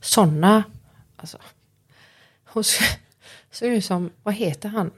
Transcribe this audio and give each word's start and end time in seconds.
Sådana, 0.00 0.64
alltså. 1.16 1.38
Hon 2.44 2.64
ser 2.64 3.00
ser 3.50 3.70
ut 3.70 3.84
som, 3.84 4.10
vad 4.22 4.34
heter 4.34 4.68
han? 4.68 4.90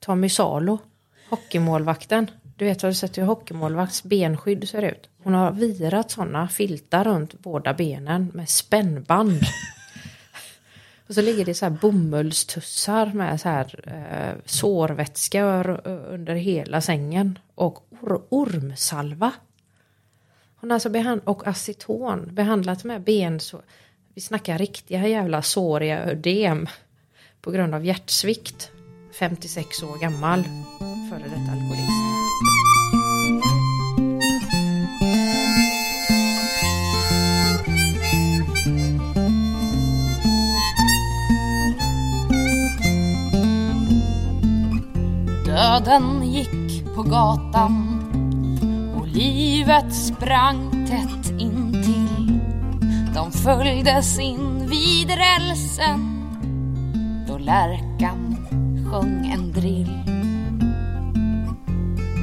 Tommy 0.00 0.28
Salo, 0.28 0.78
hockeymålvakten. 1.30 2.30
Du 2.56 2.64
vet 2.64 2.82
vad 2.82 2.92
du 2.92 2.94
sätter 2.94 3.22
hur 3.22 3.28
hockeymålvakts 3.28 4.02
benskydd 4.02 4.68
ser 4.68 4.82
ut. 4.82 5.08
Hon 5.22 5.34
har 5.34 5.52
virat 5.52 6.10
sådana 6.10 6.48
filtar 6.48 7.04
runt 7.04 7.42
båda 7.42 7.74
benen 7.74 8.30
med 8.34 8.48
spännband. 8.48 9.40
Och 11.08 11.14
så 11.14 11.22
ligger 11.22 11.44
det 11.44 11.54
så 11.54 11.64
här 11.64 11.70
bomullstussar 11.70 13.06
med 13.06 13.40
så 13.40 13.48
här 13.48 13.80
eh, 13.86 14.42
sårvätska 14.44 15.38
eh, 15.38 16.14
under 16.14 16.34
hela 16.34 16.80
sängen. 16.80 17.38
Och 17.54 17.86
or 17.90 18.22
ormsalva. 18.28 19.32
Hon 20.56 20.70
har 20.70 20.74
alltså 20.74 20.90
behand 20.90 21.20
och 21.24 21.46
aceton 21.46 22.28
behandlat 22.32 22.84
med 22.84 23.02
bensår 23.02 23.62
vi 24.18 24.22
snackar 24.22 24.58
riktiga 24.58 25.08
jävla 25.08 25.42
såriga 25.42 26.04
ödem 26.04 26.66
på 27.40 27.50
grund 27.50 27.74
av 27.74 27.84
hjärtsvikt. 27.84 28.70
56 29.18 29.82
år 29.82 29.98
gammal, 30.00 30.42
före 31.10 31.22
detta 31.22 31.52
alkoholist. 31.52 31.88
Döden 45.46 46.32
gick 46.32 46.84
på 46.94 47.02
gatan 47.02 47.74
och 48.96 49.06
livet 49.06 49.94
sprang 49.94 50.86
tätt. 50.86 51.27
De 53.18 53.32
följdes 53.32 54.18
in 54.18 54.68
vid 54.70 55.10
rälsen 55.10 56.24
då 57.28 57.38
lärkan 57.38 58.36
sjöng 58.90 59.26
en 59.26 59.52
drill. 59.52 59.98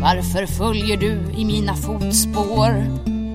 Varför 0.01 0.45
följer 0.45 0.97
du 0.97 1.19
i 1.37 1.45
mina 1.45 1.75
fotspår 1.75 2.85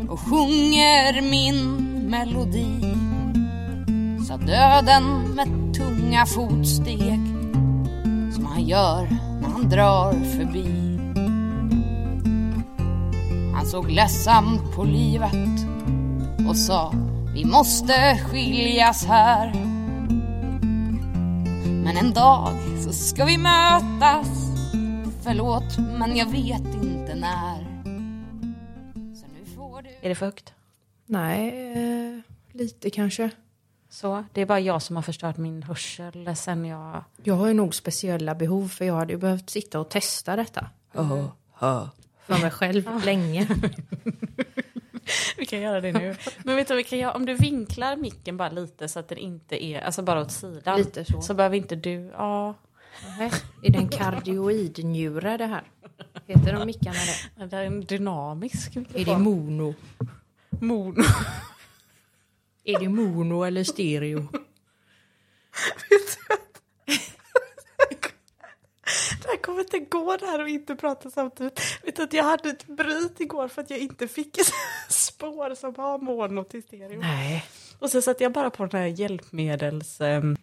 och 0.09 0.21
sjunger 0.21 1.31
min 1.31 1.77
melodi? 2.11 2.95
Sa 4.29 4.37
döden 4.37 5.35
med 5.35 5.75
tunga 5.75 6.27
fotsteg 6.27 7.21
som 8.35 8.47
han 8.47 8.65
gör 8.65 9.09
när 9.41 9.49
han 9.49 9.69
drar 9.69 10.13
förbi. 10.13 10.99
Han 13.55 13.67
såg 13.67 13.91
ledsamt 13.91 14.75
på 14.75 14.85
livet 14.85 15.67
och 16.49 16.57
sa 16.57 16.93
vi 17.35 17.45
måste 17.45 18.19
skiljas 18.31 19.05
här. 19.05 19.53
Men 21.85 21.97
en 21.97 22.13
dag 22.13 22.53
så 22.85 22.93
ska 22.93 23.25
vi 23.25 23.39
mötas. 23.39 24.29
Förlåt, 25.23 25.79
men 25.99 26.17
jag 26.17 26.27
vet 26.27 26.75
inte 26.83 27.15
när. 27.15 27.83
Så 29.15 29.27
nu 29.27 29.55
får 29.57 29.83
du... 29.83 29.89
Är 30.01 30.09
det 30.09 30.15
för 30.15 30.27
högt? 30.27 30.53
Nej, 31.07 31.73
eh, 31.73 32.21
lite 32.53 32.91
kanske. 32.91 33.31
Så, 33.91 34.25
det 34.33 34.41
är 34.41 34.47
bara 34.47 34.61
jag 34.61 34.83
som 34.83 34.97
har 34.97 35.03
förstört 35.03 35.37
min 35.37 35.63
hörsel 35.63 36.37
sen 36.37 36.65
jag... 36.65 37.05
Jag 37.23 37.35
har 37.35 37.47
ju 37.47 37.55
nog 37.55 37.75
speciella 37.75 38.35
behov 38.35 38.69
för 38.69 38.85
jag 38.85 38.95
hade 38.95 39.13
ju 39.13 39.19
behövt 39.19 39.51
sitta 39.51 39.81
och 39.81 39.89
testa 39.89 40.37
detta. 40.37 40.67
Oh, 40.95 41.27
oh. 41.61 41.87
För 42.27 42.39
mig 42.39 42.51
själv 42.51 43.05
länge. 43.05 43.49
vi 45.37 45.47
kan 45.47 45.61
göra 45.61 45.81
det 45.81 45.93
nu. 45.93 46.17
Men 46.45 46.57
vet 46.57 46.69
du, 46.69 46.75
vi 46.75 46.85
kan 46.85 46.99
göra, 46.99 47.13
om 47.13 47.27
du 47.27 47.35
vinklar 47.35 47.97
micken 47.97 48.37
bara 48.37 48.51
lite 48.51 48.89
så 48.89 48.99
att 48.99 49.09
den 49.09 49.19
inte 49.19 49.65
är, 49.65 49.81
alltså 49.81 50.03
bara 50.03 50.21
åt 50.21 50.33
sidan. 50.33 50.79
Lite 50.79 51.05
så. 51.05 51.23
Så 51.23 51.35
behöver 51.35 51.57
inte 51.57 51.77
du, 51.77 52.11
ja. 52.13 52.55
Nej. 53.19 53.31
Är 53.63 53.71
det 53.71 53.79
en 53.79 53.89
kardioidnjure 53.89 55.37
det 55.37 55.47
här? 55.47 55.63
Heter 56.27 56.53
de 56.53 56.67
mickarna 56.67 56.99
det? 57.37 57.47
Det 57.47 57.57
är 57.57 57.65
en 57.65 57.81
dynamisk 57.81 58.77
Är 58.77 59.05
det 59.05 59.19
mono? 59.19 59.75
Mono. 60.51 61.03
Är 62.65 62.81
det 62.81 62.89
mono 62.89 63.45
eller 63.45 63.65
stereo? 63.65 64.29
Det 69.23 69.29
här 69.29 69.37
kommer 69.37 69.61
inte 69.61 69.79
gå 69.79 70.17
det 70.17 70.27
här 70.27 70.43
och 70.43 70.49
inte 70.49 70.77
prata 70.77 71.11
samtidigt. 71.11 71.61
Vet 71.83 71.97
du 71.97 72.03
att 72.03 72.13
jag 72.13 72.25
hade 72.25 72.51
ett 72.51 72.67
bryt 72.67 73.21
igår 73.21 73.49
för 73.49 73.63
att 73.63 73.71
jag 73.71 73.79
inte 73.79 74.09
fick 74.09 74.39
ett 74.39 74.53
spår 74.89 75.55
som 75.55 75.75
har 75.75 75.99
mono 75.99 76.45
till 76.45 76.63
stereo. 76.63 77.01
Nej. 77.01 77.45
Och 77.79 77.91
så 77.91 78.03
satte 78.03 78.23
jag 78.23 78.33
bara 78.33 78.51
på 78.51 78.67
den 78.67 78.81
här 78.81 78.87
hjälpmedels... 78.87 80.01
Um, 80.01 80.37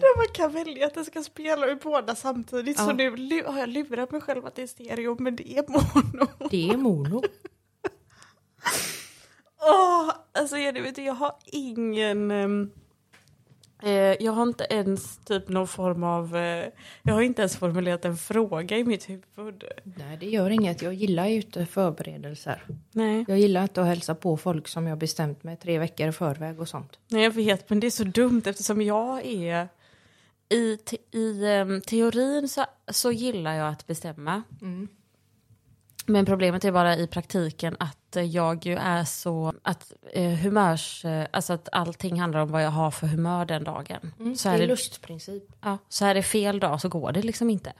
där 0.00 0.16
man 0.16 0.26
kan 0.34 0.52
välja 0.52 0.86
att 0.86 0.94
det 0.94 1.04
ska 1.04 1.22
spela 1.22 1.66
ur 1.66 1.74
båda 1.74 2.14
samtidigt. 2.14 2.78
Ja. 2.78 2.84
Så 2.84 2.92
nu 2.92 3.44
har 3.46 3.58
jag 3.58 3.68
lurat 3.68 4.10
mig 4.10 4.20
själv 4.20 4.46
att 4.46 4.54
det 4.54 4.62
är 4.62 4.66
stereo 4.66 5.16
men 5.18 5.36
det 5.36 5.58
är 5.58 5.64
mono. 5.68 6.26
Det 6.50 6.68
är 6.68 6.76
mono. 6.76 7.22
Åh, 9.60 10.12
alltså 10.32 10.58
jag, 10.58 10.72
vet, 10.72 10.98
jag 10.98 11.14
har 11.14 11.36
ingen... 11.46 12.30
ehm, 12.30 12.62
eh, 12.62 12.68
jag 14.20 14.32
har 14.32 14.42
inte 14.42 14.66
ens 14.70 15.18
typ 15.18 15.48
någon 15.48 15.68
form 15.68 16.04
av... 16.04 16.36
Eh, 16.36 16.68
jag 17.02 17.14
har 17.14 17.22
inte 17.22 17.42
ens 17.42 17.56
formulerat 17.56 18.04
en 18.04 18.16
fråga 18.16 18.76
i 18.76 18.84
mitt 18.84 19.08
huvud. 19.08 19.64
Nej, 19.82 20.16
det 20.20 20.26
gör 20.26 20.50
inget. 20.50 20.82
Jag 20.82 20.94
gillar 20.94 21.26
ju 21.26 21.36
inte 21.36 21.66
förberedelser. 21.66 22.64
Nej. 22.92 23.24
Jag 23.28 23.38
gillar 23.38 23.62
inte 23.62 23.80
att 23.80 23.86
hälsa 23.86 24.14
på 24.14 24.36
folk 24.36 24.68
som 24.68 24.86
jag 24.86 24.98
bestämt 24.98 25.42
mig 25.44 25.56
tre 25.56 25.78
veckor 25.78 26.08
i 26.08 26.12
förväg 26.12 26.60
och 26.60 26.68
sånt. 26.68 26.98
Nej, 27.08 27.22
jag 27.22 27.30
vet, 27.30 27.70
men 27.70 27.80
det 27.80 27.86
är 27.86 27.90
så 27.90 28.04
dumt 28.04 28.42
eftersom 28.44 28.82
jag 28.82 29.26
är... 29.26 29.68
I, 30.50 30.78
i 31.10 31.46
ehm, 31.46 31.80
teorin 31.80 32.48
så, 32.48 32.64
så 32.88 33.12
gillar 33.12 33.54
jag 33.54 33.68
att 33.68 33.86
bestämma. 33.86 34.42
Men 36.06 36.26
problemet 36.26 36.64
är 36.64 36.72
bara 36.72 36.96
i 36.96 37.06
praktiken 37.06 37.76
att 37.78 37.97
eh, 37.97 37.97
jag 38.16 38.66
ju 38.66 38.74
är 38.74 39.04
så... 39.04 39.54
Att 39.62 39.92
eh, 40.12 40.30
humörs... 40.32 41.04
Eh, 41.04 41.26
alltså 41.30 41.52
att 41.52 41.68
allting 41.72 42.20
handlar 42.20 42.40
om 42.40 42.48
vad 42.50 42.64
jag 42.64 42.70
har 42.70 42.90
för 42.90 43.06
humör 43.06 43.44
den 43.44 43.64
dagen. 43.64 44.12
så, 44.16 44.22
Mm, 44.22 44.34
det 44.42 44.48
är 44.48 44.58
det, 44.58 44.66
lustprincip. 44.66 45.42
ja, 45.60 45.78
så 45.88 46.04
är 46.04 46.14
det 46.14 46.22
fel 46.22 46.60
dag 46.60 46.80
så 46.80 46.88
går 46.88 47.12
det 47.12 47.22
liksom 47.22 47.50
inte. 47.50 47.72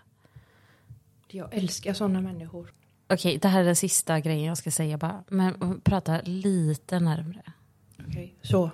Jag 1.31 1.55
älskar 1.55 1.95
sådana 1.95 2.21
människor. 2.21 2.73
Okej, 3.09 3.39
det 3.43 3.49
här 3.49 3.61
är 3.61 3.65
den 3.65 3.77
sista 3.77 4.21
grejen 4.21 4.45
jag 4.45 4.59
ska 4.59 4.71
säga 4.71 4.97
bara. 4.99 5.25
Men 5.29 5.81
prata 5.85 6.21
lite 6.25 7.01
närmre. 7.01 7.43
Okej. 8.09 8.35
Så, 8.43 8.71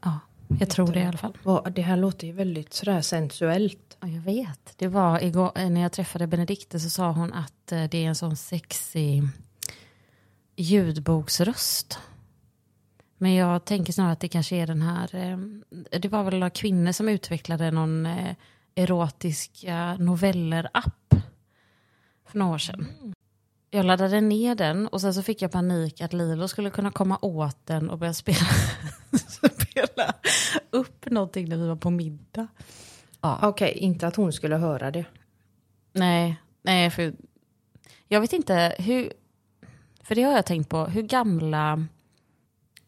Ja, 0.00 0.20
jag 0.60 0.70
tror 0.70 0.86
det 0.92 1.00
i 1.00 1.04
alla 1.04 1.18
fall. 1.18 1.32
det 1.74 1.82
här 1.82 1.96
låter 1.96 2.26
ju 2.26 2.32
väldigt 2.32 2.74
sådär 2.74 3.00
sensuellt. 3.00 3.96
Ja, 4.00 4.08
jag 4.08 4.20
vet. 4.20 4.74
Det 4.76 4.88
var 4.88 5.24
igår, 5.24 5.52
eh, 5.54 5.70
när 5.70 5.80
jag 5.80 5.92
träffade 5.92 6.26
Benedikte 6.26 6.80
så 6.80 6.90
sa 6.90 7.10
hon 7.10 7.32
att 7.32 7.72
eh, 7.72 7.84
det 7.84 7.98
är 8.04 8.08
en 8.08 8.14
sån 8.14 8.36
sexig 8.36 9.22
ljudboksröst. 10.56 11.98
Men 13.18 13.34
jag 13.34 13.64
tänker 13.64 13.92
snarare 13.92 14.12
att 14.12 14.20
det 14.20 14.28
kanske 14.28 14.56
är 14.56 14.66
den 14.66 14.82
här, 14.82 15.14
eh, 15.14 15.38
det 16.00 16.08
var 16.08 16.24
väl 16.24 16.34
några 16.34 16.50
kvinnor 16.50 16.92
som 16.92 17.08
utvecklade 17.08 17.70
någon 17.70 18.06
eh, 18.06 18.34
erotiska 18.74 19.96
noveller-app 19.96 21.14
för 22.26 22.38
några 22.38 22.54
år 22.54 22.58
sedan. 22.58 22.86
Jag 23.70 23.86
laddade 23.86 24.20
ner 24.20 24.54
den 24.54 24.88
och 24.88 25.00
sen 25.00 25.14
så 25.14 25.22
fick 25.22 25.42
jag 25.42 25.52
panik 25.52 26.00
att 26.00 26.12
Lilo 26.12 26.48
skulle 26.48 26.70
kunna 26.70 26.90
komma 26.90 27.18
åt 27.22 27.66
den 27.66 27.90
och 27.90 27.98
börja 27.98 28.14
spela, 28.14 28.46
spela 29.60 30.14
upp 30.70 31.10
någonting 31.10 31.48
när 31.48 31.56
vi 31.56 31.66
var 31.68 31.76
på 31.76 31.90
middag. 31.90 32.48
Ja. 33.20 33.38
Okej, 33.42 33.72
inte 33.72 34.06
att 34.06 34.16
hon 34.16 34.32
skulle 34.32 34.56
höra 34.56 34.90
det. 34.90 35.04
Nej, 35.92 36.36
nej, 36.62 36.90
för 36.90 37.14
jag 38.08 38.20
vet 38.20 38.32
inte 38.32 38.74
hur, 38.78 39.12
för 40.06 40.14
det 40.14 40.22
har 40.22 40.32
jag 40.32 40.46
tänkt 40.46 40.68
på, 40.68 40.84
hur 40.84 41.02
gamla, 41.02 41.86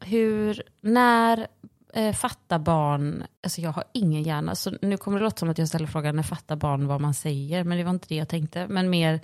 hur, 0.00 0.62
när 0.80 1.46
eh, 1.92 2.14
fattar 2.14 2.58
barn, 2.58 3.24
alltså 3.42 3.60
jag 3.60 3.72
har 3.72 3.84
ingen 3.92 4.22
hjärna, 4.22 4.54
så 4.54 4.72
nu 4.82 4.96
kommer 4.96 5.18
det 5.18 5.24
låta 5.24 5.36
som 5.36 5.48
att 5.48 5.58
jag 5.58 5.68
ställer 5.68 5.86
frågan 5.86 6.16
när 6.16 6.22
fattar 6.22 6.56
barn 6.56 6.86
vad 6.86 7.00
man 7.00 7.14
säger, 7.14 7.64
men 7.64 7.78
det 7.78 7.84
var 7.84 7.90
inte 7.90 8.08
det 8.08 8.14
jag 8.14 8.28
tänkte, 8.28 8.66
men 8.68 8.90
mer, 8.90 9.20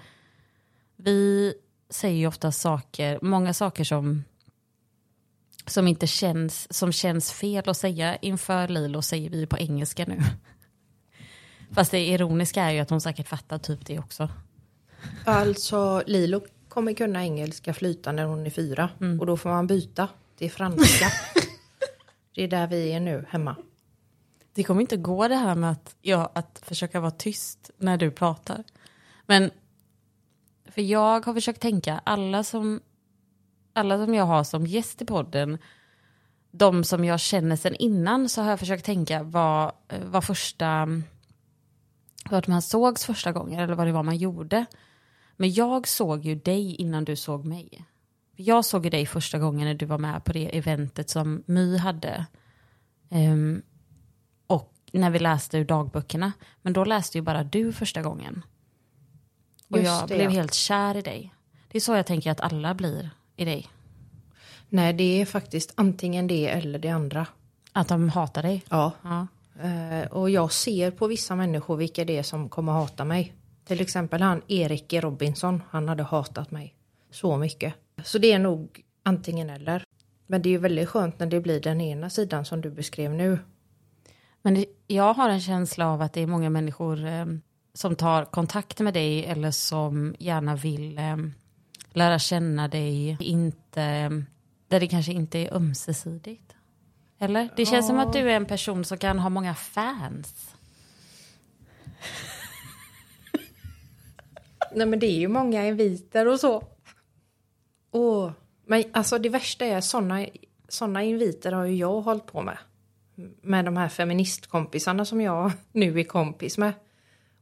vi 0.96 1.54
säger 1.90 2.16
ju 2.16 2.26
ofta 2.26 2.52
saker, 2.52 3.18
många 3.22 3.54
saker 3.54 3.84
som 3.84 4.24
som 5.66 5.88
inte 5.88 6.06
känns, 6.06 6.72
som 6.72 6.92
känns 6.92 7.32
fel 7.32 7.68
att 7.68 7.76
säga 7.76 8.16
inför 8.16 8.68
Lilo 8.68 9.02
säger 9.02 9.30
vi 9.30 9.46
på 9.46 9.58
engelska 9.58 10.04
nu. 10.08 10.20
Fast 11.70 11.90
det 11.90 12.06
ironiska 12.06 12.62
är 12.62 12.70
ju 12.70 12.80
att 12.80 12.90
hon 12.90 13.00
säkert 13.00 13.28
fattar 13.28 13.58
typ 13.58 13.86
det 13.86 13.98
också. 13.98 14.28
Alltså, 15.24 16.02
Lilo 16.06 16.40
kommer 16.74 16.92
kunna 16.92 17.24
engelska 17.24 17.74
flytande 17.74 18.22
när 18.22 18.28
hon 18.28 18.46
är 18.46 18.50
fyra. 18.50 18.90
Och 19.20 19.26
då 19.26 19.36
får 19.36 19.50
man 19.50 19.66
byta 19.66 20.08
till 20.36 20.50
franska. 20.50 21.06
det 22.34 22.44
är 22.44 22.48
där 22.48 22.66
vi 22.66 22.92
är 22.92 23.00
nu, 23.00 23.26
hemma. 23.28 23.56
Det 24.54 24.64
kommer 24.64 24.80
inte 24.80 24.96
gå 24.96 25.28
det 25.28 25.34
här 25.34 25.54
med 25.54 25.70
att, 25.70 25.96
ja, 26.02 26.32
att 26.34 26.62
försöka 26.64 27.00
vara 27.00 27.10
tyst 27.10 27.70
när 27.76 27.96
du 27.96 28.10
pratar. 28.10 28.64
Men 29.26 29.50
för 30.64 30.82
jag 30.82 31.26
har 31.26 31.34
försökt 31.34 31.60
tänka, 31.60 32.00
alla 32.04 32.44
som, 32.44 32.80
alla 33.72 34.04
som 34.04 34.14
jag 34.14 34.24
har 34.24 34.44
som 34.44 34.66
gäst 34.66 35.02
i 35.02 35.04
podden, 35.04 35.58
de 36.50 36.84
som 36.84 37.04
jag 37.04 37.20
känner 37.20 37.56
sen 37.56 37.74
innan 37.74 38.28
så 38.28 38.42
har 38.42 38.50
jag 38.50 38.58
försökt 38.58 38.84
tänka 38.84 39.22
vad, 39.22 39.72
vad 40.04 40.24
första, 40.24 40.88
vad 42.30 42.48
man 42.48 42.62
sågs 42.62 43.04
första 43.04 43.32
gången 43.32 43.60
eller 43.60 43.74
vad 43.74 43.86
det 43.86 43.92
var 43.92 44.02
man 44.02 44.16
gjorde. 44.16 44.66
Men 45.36 45.52
jag 45.52 45.88
såg 45.88 46.24
ju 46.24 46.34
dig 46.34 46.74
innan 46.74 47.04
du 47.04 47.16
såg 47.16 47.44
mig. 47.44 47.84
Jag 48.36 48.64
såg 48.64 48.84
ju 48.84 48.90
dig 48.90 49.06
första 49.06 49.38
gången 49.38 49.66
när 49.66 49.74
du 49.74 49.86
var 49.86 49.98
med 49.98 50.24
på 50.24 50.32
det 50.32 50.58
eventet 50.58 51.10
som 51.10 51.42
My 51.46 51.76
hade. 51.76 52.26
Ehm, 53.10 53.62
och 54.46 54.74
när 54.92 55.10
vi 55.10 55.18
läste 55.18 55.58
ur 55.58 55.64
dagböckerna. 55.64 56.32
Men 56.62 56.72
då 56.72 56.84
läste 56.84 57.18
ju 57.18 57.22
bara 57.22 57.44
du 57.44 57.72
första 57.72 58.02
gången. 58.02 58.42
Och 59.68 59.78
Just 59.78 59.90
jag 59.90 60.08
det, 60.08 60.14
blev 60.14 60.30
helt 60.30 60.54
kär 60.54 60.96
i 60.96 61.02
dig. 61.02 61.34
Det 61.68 61.78
är 61.78 61.80
så 61.80 61.94
jag 61.94 62.06
tänker 62.06 62.30
att 62.30 62.40
alla 62.40 62.74
blir 62.74 63.10
i 63.36 63.44
dig. 63.44 63.68
Nej, 64.68 64.92
det 64.92 65.20
är 65.20 65.26
faktiskt 65.26 65.72
antingen 65.74 66.26
det 66.26 66.48
eller 66.48 66.78
det 66.78 66.88
andra. 66.88 67.26
Att 67.72 67.88
de 67.88 68.08
hatar 68.08 68.42
dig. 68.42 68.64
Ja. 68.68 68.92
Ja. 69.02 69.26
Eh, 69.62 70.06
och 70.06 70.30
jag 70.30 70.52
ser 70.52 70.90
på 70.90 71.06
vissa 71.06 71.36
människor 71.36 71.76
vilka 71.76 72.04
det 72.04 72.18
är 72.18 72.22
som 72.22 72.48
kommer 72.48 72.72
hata 72.72 73.04
mig. 73.04 73.34
Till 73.64 73.80
exempel 73.80 74.22
han 74.22 74.42
Erik 74.48 74.92
Robinson, 74.92 75.62
han 75.70 75.88
hade 75.88 76.02
hatat 76.02 76.50
mig 76.50 76.74
så 77.10 77.36
mycket. 77.36 77.74
Så 78.04 78.18
det 78.18 78.32
är 78.32 78.38
nog 78.38 78.84
antingen 79.02 79.50
eller. 79.50 79.84
Men 80.26 80.42
det 80.42 80.48
är 80.48 80.50
ju 80.50 80.58
väldigt 80.58 80.88
skönt 80.88 81.18
när 81.18 81.26
det 81.26 81.40
blir 81.40 81.60
den 81.60 81.80
ena 81.80 82.10
sidan 82.10 82.44
som 82.44 82.60
du 82.60 82.70
beskrev 82.70 83.14
nu. 83.14 83.38
Men 84.42 84.54
det, 84.54 84.66
jag 84.86 85.14
har 85.14 85.28
en 85.28 85.40
känsla 85.40 85.88
av 85.88 86.02
att 86.02 86.12
det 86.12 86.20
är 86.20 86.26
många 86.26 86.50
människor 86.50 87.06
eh, 87.06 87.26
som 87.74 87.96
tar 87.96 88.24
kontakt 88.24 88.80
med 88.80 88.94
dig 88.94 89.24
eller 89.24 89.50
som 89.50 90.14
gärna 90.18 90.56
vill 90.56 90.98
eh, 90.98 91.16
lära 91.92 92.18
känna 92.18 92.68
dig, 92.68 93.16
inte, 93.20 94.10
där 94.68 94.80
det 94.80 94.86
kanske 94.86 95.12
inte 95.12 95.38
är 95.38 95.54
ömsesidigt. 95.54 96.54
Eller? 97.18 97.48
Det 97.56 97.66
känns 97.66 97.86
som 97.86 97.98
att 97.98 98.12
du 98.12 98.30
är 98.30 98.36
en 98.36 98.46
person 98.46 98.84
som 98.84 98.98
kan 98.98 99.18
ha 99.18 99.28
många 99.28 99.54
fans. 99.54 100.54
Nej 104.74 104.86
men 104.86 104.98
det 104.98 105.06
är 105.06 105.18
ju 105.18 105.28
många 105.28 105.66
inviter 105.66 106.28
och 106.28 106.40
så. 106.40 106.62
Åh, 107.90 108.30
men 108.66 108.84
alltså 108.92 109.18
det 109.18 109.28
värsta 109.28 109.64
är 109.64 109.80
såna, 109.80 110.26
såna 110.68 111.02
inviter 111.02 111.52
har 111.52 111.64
ju 111.64 111.74
jag 111.76 112.00
hållit 112.00 112.26
på 112.26 112.42
med. 112.42 112.58
Med 113.42 113.64
de 113.64 113.76
här 113.76 113.88
feministkompisarna 113.88 115.04
som 115.04 115.20
jag 115.20 115.52
nu 115.72 116.00
är 116.00 116.04
kompis 116.04 116.58
med. 116.58 116.72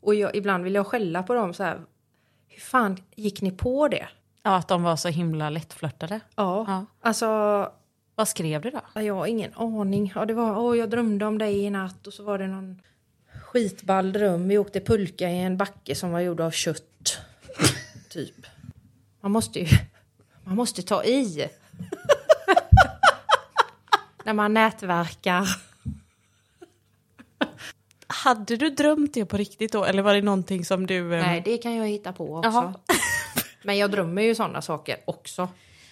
Och 0.01 0.15
jag, 0.15 0.37
ibland 0.37 0.65
vill 0.65 0.75
jag 0.75 0.87
skälla 0.87 1.23
på 1.23 1.35
dem 1.35 1.55
så 1.55 1.63
här. 1.63 1.81
Hur 2.49 2.61
fan 2.61 2.97
gick 3.17 3.43
ni 3.43 3.51
på 3.51 3.89
det? 3.89 4.09
Ja, 4.43 4.57
att 4.57 4.69
de 4.69 4.83
var 4.83 4.97
så 4.97 5.09
himla 5.09 5.51
lättflörtade. 5.51 6.21
Ja, 6.37 6.65
Ja. 6.69 6.87
alltså 7.01 7.27
Vad 8.15 8.29
skrev 8.29 8.61
du 8.63 8.71
då? 8.71 9.01
jag 9.01 9.15
har 9.15 9.27
ingen 9.27 9.55
aning. 9.55 10.13
Ja, 10.15 10.25
det 10.25 10.35
var, 10.35 10.59
åh, 10.59 10.77
jag 10.79 10.91
drömde 10.91 11.27
om 11.27 11.39
dig 11.39 11.59
i 11.65 11.71
natt 11.71 12.07
och 12.07 12.13
så 12.13 12.23
var 12.23 12.39
det 12.39 12.47
någon 12.47 12.83
skitball 13.43 14.13
dröm. 14.13 14.49
Vi 14.49 14.59
åkte 14.59 14.81
pulka 14.81 15.31
i 15.31 15.39
en 15.43 15.57
backe 15.57 15.95
som 15.95 16.11
var 16.11 16.21
gjord 16.21 16.41
av 16.41 16.51
kött. 16.51 16.85
Typ. 18.13 18.47
Man 19.21 19.33
måste 19.33 19.61
ju, 19.61 19.67
man 20.45 20.57
måste 20.57 20.83
ta 20.83 21.05
i. 21.05 21.49
När 24.25 24.33
man 24.33 24.55
nätverkar. 24.55 25.49
Hade 28.07 28.57
du 28.57 28.71
drömt 28.71 29.15
det 29.15 29.25
på 29.27 29.37
riktigt 29.37 29.73
då? 29.73 29.85
Eller 29.85 30.03
var 30.03 30.15
det 30.15 30.23
någonting 30.23 30.65
som 30.65 30.87
du... 30.87 31.15
eh, 31.15 31.27
Nej, 31.27 31.43
det 31.45 31.59
kan 31.59 31.75
jag 31.75 31.89
hitta 31.89 32.13
på 32.13 32.37
också. 32.37 32.51
Jaha. 32.51 32.75
Men 33.63 33.79
jag 33.79 33.91
drömmer 33.91 34.23
ju 34.23 34.35
sådana 34.35 34.63
saker 34.63 34.97
också. 35.05 35.49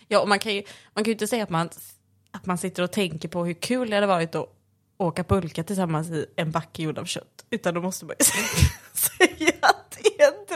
Ja, 0.08 0.20
och 0.20 0.28
man 0.28 0.38
kan 0.38 0.54
ju, 0.54 0.62
man 0.94 1.04
kan 1.04 1.10
ju 1.10 1.12
inte 1.12 1.26
säga 1.26 1.42
att 1.44 1.50
man, 1.50 1.70
att 2.30 2.46
man 2.46 2.58
sitter 2.58 2.82
och 2.82 2.92
tänker 2.92 3.28
på 3.28 3.44
hur 3.44 3.54
kul 3.54 3.90
det 3.90 3.96
hade 3.96 4.06
varit 4.06 4.34
att 4.34 4.56
åka 4.96 5.24
pulka 5.24 5.64
tillsammans 5.64 6.10
i 6.10 6.26
en 6.36 6.50
backe 6.50 6.82
gjord 6.82 6.98
av 6.98 7.04
kött. 7.04 7.44
Utan 7.50 7.74
då 7.74 7.80
måste 7.80 8.04
man 8.04 8.14
ju 8.18 8.24
säga 8.92 9.52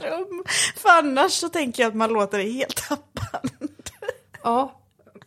dröm. 0.00 0.44
För 0.76 0.88
annars 0.88 1.32
så 1.32 1.48
tänker 1.48 1.82
jag 1.82 1.90
att 1.90 1.96
man 1.96 2.12
låter 2.12 2.38
det 2.38 2.50
helt 2.50 2.76
tappad. 2.88 3.50
Ja, 4.42 4.80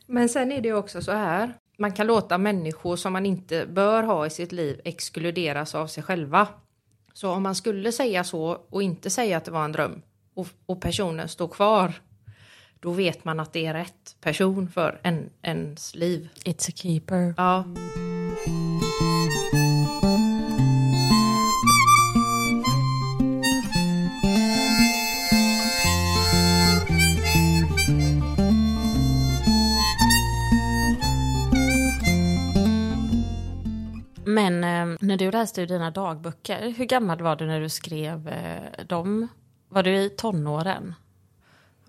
men 0.06 0.30
sen 0.30 0.52
är 0.52 0.62
det 0.62 0.74
också 0.74 1.02
så 1.02 1.12
här. 1.12 1.54
Man 1.78 1.92
kan 1.92 2.08
låta 2.08 2.38
människor 2.38 2.96
som 2.96 3.14
man 3.14 3.26
inte 3.26 3.66
bör 3.66 4.04
ha 4.04 4.26
i 4.26 4.30
sitt 4.30 4.52
liv 4.52 4.82
exkluderas 4.84 5.76
av 5.76 5.88
sig 5.88 6.04
själva. 6.04 6.48
Så 7.14 7.32
om 7.32 7.44
man 7.44 7.56
skulle 7.56 7.92
säga 7.92 8.24
så 8.24 8.62
och 8.70 8.84
inte 8.84 9.10
säga 9.10 9.38
att 9.38 9.46
det 9.46 9.52
var 9.52 9.66
en 9.66 9.72
dröm 9.72 10.02
och, 10.34 10.48
och 10.66 10.82
personen 10.82 11.30
står 11.30 11.48
kvar, 11.48 11.94
då 12.80 12.92
vet 12.92 13.26
man 13.26 13.40
att 13.40 13.54
det 13.54 13.66
är 13.66 13.74
rätt 13.74 14.16
person 14.22 14.70
för 14.70 15.00
en, 15.04 15.30
ens 15.42 15.96
liv. 15.96 16.30
It's 16.46 16.70
a 16.70 16.74
keeper. 16.76 17.34
Ja. 17.38 17.64
Men 34.38 34.64
eh, 34.64 34.98
när 35.02 35.18
du 35.18 35.32
läste 35.32 35.62
ur 35.62 35.68
dina 35.68 35.92
dagböcker, 35.92 36.70
hur 36.78 36.86
gammal 36.86 37.22
var 37.22 37.36
du 37.36 37.46
när 37.46 37.60
du 37.60 37.70
skrev 37.70 38.28
eh, 38.28 38.86
dem? 38.88 39.28
Var 39.70 39.84
du 39.84 39.96
i 39.98 40.10
tonåren? 40.10 40.96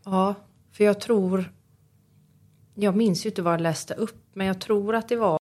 Ja, 0.05 0.35
för 0.73 0.85
jag 0.85 1.01
tror... 1.01 1.53
Jag 2.75 2.97
minns 2.97 3.27
ju 3.27 3.29
inte 3.31 3.43
vad 3.43 3.53
jag 3.53 3.61
läste 3.61 3.95
upp, 3.95 4.25
men 4.33 4.47
jag 4.47 4.61
tror 4.61 4.95
att 4.95 5.09
det 5.09 5.17
var... 5.17 5.39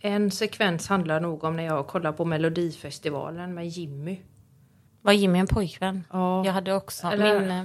En 0.00 0.30
sekvens 0.30 0.88
handlar 0.88 1.20
nog 1.20 1.44
om 1.44 1.56
när 1.56 1.62
jag 1.64 1.86
kollade 1.86 2.16
på 2.16 2.24
Melodifestivalen 2.24 3.54
med 3.54 3.68
Jimmy. 3.68 4.18
Var 5.02 5.12
Jimmy 5.12 5.38
en 5.38 5.46
pojkvän? 5.46 6.04
Ja. 6.12 6.44
Jag 6.44 6.52
hade 6.52 6.74
också 6.74 7.06
Eller- 7.06 7.40
min... 7.40 7.50
eh, 7.50 7.64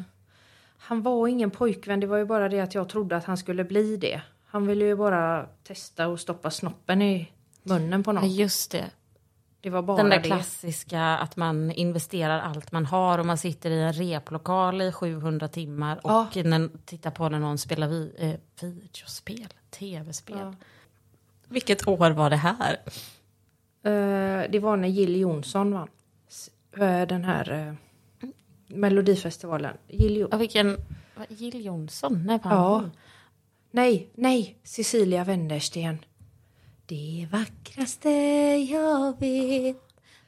Han 0.78 1.02
var 1.02 1.28
ingen 1.28 1.52
pojkvän, 1.52 2.00
det 2.00 2.08
var 2.08 2.18
ju 2.18 2.26
bara 2.26 2.50
det 2.50 2.60
att 2.60 2.76
jag 2.76 2.90
trodde 2.90 3.18
att 3.18 3.26
han 3.26 3.38
skulle 3.38 3.64
bli 3.64 3.98
det. 3.98 4.22
Han 4.46 4.68
ville 4.68 4.86
ju 4.86 4.96
bara 4.96 5.46
testa 5.64 6.08
och 6.08 6.20
stoppa 6.20 6.52
snoppen 6.52 7.02
i 7.02 7.32
munnen 7.64 8.04
på 8.04 8.10
Ja, 8.10 8.14
någon. 8.14 8.30
just 8.30 8.72
det. 8.72 8.86
Det 9.62 9.70
var 9.70 9.82
bara 9.82 9.98
Den 9.98 10.10
där 10.10 10.18
det. 10.20 10.24
klassiska 10.24 11.02
att 11.04 11.36
man 11.38 11.72
investerar 11.72 12.40
allt 12.40 12.72
man 12.72 12.86
har 12.86 13.20
och 13.20 13.26
man 13.26 13.38
sitter 13.38 13.70
i 13.72 13.82
en 13.82 13.94
replokal 13.94 14.82
i 14.82 14.92
700 14.92 15.48
timmar 15.48 15.98
och 16.04 16.12
Ja. 16.12 16.28
tittar 16.86 17.12
på 17.12 17.30
när 17.30 17.40
någon 17.40 17.58
spelar 17.58 17.88
vi, 17.88 18.12
eh, 18.18 18.68
videospel, 18.70 19.48
tv-spel. 19.70 20.38
Ja. 20.40 20.54
Vilket 21.48 21.88
år 21.88 22.12
var 22.12 22.30
det 22.30 22.36
här? 22.36 22.78
Eh, 23.84 24.50
det 24.52 24.60
var 24.60 24.78
när 24.78 24.88
Jill 24.88 25.16
Johnson 25.16 25.74
vann. 25.74 25.88
Eh, 26.78 27.08
den 27.08 27.24
här 27.24 27.52
eh, 27.68 27.74
Melodifestivalen. 28.68 29.78
Jill 29.88 30.18
jo- 30.18 30.28
Ja, 30.32 30.38
vilken... 30.38 30.78
Jill 31.30 31.66
Johnson? 31.66 32.24
När 32.26 32.40
vann 32.40 32.54
Ja. 32.54 32.90
Nej, 33.72 34.10
nej, 34.16 34.58
Cecilia 34.64 35.24
Wennersten. 35.24 35.98
Det 36.86 37.28
vackraste 37.32 38.10
jag 38.70 39.20
vet. 39.20 39.78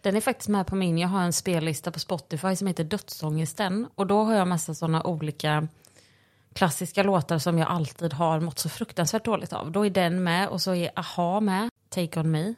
Den 0.01 0.15
är 0.15 0.21
faktiskt 0.21 0.49
med 0.49 0.67
på 0.67 0.75
min, 0.75 0.97
jag 0.97 1.07
har 1.07 1.21
en 1.21 1.33
spellista 1.33 1.91
på 1.91 1.99
Spotify 1.99 2.55
som 2.55 2.67
heter 2.67 2.83
Dödsångesten. 2.83 3.87
Och 3.95 4.07
då 4.07 4.23
har 4.23 4.33
jag 4.33 4.47
massa 4.47 4.73
sådana 4.73 5.03
olika 5.03 5.67
klassiska 6.53 7.03
låtar 7.03 7.37
som 7.37 7.57
jag 7.57 7.67
alltid 7.67 8.13
har 8.13 8.39
mått 8.39 8.59
så 8.59 8.69
fruktansvärt 8.69 9.25
dåligt 9.25 9.53
av. 9.53 9.71
Då 9.71 9.85
är 9.85 9.89
den 9.89 10.23
med 10.23 10.49
och 10.49 10.61
så 10.61 10.73
är 10.73 10.91
Aha 10.95 11.39
med, 11.39 11.69
Take 11.89 12.19
On 12.19 12.31
Me. 12.31 12.53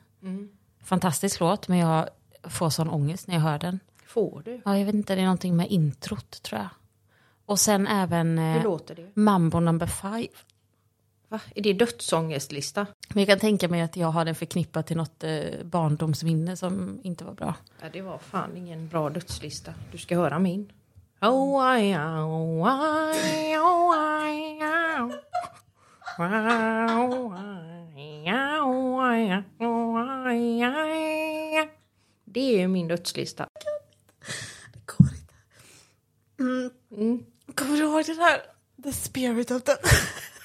Fantastisk 0.83 1.39
låt, 1.39 1.67
men 1.67 1.77
jag 1.77 2.09
får 2.43 2.69
sån 2.69 2.89
ångest 2.89 3.27
när 3.27 3.35
jag 3.35 3.41
hör 3.41 3.59
den. 3.59 3.79
Får 4.05 4.41
du? 4.45 4.61
Ja, 4.65 4.77
jag 4.77 4.85
vet 4.85 4.95
inte, 4.95 5.15
det 5.15 5.21
är 5.21 5.25
någonting 5.25 5.55
med 5.55 5.67
introt 5.67 6.43
tror 6.43 6.61
jag. 6.61 6.69
Och 7.45 7.59
sen 7.59 7.87
även 7.87 8.39
eh? 8.39 8.55
Mambo 9.13 9.59
number 9.59 9.87
five. 9.87 10.33
Va? 11.29 11.39
Är 11.55 11.61
det 11.61 11.73
dödsångestlista? 11.73 12.87
Men 13.13 13.21
jag 13.21 13.27
kan 13.27 13.39
tänka 13.39 13.67
mig 13.67 13.81
att 13.81 13.97
jag 13.97 14.07
har 14.07 14.25
den 14.25 14.35
förknippad 14.35 14.85
till 14.85 14.97
något 14.97 15.23
eh, 15.23 15.63
barndomsminne 15.63 16.57
som 16.57 16.99
inte 17.03 17.23
var 17.23 17.33
bra. 17.33 17.53
Ja, 17.81 17.87
det 17.93 18.01
var 18.01 18.17
fan 18.17 18.57
ingen 18.57 18.87
bra 18.87 19.09
dödslista. 19.09 19.73
Du 19.91 19.97
ska 19.97 20.15
höra 20.15 20.39
min. 20.39 20.71
Oh, 21.21 21.79
I, 21.79 21.95
oh, 21.95 22.69
I, 23.19 23.57
oh, 23.57 23.95
I, 24.29 24.63
oh. 24.63 25.17
Det 32.25 32.61
är 32.61 32.67
min 32.67 32.87
dödslista. 32.87 33.47
Det 34.73 34.79
går 34.85 35.07
inte. 35.09 35.33
Mm. 36.91 37.25
Kommer 37.55 37.77
du 37.77 37.83
ihåg 37.83 38.05
den 38.05 38.17
här? 38.17 38.41
The 38.83 38.91
spirit 38.91 39.51
of 39.51 39.63
the... 39.63 39.71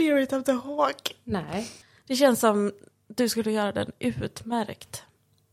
spirit 0.00 0.32
of 0.32 0.44
the 0.44 0.52
hawk. 0.52 1.16
Nej. 1.24 1.68
Det 2.06 2.16
känns 2.16 2.40
som 2.40 2.72
du 3.08 3.28
skulle 3.28 3.50
göra 3.52 3.72
den 3.72 3.92
utmärkt. 3.98 5.02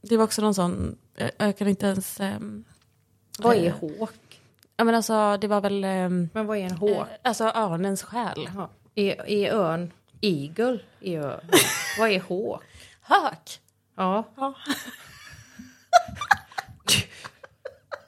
Det 0.02 0.18
var 0.18 0.24
också 0.24 0.42
någon 0.42 0.56
sån, 0.56 0.98
jag, 1.16 1.32
jag 1.38 1.58
kan 1.58 1.68
inte 1.68 1.86
ens... 1.86 2.20
ehm, 2.20 2.66
Vad 3.40 3.56
är 3.58 3.66
eh, 3.66 3.74
håk? 3.76 4.42
Ja 4.78 4.84
men 4.84 4.96
alltså 4.96 5.38
det 5.38 5.48
var 5.48 5.62
väl... 5.62 5.84
ehm, 5.84 6.30
Men 6.34 6.46
vad 6.46 6.58
är 6.58 6.62
en 6.62 6.72
håk? 6.78 6.92
eh, 6.92 7.06
alltså 7.22 7.44
örnens 7.44 8.04
själ. 8.04 8.50
Jaha. 8.54 8.70
Är, 8.96 9.30
är 9.30 9.52
örn 9.54 9.94
Eagle 10.22 10.80
är 11.02 11.12
ju... 11.12 11.22
Vad 12.00 12.10
är 12.10 12.20
hawk? 12.20 12.64
Hök. 13.02 13.60
Ja. 13.96 14.24
Ja. 14.36 14.54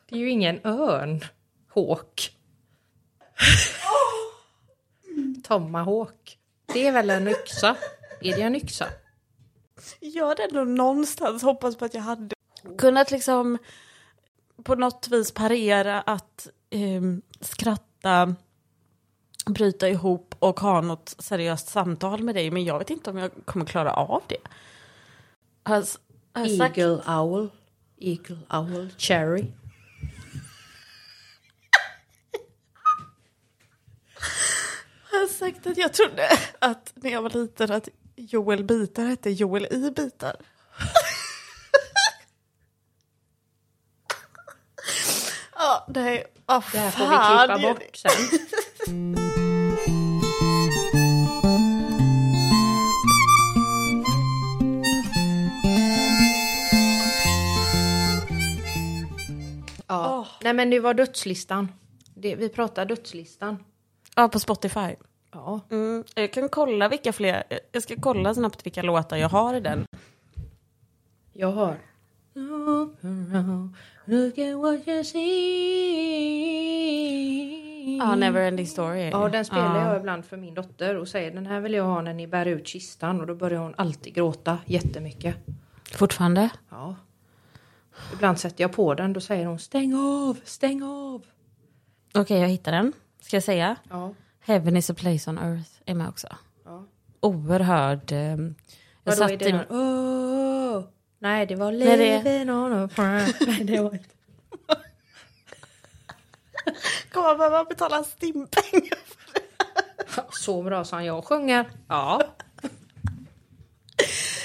Det 0.10 0.16
är 0.16 0.20
ju 0.20 0.30
ingen 0.30 0.60
örn. 0.66 1.22
Hawk. 1.68 2.36
Tomahawk. 5.44 6.38
Det 6.74 6.88
är 6.88 6.92
väl 6.92 7.10
en 7.10 7.28
yxa? 7.28 7.76
Är 8.22 8.36
det 8.36 8.42
en 8.42 8.56
yxa? 8.56 8.88
Jag 10.00 10.28
hade 10.28 10.44
ändå 10.44 10.64
någonstans 10.64 11.44
hoppats 11.44 11.78
på 11.78 11.86
att 11.86 11.94
jag 11.94 12.02
hade 12.02 12.36
kunnat 12.78 13.12
liksom 13.12 13.58
på 14.64 14.76
något 14.76 15.08
vis 15.08 15.32
parera 15.32 16.02
att 16.02 16.48
ehm, 16.70 17.22
skratta, 17.42 18.36
bryta 19.46 19.90
ihop 19.90 20.36
och 20.40 20.60
ha 20.60 20.82
något 20.82 21.16
seriöst 21.20 21.68
samtal 21.68 22.24
med 22.24 22.36
dig. 22.36 22.52
Men 22.52 22.64
jag 22.66 22.80
vet 22.80 22.90
inte 22.90 23.10
om 23.10 23.18
jag 23.18 23.32
kommer 23.46 23.66
klara 23.66 23.94
av 23.94 24.24
det. 24.28 24.38
Har 25.64 25.76
jag, 25.76 25.84
s- 25.84 26.00
har 26.34 26.46
jag 26.46 26.58
sagt, 26.58 26.78
Eagle 26.78 27.04
owl. 27.20 27.50
Eagle 27.98 28.38
owl 28.50 28.90
cherry. 28.98 29.46
har 35.12 35.18
jag 35.18 35.18
sagt 35.30 35.68
att 35.68 35.78
jag 35.78 35.94
trodde 35.94 36.30
att 36.60 36.94
när 36.96 37.12
jag 37.12 37.22
var 37.22 37.30
liten 37.30 37.72
att 37.72 37.90
Joel 38.16 38.64
Bitar 38.64 39.06
hette 39.06 39.30
Joel 39.30 39.66
i 39.72 39.92
bitar. 39.92 40.36
Ja, 45.56 45.86
nej. 45.88 46.26
Oh, 46.48 46.64
Det 46.72 46.78
här 46.78 46.92
får 46.92 47.06
vi 47.06 47.58
klippa 47.58 47.74
bort 47.74 47.96
sen. 47.96 48.40
Ja. 59.88 60.28
Nej 60.44 60.54
men 60.54 60.70
det 60.70 60.80
var 60.80 60.94
dödslistan. 60.94 61.72
Det, 62.16 62.36
vi 62.36 62.50
pratar 62.50 62.86
dödslistan. 62.86 63.64
Ja, 64.16 64.28
på 64.28 64.40
Spotify. 64.40 64.96
Ja. 65.32 65.60
Mm, 65.72 66.04
jag 66.16 66.34
kan 66.34 66.50
kolla 66.50 66.90
vilka 66.90 67.14
fler, 67.14 67.44
jag 67.72 67.84
ska 67.84 67.96
kolla 68.02 68.34
snabbt 68.34 68.66
vilka 68.66 68.82
låtar 68.82 69.18
jag 69.18 69.30
har 69.30 69.54
i 69.54 69.60
den. 69.60 69.86
Jag 71.34 71.52
har. 71.52 71.78
Look 74.06 74.38
at 74.38 74.56
what 74.58 74.88
you 74.88 75.04
see. 75.04 75.20
Ja, 77.98 78.16
Neverending 78.16 78.68
Story. 78.68 79.10
Ja, 79.10 79.30
den 79.30 79.46
spelar 79.46 79.80
Ja. 79.80 79.88
jag 79.88 79.98
ibland 80.00 80.26
för 80.26 80.38
min 80.38 80.54
dotter 80.54 80.96
och 80.98 81.08
säger 81.08 81.32
den 81.32 81.46
här 81.46 81.60
vill 81.60 81.74
jag 81.74 81.84
ha 81.84 82.02
när 82.02 82.14
ni 82.14 82.28
bär 82.28 82.46
ut 82.46 82.68
kistan 82.68 83.22
och 83.22 83.28
då 83.28 83.36
börjar 83.36 83.60
hon 83.60 83.74
alltid 83.78 84.14
gråta 84.16 84.58
jättemycket. 84.66 85.36
Fortfarande? 85.94 86.50
Ja. 86.70 86.96
Ibland 88.14 88.40
sätter 88.40 88.64
jag 88.64 88.74
på 88.74 88.94
den, 88.94 89.14
då 89.14 89.20
säger 89.20 89.46
hon 89.46 89.60
stäng 89.60 89.94
av, 89.96 90.38
stäng 90.44 90.84
av. 90.84 91.22
Okej, 92.14 92.40
jag 92.42 92.48
hittar 92.50 92.72
den. 92.72 92.94
Ska 93.22 93.36
jag 93.36 93.44
säga? 93.44 93.76
Ja. 93.90 94.14
Heaven 94.50 94.78
is 94.78 94.90
a 94.90 94.94
place 94.94 95.30
on 95.30 95.38
earth 95.38 95.70
är 95.86 95.94
med 95.94 96.10
också. 96.10 96.28
ja. 96.66 96.86
Oerhörd... 97.22 98.12
Eh, 98.12 98.18
jag 98.18 98.38
Vadå 99.04 99.24
är 99.24 99.28
satt 99.30 99.40
det 99.40 99.50
i, 99.50 99.52
någon, 99.52 99.66
Åh! 99.70 100.84
Nej, 101.20 101.46
det 101.46 101.56
var 101.56 101.72
Nej, 101.72 101.98
det- 101.98 102.24
living 102.24 102.50
on 102.54 102.74
a 102.74 102.90
prayer. 102.96 103.36
Nej, 103.48 103.64
det 103.64 103.82
var 103.82 103.94
inte. 103.94 104.10
Kommer 107.12 107.28
man 107.28 107.38
behöva 107.38 107.66
betala 107.66 108.04
stimpengar? 108.04 109.00
Så 110.32 110.64
bra 110.64 110.84
som 110.84 111.06
jag 111.06 111.26
sjunger. 111.26 111.70
Ja. 111.88 112.24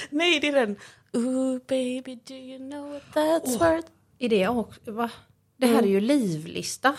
Nej, 0.09 0.39
det 0.39 0.47
är 0.47 0.53
den. 0.53 0.75
Ooh 1.13 1.59
baby 1.67 2.15
do 2.27 2.33
you 2.33 2.57
know 2.71 2.91
what 2.91 3.03
that's 3.13 3.59
worth? 3.59 3.87
Är 4.19 4.29
det 4.29 4.47
också, 4.47 4.91
va? 4.91 5.09
Det 5.57 5.67
här 5.67 5.83
är 5.83 5.87
ju 5.87 5.99
livlista. 5.99 6.95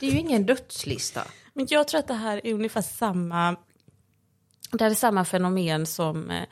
Det 0.00 0.06
är 0.06 0.10
ju 0.10 0.18
ingen 0.18 0.46
dödslista. 0.46 1.22
Men 1.52 1.66
jag 1.70 1.88
tror 1.88 1.98
att 1.98 2.08
det 2.08 2.14
här 2.14 2.46
är 2.46 2.54
ungefär 2.54 2.82
samma... 2.82 3.56
Det 4.72 4.84
är 4.84 4.94
samma 4.94 5.24
fenomen 5.24 5.86
som 5.86 6.30
eh, 6.30 6.44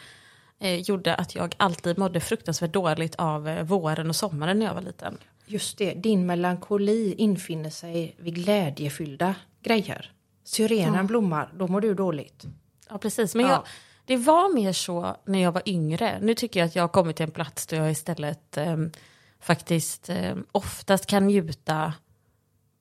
eh, 0.60 0.80
gjorde 0.80 1.14
att 1.14 1.34
jag 1.34 1.54
alltid 1.56 1.98
mådde 1.98 2.20
fruktansvärt 2.20 2.72
dåligt 2.72 3.14
av 3.14 3.48
eh, 3.48 3.62
våren 3.62 4.08
och 4.08 4.16
sommaren 4.16 4.58
när 4.58 4.66
jag 4.66 4.74
var 4.74 4.82
liten. 4.82 5.18
Just 5.46 5.78
det, 5.78 5.94
din 5.94 6.26
melankoli 6.26 7.14
infinner 7.14 7.70
sig 7.70 8.16
vid 8.18 8.34
glädjefyllda 8.34 9.34
grejer. 9.62 10.12
Syrenen 10.44 11.06
blommar, 11.06 11.52
då 11.54 11.68
mår 11.68 11.80
du 11.80 11.94
dåligt. 11.94 12.44
Ja, 12.90 12.98
precis. 12.98 13.34
Men 13.34 13.46
Ja. 13.46 13.52
jag, 13.52 13.62
det 14.04 14.16
var 14.16 14.54
mer 14.54 14.72
så 14.72 15.16
när 15.24 15.42
jag 15.42 15.52
var 15.52 15.62
yngre. 15.66 16.18
Nu 16.20 16.34
tycker 16.34 16.60
jag 16.60 16.66
att 16.66 16.76
jag 16.76 16.82
har 16.82 16.88
kommit 16.88 17.16
till 17.16 17.24
en 17.24 17.30
plats 17.30 17.66
där 17.66 17.76
jag 17.76 17.90
istället 17.90 18.56
eh, 18.56 18.76
faktiskt 19.40 20.08
eh, 20.08 20.36
oftast 20.52 21.06
kan 21.06 21.26
njuta 21.26 21.92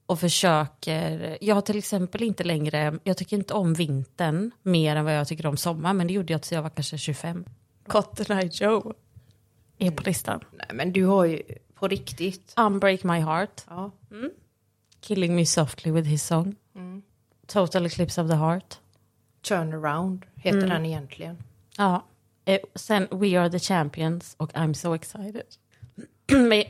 och 0.08 0.20
försöker. 0.20 1.38
Jag 1.42 1.56
har 1.56 1.62
till 1.62 1.78
exempel 1.78 2.24
inte 2.24 2.44
längre, 2.44 3.00
jag 3.04 3.18
tycker 3.18 3.38
inte 3.38 3.54
om 3.54 3.74
vintern 3.74 4.52
mer 4.62 4.96
än 4.96 5.06
vad 5.06 5.16
jag 5.18 5.28
tycker 5.28 5.46
om 5.46 5.58
sommar, 5.58 5.94
men 5.94 6.08
det 6.08 6.14
gjorde 6.14 6.34
jag 6.34 6.42
tills 6.42 6.52
jag 6.52 6.62
var 6.62 6.70
kanske 6.70 6.98
25. 6.98 7.46
Cotton 7.88 8.38
Eye 8.38 8.50
Joe 8.54 8.94
är 9.78 9.92
på 9.92 10.04
listan. 10.04 10.44
Nej, 10.52 10.68
men 10.74 10.94
du 10.94 11.06
har 11.06 11.26
ju 11.26 11.42
på 11.74 11.88
riktigt. 11.88 12.54
Unbreak 12.58 13.04
My 13.04 13.20
Heart, 13.20 13.64
Ja. 13.68 13.92
Killing 15.02 15.36
Me 15.36 15.46
Softly 15.46 15.92
with 15.92 16.08
His 16.08 16.24
Song, 16.28 16.56
Total 17.48 17.86
Eclipse 17.86 18.22
of 18.22 18.30
the 18.30 18.36
Heart. 18.36 18.80
Turnaround 19.42 20.26
heter 20.36 20.68
den 20.68 20.86
egentligen. 20.86 21.38
Ja. 21.78 22.04
Eh, 22.46 22.60
sen 22.76 23.08
We 23.12 23.40
Are 23.40 23.50
The 23.50 23.60
Champions 23.60 24.36
och 24.40 24.54
I'm 24.54 24.74
So 24.74 24.96
Excited. 24.96 25.42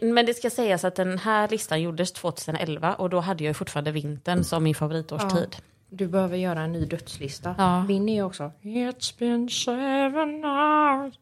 Men, 0.02 0.26
det 0.26 0.34
ska 0.34 0.50
sägas 0.50 0.84
att 0.84 0.96
den 0.96 1.18
här 1.18 1.48
listan 1.48 1.82
gjordes 1.82 2.12
2011 2.12 2.96
och 2.96 3.10
då 3.10 3.20
hade 3.20 3.44
jag 3.44 3.56
fortfarande 3.56 3.92
vintern 3.92 4.44
som 4.44 4.64
min 4.64 4.76
favoritårstid. 4.76 5.56
Du 5.90 6.08
behöver 6.08 6.38
göra 6.38 6.62
en 6.62 6.72
ny 6.72 6.86
dödslista. 6.86 7.56
Ja. 7.58 7.84
Min 7.84 8.10
är 8.10 8.24
också. 8.24 8.52
It's 8.62 9.20
been 9.20 9.50
seven 9.50 10.44
hours. 10.44 11.14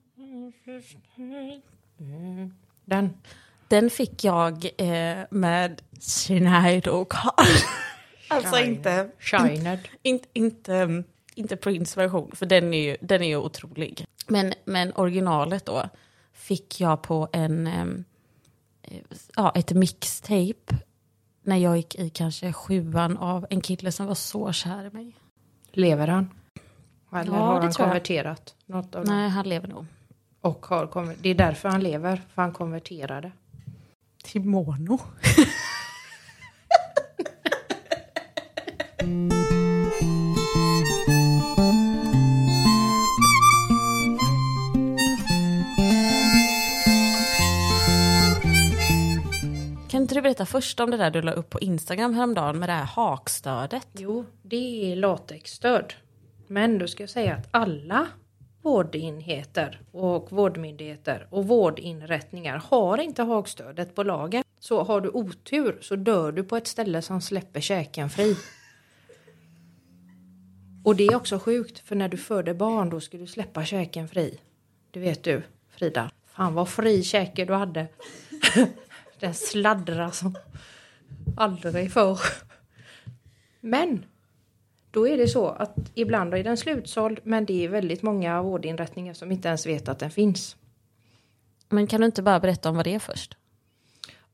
Mm. 2.00 2.54
Den. 2.86 3.14
Den 3.68 3.90
fick 3.90 4.24
jag 4.24 4.66
eh, 4.78 5.18
med 5.30 5.82
Sinead 6.00 6.88
O'Connor. 6.88 7.66
alltså 8.28 8.60
inte, 8.60 9.10
Shined. 9.20 9.80
inte, 10.02 10.28
inte, 10.34 11.04
inte 11.36 11.56
Prince 11.56 12.00
version, 12.00 12.32
för 12.36 12.46
den 12.46 12.74
är 12.74 12.84
ju, 12.84 12.98
den 13.02 13.22
är 13.22 13.28
ju 13.28 13.38
otrolig. 13.38 14.06
Men, 14.28 14.54
men 14.66 14.94
originalet 14.94 15.66
då 15.66 15.90
fick 16.34 16.82
jag 16.82 17.02
på 17.02 17.28
en, 17.32 17.68
eh, 17.68 17.86
ja, 19.36 19.52
ett 19.56 19.72
mixtape 19.72 20.78
när 21.44 21.58
jag 21.58 21.78
gick 21.78 21.96
i 21.96 22.10
kanske 22.10 22.54
sjuan 22.54 23.18
av 23.18 23.48
en 23.50 23.62
kille 23.62 23.92
som 23.92 24.06
var 24.06 24.16
så 24.16 24.52
kär 24.52 24.86
i 24.86 24.90
mig. 24.90 25.14
Lever 25.72 26.08
han? 26.08 26.30
Eller 27.14 27.32
Ja, 27.34 27.38
har 27.46 27.56
det 27.56 27.62
han 27.62 27.74
konverterat? 27.74 28.56
Något 28.66 28.96
av 28.96 29.06
dem? 29.06 29.16
Nej, 29.16 29.30
han 29.30 29.50
lever 29.50 29.68
nog. 29.68 29.86
Och 30.42 30.66
har 30.66 30.88
konver- 30.88 31.16
det 31.22 31.30
är 31.30 31.36
därför 31.36 31.70
han 31.70 31.82
lever, 31.84 32.22
för 32.34 32.42
han 32.42 32.52
konverterade. 32.54 33.32
Till 34.24 34.42
mono. 34.44 35.00
inte 50.16 50.22
du 50.22 50.30
berätta 50.30 50.46
först 50.46 50.80
om 50.80 50.92
det 50.92 50.98
där 50.98 51.12
du 51.12 51.22
la 51.22 51.32
upp 51.32 51.50
på 51.50 51.60
Instagram 51.60 52.14
häromdagen 52.14 52.60
med 52.60 52.70
det 52.70 52.74
här 52.74 52.86
hakstödet? 52.86 53.88
Jo, 53.94 54.26
det 54.42 54.92
är 54.92 54.96
latexstöd. 54.96 55.94
Men 56.48 56.78
då 56.78 56.88
ska 56.88 57.04
jag 57.04 57.10
säga 57.10 57.36
att 57.36 57.48
alla 57.52 58.08
vårdenheter 58.62 59.82
och 59.92 60.32
vårdmyndigheter 60.32 61.28
och 61.30 61.48
vårdinrättningar 61.48 62.58
har 62.70 62.98
inte 62.98 63.24
hakstödet 63.24 63.96
på 63.96 64.04
lager. 64.04 64.44
Så 64.60 64.84
har 64.84 65.02
du 65.02 65.10
otur 65.10 65.78
så 65.82 65.96
dör 65.96 66.32
du 66.32 66.44
på 66.44 66.58
ett 66.58 66.68
ställe 66.68 67.02
som 67.02 67.22
släpper 67.22 67.62
käken 67.62 68.10
fri. 68.10 68.38
Och 70.84 70.96
det 70.96 71.06
är 71.06 71.16
också 71.16 71.40
sjukt 71.40 71.80
för 71.80 71.96
när 71.96 72.10
du 72.10 72.18
föder 72.18 72.54
barn 72.54 72.90
då 72.90 73.00
ska 73.00 73.18
du 73.18 73.28
släppa 73.28 73.66
käken 73.66 74.08
fri. 74.08 74.40
Det 74.92 75.00
vet 75.00 75.24
du 75.24 75.44
Frida. 75.70 76.12
Fan 76.26 76.54
vad 76.54 76.70
fri 76.70 77.04
käke 77.04 77.46
du 77.46 77.54
hade. 77.54 77.88
Den 79.20 79.34
sladdrar 79.34 80.12
som 80.12 80.36
aldrig 81.38 81.92
förr. 81.92 82.20
Men 83.60 84.06
då 84.92 85.08
är 85.08 85.18
det 85.18 85.28
så 85.28 85.48
att 85.48 85.92
ibland 85.94 86.34
är 86.34 86.44
den 86.44 86.58
slutsåld 86.58 87.20
men 87.24 87.46
det 87.46 87.66
är 87.66 87.70
väldigt 87.70 88.02
många 88.02 88.42
vårdinrättningar 88.42 89.14
som 89.14 89.32
inte 89.32 89.48
ens 89.48 89.66
vet 89.66 89.90
att 89.90 90.00
den 90.00 90.12
finns. 90.12 90.56
Men 91.70 91.88
kan 91.88 92.02
du 92.02 92.06
inte 92.06 92.22
bara 92.22 92.40
berätta 92.40 92.70
om 92.70 92.76
vad 92.76 92.86
det 92.86 92.96
är 92.96 93.00
först? 93.00 93.38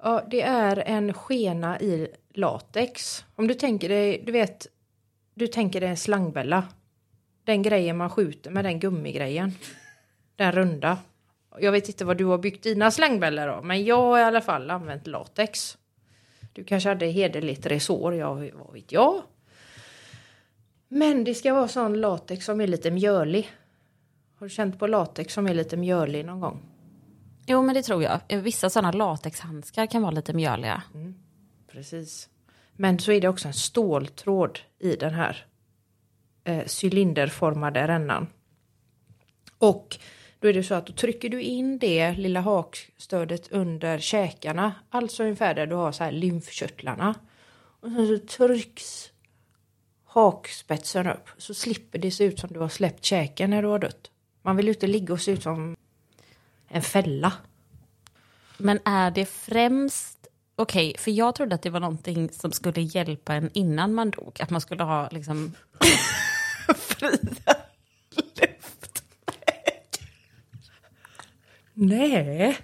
Ja, 0.03 0.23
det 0.27 0.41
är 0.41 0.77
en 0.77 1.13
skena 1.13 1.79
i 1.79 2.07
latex. 2.33 3.25
Om 3.35 3.47
du 3.47 3.53
tänker 3.53 3.89
dig, 3.89 4.23
du 4.25 4.31
vet, 4.31 4.67
du 5.33 5.47
tänker 5.47 5.81
dig 5.81 5.89
en 5.89 5.97
slangbella. 5.97 6.67
Den 7.43 7.61
grejen 7.61 7.97
man 7.97 8.09
skjuter 8.09 8.51
med 8.51 8.65
den 8.65 8.79
gummigrejen. 8.79 9.53
Den 10.35 10.51
runda. 10.51 10.97
Jag 11.59 11.71
vet 11.71 11.87
inte 11.87 12.05
vad 12.05 12.17
du 12.17 12.25
har 12.25 12.37
byggt 12.37 12.63
dina 12.63 12.91
slängbällor 12.91 13.47
av, 13.47 13.65
men 13.65 13.85
jag 13.85 13.97
har 13.97 14.19
i 14.19 14.23
alla 14.23 14.41
fall 14.41 14.71
använt 14.71 15.07
latex. 15.07 15.77
Du 16.53 16.63
kanske 16.63 16.89
hade 16.89 17.05
hederligt 17.05 17.65
resår, 17.65 18.15
jag, 18.15 18.51
vad 18.53 18.73
vet 18.73 18.91
jag. 18.91 19.21
Men 20.87 21.23
det 21.23 21.33
ska 21.33 21.53
vara 21.53 21.67
sån 21.67 22.01
latex 22.01 22.45
som 22.45 22.61
är 22.61 22.67
lite 22.67 22.91
mjölig. 22.91 23.51
Har 24.35 24.45
du 24.45 24.49
känt 24.49 24.79
på 24.79 24.87
latex 24.87 25.33
som 25.33 25.47
är 25.47 25.53
lite 25.53 25.77
mjölig 25.77 26.25
någon 26.25 26.39
gång? 26.39 26.61
Jo, 27.45 27.61
men 27.61 27.75
det 27.75 27.83
tror 27.83 28.03
jag. 28.03 28.19
Vissa 28.27 28.69
sådana 28.69 28.91
latexhandskar 28.91 29.85
kan 29.85 30.01
vara 30.01 30.11
lite 30.11 30.33
mjöliga. 30.33 30.83
Precis. 31.71 32.29
Men 32.73 32.99
så 32.99 33.11
är 33.11 33.21
det 33.21 33.27
också 33.27 33.47
en 33.47 33.53
ståltråd 33.53 34.59
i 34.79 34.95
den 34.95 35.13
här 35.13 35.45
eh, 36.43 36.63
cylinderformade 36.83 37.87
rännan. 37.87 38.27
Och 39.57 39.97
då 40.41 40.47
är 40.47 40.53
det 40.53 40.63
så 40.63 40.75
att 40.75 40.87
då 40.87 40.93
trycker 40.93 41.29
du 41.29 41.41
in 41.41 41.77
det 41.77 42.11
lilla 42.11 42.41
hakstödet 42.41 43.51
under 43.51 43.99
käkarna, 43.99 44.73
alltså 44.89 45.23
ungefär 45.23 45.55
där 45.55 45.67
du 45.67 45.75
har 45.75 45.91
så 45.91 46.03
här 46.03 46.11
lymfkörtlarna. 46.11 47.15
Och 47.79 47.89
sen 47.91 48.07
så 48.07 48.37
trycks 48.37 49.11
hakspetsen 50.05 51.07
upp 51.07 51.29
så 51.37 51.53
slipper 51.53 51.99
det 51.99 52.11
se 52.11 52.23
ut 52.23 52.39
som 52.39 52.49
du 52.53 52.59
har 52.59 52.69
släppt 52.69 53.05
käken 53.05 53.49
när 53.49 53.61
du 53.61 53.67
har 53.67 53.79
dött. 53.79 54.11
Man 54.41 54.55
vill 54.55 54.65
ju 54.65 54.73
inte 54.73 54.87
ligga 54.87 55.13
och 55.13 55.21
se 55.21 55.31
ut 55.31 55.43
som 55.43 55.75
en 56.67 56.81
fälla. 56.81 57.33
Men 58.57 58.79
är 58.85 59.11
det 59.11 59.25
främst... 59.25 60.27
Okej, 60.55 60.95
för 60.97 61.11
jag 61.11 61.35
trodde 61.35 61.55
att 61.55 61.61
det 61.61 61.69
var 61.69 61.79
någonting 61.79 62.29
som 62.29 62.51
skulle 62.51 62.81
hjälpa 62.81 63.33
en 63.33 63.49
innan 63.53 63.93
man 63.93 64.11
dog. 64.11 64.37
Att 64.41 64.49
man 64.49 64.61
skulle 64.61 64.83
ha 64.83 65.09
liksom... 65.11 65.53
fria 66.75 67.60
Nej, 71.73 72.57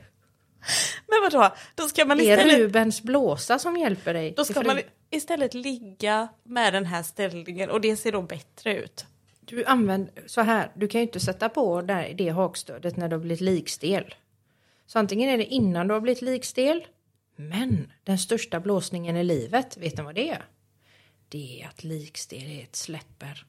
Men 1.08 1.32
vadå, 1.32 1.56
då 1.76 1.84
ska 1.88 2.06
man 2.06 2.18
det 2.18 2.30
är 2.30 2.38
istället, 2.38 2.60
Rubens 2.60 3.04
blåsa 3.04 3.60
som 3.60 3.78
hjälper 3.78 4.14
dig. 4.14 4.34
då 4.38 4.46
ska 4.46 4.62
man 4.64 4.80
istället 5.10 5.54
ligga 5.54 6.28
med 6.44 6.74
den 6.74 6.86
här 6.86 7.04
ställningen 7.04 7.70
och 7.70 7.82
det 7.82 7.96
ser 7.96 8.12
då 8.12 8.22
bättre 8.22 8.78
ut. 8.78 9.06
Du 9.40 9.66
använder 9.66 10.14
så 10.28 10.42
här, 10.42 10.72
du 10.76 10.88
kan 10.88 11.02
ju 11.02 11.08
inte 11.08 11.20
sätta 11.20 11.50
på 11.50 11.82
det, 11.82 12.14
det 12.18 12.30
hakstödet 12.30 12.98
när 12.98 13.08
du 13.08 13.16
har 13.16 13.22
blivit 13.22 13.42
likstel. 13.42 14.16
Så 14.86 15.00
antingen 15.00 15.30
är 15.30 15.38
det 15.38 15.46
innan 15.46 15.88
du 15.88 15.94
har 15.94 16.02
blivit 16.02 16.22
likstel, 16.22 16.88
men 17.36 17.92
den 18.04 18.18
största 18.18 18.60
blåsningen 18.60 19.18
i 19.18 19.24
livet, 19.24 19.78
vet 19.78 19.98
ni 19.98 20.04
vad 20.04 20.16
det 20.16 20.30
är? 20.30 20.46
Det 21.30 21.62
är 21.62 21.68
att 21.68 21.84
likstelhet 21.84 22.76
släpper. 22.76 23.46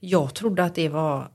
Jag 0.00 0.34
trodde 0.34 0.64
att 0.64 0.74
det 0.74 0.88
var, 0.88 1.30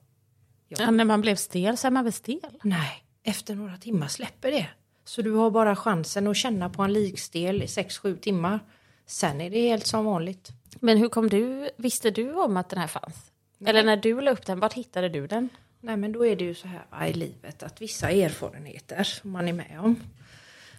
Ja, 0.68 0.92
när 0.92 1.06
man 1.06 1.22
blev 1.22 1.36
stel 1.36 1.78
så 1.78 1.88
är 1.88 1.92
man 1.92 2.04
väl 2.04 2.13
stel? 2.13 2.60
nej, 2.63 3.04
efter 3.24 3.56
några 3.56 3.78
timmar 3.78 4.08
släpper 4.08 4.52
det. 4.52 4.68
Så 5.06 5.22
du 5.22 5.32
har 5.32 5.52
bara 5.52 5.76
chansen 5.76 6.28
att 6.28 6.38
känna 6.38 6.70
på 6.70 6.84
en 6.84 6.94
likstel 6.94 7.64
i 7.64 7.66
6-7 7.66 8.20
timmar. 8.20 8.60
Sen 9.06 9.42
är 9.42 9.50
det 9.50 9.62
helt 9.62 9.88
som 9.88 10.06
vanligt. 10.06 10.50
Men 10.80 10.98
hur 10.98 11.10
kom 11.10 11.30
du... 11.30 11.70
Visste 11.78 12.12
du 12.12 12.34
om 12.34 12.58
att 12.58 12.70
den 12.70 12.80
här 12.80 12.88
fanns? 12.88 13.32
Eller 13.66 13.84
när 13.84 13.98
du 13.98 14.22
la 14.22 14.32
upp 14.32 14.46
den, 14.46 14.60
vart 14.60 14.74
hittade 14.74 15.10
du 15.10 15.28
den? 15.28 15.50
Nej 15.82 15.98
men 15.98 16.12
då 16.12 16.26
är 16.26 16.36
det 16.36 16.44
ju 16.44 16.56
så 16.56 16.68
här 16.68 16.86
va, 16.90 17.08
i 17.08 17.14
livet 17.14 17.64
att 17.64 17.82
vissa 17.82 18.10
erfarenheter 18.10 19.04
som 19.04 19.32
man 19.32 19.48
är 19.48 19.54
med 19.54 19.80
om. 19.80 19.96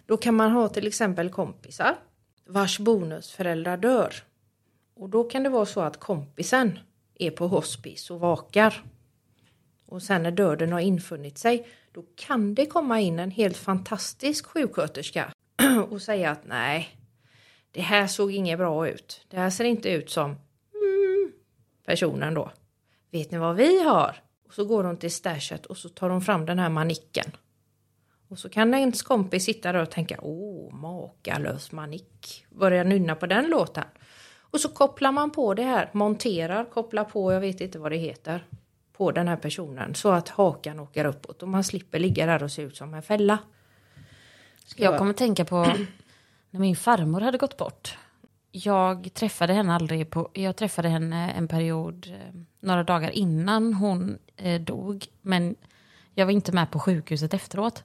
Då 0.06 0.16
kan 0.16 0.35
man 0.35 0.52
ha 0.52 0.68
till 0.68 0.87
exempel 0.87 1.30
kompisar 1.30 1.97
vars 2.47 2.78
bonusföräldrar 2.78 3.76
dör. 3.76 4.14
Och 4.94 5.09
då 5.09 5.25
kan 5.25 5.42
det 5.42 5.49
vara 5.49 5.66
så 5.66 5.80
att 5.80 6.00
kompisen 6.00 6.78
är 7.14 7.30
på 7.30 7.49
hospice 7.49 8.11
och 8.11 8.20
vakar. 8.20 8.85
Och 9.87 10.02
sen 10.02 10.23
när 10.23 10.30
döden 10.30 10.73
har 10.73 10.80
infunnit 10.80 11.38
sig 11.38 11.66
då 11.92 12.04
kan 12.16 12.54
det 12.54 12.66
komma 12.66 13.00
in 13.00 13.18
en 13.18 13.30
helt 13.30 13.56
fantastisk 13.56 14.47
sjuksköterska 14.47 15.32
och 15.91 16.02
säga 16.02 16.30
att 16.30 16.47
nej, 16.47 16.88
det 17.71 17.80
här 17.80 18.06
såg 18.06 18.32
inget 18.32 18.58
bra 18.58 18.88
ut. 18.88 19.26
Det 19.28 19.36
här 19.36 19.50
ser 19.50 19.64
inte 19.64 19.91
ut 19.91 20.10
som 20.10 20.30
mm, 20.30 21.32
personen 21.86 22.34
då. 22.34 22.50
Vet 23.10 23.30
ni 23.30 23.38
vad 23.38 23.56
vi 23.56 23.82
har? 23.82 24.17
Och 24.47 24.54
så 24.54 24.64
går 24.64 24.84
hon 24.84 24.97
till 24.97 25.10
stashet 25.10 25.67
och 25.67 25.76
så 25.76 25.88
tar 25.88 26.10
hon 26.10 26.23
fram 26.23 26.47
den 26.47 26.58
här 26.58 26.69
manicken. 26.69 27.32
Och 28.28 28.38
så 28.38 28.49
kan 28.49 28.75
ens 28.75 29.02
kompis 29.02 29.45
sitta 29.45 29.73
där 29.73 29.82
och 29.82 29.91
tänka, 29.91 30.19
åh, 30.23 30.75
makalös 30.75 31.73
manick. 31.73 32.47
Börja 32.50 32.84
nynna 32.84 33.14
på 33.14 33.26
den 33.26 33.50
låten. 33.50 33.84
Och 34.41 34.60
så 34.60 34.69
kopplar 34.69 35.12
man 35.12 35.30
på 35.30 35.54
det 35.54 35.62
här, 35.62 35.91
monterar, 35.93 36.64
kopplar 36.64 37.04
på, 37.04 37.32
jag 37.32 37.41
vet 37.41 37.60
inte 37.60 37.78
vad 37.78 37.93
det 37.93 37.97
heter, 37.97 38.45
på 39.00 39.13
den 39.13 39.28
här 39.28 39.36
personen. 39.36 39.95
Så 39.95 40.10
att 40.10 40.28
hakan 40.28 40.80
åker 40.80 41.04
uppåt 41.04 41.43
och 41.43 41.49
man 41.49 41.65
slipper 41.65 41.99
ligga 41.99 42.26
där 42.26 42.43
och 42.43 42.52
se 42.52 42.63
ut 42.63 42.76
som 42.76 42.95
en 42.95 43.02
fälla. 43.02 43.39
Ska 44.65 44.82
Jag 44.84 44.99
kommer 44.99 45.13
tänka 45.13 45.45
på 45.45 45.56
när 46.50 46.60
min 46.60 46.76
farmor 46.76 47.21
hade 47.21 47.39
gått 47.39 47.56
bort. 47.56 47.99
Jag 48.52 49.15
träffade 49.15 49.52
henne 49.52 49.75
aldrig 49.75 50.10
på... 50.10 50.30
Jag 50.32 50.56
träffade 50.56 50.89
henne 50.89 51.30
en 51.30 51.49
period, 51.49 52.06
eh, 52.10 52.41
några 52.60 52.84
dagar 52.84 53.10
innan 53.10 53.75
hon 53.75 54.19
eh, 54.36 54.60
dog. 54.60 55.06
Men 55.23 55.54
jag 56.15 56.26
var 56.26 56.32
inte 56.32 56.52
med 56.52 56.71
på 56.71 56.78
sjukhuset 56.78 57.34
efteråt. 57.34 57.84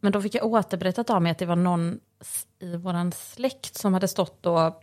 Men 0.00 0.12
då 0.12 0.22
fick 0.22 0.34
jag 0.34 0.44
återberättat 0.44 1.10
av 1.10 1.22
mig 1.22 1.32
att 1.32 1.38
det 1.38 1.46
var 1.46 1.56
någon 1.56 2.00
i 2.58 2.76
våran 2.76 3.12
släkt 3.12 3.74
som 3.74 3.94
hade 3.94 4.08
stått 4.08 4.46
och 4.46 4.82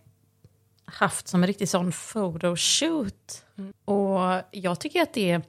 haft 0.87 1.27
som 1.27 1.43
en 1.43 1.47
riktig 1.47 1.69
sån 1.69 1.91
photoshoot. 1.91 3.45
Och 3.85 4.19
jag 4.51 4.79
tycker 4.79 5.01
att 5.01 5.13
det... 5.13 5.41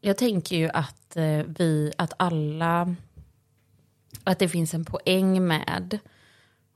Jag 0.00 0.16
tänker 0.16 0.56
ju 0.56 0.68
att 0.68 1.16
eh, 1.16 1.42
vi, 1.46 1.92
att 1.98 2.12
alla 2.16 2.96
att 4.24 4.38
det 4.38 4.48
finns 4.48 4.74
en 4.74 4.84
poäng 4.84 5.46
med, 5.46 5.98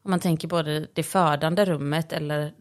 om 0.02 0.11
man 0.11 0.20
tänker 0.20 0.48
både 0.48 0.88
det 0.92 1.02
födande 1.02 1.64
rummet 1.64 2.12
eller 2.12 2.54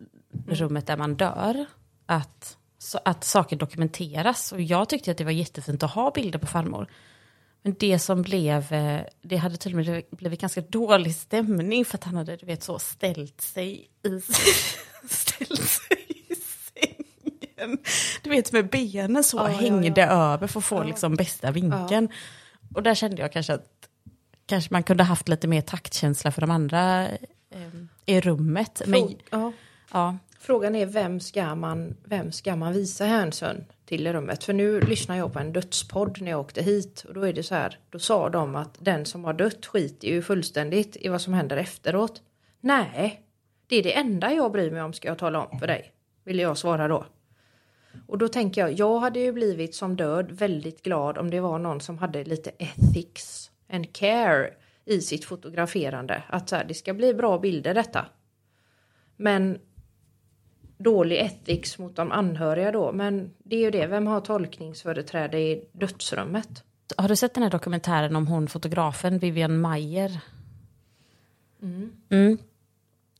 rummet 0.47 0.87
där 0.87 0.97
man 0.97 1.15
dör, 1.15 1.65
att, 2.05 2.57
att 3.05 3.23
saker 3.23 3.55
dokumenteras. 3.55 4.51
Och 4.51 4.61
jag 4.61 4.89
tyckte 4.89 5.11
att 5.11 5.17
det 5.17 5.23
var 5.23 5.31
jättefint 5.31 5.83
att 5.83 5.91
ha 5.91 6.11
bilder 6.11 6.39
på 6.39 6.47
farmor. 6.47 6.87
Men 7.63 7.75
det 7.79 7.99
som 7.99 8.21
blev, 8.21 8.73
eh, 8.73 9.01
det 9.21 9.37
hade 9.37 9.57
tydligen 9.57 9.83
blivit, 9.83 10.11
blivit 10.11 10.41
ganska 10.41 10.61
dålig 10.61 11.15
stämning 11.15 11.85
för 11.85 11.97
att 11.97 12.03
han 12.03 12.15
hade, 12.15 12.35
du 12.35 12.45
vet, 12.45 12.63
så 12.63 12.79
ställt 12.79 13.41
sig 13.41 13.89
i, 14.03 14.21
ställt 15.09 15.69
sig 15.69 16.05
i 16.07 16.35
sängen. 16.35 17.77
Du 18.21 18.29
vet 18.29 18.51
med 18.51 18.69
benen 18.69 19.23
så 19.23 19.37
Ja, 19.37 19.51
ja, 19.51 19.57
hängde 19.57 20.01
ja. 20.01 20.33
över 20.33 20.47
för 20.47 20.59
att 20.59 20.65
få 20.65 20.83
liksom 20.83 21.15
bästa 21.15 21.51
vinkeln. 21.51 22.09
Och 22.75 22.83
där 22.83 22.95
kände 22.95 23.21
jag 23.21 23.33
kanske 23.33 23.53
att 23.53 23.89
kanske 24.45 24.73
man 24.73 24.83
kunde 24.83 25.03
haft 25.03 25.27
lite 25.27 25.47
mer 25.47 25.61
taktkänsla 25.61 26.31
för 26.31 26.41
de 26.41 26.51
andra 26.51 27.07
eh, 27.09 27.17
i 28.05 28.21
rummet. 28.21 28.81
Men, 28.85 29.15
ja. 29.29 30.17
Frågan 30.45 30.75
är 30.75 30.85
vem 30.85 31.19
ska 31.19 31.55
man, 31.55 31.95
vem 32.03 32.31
ska 32.31 32.55
man 32.55 32.73
visa 32.73 33.05
hänsyn 33.05 33.65
till 33.85 34.07
i 34.07 34.13
rummet? 34.13 34.43
För 34.43 34.53
nu 34.53 34.81
lyssnar 34.81 35.17
jag 35.17 35.33
på 35.33 35.39
en 35.39 35.53
dödspodd 35.53 36.21
när 36.21 36.31
jag 36.31 36.39
åkte 36.39 36.61
hit 36.61 37.05
och 37.07 37.13
då 37.13 37.21
är 37.21 37.33
det 37.33 37.43
så 37.43 37.55
här, 37.55 37.79
då 37.89 37.99
sa 37.99 38.29
de 38.29 38.55
att 38.55 38.77
den 38.79 39.05
som 39.05 39.25
har 39.25 39.33
dött 39.33 39.65
skiter 39.65 40.07
ju 40.07 40.21
fullständigt 40.21 40.97
i 40.99 41.07
vad 41.07 41.21
som 41.21 41.33
händer 41.33 41.57
efteråt. 41.57 42.21
Nej, 42.59 43.21
det 43.67 43.75
är 43.75 43.83
det 43.83 43.97
enda 43.97 44.33
jag 44.33 44.51
bryr 44.51 44.71
mig 44.71 44.81
om 44.81 44.93
ska 44.93 45.07
jag 45.07 45.17
tala 45.17 45.45
om 45.45 45.59
för 45.59 45.67
dig, 45.67 45.91
Ville 46.23 46.41
jag 46.41 46.57
svara 46.57 46.87
då. 46.87 47.05
Och 48.07 48.17
då 48.17 48.27
tänker 48.27 48.61
jag, 48.61 48.71
jag 48.71 48.99
hade 48.99 49.19
ju 49.19 49.31
blivit 49.31 49.75
som 49.75 49.95
död 49.95 50.31
väldigt 50.31 50.83
glad 50.83 51.17
om 51.17 51.29
det 51.29 51.39
var 51.39 51.59
någon 51.59 51.81
som 51.81 51.97
hade 51.97 52.23
lite 52.23 52.51
ethics 52.57 53.51
and 53.69 53.93
care 53.93 54.53
i 54.85 55.01
sitt 55.01 55.25
fotograferande. 55.25 56.23
Att 56.27 56.49
så 56.49 56.55
här, 56.55 56.65
det 56.65 56.73
ska 56.73 56.93
bli 56.93 57.13
bra 57.13 57.39
bilder 57.39 57.73
detta. 57.73 58.05
Men 59.17 59.59
dålig 60.83 61.19
ethics 61.19 61.77
mot 61.77 61.95
de 61.95 62.11
anhöriga 62.11 62.71
då. 62.71 62.91
Men 62.91 63.31
det 63.37 63.55
är 63.55 63.59
ju 63.59 63.71
det, 63.71 63.87
vem 63.87 64.07
har 64.07 64.21
tolkningsföreträde 64.21 65.39
i 65.39 65.65
dödsrummet? 65.71 66.63
har 66.97 67.07
du 67.07 67.15
sett 67.15 67.33
den 67.33 67.43
här 67.43 67.49
dokumentären 67.49 68.15
om 68.15 68.27
hon 68.27 68.47
fotografen 68.47 69.19
Vivian 69.19 69.61
Mayer? 69.61 70.19
Mm. 71.61 72.37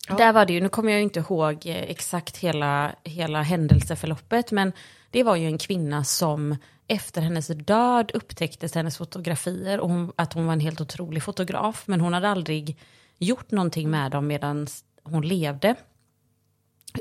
Ja. 0.09 0.15
Där 0.15 0.33
var 0.33 0.45
det 0.45 0.53
ju, 0.53 0.61
nu 0.61 0.69
kommer 0.69 0.91
jag 0.91 1.01
inte 1.01 1.19
ihåg 1.19 1.61
exakt 1.65 2.37
hela, 2.37 2.95
hela 3.03 3.41
händelseförloppet, 3.41 4.51
men 4.51 4.71
det 5.11 5.23
var 5.23 5.35
ju 5.35 5.45
en 5.45 5.57
kvinna 5.57 6.03
som 6.03 6.55
efter 6.87 7.21
hennes 7.21 7.47
död 7.47 8.11
upptäcktes 8.13 8.75
hennes 8.75 8.97
fotografier 8.97 9.79
och 9.79 9.89
hon, 9.89 10.11
att 10.15 10.33
hon 10.33 10.45
var 10.45 10.53
en 10.53 10.59
helt 10.59 10.81
otrolig 10.81 11.23
fotograf, 11.23 11.83
men 11.87 12.01
hon 12.01 12.13
hade 12.13 12.29
aldrig 12.29 12.79
gjort 13.17 13.51
någonting 13.51 13.89
med 13.89 14.11
dem 14.11 14.27
medan 14.27 14.67
hon 15.03 15.27
levde. 15.27 15.75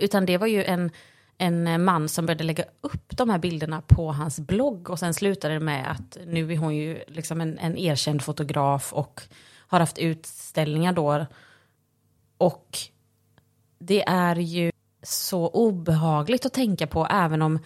Utan 0.01 0.27
det 0.27 0.39
var 0.39 0.47
ju 0.47 0.65
en, 0.65 0.91
en 1.39 1.85
man 1.85 2.09
som 2.09 2.27
började 2.27 2.45
lägga 2.45 2.65
upp 2.81 3.17
de 3.17 3.31
här 3.31 3.39
bilderna 3.39 3.83
på 3.87 4.13
hans 4.13 4.41
blogg 4.41 4.91
och 4.91 4.99
sen 4.99 5.15
slutade 5.15 5.55
det 5.55 5.61
med 5.61 5.91
att 5.91 6.19
nu 6.27 6.53
är 6.53 6.57
hon 6.57 6.77
ju 6.77 7.05
liksom 7.07 7.41
en, 7.41 7.59
en 7.59 7.79
erkänd 7.79 8.23
fotograf 8.23 8.93
och 8.93 9.23
har 9.67 9.81
haft 9.81 9.99
utställningar 9.99 10.93
då. 10.93 11.27
Och 12.39 12.79
det 13.79 14.03
är 14.03 14.37
ju 14.37 14.73
så 15.03 15.49
obehagligt 15.49 16.47
att 16.47 16.53
tänka 16.53 16.87
på 16.87 17.07
även 17.11 17.43
om 17.43 17.59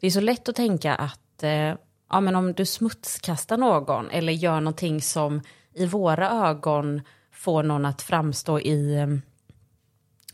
det 0.00 0.06
är 0.06 0.10
så 0.10 0.20
lätt 0.20 0.48
att 0.48 0.56
tänka 0.56 0.94
att 0.94 1.42
eh, 1.42 1.74
ja, 2.10 2.20
men 2.20 2.36
om 2.36 2.52
du 2.52 2.66
smutskastar 2.66 3.56
någon 3.56 4.10
eller 4.10 4.32
gör 4.32 4.60
någonting 4.60 5.02
som 5.02 5.40
i 5.74 5.86
våra 5.86 6.30
ögon 6.30 7.02
får 7.32 7.62
någon 7.62 7.84
att 7.84 8.02
framstå 8.02 8.60
i, 8.60 8.94
eh, 8.94 9.06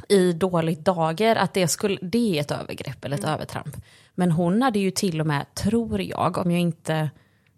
i 0.08 0.32
dåligt 0.32 0.84
dager, 0.84 1.36
att 1.36 1.54
det, 1.54 1.68
skulle, 1.68 1.98
det 2.02 2.36
är 2.36 2.40
ett 2.40 2.50
övergrepp 2.50 3.04
eller 3.04 3.18
ett 3.18 3.24
övertramp. 3.24 3.76
Men 4.14 4.32
hon 4.32 4.62
hade 4.62 4.78
ju 4.78 4.90
till 4.90 5.20
och 5.20 5.26
med, 5.26 5.54
tror 5.54 6.00
jag, 6.00 6.38
om 6.38 6.50
jag 6.50 6.60
inte 6.60 7.10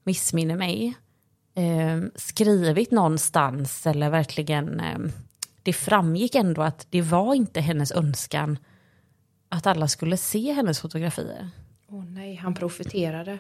missminner 0.04 0.56
mig, 0.56 0.94
eh, 1.54 2.08
skrivit 2.14 2.90
någonstans 2.90 3.86
eller 3.86 4.10
verkligen, 4.10 4.80
eh, 4.80 4.98
det 5.62 5.72
framgick 5.72 6.34
ändå 6.34 6.62
att 6.62 6.86
det 6.90 7.02
var 7.02 7.34
inte 7.34 7.60
hennes 7.60 7.92
önskan 7.92 8.58
att 9.48 9.66
alla 9.66 9.88
skulle 9.88 10.16
se 10.16 10.52
hennes 10.52 10.80
fotografier. 10.80 11.50
Åh 11.88 12.04
nej, 12.04 12.34
han 12.34 12.54
profiterade. 12.54 13.38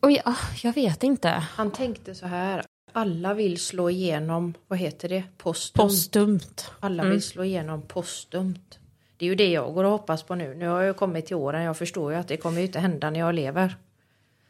Och 0.00 0.10
jag, 0.10 0.34
jag 0.62 0.72
vet 0.72 1.02
inte. 1.02 1.28
Han 1.28 1.70
tänkte 1.70 2.14
så 2.14 2.26
här. 2.26 2.64
Alla 2.96 3.34
vill 3.34 3.60
slå 3.60 3.90
igenom, 3.90 4.54
vad 4.68 4.78
heter 4.78 5.08
det? 5.08 5.24
Postum. 5.38 5.86
Postumt. 5.86 6.70
Alla 6.80 7.04
vill 7.04 7.22
slå 7.22 7.44
igenom 7.44 7.82
postumt. 7.82 8.78
Det 9.16 9.24
är 9.24 9.28
ju 9.28 9.34
det 9.34 9.50
jag 9.50 9.74
går 9.74 9.84
och 9.84 9.90
hoppas 9.90 10.22
på 10.22 10.34
nu. 10.34 10.54
Nu 10.54 10.68
har 10.68 10.82
jag 10.82 10.96
kommit 10.96 11.26
till 11.26 11.36
åren. 11.36 11.62
Jag 11.62 11.76
förstår 11.76 12.12
ju 12.12 12.18
att 12.18 12.28
det 12.28 12.36
kommer 12.36 12.60
inte 12.60 12.78
hända 12.78 13.10
när 13.10 13.20
jag 13.20 13.34
lever. 13.34 13.76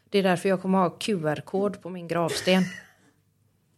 Det 0.09 0.17
är 0.17 0.23
därför 0.23 0.49
jag 0.49 0.61
kommer 0.61 0.77
ha 0.77 0.89
QR-kod 0.89 1.81
på 1.81 1.89
min 1.89 2.07
gravsten. 2.07 2.63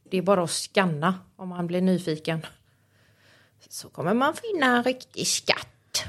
Det 0.09 0.17
är 0.17 0.21
bara 0.21 0.43
att 0.43 0.51
scanna 0.51 1.19
om 1.35 1.49
man 1.49 1.67
blir 1.67 1.81
nyfiken. 1.81 2.45
Så 3.69 3.89
kommer 3.89 4.13
man 4.13 4.33
finna 4.33 4.77
en 4.77 4.83
riktig 4.83 5.27
skatt. 5.27 6.03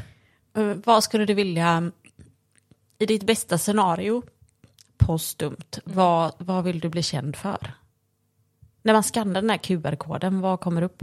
Eh, 0.57 0.77
vad 0.85 1.05
skulle 1.05 1.25
du 1.25 1.35
vilja, 1.35 1.93
i 2.99 3.07
ditt 3.07 3.25
bästa 3.25 3.59
scenario, 3.59 4.23
postumt, 4.97 5.79
vad, 5.85 6.33
vad 6.39 6.65
vill 6.65 6.81
du 6.81 6.89
bli 6.89 7.03
känd 7.03 7.37
för? 7.37 7.73
När 8.83 8.93
man 8.93 9.03
skannar 9.03 9.41
den 9.41 9.51
här 9.51 9.59
QR-koden, 9.59 10.41
vad 10.41 10.61
kommer 10.61 10.83
upp? 10.83 11.03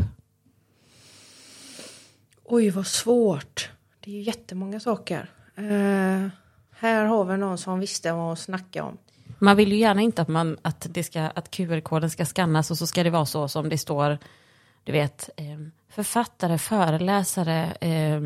Oj, 2.44 2.70
vad 2.70 2.88
svårt. 2.88 3.70
Det 4.00 4.12
är 4.12 4.16
ju 4.16 4.22
jättemånga 4.22 4.80
saker. 4.80 5.30
Eh, 5.56 6.28
här 6.72 7.06
har 7.06 7.26
vi 7.26 7.38
någon 7.38 7.58
som 7.58 7.80
visste 7.80 8.12
vad 8.12 8.22
hon 8.22 8.38
snackade 8.38 8.86
om. 8.86 8.98
Man 9.40 9.58
vill 9.58 9.72
ju 9.72 9.78
gärna 9.78 10.02
inte 10.02 10.22
att, 10.22 10.28
man, 10.28 10.58
att, 10.62 10.88
det 10.90 11.04
ska, 11.04 11.22
att 11.22 11.52
QR-koden 11.52 12.10
ska 12.10 12.26
skannas 12.26 12.72
och 12.72 12.78
så 12.78 12.88
ska 12.88 13.04
det 13.04 13.10
vara 13.10 13.26
så 13.26 13.48
som 13.48 13.70
det 13.70 13.78
står, 13.78 14.18
du 14.84 14.92
vet, 14.92 15.30
eh, 15.38 15.60
författare, 15.90 16.58
föreläsare, 16.58 17.78
eh, 17.82 18.22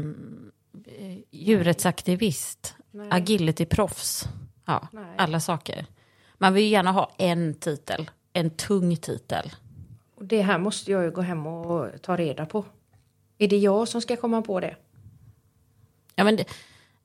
djurrättsaktivist, 1.31 2.75
agility-proffs, 3.11 4.27
ja, 4.65 4.87
Nej. 4.91 5.15
alla 5.17 5.39
saker. 5.39 5.85
Man 6.37 6.53
vill 6.53 6.63
ju 6.63 6.69
gärna 6.69 6.91
ha 6.91 7.11
en 7.17 7.53
titel, 7.53 8.09
en 8.39 8.49
tung 8.49 8.97
titel. 8.97 9.51
Det 10.21 10.41
här 10.41 10.57
måste 10.57 10.91
jag 10.91 11.03
ju 11.03 11.11
gå 11.11 11.21
hem 11.21 11.47
och 11.47 12.01
ta 12.01 12.17
reda 12.17 12.45
på. 12.45 12.65
Är 13.37 13.47
det 13.47 13.57
jag 13.57 13.87
som 13.87 14.01
ska 14.01 14.15
komma 14.15 14.41
på 14.41 14.59
det? 14.59 14.75
Ja, 16.15 16.23
men 16.23 16.35
det, 16.35 16.45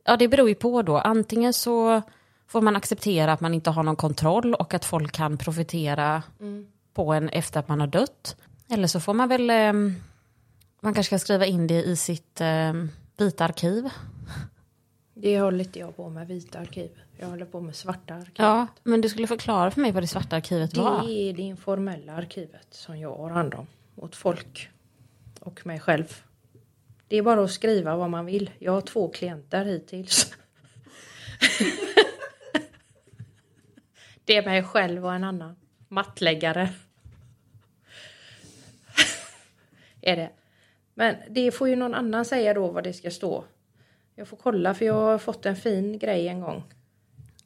ja, 0.04 0.16
det 0.16 0.28
beror 0.28 0.48
ju 0.48 0.54
på 0.54 0.82
då. 0.82 0.98
Antingen 0.98 1.52
så 1.52 2.02
får 2.46 2.60
man 2.60 2.76
acceptera 2.76 3.32
att 3.32 3.40
man 3.40 3.54
inte 3.54 3.70
har 3.70 3.82
någon 3.82 3.96
kontroll 3.96 4.54
och 4.54 4.74
att 4.74 4.84
folk 4.84 5.12
kan 5.12 5.38
profitera 5.38 6.22
på 6.94 7.12
en 7.12 7.28
efter 7.28 7.60
att 7.60 7.68
man 7.68 7.80
har 7.80 7.86
dött. 7.86 8.36
Eller 8.68 8.86
så 8.86 9.00
får 9.00 9.14
man 9.14 9.28
väl, 9.28 9.50
eh, 9.50 9.72
man 10.80 10.94
kanske 10.94 11.02
ska 11.02 11.18
skriva 11.18 11.46
in 11.46 11.66
det 11.66 11.82
i 11.82 11.96
sitt 11.96 12.40
eh, 12.40 12.72
vita 13.16 13.44
arkiv. 13.44 13.88
Det 15.14 15.40
håller 15.40 15.64
inte 15.64 15.78
jag 15.78 15.96
på 15.96 16.08
med, 16.08 16.28
vita 16.28 16.58
arkiv. 16.58 16.90
Jag 17.18 17.26
håller 17.26 17.44
på 17.46 17.60
med 17.60 17.76
svarta 17.76 18.14
arkiv. 18.14 18.34
Ja, 18.36 18.66
men 18.82 19.00
du 19.00 19.08
skulle 19.08 19.26
förklara 19.26 19.70
för 19.70 19.80
mig 19.80 19.92
vad 19.92 20.02
det 20.02 20.06
svarta 20.06 20.36
arkivet 20.36 20.76
var. 20.76 21.06
Det 21.06 21.12
är 21.12 21.32
det 21.32 21.42
informella 21.42 22.12
arkivet 22.12 22.66
som 22.70 22.98
jag 22.98 23.16
har 23.16 23.30
hand 23.30 23.54
om. 23.54 23.66
Åt 23.96 24.16
folk. 24.16 24.70
Och 25.40 25.66
mig 25.66 25.80
själv. 25.80 26.22
Det 27.08 27.16
är 27.16 27.22
bara 27.22 27.44
att 27.44 27.50
skriva 27.50 27.96
vad 27.96 28.10
man 28.10 28.26
vill. 28.26 28.50
Jag 28.58 28.72
har 28.72 28.80
två 28.80 29.08
klienter 29.08 29.64
hittills. 29.64 30.34
det 34.24 34.36
är 34.36 34.44
mig 34.44 34.62
själv 34.62 35.06
och 35.06 35.14
en 35.14 35.24
annan. 35.24 35.56
Mattläggare. 35.88 36.68
är 40.00 40.16
det. 40.16 40.30
Men 40.94 41.16
det 41.30 41.50
får 41.50 41.68
ju 41.68 41.76
någon 41.76 41.94
annan 41.94 42.24
säga 42.24 42.54
då 42.54 42.68
vad 42.68 42.84
det 42.84 42.92
ska 42.92 43.10
stå. 43.10 43.44
Jag 44.14 44.28
får 44.28 44.36
kolla 44.36 44.74
för 44.74 44.84
jag 44.84 44.94
har 44.94 45.18
fått 45.18 45.46
en 45.46 45.56
fin 45.56 45.98
grej 45.98 46.28
en 46.28 46.40
gång. 46.40 46.62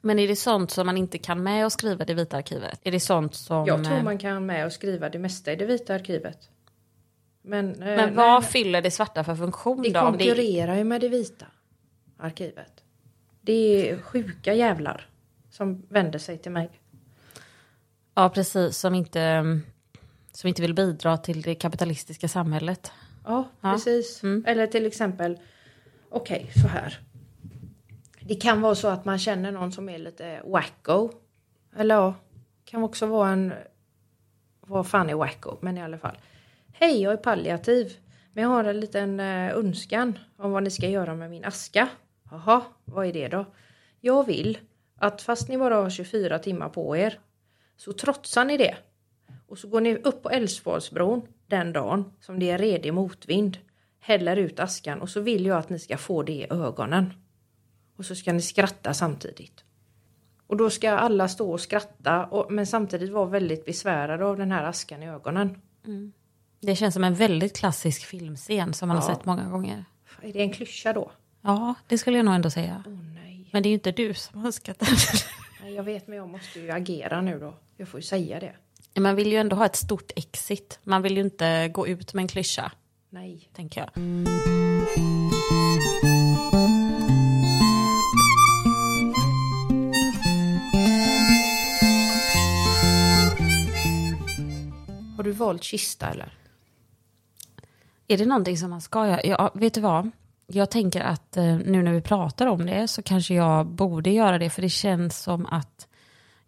Men 0.00 0.18
är 0.18 0.28
det 0.28 0.36
sånt 0.36 0.70
som 0.70 0.86
man 0.86 0.96
inte 0.96 1.18
kan 1.18 1.42
med 1.42 1.64
och 1.64 1.72
skriva 1.72 2.02
i 2.04 2.06
det 2.06 2.14
vita 2.14 2.36
arkivet? 2.36 2.80
Är 2.84 2.92
det 2.92 3.00
sånt 3.00 3.34
som... 3.34 3.66
Jag 3.66 3.84
tror 3.84 3.96
eh, 3.96 4.02
man 4.02 4.18
kan 4.18 4.46
med 4.46 4.66
och 4.66 4.72
skriva 4.72 5.08
det 5.08 5.18
mesta 5.18 5.52
i 5.52 5.56
det 5.56 5.66
vita 5.66 5.94
arkivet. 5.94 6.48
Men, 7.42 7.82
eh, 7.82 7.96
Men 7.96 8.14
vad 8.14 8.44
fyller 8.44 8.82
det 8.82 8.90
svarta 8.90 9.24
för 9.24 9.34
funktion 9.36 9.82
det 9.82 9.88
då? 9.88 10.00
Det, 10.00 10.00
konkurrerar 10.06 10.76
ju 10.76 10.84
med 10.84 11.00
det 11.00 11.08
vita 11.08 11.46
arkivet. 12.16 12.72
Det 13.40 13.90
är 13.90 13.98
sjuka 13.98 14.54
jävlar 14.54 15.08
som 15.50 15.82
vänder 15.88 16.18
sig 16.18 16.38
till 16.38 16.52
mig. 16.52 16.70
ja, 18.14 18.28
precis. 18.28 18.76
Som 18.76 18.94
inte, 18.94 19.44
som 20.32 20.48
inte 20.48 20.62
vill 20.62 20.74
bidra 20.74 21.16
till 21.16 21.42
det 21.42 21.54
kapitalistiska 21.54 22.28
samhället. 22.28 22.92
Ja, 23.24 23.48
Ja. 23.60 23.72
precis. 23.72 24.22
Eller 24.46 24.66
till 24.66 24.86
exempel, 24.86 25.38
okej, 26.10 26.50
så 26.62 26.68
här. 26.68 26.98
Det 28.28 28.34
kan 28.34 28.60
vara 28.60 28.74
så 28.74 28.88
att 28.88 29.04
man 29.04 29.18
känner 29.18 29.52
någon 29.52 29.72
som 29.72 29.88
är 29.88 29.98
lite 29.98 30.42
wacko. 30.44 31.10
Eller 31.76 31.94
ja, 31.94 32.14
kan 32.64 32.82
också 32.82 33.06
vara 33.06 33.30
en... 33.30 33.52
Vad 34.60 34.86
fan 34.86 35.10
är 35.10 35.14
wacko? 35.14 35.56
Men 35.60 35.78
i 35.78 35.82
alla 35.82 35.98
fall. 35.98 36.18
Hej, 36.72 37.02
jag 37.02 37.12
är 37.12 37.16
palliativ. 37.16 37.96
Men 38.32 38.42
jag 38.42 38.50
har 38.50 38.64
en 38.64 38.80
liten 38.80 39.20
eh, 39.20 39.56
önskan 39.56 40.18
om 40.36 40.52
vad 40.52 40.62
ni 40.62 40.70
ska 40.70 40.88
göra 40.88 41.14
med 41.14 41.30
min 41.30 41.44
aska. 41.44 41.88
Jaha, 42.30 42.62
vad 42.84 43.06
är 43.06 43.12
det 43.12 43.28
då? 43.28 43.46
Jag 44.00 44.26
vill 44.26 44.58
att 44.98 45.22
fast 45.22 45.48
ni 45.48 45.58
bara 45.58 45.76
har 45.76 45.90
24 45.90 46.38
timmar 46.38 46.68
på 46.68 46.96
er 46.96 47.18
så 47.76 47.92
trotsar 47.92 48.44
ni 48.44 48.56
det. 48.56 48.76
Och 49.46 49.58
så 49.58 49.68
går 49.68 49.80
ni 49.80 49.96
upp 49.96 50.22
på 50.22 50.30
Älvsborgsbron 50.30 51.22
den 51.46 51.72
dagen 51.72 52.12
som 52.20 52.38
det 52.38 52.50
är 52.50 52.58
redig 52.58 52.94
motvind. 52.94 53.58
Häller 54.00 54.36
ut 54.36 54.60
askan 54.60 55.00
och 55.00 55.10
så 55.10 55.20
vill 55.20 55.46
jag 55.46 55.58
att 55.58 55.70
ni 55.70 55.78
ska 55.78 55.96
få 55.96 56.22
det 56.22 56.32
i 56.32 56.46
ögonen. 56.50 57.12
Och 57.98 58.04
så 58.04 58.14
ska 58.14 58.32
ni 58.32 58.42
skratta 58.42 58.94
samtidigt. 58.94 59.64
Och 60.46 60.56
då 60.56 60.70
ska 60.70 60.90
alla 60.90 61.28
stå 61.28 61.52
och 61.52 61.60
skratta 61.60 62.24
och, 62.26 62.52
men 62.52 62.66
samtidigt 62.66 63.10
vara 63.10 63.26
väldigt 63.26 63.64
besvärade 63.64 64.24
av 64.26 64.36
den 64.36 64.52
här 64.52 64.64
askan 64.64 65.02
i 65.02 65.08
ögonen. 65.08 65.60
Det 66.60 66.76
känns 66.76 66.94
som 66.94 67.04
en 67.04 67.14
väldigt 67.14 67.56
klassisk 67.56 68.04
filmscen 68.04 68.74
som 68.74 68.88
man 68.88 68.96
har 68.96 69.08
Ja. 69.10 69.14
sett 69.16 69.24
många 69.24 69.48
gånger. 69.50 69.84
Är 70.22 70.32
det 70.32 70.40
en 70.40 70.52
klyscha 70.52 70.92
då? 70.92 71.10
Ja, 71.42 71.74
det 71.86 71.98
skulle 71.98 72.16
jag 72.16 72.24
nog 72.24 72.34
ändå 72.34 72.50
säga. 72.50 72.84
Nej. 73.14 73.48
Men 73.52 73.62
det 73.62 73.66
är 73.66 73.70
ju 73.70 73.74
inte 73.74 73.92
du 73.92 74.14
som 74.14 74.38
har 74.40 74.46
önskat 74.46 74.78
den. 74.78 74.88
nej. 75.62 75.74
Jag 75.74 75.82
vet 75.82 76.06
men 76.08 76.16
jag 76.18 76.28
måste 76.28 76.60
ju 76.60 76.70
agera 76.70 77.20
nu 77.20 77.38
då. 77.38 77.54
Jag 77.76 77.88
får 77.88 78.00
ju 78.00 78.04
säga 78.04 78.40
det. 78.40 78.54
Man 79.00 79.16
vill 79.16 79.32
ju 79.32 79.38
ändå 79.38 79.56
ha 79.56 79.66
ett 79.66 79.76
stort 79.76 80.10
exit. 80.16 80.80
Man 80.82 81.02
vill 81.02 81.16
ju 81.16 81.22
inte 81.22 81.68
gå 81.68 81.86
ut 81.86 82.14
med 82.14 82.22
en 82.22 82.28
klyscha, 82.28 82.72
Nej. 83.10 83.50
tänker 83.54 83.80
jag. 83.80 83.90
Har 95.18 95.24
du 95.24 95.30
valt 95.30 95.62
kista 95.62 96.10
eller? 96.10 96.32
Är 98.08 98.18
det 98.18 98.26
någonting 98.26 98.56
som 98.56 98.70
man 98.70 98.80
ska 98.80 99.06
göra? 99.06 99.20
Ja, 99.24 99.50
vet 99.54 99.74
du 99.74 99.80
vad? 99.80 100.10
Jag 100.46 100.70
tänker 100.70 101.00
att 101.00 101.36
eh, 101.36 101.56
nu 101.56 101.82
när 101.82 101.92
vi 101.92 102.00
pratar 102.00 102.46
om 102.46 102.66
det 102.66 102.88
så 102.88 103.02
kanske 103.02 103.34
jag 103.34 103.66
borde 103.66 104.10
göra 104.10 104.38
det 104.38 104.50
för 104.50 104.62
det 104.62 104.68
känns 104.68 105.18
som 105.22 105.46
att 105.46 105.88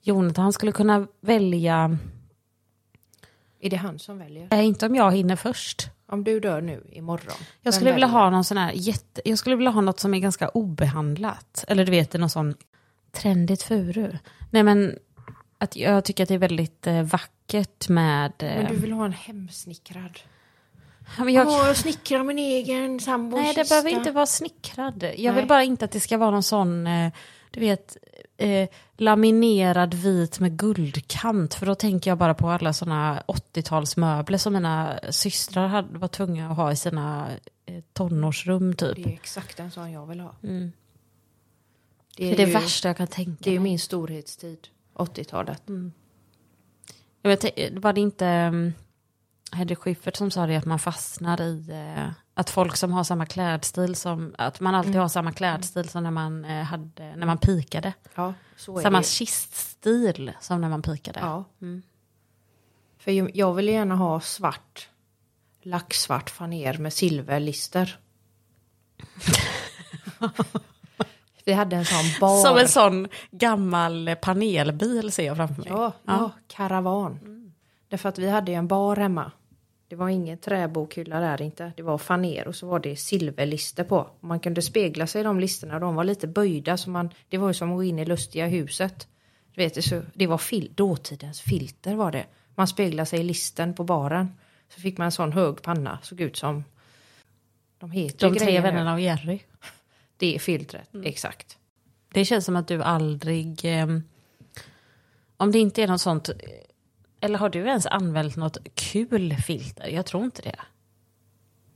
Jonathan 0.02 0.52
skulle 0.52 0.72
kunna 0.72 1.06
välja, 1.20 1.98
Är 3.60 3.70
det 3.70 3.76
han 3.76 3.98
som 3.98 4.18
väljer? 4.18 4.48
nej 4.50 4.66
inte 4.66 4.86
om 4.86 4.94
jag 4.94 5.12
hinner 5.16 5.36
först. 5.36 5.90
Om 6.06 6.24
du 6.24 6.40
dör 6.40 6.60
nu 6.60 6.86
imorgon. 6.92 7.36
Jag 7.62 7.74
skulle 7.74 7.92
vilja 7.92 8.06
ha 8.06 8.30
någon 8.30 8.44
sån 8.44 8.56
här 8.58 8.72
jätte, 8.74 9.22
jag 9.24 9.38
skulle 9.38 9.56
vilja 9.56 9.70
ha 9.70 9.80
något 9.80 10.00
som 10.00 10.14
är 10.14 10.18
ganska 10.18 10.48
obehandlat. 10.48 11.64
Eller 11.68 11.84
du 11.84 11.90
vet, 11.90 12.12
någon 12.12 12.30
sån 12.30 12.54
trendigt 13.12 13.62
furu. 13.62 14.18
Nej 14.50 14.62
men, 14.62 14.98
att 15.58 15.76
jag 15.76 16.04
tycker 16.04 16.22
att 16.22 16.28
det 16.28 16.34
är 16.34 16.38
väldigt 16.38 16.86
eh, 16.86 17.02
vackert 17.02 17.39
med... 17.88 18.32
Eh, 18.42 18.56
Men 18.62 18.66
du 18.72 18.76
vill 18.80 18.92
ha 18.92 19.04
en 19.04 19.12
hemsnickrad? 19.12 20.18
ja, 21.18 21.24
men 21.24 21.34
jag, 21.34 21.48
Åh, 21.48 21.66
jag 21.66 21.76
snickrar 21.76 22.24
min 22.24 22.38
egen 22.38 23.00
sambos 23.00 23.40
Nej, 23.40 23.54
det 23.54 23.68
behöver 23.68 23.90
inte 23.90 24.10
vara 24.10 24.26
snickrad. 24.26 25.02
Jag 25.02 25.32
Nej. 25.32 25.40
vill 25.40 25.46
bara 25.48 25.62
inte 25.64 25.84
att 25.84 25.90
det 25.90 26.00
ska 26.00 26.18
vara 26.18 26.30
någon 26.30 26.42
sån, 26.42 26.86
eh, 26.86 27.12
du 27.50 27.60
vet, 27.60 27.96
eh, 28.36 28.68
laminerad 28.96 29.94
vit 29.94 30.40
med 30.40 30.58
guldkant. 30.58 31.54
För 31.54 31.66
då 31.66 31.74
tänker 31.74 32.10
jag 32.10 32.18
bara 32.18 32.34
på 32.34 32.48
alla 32.50 32.72
såna 32.72 33.22
80-talsmöbler 33.26 34.36
som 34.36 34.52
mina 34.52 35.00
systrar 35.10 35.66
hade, 35.68 35.98
var 35.98 36.08
tvungna 36.08 36.50
att 36.50 36.56
ha 36.56 36.72
i 36.72 36.76
sina 36.76 37.28
eh, 37.66 37.82
tonårsrum 37.92 38.76
typ. 38.76 38.96
Det 38.96 39.02
är 39.10 39.12
exakt 39.14 39.60
en 39.60 39.70
sån 39.70 39.92
jag 39.92 40.06
vill 40.06 40.20
ha. 40.20 40.34
Mm. 40.42 40.72
Det 42.16 42.24
Det 42.24 42.28
är, 42.28 42.32
är 42.32 42.36
det 42.36 42.44
ju, 42.44 42.52
värsta 42.52 42.88
jag 42.88 42.96
kan 42.96 43.06
tänka 43.06 43.40
det 43.44 43.50
är 43.50 43.54
mig. 43.60 43.70
min 43.70 43.78
storhetstid, 43.78 44.68
80-talet. 44.94 45.62
Jag 47.22 47.30
vet, 47.30 47.72
var 47.82 47.92
det 47.92 48.00
inte 48.00 48.26
um, 48.26 48.72
Hedde 49.52 49.76
Schyffert 49.76 50.16
som 50.16 50.30
sa 50.30 50.46
det 50.46 50.56
att 50.56 50.64
man 50.64 50.78
fastnar 50.78 51.40
i 51.40 51.70
eh, 51.70 52.10
att 52.34 52.50
folk 52.50 52.76
som 52.76 52.92
har 52.92 53.04
samma 53.04 53.26
klädstil 53.26 53.96
som, 53.96 54.34
att 54.38 54.60
man 54.60 54.74
alltid 54.74 54.94
har 54.94 55.08
samma 55.08 55.32
klädstil 55.32 55.88
som 55.88 56.02
när 56.02 56.10
man 56.10 56.44
eh, 56.44 56.62
hade, 56.62 57.16
när 57.16 57.26
man 57.26 57.38
pikade. 57.38 57.92
Ja, 58.14 58.34
Samma 58.56 58.98
det. 58.98 59.06
kiststil 59.06 60.32
som 60.40 60.60
när 60.60 60.68
man 60.68 60.82
pikade. 60.82 61.20
Ja. 61.20 61.44
Mm. 61.62 61.82
För 62.98 63.36
jag 63.36 63.54
vill 63.54 63.68
gärna 63.68 63.96
ha 63.96 64.20
svart, 64.20 64.88
lacksvart 65.62 66.30
faner 66.30 66.78
med 66.78 66.92
silverlister. 66.92 67.98
Vi 71.50 71.54
hade 71.54 71.76
en 71.76 71.84
sån 71.84 72.20
bar. 72.20 72.42
Som 72.42 72.56
en 72.56 72.68
sån 72.68 73.08
gammal 73.30 74.16
panelbil 74.22 75.12
ser 75.12 75.26
jag 75.26 75.36
framför 75.36 75.62
mig. 75.62 75.66
Ja, 75.70 75.92
ja. 76.06 76.30
karavan. 76.46 77.18
Därför 77.88 78.08
att 78.08 78.18
vi 78.18 78.30
hade 78.30 78.50
ju 78.50 78.56
en 78.58 78.68
bar 78.68 78.96
hemma. 78.96 79.32
Det 79.88 79.96
var 79.96 80.08
ingen 80.08 80.38
träbokhylla 80.38 81.20
där 81.20 81.42
inte. 81.42 81.72
Det 81.76 81.82
var 81.82 81.98
faner 81.98 82.48
och 82.48 82.54
så 82.54 82.66
var 82.66 82.78
det 82.78 82.96
silverlister 82.96 83.84
på. 83.84 83.96
Och 84.20 84.24
Man 84.24 84.40
kunde 84.40 84.62
spegla 84.62 85.06
sig 85.06 85.20
i 85.20 85.24
de 85.24 85.40
listerna. 85.40 85.78
De 85.78 85.94
var 85.94 86.04
lite 86.04 86.26
böjda. 86.26 86.76
Så 86.76 86.90
man, 86.90 87.10
det 87.28 87.38
var 87.38 87.48
ju 87.48 87.54
som 87.54 87.70
att 87.70 87.76
gå 87.76 87.84
in 87.84 87.98
i 87.98 88.04
lustiga 88.04 88.46
huset. 88.46 89.08
Du 89.54 89.62
vet, 89.62 89.74
det 89.74 89.82
så, 89.82 90.02
det 90.14 90.26
var 90.26 90.38
fil, 90.38 90.72
dåtidens 90.74 91.40
filter 91.40 91.94
var 91.94 92.12
det. 92.12 92.26
Man 92.54 92.68
speglade 92.68 93.06
sig 93.06 93.20
i 93.20 93.22
listen 93.22 93.74
på 93.74 93.84
baren. 93.84 94.36
Så 94.74 94.80
fick 94.80 94.98
man 94.98 95.04
en 95.04 95.12
sån 95.12 95.32
hög 95.32 95.62
panna. 95.62 95.98
Såg 96.02 96.20
ut 96.20 96.36
som... 96.36 96.64
De 97.78 97.90
heter 97.90 98.30
De 98.30 98.38
tre 98.38 98.60
vännerna 98.60 98.92
av 98.92 99.00
Jerry. 99.00 99.40
Det 100.20 100.34
är 100.34 100.38
filtret, 100.38 100.88
exakt. 101.04 101.58
Det 102.12 102.24
känns 102.24 102.44
som 102.44 102.56
att 102.56 102.68
du 102.68 102.82
aldrig, 102.82 103.64
eh, 103.64 103.86
om 105.36 105.52
det 105.52 105.58
inte 105.58 105.82
är 105.82 105.88
något 105.88 106.00
sånt, 106.00 106.30
eller 107.20 107.38
har 107.38 107.48
du 107.48 107.58
ens 107.58 107.86
använt 107.86 108.36
något 108.36 108.58
kul 108.74 109.36
filter? 109.36 109.88
Jag 109.88 110.06
tror 110.06 110.24
inte 110.24 110.42
det. 110.42 110.60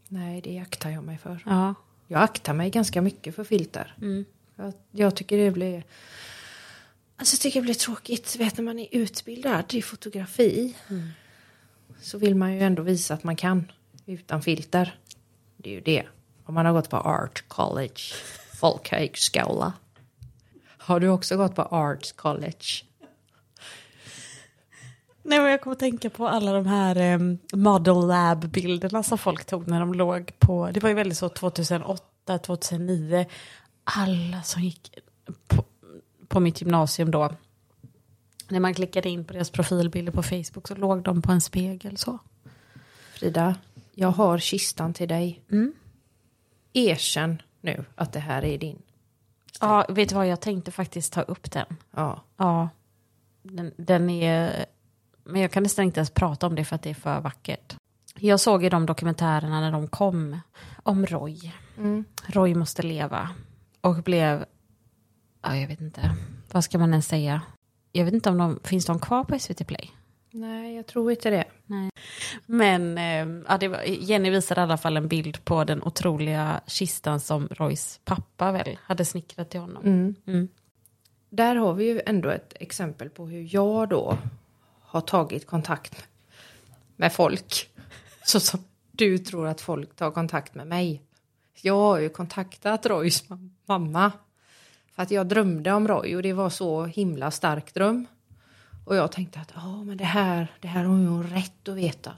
Nej, 0.09 0.41
det 0.41 0.59
aktar 0.59 0.91
jag 0.91 1.05
mig 1.05 1.19
för. 1.19 1.43
Ja. 1.47 1.75
Jag 2.09 2.23
aktar 2.23 2.55
mig 2.55 2.71
ganska 2.71 3.03
mycket 3.03 3.35
för 3.35 3.45
filter. 3.45 3.95
Jag, 4.57 4.73
jag 4.91 5.17
tycker 5.17 5.39
det 5.39 5.51
blir... 5.51 5.85
Alltså 7.17 7.35
jag 7.35 7.41
tycker 7.41 7.61
det 7.61 7.65
blir 7.65 7.75
tråkigt. 7.75 8.37
Vet 8.37 8.59
när 8.59 8.65
man 8.65 8.79
är 8.79 8.89
utbildad 8.91 9.75
i 9.75 9.83
fotografi. 9.83 10.77
Så 12.01 12.19
vill 12.19 12.35
man 12.35 12.53
ju 12.53 12.61
ändå 12.61 12.83
visa 12.83 13.15
att 13.15 13.25
man 13.25 13.37
kan 13.37 13.73
utan 14.07 14.43
filter. 14.43 14.99
Det 15.57 15.71
är 15.71 15.75
ju 15.75 15.81
det. 15.81 16.07
Om 16.45 16.55
man 16.55 16.67
har 16.67 16.73
gått 16.73 16.91
på 16.91 16.97
Art 16.97 17.49
College, 17.49 18.01
folkhögskola. 18.55 19.73
Har 20.79 21.01
du 21.01 21.09
också 21.09 21.37
gått 21.37 21.55
på 21.55 21.63
Art 21.63 22.17
College? 22.17 22.85
Nej, 25.23 25.41
men 25.41 25.51
jag 25.51 25.61
kommer 25.61 25.73
att 25.73 25.81
tänka 25.81 26.11
på 26.11 26.29
alla 26.29 26.53
de 26.53 26.67
här 26.67 26.97
eh, 26.97 27.19
model 27.53 28.07
lab-bilderna 28.07 29.03
som 29.03 29.19
folk 29.19 29.45
tog 29.45 29.69
när 29.69 29.81
de 29.81 29.95
låg 29.95 30.33
på, 30.39 30.71
det 30.71 30.83
var 30.83 30.89
ju 30.89 30.95
väldigt 30.95 31.19
så 31.19 31.29
2008, 31.29 32.39
2009, 32.39 33.27
alla 33.85 34.43
som 34.43 34.63
gick 34.63 34.99
på, 35.49 35.65
på 36.29 36.41
mitt 36.41 36.61
gymnasium 36.61 37.11
då, 37.11 37.31
när 38.49 38.61
man 38.61 38.75
klickade 38.75 39.09
in 39.09 39.25
på 39.25 39.33
deras 39.33 39.51
profilbilder 39.51 40.13
på 40.13 40.23
Facebook 40.23 40.69
så 40.69 40.75
låg 40.75 41.03
de 41.03 41.23
på 41.23 41.33
en 41.33 41.41
spegel 41.41 41.97
så. 41.97 42.19
Frida, 43.13 43.55
jag 43.93 44.09
har 44.09 44.39
kistan 44.39 44.95
till 44.95 45.09
dig. 45.09 45.43
Mm. 45.51 45.73
Erkänn 46.75 47.43
nu 47.61 47.85
att 47.95 48.13
det 48.13 48.21
här 48.21 48.45
är 48.45 48.59
din. 48.59 48.83
Ja, 49.61 49.87
vet 49.89 50.09
du 50.09 50.15
vad, 50.15 50.27
jag 50.27 50.41
tänkte 50.41 50.71
faktiskt 50.71 51.13
ta 51.13 51.23
upp 51.23 51.51
den. 51.51 51.67
Ja. 51.91 52.23
Ja, 52.37 52.69
den, 53.43 53.73
den 53.77 54.11
är... 54.11 54.67
Men 55.25 55.41
jag 55.41 55.51
kan 55.53 55.63
nästan 55.63 55.85
inte 55.85 56.01
ens 56.01 56.11
prata 56.11 56.47
om 56.47 56.55
det 56.55 56.65
för 56.65 56.77
att 56.77 56.83
det 56.83 56.91
är 56.91 56.95
för 56.95 57.21
vackert. 57.21 57.77
Jag 58.19 58.41
såg 58.41 58.63
ju 58.63 58.69
de 58.69 58.87
dokumentärerna 58.87 59.61
när 59.61 59.73
de 59.73 59.89
kom 59.89 60.41
om 60.83 61.07
Roy. 61.07 61.53
Roy 62.27 62.55
måste 62.55 62.83
leva. 62.83 63.31
Och 63.81 63.95
blev... 63.97 64.45
Ja, 65.43 65.57
jag 65.57 65.69
vet 65.69 65.81
inte. 65.81 66.17
Vad 66.53 66.65
ska 66.65 66.79
man 66.79 66.91
ens 66.91 67.07
säga? 67.07 67.43
Jag 67.93 68.05
vet 68.05 68.15
inte 68.15 68.31
om 68.31 68.39
de... 68.39 68.61
Finns 68.65 68.87
de 68.87 68.99
kvar 68.99 69.25
på 69.25 69.39
SVT 69.39 69.67
Play? 69.67 69.91
Nej, 70.37 70.77
jag 70.77 70.87
tror 70.87 71.11
inte 71.11 71.31
det. 71.31 71.45
Men 72.47 72.99
eh, 72.99 73.43
ja, 73.49 73.69
var, 73.69 73.83
Jenny 73.83 74.31
visade 74.31 74.61
i 74.61 74.63
alla 74.63 74.77
fall 74.77 74.97
en 74.97 75.09
bild 75.09 75.45
på 75.45 75.65
den 75.65 75.83
otroliga 75.83 76.61
kistan 76.67 77.21
som 77.21 77.49
Roys 77.51 78.01
pappa 78.05 78.53
väl 78.53 78.79
hade 78.83 79.05
snickrat 79.05 79.51
till 79.51 79.61
honom. 79.61 79.83
Mm. 80.27 80.49
Där 81.31 81.57
har 81.57 81.75
vi 81.75 81.85
ju 81.85 82.01
ändå 82.07 82.31
ett 82.31 82.55
exempel 82.61 83.11
på 83.11 83.27
hur 83.27 83.55
jag 83.55 83.89
då 83.89 84.19
har 84.83 85.01
tagit 85.01 85.47
kontakt 85.47 86.09
med 86.97 87.13
folk. 87.13 87.71
Så 88.25 88.41
som 88.41 88.65
du 88.93 89.19
tror 89.19 89.47
att 89.47 89.61
folk 89.61 89.97
tar 89.97 90.11
kontakt 90.11 90.55
med 90.55 90.67
mig. 90.67 91.03
Jag 91.63 91.77
har 91.77 91.99
ju 91.99 92.09
kontaktat 92.09 92.87
Roys 92.87 93.29
mam- 93.29 93.51
mamma. 93.67 94.13
För 94.95 95.03
att 95.03 95.11
jag 95.11 95.27
drömde 95.27 95.73
om 95.73 95.89
Roy 95.89 96.17
och 96.17 96.23
det 96.23 96.33
var 96.33 96.51
så 96.51 96.85
himla 96.85 97.31
stark 97.31 97.75
dröm. 97.75 98.07
Och 98.85 98.97
jag 98.97 99.13
tänkte 99.13 99.41
att 99.41 99.53
ja, 99.55 99.85
men 99.85 99.97
det 99.97 100.05
här, 100.05 100.53
det 100.61 100.69
här 100.69 100.85
har 100.85 100.91
hon 100.91 101.23
rätt 101.23 101.69
att 101.69 101.77
veta. 101.77 102.13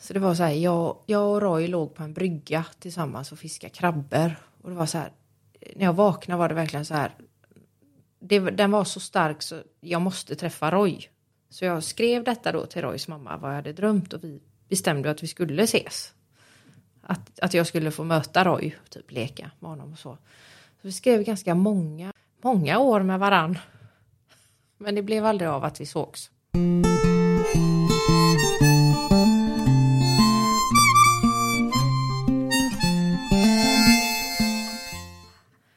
Så 0.00 0.12
det 0.12 0.20
var 0.20 0.34
så 0.34 0.42
här, 0.42 0.52
jag, 0.52 0.96
jag 1.06 1.30
och 1.30 1.42
Roy 1.42 1.66
låg 1.66 1.94
på 1.94 2.02
en 2.02 2.12
brygga 2.12 2.64
tillsammans 2.78 3.32
och 3.32 3.38
fiskade 3.38 3.70
krabbor. 3.70 4.36
Och 4.62 4.70
det 4.70 4.76
var 4.76 4.86
så 4.86 4.98
här, 4.98 5.12
när 5.76 5.84
jag 5.84 5.92
vaknade 5.92 6.38
var 6.38 6.48
det 6.48 6.54
verkligen 6.54 6.84
så 6.84 6.94
här, 6.94 7.14
det, 8.20 8.38
den 8.38 8.70
var 8.70 8.84
så 8.84 9.00
stark 9.00 9.42
så 9.42 9.62
jag 9.80 10.02
måste 10.02 10.34
träffa 10.34 10.70
Roy. 10.70 11.08
Så 11.48 11.64
jag 11.64 11.84
skrev 11.84 12.24
detta 12.24 12.52
då 12.52 12.66
till 12.66 12.82
Roys 12.82 13.08
mamma 13.08 13.36
vad 13.36 13.50
jag 13.50 13.56
hade 13.56 13.72
drömt 13.72 14.12
och 14.12 14.24
vi 14.24 14.40
bestämde 14.68 15.10
att 15.10 15.22
vi 15.22 15.26
skulle 15.26 15.62
ses. 15.62 16.12
Att, 17.02 17.40
att 17.40 17.54
jag 17.54 17.66
skulle 17.66 17.90
få 17.90 18.04
möta 18.04 18.44
Roy 18.44 18.76
typ 18.88 19.10
leka 19.10 19.50
med 19.58 19.70
honom 19.70 19.92
och 19.92 19.98
så. 19.98 20.18
Så 20.82 20.88
vi 20.88 20.92
skrev 20.92 21.22
ganska 21.22 21.54
många, 21.54 22.12
många 22.42 22.78
år 22.78 23.02
med 23.02 23.18
varann. 23.18 23.58
Men 24.82 24.94
det 24.94 25.02
blev 25.02 25.26
aldrig 25.26 25.50
av 25.50 25.64
att 25.64 25.80
vi 25.80 25.86
sågs. 25.86 26.30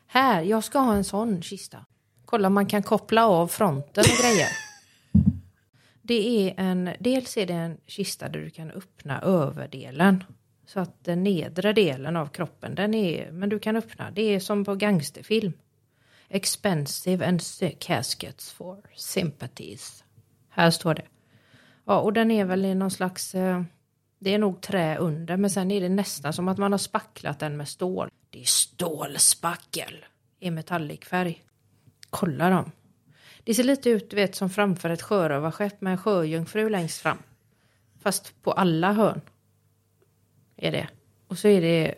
Här, 0.08 0.42
jag 0.42 0.64
ska 0.64 0.80
ha 0.80 0.94
en 0.94 1.04
sån 1.04 1.42
kista. 1.42 1.86
Kolla, 2.26 2.50
man 2.50 2.66
kan 2.66 2.84
koppla 2.84 3.28
av 3.28 3.48
fronten 3.48 4.04
och 4.12 4.24
grejer. 4.24 4.50
Det 6.02 6.50
är 6.50 6.54
en, 6.58 6.90
dels 7.00 7.38
är 7.38 7.46
det 7.46 7.54
en 7.54 7.78
kista 7.88 8.30
där 8.30 8.40
du 8.40 8.50
kan 8.50 8.72
öppna 8.72 9.22
överdelen. 9.22 10.24
Så 10.66 10.80
att 10.80 11.04
den 11.04 11.24
nedre 11.24 11.74
delen 11.74 12.16
av 12.16 12.28
kroppen, 12.28 12.76
den 12.76 12.94
är, 12.94 13.32
men 13.32 13.50
du 13.50 13.60
kan 13.60 13.76
öppna. 13.76 14.12
Det 14.12 14.22
är 14.22 14.40
som 14.40 14.66
på 14.66 14.76
gangsterfilm. 14.76 15.54
Expensive 16.36 17.26
and 17.26 17.42
sick 17.42 17.80
caskets 17.80 18.52
for 18.52 18.78
sympathies. 18.96 20.04
Här 20.50 20.72
står 20.72 20.94
det. 20.94 21.06
Ja, 21.86 22.00
och 22.00 22.14
den 22.14 22.32
är 22.32 22.46
väl 22.46 22.66
i 22.66 22.76
någon 22.76 22.92
slags... 22.92 23.36
Eh, 23.36 23.64
det 24.20 24.34
är 24.34 24.38
nog 24.38 24.62
trä 24.62 24.98
under, 24.98 25.38
men 25.38 25.50
sen 25.50 25.72
är 25.72 25.82
det 25.82 25.90
nästan 25.90 26.34
som 26.34 26.48
att 26.48 26.58
man 26.58 26.72
har 26.72 26.80
spacklat 26.80 27.40
den 27.40 27.58
med 27.58 27.68
stål. 27.68 28.10
Det 28.30 28.42
är 28.42 28.46
stålspackel 28.46 30.06
i 30.40 30.52
metallicfärg. 30.52 31.44
Kolla 32.10 32.50
dem. 32.50 32.72
Det 33.44 33.54
ser 33.54 33.64
lite 33.64 33.90
ut, 33.90 34.10
du 34.10 34.16
vet, 34.16 34.36
som 34.36 34.50
framför 34.50 34.90
ett 34.90 35.02
sjörövarskepp 35.02 35.82
med 35.82 35.92
en 35.92 35.98
sjöjungfru 35.98 36.70
längst 36.70 37.02
fram. 37.02 37.18
Fast 38.00 38.42
på 38.42 38.52
alla 38.52 38.94
hörn. 38.94 39.22
Är 40.58 40.72
det. 40.72 40.88
Och 41.28 41.38
så 41.38 41.48
är 41.48 41.62
det... 41.62 41.96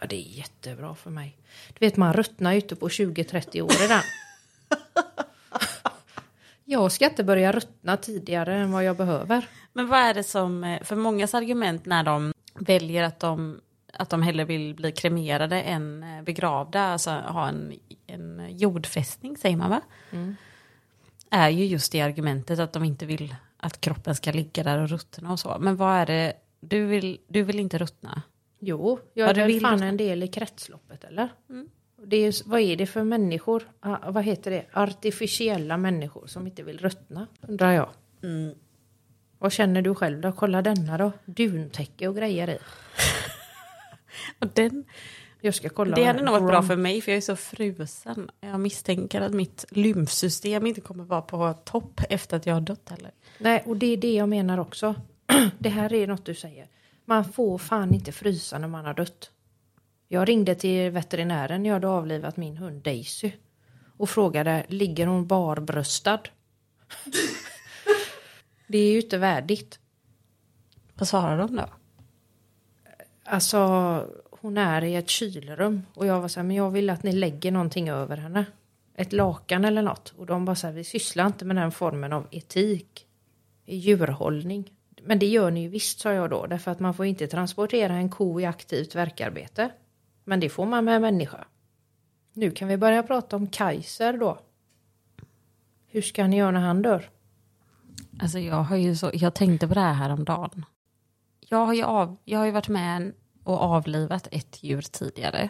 Ja, 0.00 0.06
det 0.06 0.16
är 0.16 0.38
jättebra 0.38 0.94
för 0.94 1.10
mig. 1.10 1.36
Du 1.68 1.86
vet, 1.86 1.96
man 1.96 2.12
ruttnar 2.12 2.54
ute 2.54 2.76
på 2.76 2.88
20-30 2.88 3.62
år 3.62 3.88
den. 3.88 4.02
Jag 6.64 6.92
ska 6.92 7.04
inte 7.04 7.24
börja 7.24 7.52
ruttna 7.52 7.96
tidigare 7.96 8.56
än 8.56 8.72
vad 8.72 8.84
jag 8.84 8.96
behöver. 8.96 9.48
Men 9.72 9.88
vad 9.88 10.00
är 10.00 10.14
det 10.14 10.24
som, 10.24 10.64
eh, 10.64 10.82
för 10.82 10.96
mångas 10.96 11.34
argument 11.34 11.86
när 11.86 12.02
de 12.02 12.32
väljer 12.54 13.02
att 13.02 13.20
de, 13.20 13.60
att 13.92 14.10
de 14.10 14.22
hellre 14.22 14.44
vill 14.44 14.74
bli 14.74 14.92
kremerade 14.92 15.62
än 15.62 16.02
eh, 16.02 16.22
begravda, 16.22 16.80
alltså 16.80 17.10
ha 17.10 17.48
en, 17.48 17.74
en 18.06 18.58
jordfästning 18.58 19.36
säger 19.36 19.56
man 19.56 19.70
va? 19.70 19.80
Är 21.30 21.48
ju 21.48 21.64
just 21.64 21.92
det 21.92 22.00
argumentet 22.00 22.58
att 22.58 22.72
de 22.72 22.84
inte 22.84 23.06
vill 23.06 23.34
att 23.56 23.80
kroppen 23.80 24.14
ska 24.14 24.32
ligga 24.32 24.62
där 24.62 24.78
och 24.78 24.88
ruttna 24.88 25.32
och 25.32 25.40
så. 25.40 25.56
Men 25.60 25.76
vad 25.76 25.94
är 25.94 26.06
det, 26.06 26.32
du 26.60 26.86
vill, 26.86 27.20
du 27.28 27.42
vill 27.42 27.58
inte 27.58 27.78
ruttna? 27.78 28.22
Jo, 28.58 28.98
jag 29.14 29.28
Ja, 29.28 29.30
är 29.30 29.34
väl 29.34 29.46
vill 29.46 29.60
fan 29.60 29.82
en 29.82 29.96
del 29.96 30.22
i 30.22 30.28
kretsloppet, 30.28 31.04
eller? 31.04 31.28
Det 32.06 32.16
är, 32.16 32.48
vad 32.48 32.60
är 32.60 32.76
det 32.76 32.86
för 32.86 33.04
människor? 33.04 33.68
Ah, 33.80 34.10
vad 34.10 34.24
heter 34.24 34.50
det? 34.50 34.64
Artificiella 34.72 35.76
människor 35.76 36.26
som 36.26 36.46
inte 36.46 36.62
vill 36.62 36.78
ruttna, 36.78 37.26
undrar 37.40 37.72
jag. 37.72 37.88
Vad 39.38 39.52
känner 39.52 39.82
du 39.82 39.94
själv 39.94 40.20
då? 40.20 40.32
Kolla 40.32 40.62
denna 40.62 40.98
då. 40.98 41.12
Duntäcke 41.24 42.08
och 42.08 42.16
grejer 42.16 42.50
i. 42.50 42.58
Och 44.38 44.48
den, 44.54 44.84
Jag 45.40 45.54
ska 45.54 45.68
kolla. 45.68 45.96
Det 45.96 46.04
hade 46.04 46.22
nog 46.22 46.32
varit 46.34 46.46
bra 46.48 46.62
för 46.62 46.76
mig 46.76 47.00
för 47.00 47.12
jag 47.12 47.16
är 47.16 47.20
så 47.20 47.36
frusen. 47.36 48.30
Jag 48.40 48.60
misstänker 48.60 49.20
att 49.20 49.32
mitt 49.32 49.64
lymfsystem 49.70 50.66
inte 50.66 50.80
kommer 50.80 51.04
vara 51.04 51.22
på 51.22 51.54
topp 51.64 52.00
efter 52.10 52.36
att 52.36 52.46
jag 52.46 52.54
har 52.54 52.60
dött 52.60 52.88
heller. 52.88 53.10
Nej, 53.38 53.62
och 53.66 53.76
det 53.76 53.86
är 53.86 53.96
det 53.96 54.14
jag 54.14 54.28
menar 54.28 54.58
också. 54.58 54.94
Det 55.58 55.68
här 55.68 55.92
är 55.92 56.06
något 56.06 56.24
du 56.24 56.34
säger. 56.34 56.66
Man 57.08 57.24
får 57.24 57.58
fan 57.58 57.94
inte 57.94 58.12
frysa 58.12 58.58
när 58.58 58.68
man 58.68 58.84
har 58.84 58.94
dött. 58.94 59.30
Jag 60.08 60.28
ringde 60.28 60.54
till 60.54 60.90
veterinären 60.90 61.62
när 61.62 61.70
jag 61.70 61.74
hade 61.74 61.88
avlivat 61.88 62.36
min 62.36 62.56
hund 62.56 62.82
Daisy. 62.82 63.32
Och 63.96 64.10
frågade, 64.10 64.66
ligger 64.68 65.06
hon 65.06 65.26
barbröstad? 65.26 66.20
det 68.66 68.78
är 68.78 68.92
ju 68.92 69.00
inte 69.00 69.18
värdigt. 69.18 69.78
Vad 70.94 71.08
svarar 71.08 71.38
de 71.38 71.56
då? 71.56 71.64
Alltså, 73.24 73.58
hon 74.30 74.58
är 74.58 74.84
i 74.84 74.94
ett 74.94 75.08
kylrum. 75.08 75.82
Och 75.94 76.06
jag 76.06 76.20
var 76.20 76.28
så 76.28 76.40
här, 76.40 76.46
men 76.46 76.56
jag 76.56 76.70
vill 76.70 76.90
att 76.90 77.02
ni 77.02 77.12
lägger 77.12 77.52
någonting 77.52 77.88
över 77.88 78.16
henne. 78.16 78.44
Ett 78.94 79.12
lakan 79.12 79.64
eller 79.64 79.82
något. 79.82 80.14
Och 80.16 80.26
de 80.26 80.44
bara 80.44 80.56
så 80.56 80.66
här, 80.66 80.74
vi 80.74 80.84
sysslar 80.84 81.26
inte 81.26 81.44
med 81.44 81.56
den 81.56 81.72
formen 81.72 82.12
av 82.12 82.26
etik. 82.30 83.06
I 83.64 83.76
djurhållning. 83.76 84.77
Men 85.02 85.18
det 85.18 85.26
gör 85.26 85.50
ni 85.50 85.62
ju 85.62 85.68
visst, 85.68 86.00
sa 86.00 86.12
jag 86.12 86.30
då. 86.30 86.46
Därför 86.46 86.70
att 86.70 86.80
man 86.80 86.94
får 86.94 87.06
inte 87.06 87.26
transportera 87.26 87.94
en 87.94 88.10
ko 88.10 88.40
i 88.40 88.44
aktivt 88.44 88.94
verkarbete. 88.94 89.70
Men 90.24 90.40
det 90.40 90.48
får 90.48 90.66
man 90.66 90.84
med 90.84 90.96
en 90.96 91.02
människa. 91.02 91.44
Nu 92.32 92.50
kan 92.50 92.68
vi 92.68 92.76
börja 92.76 93.02
prata 93.02 93.36
om 93.36 93.46
Kaiser 93.46 94.12
då. 94.12 94.38
Hur 95.86 96.02
ska 96.02 96.26
ni 96.26 96.36
göra 96.36 96.50
när 96.50 96.60
han 96.60 96.82
dör? 96.82 97.10
Alltså 98.20 98.38
jag 98.38 98.62
har 98.62 98.76
ju 98.76 98.96
så, 98.96 99.10
jag 99.14 99.34
tänkte 99.34 99.68
på 99.68 99.74
det 99.74 99.80
här 99.80 99.92
häromdagen. 99.92 100.64
Jag 101.40 101.66
har 101.66 101.74
ju, 101.74 101.82
av, 101.82 102.16
jag 102.24 102.38
har 102.38 102.46
ju 102.46 102.52
varit 102.52 102.68
med 102.68 103.12
och 103.44 103.60
avlivat 103.60 104.28
ett 104.30 104.62
djur 104.62 104.82
tidigare. 104.82 105.48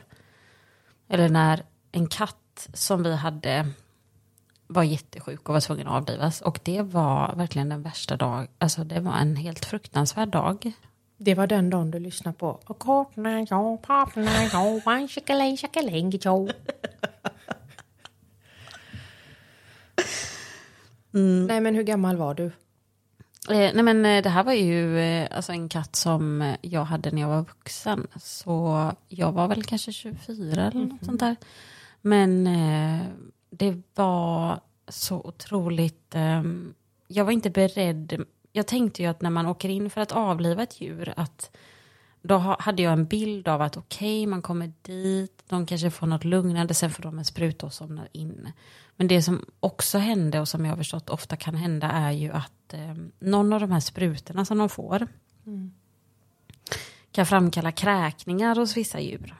Eller 1.08 1.28
när 1.28 1.64
en 1.92 2.06
katt 2.06 2.68
som 2.74 3.02
vi 3.02 3.14
hade 3.14 3.66
var 4.68 4.82
jättesjuk 4.82 5.48
och 5.48 5.54
var 5.54 5.60
tvungen 5.60 5.86
att 5.86 5.94
avlivas. 5.94 6.40
Och 6.40 6.60
det 6.62 6.82
var 6.82 7.34
verkligen 7.36 7.68
den 7.68 7.82
värsta 7.82 8.16
dag. 8.16 8.46
Alltså 8.58 8.84
det 8.84 9.00
var 9.00 9.16
en 9.16 9.36
helt 9.36 9.64
fruktansvärd 9.64 10.28
dag. 10.28 10.72
Det 11.16 11.34
var 11.34 11.46
den 11.46 11.70
dagen 11.70 11.90
du 11.90 11.98
lyssnade 11.98 12.38
på. 12.38 12.60
Jo. 16.24 16.48
Nej 21.46 21.60
men 21.60 21.74
hur 21.74 21.82
gammal 21.82 22.16
var 22.16 22.34
du? 22.34 22.44
Eh, 23.50 23.72
nej 23.74 23.82
men 23.82 24.06
eh, 24.06 24.22
det 24.22 24.28
här 24.28 24.44
var 24.44 24.52
ju 24.52 24.98
eh, 24.98 25.28
alltså 25.30 25.52
en 25.52 25.68
katt 25.68 25.96
som 25.96 26.54
jag 26.60 26.84
hade 26.84 27.10
när 27.10 27.22
jag 27.22 27.28
var 27.28 27.42
vuxen. 27.42 28.06
Så 28.16 28.92
jag 29.08 29.32
var 29.32 29.48
väl 29.48 29.64
kanske 29.64 29.92
24 29.92 30.66
eller 30.66 30.86
något 30.86 31.04
sånt 31.04 31.20
där. 31.20 31.36
Men 32.00 32.46
eh, 32.46 33.06
det 33.50 33.82
var 33.94 34.60
så 34.88 35.20
otroligt... 35.20 36.14
Eh, 36.14 36.42
jag 37.08 37.24
var 37.24 37.32
inte 37.32 37.50
beredd. 37.50 38.24
Jag 38.52 38.66
tänkte 38.66 39.02
ju 39.02 39.08
att 39.08 39.22
när 39.22 39.30
man 39.30 39.46
åker 39.46 39.68
in 39.68 39.90
för 39.90 40.00
att 40.00 40.12
avliva 40.12 40.62
ett 40.62 40.80
djur 40.80 41.14
att 41.16 41.50
då 42.22 42.36
ha- 42.38 42.56
hade 42.60 42.82
jag 42.82 42.92
en 42.92 43.04
bild 43.04 43.48
av 43.48 43.62
att 43.62 43.76
okej, 43.76 44.26
man 44.26 44.42
kommer 44.42 44.72
dit, 44.82 45.42
de 45.48 45.66
kanske 45.66 45.90
får 45.90 46.06
något 46.06 46.24
lugnande, 46.24 46.74
sen 46.74 46.90
får 46.90 47.02
de 47.02 47.18
en 47.18 47.24
spruta 47.24 47.66
och 47.66 47.72
somnar 47.72 48.08
in. 48.12 48.52
Men 48.96 49.08
det 49.08 49.22
som 49.22 49.44
också 49.60 49.98
hände 49.98 50.40
och 50.40 50.48
som 50.48 50.64
jag 50.64 50.72
har 50.72 50.76
förstått 50.76 51.10
ofta 51.10 51.36
kan 51.36 51.54
hända 51.54 51.90
är 51.90 52.12
ju 52.12 52.32
att 52.32 52.74
eh, 52.74 52.94
någon 53.18 53.52
av 53.52 53.60
de 53.60 53.70
här 53.72 53.80
sprutorna 53.80 54.44
som 54.44 54.58
de 54.58 54.68
får 54.68 55.06
kan 57.12 57.26
framkalla 57.26 57.72
kräkningar 57.72 58.56
hos 58.56 58.76
vissa 58.76 59.00
djur. 59.00 59.34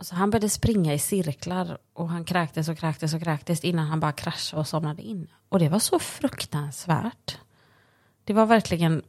Alltså 0.00 0.14
han 0.14 0.30
började 0.30 0.48
springa 0.48 0.94
i 0.94 0.98
cirklar 0.98 1.78
och 1.92 2.08
han 2.08 2.24
kräktes 2.24 2.68
och 2.68 2.78
kräktes 2.78 3.14
och 3.14 3.22
kräktes 3.22 3.64
innan 3.64 3.86
han 3.86 4.00
bara 4.00 4.12
kraschade 4.12 4.60
och 4.60 4.66
somnade 4.66 5.02
in. 5.02 5.28
Och 5.48 5.58
det 5.58 5.68
var 5.68 5.78
så 5.78 5.98
fruktansvärt. 5.98 7.38
Det 8.24 8.32
var 8.32 8.46
verkligen, 8.46 9.02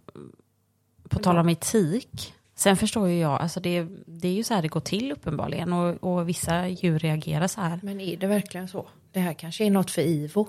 på 1.09 1.19
tal 1.19 1.37
om 1.37 1.49
etik, 1.49 2.33
sen 2.55 2.77
förstår 2.77 3.07
ju 3.07 3.19
jag, 3.19 3.41
alltså 3.41 3.59
det, 3.59 3.87
det 4.05 4.27
är 4.27 4.33
ju 4.33 4.43
så 4.43 4.53
här 4.53 4.61
det 4.61 4.67
går 4.67 4.79
till 4.79 5.11
uppenbarligen 5.11 5.73
och, 5.73 6.03
och 6.03 6.29
vissa 6.29 6.67
djur 6.67 6.99
reagerar 6.99 7.47
så 7.47 7.61
här. 7.61 7.79
Men 7.83 8.01
är 8.01 8.17
det 8.17 8.27
verkligen 8.27 8.67
så? 8.67 8.87
Det 9.11 9.19
här 9.19 9.33
kanske 9.33 9.65
är 9.65 9.71
något 9.71 9.91
för 9.91 10.01
IVO? 10.01 10.47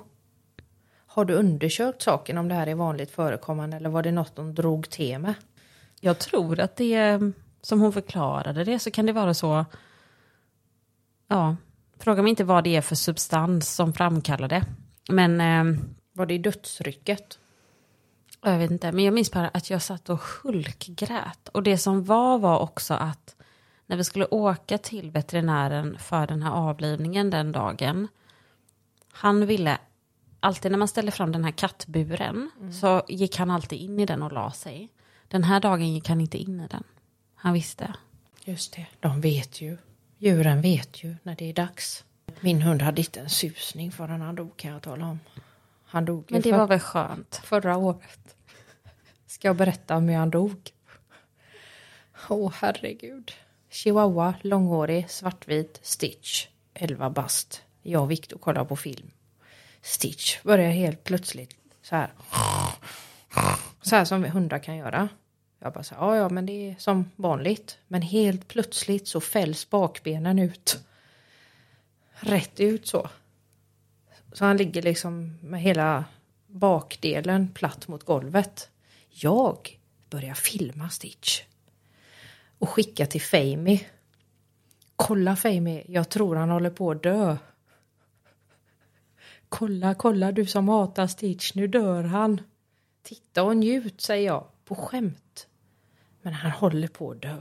Har 1.06 1.24
du 1.24 1.34
undersökt 1.34 2.02
saken 2.02 2.38
om 2.38 2.48
det 2.48 2.54
här 2.54 2.66
är 2.66 2.74
vanligt 2.74 3.10
förekommande 3.10 3.76
eller 3.76 3.90
var 3.90 4.02
det 4.02 4.12
något 4.12 4.36
de 4.36 4.54
drog 4.54 4.90
till 4.90 5.18
med? 5.18 5.34
Jag 6.00 6.18
tror 6.18 6.60
att 6.60 6.76
det 6.76 7.20
som 7.60 7.80
hon 7.80 7.92
förklarade 7.92 8.64
det, 8.64 8.78
så 8.78 8.90
kan 8.90 9.06
det 9.06 9.12
vara 9.12 9.34
så, 9.34 9.64
ja, 11.32 11.56
fråga 11.98 12.22
mig 12.22 12.30
inte 12.30 12.44
vad 12.44 12.64
det 12.64 12.76
är 12.76 12.80
för 12.80 12.94
substans 12.94 13.74
som 13.74 13.92
framkallar 13.92 14.48
det. 14.48 14.64
Men 15.08 15.40
eh, 15.40 15.82
Var 16.12 16.26
det 16.26 16.38
dödsrycket? 16.38 17.38
jag 18.44 18.58
vet 18.58 18.70
inte, 18.70 18.92
men 18.92 19.04
jag 19.04 19.14
minns 19.14 19.32
bara 19.32 19.48
att 19.48 19.70
jag 19.70 19.82
satt 19.82 20.10
och 20.10 20.20
hulkgrät. 20.20 21.48
Och 21.48 21.62
det 21.62 21.78
som 21.78 22.04
var 22.04 22.38
var 22.38 22.58
också 22.58 22.94
att 22.94 23.36
när 23.86 23.96
vi 23.96 24.04
skulle 24.04 24.26
åka 24.26 24.78
till 24.78 25.10
veterinären 25.10 25.98
för 25.98 26.26
den 26.26 26.42
här 26.42 26.52
avlivningen 26.52 27.30
den 27.30 27.52
dagen, 27.52 28.08
han 29.12 29.46
ville, 29.46 29.78
alltid 30.40 30.70
när 30.70 30.78
man 30.78 30.88
ställer 30.88 31.10
fram 31.12 31.32
den 31.32 31.44
här 31.44 31.50
kattburen, 31.50 32.50
så 32.80 33.02
gick 33.08 33.36
han 33.36 33.50
alltid 33.50 33.78
in 33.78 34.00
i 34.00 34.06
den 34.06 34.22
och 34.22 34.32
la 34.32 34.50
sig. 34.50 34.88
Den 35.28 35.44
här 35.44 35.60
dagen 35.60 35.94
gick 35.94 36.08
han 36.08 36.20
inte 36.20 36.38
in 36.38 36.60
i 36.60 36.66
den. 36.68 36.84
Han 37.34 37.52
visste. 37.52 37.94
Just 38.44 38.76
det, 38.76 38.86
de 39.00 39.20
vet 39.20 39.60
ju. 39.60 39.78
Djuren 40.22 40.60
vet 40.60 41.04
ju 41.04 41.16
när 41.22 41.34
det 41.36 41.48
är 41.50 41.52
dags. 41.54 42.04
Min 42.40 42.62
hund 42.62 42.82
hade 42.82 43.00
inte 43.00 43.20
en 43.20 43.30
susning 43.30 43.92
förrän 43.92 44.20
han 44.20 44.34
dog 44.34 44.56
kan 44.56 44.70
jag 44.72 44.82
tala 44.82 45.06
om. 45.06 45.20
Han 45.84 46.04
dog 46.04 46.24
Men 46.28 46.40
det 46.42 46.50
för- 46.50 46.58
var 46.58 46.66
väl 46.66 46.80
skönt. 46.80 47.40
förra 47.44 47.76
året. 47.76 48.36
Ska 49.26 49.48
jag 49.48 49.56
berätta 49.56 49.96
om 49.96 50.08
hur 50.08 50.16
han 50.16 50.30
dog? 50.30 50.70
Åh 52.28 52.52
herregud. 52.54 53.32
Chihuahua, 53.70 54.34
långhårig, 54.42 55.10
svartvit, 55.10 55.78
Stitch, 55.82 56.46
11 56.74 57.10
bast. 57.10 57.62
Jag 57.82 58.02
och 58.02 58.10
Victor 58.10 58.38
kollar 58.38 58.64
på 58.64 58.76
film. 58.76 59.10
Stitch 59.80 60.42
börjar 60.42 60.70
helt 60.70 61.04
plötsligt 61.04 61.56
så 61.82 61.96
här. 61.96 62.10
Så 63.82 63.96
här 63.96 64.04
som 64.04 64.24
hundar 64.24 64.58
kan 64.58 64.76
göra. 64.76 65.08
Jag 65.62 65.72
bara 65.72 65.84
så 65.84 65.94
ja 65.94 66.16
ja 66.16 66.28
men 66.28 66.46
det 66.46 66.70
är 66.70 66.74
som 66.78 67.10
vanligt. 67.16 67.78
Men 67.88 68.02
helt 68.02 68.48
plötsligt 68.48 69.08
så 69.08 69.20
fälls 69.20 69.70
bakbenen 69.70 70.38
ut. 70.38 70.78
Rätt 72.12 72.60
ut 72.60 72.86
så. 72.86 73.08
Så 74.32 74.44
han 74.44 74.56
ligger 74.56 74.82
liksom 74.82 75.38
med 75.42 75.60
hela 75.60 76.04
bakdelen 76.46 77.48
platt 77.54 77.88
mot 77.88 78.04
golvet. 78.04 78.70
Jag 79.08 79.78
börjar 80.10 80.34
filma 80.34 80.90
Stitch. 80.90 81.42
Och 82.58 82.68
skicka 82.68 83.06
till 83.06 83.22
Famey. 83.22 83.80
Kolla 84.96 85.36
Famey, 85.36 85.84
jag 85.88 86.08
tror 86.08 86.36
han 86.36 86.50
håller 86.50 86.70
på 86.70 86.90
att 86.90 87.02
dö. 87.02 87.36
Kolla, 89.48 89.94
kolla 89.94 90.32
du 90.32 90.46
som 90.46 90.68
hatar 90.68 91.06
Stitch, 91.06 91.54
nu 91.54 91.66
dör 91.66 92.02
han. 92.02 92.40
Titta 93.02 93.42
och 93.42 93.56
njut, 93.56 94.00
säger 94.00 94.26
jag, 94.26 94.46
på 94.64 94.74
skämt. 94.74 95.48
Men 96.22 96.32
han 96.32 96.50
håller 96.50 96.88
på 96.88 97.10
att 97.10 97.22
dö. 97.22 97.36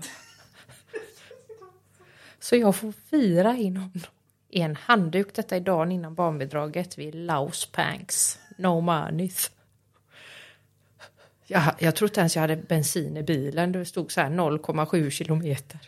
Så 2.39 2.55
jag 2.55 2.75
får 2.75 2.91
fira 2.91 3.55
in 3.55 3.77
honom 3.77 4.01
i 4.49 4.61
en 4.61 4.75
handduk. 4.75 5.33
Detta 5.33 5.55
är 5.55 5.59
dagen 5.59 5.91
innan 5.91 6.15
barnbidraget 6.15 6.97
vid 6.97 7.15
Laos 7.15 7.65
Panks. 7.65 8.39
No 8.57 8.81
money. 8.81 9.31
Jag, 11.47 11.63
jag 11.79 11.95
tror 11.95 12.09
inte 12.09 12.19
ens 12.19 12.35
jag 12.35 12.41
hade 12.41 12.55
bensin 12.55 13.17
i 13.17 13.23
bilen. 13.23 13.71
Det 13.71 13.85
stod 13.85 14.11
så 14.11 14.21
här 14.21 14.29
0,7 14.29 15.09
kilometer. 15.09 15.79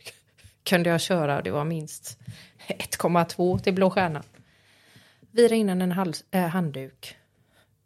Kunde 0.64 0.90
jag 0.90 1.02
köra. 1.02 1.42
Det 1.42 1.52
var 1.52 1.66
minst 1.66 2.20
1,2 2.68 3.60
till 3.60 3.74
Blå 3.74 3.90
Stjärnan. 3.90 4.24
Vira 5.32 5.56
in 5.56 5.70
en 5.70 5.92
hals, 5.92 6.24
äh, 6.32 6.48
handduk. 6.48 7.18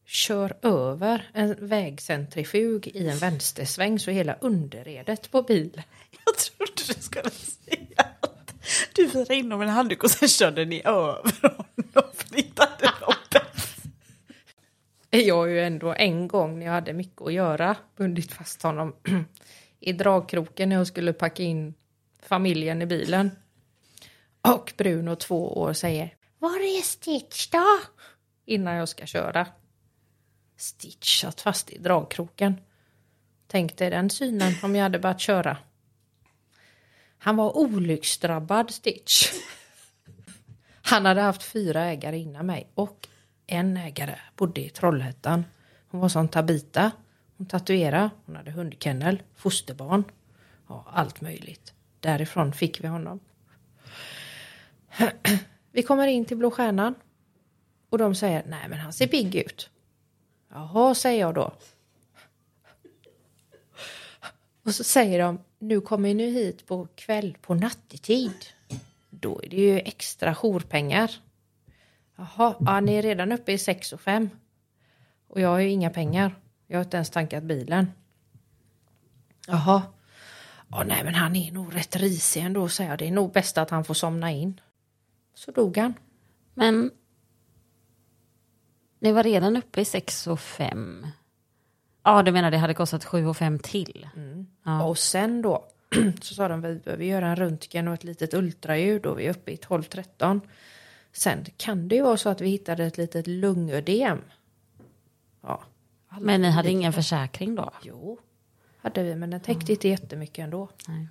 Kör 0.10 0.58
över 0.62 1.30
en 1.34 1.68
vägcentrifug 1.68 2.88
i 2.88 3.08
en 3.08 3.18
vänstersväng 3.18 4.00
så 4.00 4.12
hela 4.12 4.36
underredet 4.42 5.32
på 5.32 5.42
bilen. 5.42 5.84
Jag 6.26 6.36
trodde 6.36 6.72
du 6.88 7.02
skulle 7.02 7.30
säga 7.30 8.06
att 8.20 8.54
du 8.96 9.08
virade 9.08 9.36
in 9.36 9.52
om 9.52 9.62
en 9.62 9.70
handduk 9.70 10.04
och 10.04 10.12
sen 10.12 10.28
körde 10.28 10.66
ni 10.66 10.82
över 10.86 11.42
honom 11.42 12.12
för 12.14 12.36
ni 12.36 12.38
inte 12.38 12.62
hade. 12.62 12.88
Jag 15.10 15.36
har 15.36 15.46
ju 15.46 15.64
ändå 15.64 15.94
en 15.94 16.28
gång 16.28 16.60
när 16.60 16.66
jag 16.66 16.74
hade 16.74 16.94
mycket 16.94 17.22
att 17.22 17.34
göra 17.34 17.76
bundit 17.96 18.34
fast 18.34 18.62
honom 18.62 18.96
i 19.80 19.94
dragkroken 19.94 20.70
när 20.70 20.76
jag 20.76 20.88
skulle 20.88 21.14
packa 21.14 21.44
in 21.44 21.74
familjen 22.22 22.82
i 22.82 22.86
bilen. 22.86 23.32
Och 24.42 24.74
Bruno 24.78 25.16
två 25.16 25.58
år 25.58 25.74
säger 25.74 26.16
Var 26.40 26.78
är 26.78 26.82
Stitch 26.82 27.48
då? 27.48 27.80
Innan 28.46 28.76
jag 28.76 28.90
ska 28.90 29.06
köra. 29.06 29.48
Stitch 30.58 31.22
satt 31.22 31.42
fast 31.42 31.70
i 31.70 31.78
dragkroken. 31.78 32.62
Tänk 33.48 33.78
dig 33.78 33.90
den 33.90 34.10
synen 34.10 34.54
om 34.64 34.76
jag 34.76 34.84
hade 34.84 35.00
börjat 35.00 35.20
köra. 35.20 35.58
Han 37.18 37.36
var 37.36 37.58
olycksdrabbad 37.58 38.72
Stitch. 38.72 39.34
Han 40.82 41.06
hade 41.06 41.22
haft 41.22 41.44
fyra 41.44 41.86
ägare 41.86 42.18
innan 42.18 42.46
mig 42.46 42.68
och 42.74 43.08
en 43.48 43.78
ägare 43.78 44.16
bodde 44.36 44.62
i 44.62 44.70
Trollhättan. 44.70 45.46
Hon 45.88 46.02
var 46.02 46.10
som 46.10 46.28
Tabita. 46.28 46.92
Hon 47.38 47.48
tatuerade, 47.48 48.10
hon 48.26 48.36
hade 48.36 48.52
hundkennel, 48.52 49.22
fosterbarn. 49.36 50.04
Ja, 50.68 50.86
allt 50.90 51.22
möjligt. 51.22 51.74
Därifrån 52.00 52.54
fick 52.54 52.84
vi 52.84 52.88
honom. 52.88 53.20
Vi 55.72 55.84
kommer 55.84 56.08
in 56.08 56.26
till 56.26 56.38
Blå 56.38 56.52
Stjärnan. 56.52 56.96
Och 57.90 57.98
de 57.98 58.16
säger, 58.16 58.44
nej 58.48 58.70
men 58.70 58.80
han 58.80 58.94
ser 58.94 59.08
pigg 59.08 59.36
ut. 59.36 59.70
Jaha, 60.58 60.96
säger 60.96 61.20
jag 61.20 61.34
då. 61.36 61.52
Och 64.64 64.76
så 64.76 64.84
säger 64.84 65.20
de, 65.20 65.40
nu 65.60 65.82
kommer 65.82 66.14
ni 66.14 66.30
hit 66.32 66.66
på 66.66 66.88
kväll, 66.96 67.38
på 67.42 67.56
nattetid. 67.56 68.46
Då 69.10 69.42
är 69.44 69.50
det 69.50 69.56
ju 69.56 69.80
extra 69.80 70.36
jourpengar. 70.36 71.12
Jaha, 72.16 72.56
ja, 72.60 72.80
ni 72.80 72.94
är 72.94 73.02
redan 73.02 73.32
uppe 73.32 73.52
i 73.52 73.58
6 73.58 73.94
och 73.94 74.02
5. 74.02 74.30
Och 75.28 75.42
jag 75.42 75.50
har 75.50 75.60
ju 75.60 75.70
inga 75.70 75.90
pengar. 75.90 76.36
Jag 76.68 76.78
har 76.78 76.84
inte 76.84 76.98
ens 76.98 77.10
tankat 77.10 77.44
bilen. 77.44 77.92
Jaha. 79.48 79.84
Ja, 80.72 80.84
nej, 80.84 81.04
men 81.04 81.16
han 81.16 81.36
är 81.36 81.52
nog 81.52 81.76
rätt 81.76 81.96
risig 81.96 82.42
ändå, 82.42 82.70
säger 82.70 82.90
jag. 82.90 83.00
Det 83.00 83.08
är 83.08 83.12
nog 83.12 83.32
bäst 83.32 83.58
att 83.58 83.70
han 83.70 83.84
får 83.84 83.94
somna 83.94 84.32
in. 84.32 84.62
Så 85.36 85.52
dog 85.52 85.78
han. 85.78 85.94
Men 86.54 86.92
ni 89.00 89.12
var 89.12 89.24
redan 89.24 89.58
uppe 89.58 89.82
i 89.82 89.86
6 89.86 90.28
och 90.28 90.40
5. 90.40 91.08
Ja, 92.04 92.24
du 92.24 92.32
menar 92.32 92.52
det 92.52 92.58
hade 92.58 92.74
kostat 92.74 93.06
7 93.06 93.26
och 93.26 93.38
5 93.38 93.60
till? 93.60 94.10
Ja. 94.64 94.84
Och 94.84 94.98
sen 94.98 95.42
då 95.42 95.66
så 96.22 96.34
sa 96.34 96.48
de 96.48 96.62
vi 96.62 96.76
behöver 96.76 97.04
göra 97.04 97.28
en 97.28 97.36
röntgen 97.36 97.88
och 97.88 97.94
ett 97.94 98.04
litet 98.04 98.34
ultraljud 98.34 99.06
och 99.06 99.20
vi 99.20 99.26
är 99.26 99.30
uppe 99.30 99.52
i 99.52 99.56
12-13. 99.56 100.42
Sen 101.12 101.46
kan 101.58 101.88
det 101.88 101.96
ju 101.96 102.02
vara 102.02 102.18
så 102.18 102.30
att 102.30 102.42
vi 102.42 102.50
hittade 102.50 102.86
ett 102.86 102.98
litet 102.98 103.28
lungödem. 103.28 104.22
Ja. 105.42 105.64
Men 106.20 106.42
ni 106.42 106.50
hade 106.50 106.70
ingen 106.70 106.94
försäkring 106.94 107.56
då? 107.56 107.72
Jo, 107.82 108.20
hade 108.78 109.04
vi, 109.04 109.16
men 109.16 109.30
den 109.30 109.40
täckte 109.40 109.72
inte 109.72 109.88
jättemycket 109.88 110.44
ändå. 110.44 110.70
Nej. 110.88 111.08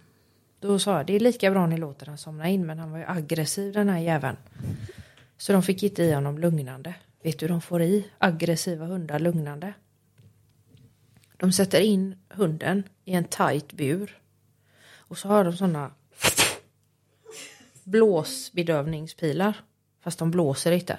Då 0.61 0.79
sa 0.79 0.97
jag, 0.97 1.07
det 1.07 1.17
är 1.17 1.21
lika 1.21 1.51
bra 1.51 1.67
ni 1.67 1.77
låter 1.77 2.07
den 2.07 2.19
somna 2.19 2.49
in, 2.49 2.67
men 2.67 2.79
han 2.79 2.91
var 2.91 2.99
ju 2.99 3.05
aggressiv 3.05 3.73
den 3.73 3.89
här 3.89 3.99
jäveln. 3.99 4.37
Så 5.37 5.53
de 5.53 5.63
fick 5.63 5.83
inte 5.83 6.03
i 6.03 6.13
honom 6.13 6.39
lugnande. 6.39 6.95
Vet 7.27 7.39
du, 7.39 7.47
hur 7.47 7.49
de 7.49 7.61
får 7.61 7.83
i 7.83 8.07
aggressiva 8.19 8.87
hundar 8.87 9.19
lugnande. 9.19 9.75
De 11.37 11.53
sätter 11.53 11.81
in 11.81 12.15
hunden 12.29 12.83
i 13.05 13.13
en 13.13 13.25
tight 13.25 13.73
bur. 13.73 14.19
Och 14.87 15.19
så 15.19 15.29
har 15.29 15.45
de 15.45 15.53
sådana 15.53 15.91
blåsbedövningspilar. 17.85 19.57
Fast 20.01 20.19
de 20.19 20.31
blåser 20.31 20.73
inte. 20.73 20.99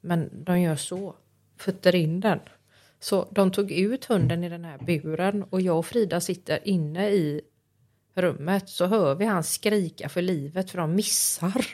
Men 0.00 0.44
de 0.44 0.60
gör 0.60 0.76
så. 0.76 1.14
Fötter 1.56 1.94
in 1.94 2.20
den. 2.20 2.40
Så 3.00 3.28
de 3.30 3.50
tog 3.50 3.72
ut 3.72 4.04
hunden 4.04 4.44
i 4.44 4.48
den 4.48 4.64
här 4.64 4.78
buren 4.78 5.42
och 5.42 5.60
jag 5.60 5.78
och 5.78 5.86
Frida 5.86 6.20
sitter 6.20 6.68
inne 6.68 7.10
i 7.10 7.40
rummet 8.14 8.68
så 8.68 8.86
hör 8.86 9.14
vi 9.14 9.24
han 9.24 9.44
skrika 9.44 10.08
för 10.08 10.22
livet 10.22 10.70
för 10.70 10.78
de 10.78 10.94
missar. 10.94 11.66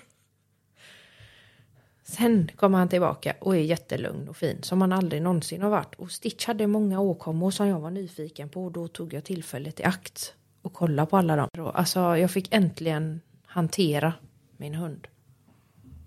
Sen 2.06 2.50
kommer 2.56 2.78
han 2.78 2.88
tillbaka 2.88 3.34
och 3.40 3.56
är 3.56 3.60
jättelugn 3.60 4.28
och 4.28 4.36
fin 4.36 4.62
som 4.62 4.80
han 4.80 4.92
aldrig 4.92 5.22
någonsin 5.22 5.62
har 5.62 5.70
varit. 5.70 5.94
Och 5.94 6.10
Stitch 6.10 6.46
hade 6.46 6.66
många 6.66 7.00
åkommor 7.00 7.50
som 7.50 7.66
jag 7.66 7.80
var 7.80 7.90
nyfiken 7.90 8.48
på 8.48 8.64
och 8.64 8.72
då 8.72 8.88
tog 8.88 9.12
jag 9.12 9.24
tillfället 9.24 9.80
i 9.80 9.84
akt 9.84 10.34
och 10.62 10.72
kolla 10.72 11.06
på 11.06 11.16
alla 11.16 11.36
dem. 11.36 11.48
Alltså 11.74 12.00
jag 12.00 12.30
fick 12.30 12.54
äntligen 12.54 13.20
hantera 13.46 14.12
min 14.56 14.74
hund. 14.74 15.06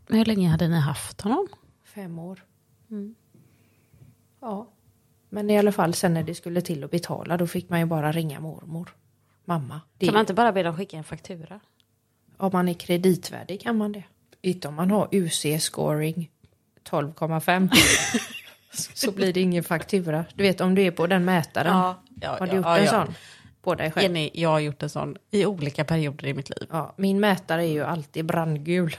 Hur 0.08 0.26
länge 0.26 0.50
hade 0.50 0.68
ni 0.68 0.80
haft 0.80 1.22
honom? 1.22 1.48
Fem 1.84 2.20
år. 2.20 2.43
Ja. 4.39 4.68
Men 5.30 5.50
i 5.50 5.58
alla 5.58 5.72
fall 5.72 5.93
sen 5.93 6.14
när 6.14 6.24
det 6.24 6.36
skulle 6.36 6.62
till 6.62 6.84
att 6.84 6.91
betala 6.91 7.38
då 7.38 7.48
fick 7.48 7.70
man 7.70 7.80
ju 7.80 7.86
bara 7.86 8.12
ringa 8.12 8.39
mormor. 8.39 8.95
Mamma. 9.45 9.82
Det, 9.98 10.06
Kan 10.06 10.14
man 10.14 10.20
inte 10.20 10.34
bara 10.34 10.52
be 10.52 10.64
dem 10.64 10.78
skicka 10.78 10.98
en 10.98 11.04
faktura? 11.04 11.60
Om 12.38 12.50
man 12.54 12.70
är 12.70 12.74
kreditvärdig 12.74 13.62
kan 13.62 13.78
man 13.78 13.91
det. 13.91 14.04
Inte 14.48 14.68
om 14.68 14.76
man 14.76 14.91
har 14.91 15.08
UC-scoring 15.12 16.30
12,5. 16.89 17.70
så 18.93 19.12
blir 19.12 19.34
det 19.34 19.41
ingen 19.41 19.64
faktura. 19.64 20.26
Du 20.36 20.43
vet 20.43 20.62
om 20.62 20.76
du 20.76 20.82
är 20.82 20.91
på 20.91 21.08
den 21.08 21.26
mätaren. 21.26 21.74
ja, 22.22 22.38
har 22.39 22.48
du 22.48 22.56
gjort 22.56 22.66
en 22.66 22.88
sån? 22.88 23.14
På 23.62 23.76
dig 23.76 23.91
själv? 23.91 24.04
Jenny, 24.04 24.30
jag 24.34 24.50
har 24.50 24.60
gjort 24.60 24.84
en 24.84 24.89
sån 24.89 25.18
i 25.32 25.45
olika 25.45 25.84
perioder 25.86 26.28
i 26.28 26.34
mitt 26.34 26.50
liv. 26.50 26.68
Ja, 26.72 26.93
min 26.98 27.20
mätare 27.20 27.64
är 27.66 27.72
ju 27.72 27.84
alltid 27.84 28.26
brandgul. 28.26 28.95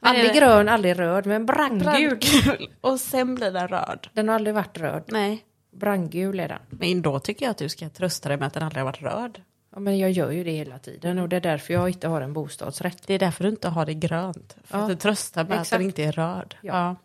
Aldrig 0.00 0.32
det- 0.32 0.38
grön, 0.38 0.68
aldrig 0.68 0.98
röd, 0.98 1.26
men 1.26 1.46
brandgul. 1.46 1.84
Brandgul. 1.84 2.68
Och 2.80 3.00
sen 3.00 3.34
blir 3.34 3.50
den 3.50 3.68
röd. 3.68 4.08
Den 4.12 4.28
har 4.28 4.34
aldrig 4.34 4.54
varit 4.54 4.78
röd. 4.78 5.02
Nej. 5.06 5.44
Brandgul 5.76 6.40
är 6.40 6.48
den. 6.48 6.60
Men 6.70 7.02
då 7.02 7.18
tycker 7.18 7.46
jag 7.46 7.50
att 7.50 7.58
du 7.58 7.68
ska 7.68 7.88
trösta 7.88 8.28
dig 8.28 8.38
med 8.38 8.46
att 8.46 8.52
den 8.54 8.62
aldrig 8.62 8.80
har 8.80 8.84
varit 8.92 9.02
röd. 9.02 9.42
Ja, 9.78 9.82
men 9.82 9.98
jag 9.98 10.10
gör 10.10 10.30
ju 10.30 10.44
det 10.44 10.50
hela 10.50 10.78
tiden 10.78 11.18
och 11.18 11.28
det 11.28 11.36
är 11.36 11.40
därför 11.40 11.74
jag 11.74 11.88
inte 11.88 12.08
har 12.08 12.20
en 12.20 12.32
bostadsrätt. 12.32 13.06
Det 13.06 13.14
är 13.14 13.18
därför 13.18 13.44
du 13.44 13.50
inte 13.50 13.68
har 13.68 13.86
det 13.86 13.94
grönt. 13.94 14.56
För 14.64 14.78
Ja, 14.78 14.84
att 14.84 14.90
du 14.90 14.96
tröstar 14.96 15.44
med 15.44 15.52
att 15.54 15.60
exakt. 15.60 15.78
den 15.78 15.86
inte 15.86 16.04
är 16.04 16.12
röd. 16.12 16.54
Ja. 16.60 16.96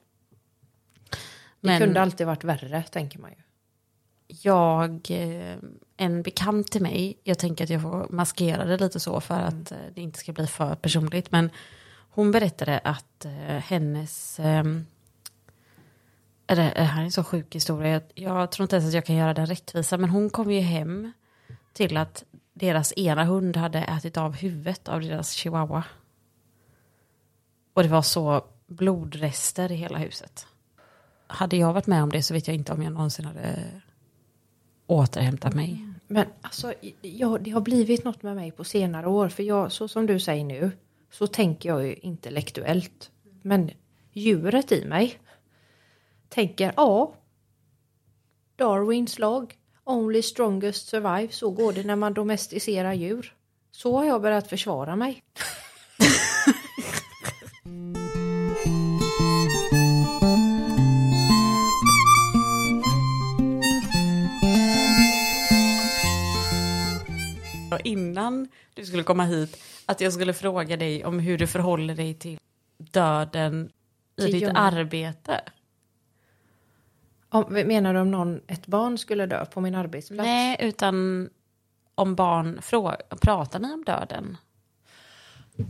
Det 1.10 1.18
Men- 1.60 1.82
kunde 1.82 2.02
alltid 2.02 2.28
varit 2.28 2.44
värre, 2.44 2.84
tänker 2.84 3.20
man 3.20 3.32
ju. 3.32 3.36
Jag, 4.28 5.08
eh, 5.12 5.56
en 5.98 6.22
bekant 6.22 6.72
till 6.72 6.82
mig, 6.82 7.18
jag 7.24 7.40
tänker 7.40 7.64
att 7.64 7.70
jag 7.70 7.82
får 7.82 8.08
maskera 8.10 8.66
det 8.66 8.78
lite 8.78 9.00
så 9.00 9.22
för 9.22 9.40
att 9.40 9.72
eh, 9.72 9.78
det 9.94 10.02
inte 10.02 10.20
ska 10.20 10.32
bli 10.34 10.48
för 10.48 10.76
personligt. 10.76 11.32
Men 11.32 11.50
hon 12.10 12.32
berättade 12.32 12.80
att 12.84 13.26
eh, 13.26 13.32
hennes, 13.58 14.40
eh, 14.40 14.64
det, 16.46 16.56
det 16.56 16.84
här 16.84 17.02
är 17.02 17.06
en 17.06 17.12
så 17.12 17.24
sjuk 17.24 17.56
historia, 17.56 17.90
jag, 17.92 18.02
jag 18.16 18.52
tror 18.52 18.64
inte 18.64 18.76
ens 18.76 18.88
att 18.88 18.94
jag 18.96 19.06
kan 19.06 19.16
göra 19.16 19.34
den 19.34 19.46
rättvisa, 19.46 19.98
men 19.98 20.10
hon 20.10 20.30
kom 20.30 20.52
ju 20.52 20.60
hem 20.60 21.12
till 21.74 21.98
att 21.98 22.24
deras 22.54 22.94
ena 22.98 23.24
hund 23.24 23.58
hade 23.58 23.80
ätit 23.80 24.18
av 24.18 24.36
huvudet 24.36 24.88
av 24.88 25.02
deras 25.02 25.32
chihuahua. 25.32 25.84
Och 27.74 27.84
det 27.84 27.90
var 27.90 28.02
så 28.02 28.46
blodrester 28.68 29.72
i 29.72 29.76
hela 29.76 29.98
huset. 29.98 30.48
Hade 31.28 31.58
jag 31.58 31.74
varit 31.74 31.88
med 31.88 32.04
om 32.04 32.10
det 32.10 32.24
så 32.24 32.34
vet 32.34 32.48
jag 32.48 32.56
inte 32.56 32.74
om 32.74 32.84
jag 32.84 32.94
någonsin 32.94 33.26
hade 33.26 33.82
återhämtat 34.88 35.54
mig. 35.54 35.88
Men 36.08 36.26
alltså, 36.42 36.74
ja, 37.02 37.38
det 37.38 37.52
har 37.52 37.62
blivit 37.62 38.04
något 38.04 38.24
med 38.24 38.36
mig 38.36 38.52
på 38.52 38.64
senare 38.64 39.08
år. 39.08 39.30
För 39.30 39.44
jag, 39.44 39.72
så 39.72 39.88
som 39.88 40.06
du 40.06 40.20
säger 40.20 40.46
nu, 40.46 40.72
så 41.12 41.28
tänker 41.28 41.70
jag 41.70 41.88
ju 41.88 41.94
intellektuellt. 41.96 43.12
Men 43.42 43.72
djuret 44.12 44.72
i 44.72 44.86
mig 44.86 45.20
tänker, 46.30 46.74
ja, 46.76 47.16
Darwins 48.56 49.20
lag, 49.20 49.58
only 49.86 50.22
strongest 50.22 50.88
survive, 50.88 51.28
så 51.32 51.50
går 51.52 51.74
det 51.74 51.84
när 51.84 51.96
man 51.96 52.14
domesticerar 52.14 52.94
djur. 52.94 53.34
Så 53.72 53.98
har 53.98 54.06
jag 54.06 54.22
börjat 54.22 54.48
försvara 54.48 54.96
mig. 54.96 55.24
Innan 67.84 68.48
du 68.74 68.86
skulle 68.86 69.04
komma 69.04 69.26
hit, 69.26 69.64
att 69.86 70.02
jag 70.02 70.14
skulle 70.14 70.34
fråga 70.34 70.78
dig 70.78 71.06
om 71.06 71.20
hur 71.20 71.38
du 71.38 71.48
förhåller 71.48 71.96
dig 71.96 72.14
till 72.14 72.38
döden 72.78 73.72
i 74.18 74.22
Till 74.22 74.32
ditt 74.32 74.42
djungeln. 74.42 74.58
arbete. 74.58 75.42
Om, 77.34 77.46
menar 77.54 77.94
du 77.94 78.00
om 78.00 78.12
någon, 78.12 78.42
ett 78.48 78.68
barn 78.68 78.98
skulle 78.98 79.26
dö 79.26 79.46
på 79.46 79.62
min 79.62 79.76
arbetsplats? 79.76 80.26
Nej, 80.26 80.58
utan 80.60 81.30
om 81.96 82.16
barn 82.16 82.60
frå- 82.60 83.16
pratar 83.22 83.60
ni 83.60 83.74
om 83.74 83.84
döden? 83.84 84.38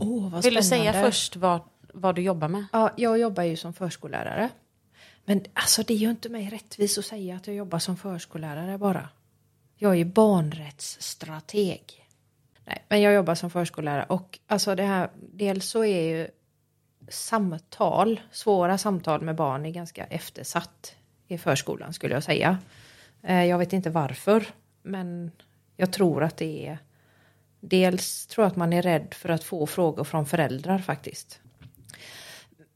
Åh, 0.00 0.30
vad 0.32 0.44
Vill 0.44 0.54
du 0.54 0.62
säga 0.62 0.82
spännande. 0.82 1.10
först 1.10 1.36
vad, 1.36 1.60
vad 1.92 2.14
du 2.14 2.22
jobbar 2.22 2.48
med? 2.48 2.64
Ja, 2.72 2.90
jag 2.96 3.18
jobbar 3.18 3.42
ju 3.42 3.56
som 3.56 3.72
förskollärare. 3.72 4.48
Men 5.24 5.44
alltså 5.54 5.82
det 5.82 5.94
är 5.94 5.98
ju 5.98 6.10
inte 6.10 6.28
mig 6.28 6.48
rättvist 6.48 6.98
att 6.98 7.04
säga 7.04 7.36
att 7.36 7.46
jag 7.46 7.56
jobbar 7.56 7.78
som 7.78 7.96
förskollärare 7.96 8.78
bara. 8.78 9.08
Jag 9.76 10.00
är 10.00 10.04
barnrättsstrateg. 10.04 12.06
Nej, 12.64 12.84
men 12.88 13.00
jag 13.00 13.14
jobbar 13.14 13.34
som 13.34 13.50
förskollärare 13.50 14.06
och 14.08 14.38
alltså 14.46 14.74
det 14.74 14.82
här, 14.82 15.10
dels 15.32 15.68
så 15.68 15.84
är 15.84 16.00
ju 16.02 16.28
samtal, 17.08 18.20
svåra 18.32 18.78
samtal 18.78 19.20
med 19.20 19.34
barn 19.34 19.66
är 19.66 19.70
ganska 19.70 20.04
eftersatt 20.04 20.94
i 21.34 21.38
förskolan 21.38 21.92
skulle 21.92 22.14
jag 22.14 22.24
säga. 22.24 22.58
Eh, 23.22 23.44
jag 23.44 23.58
vet 23.58 23.72
inte 23.72 23.90
varför, 23.90 24.46
men 24.82 25.30
jag 25.76 25.92
tror 25.92 26.22
att 26.22 26.36
det 26.36 26.66
är 26.66 26.78
Dels 27.66 28.26
tror 28.26 28.44
jag 28.44 28.50
att 28.50 28.56
man 28.56 28.72
är 28.72 28.82
rädd 28.82 29.14
för 29.14 29.28
att 29.28 29.44
få 29.44 29.66
frågor 29.66 30.04
från 30.04 30.26
föräldrar 30.26 30.78
faktiskt. 30.78 31.40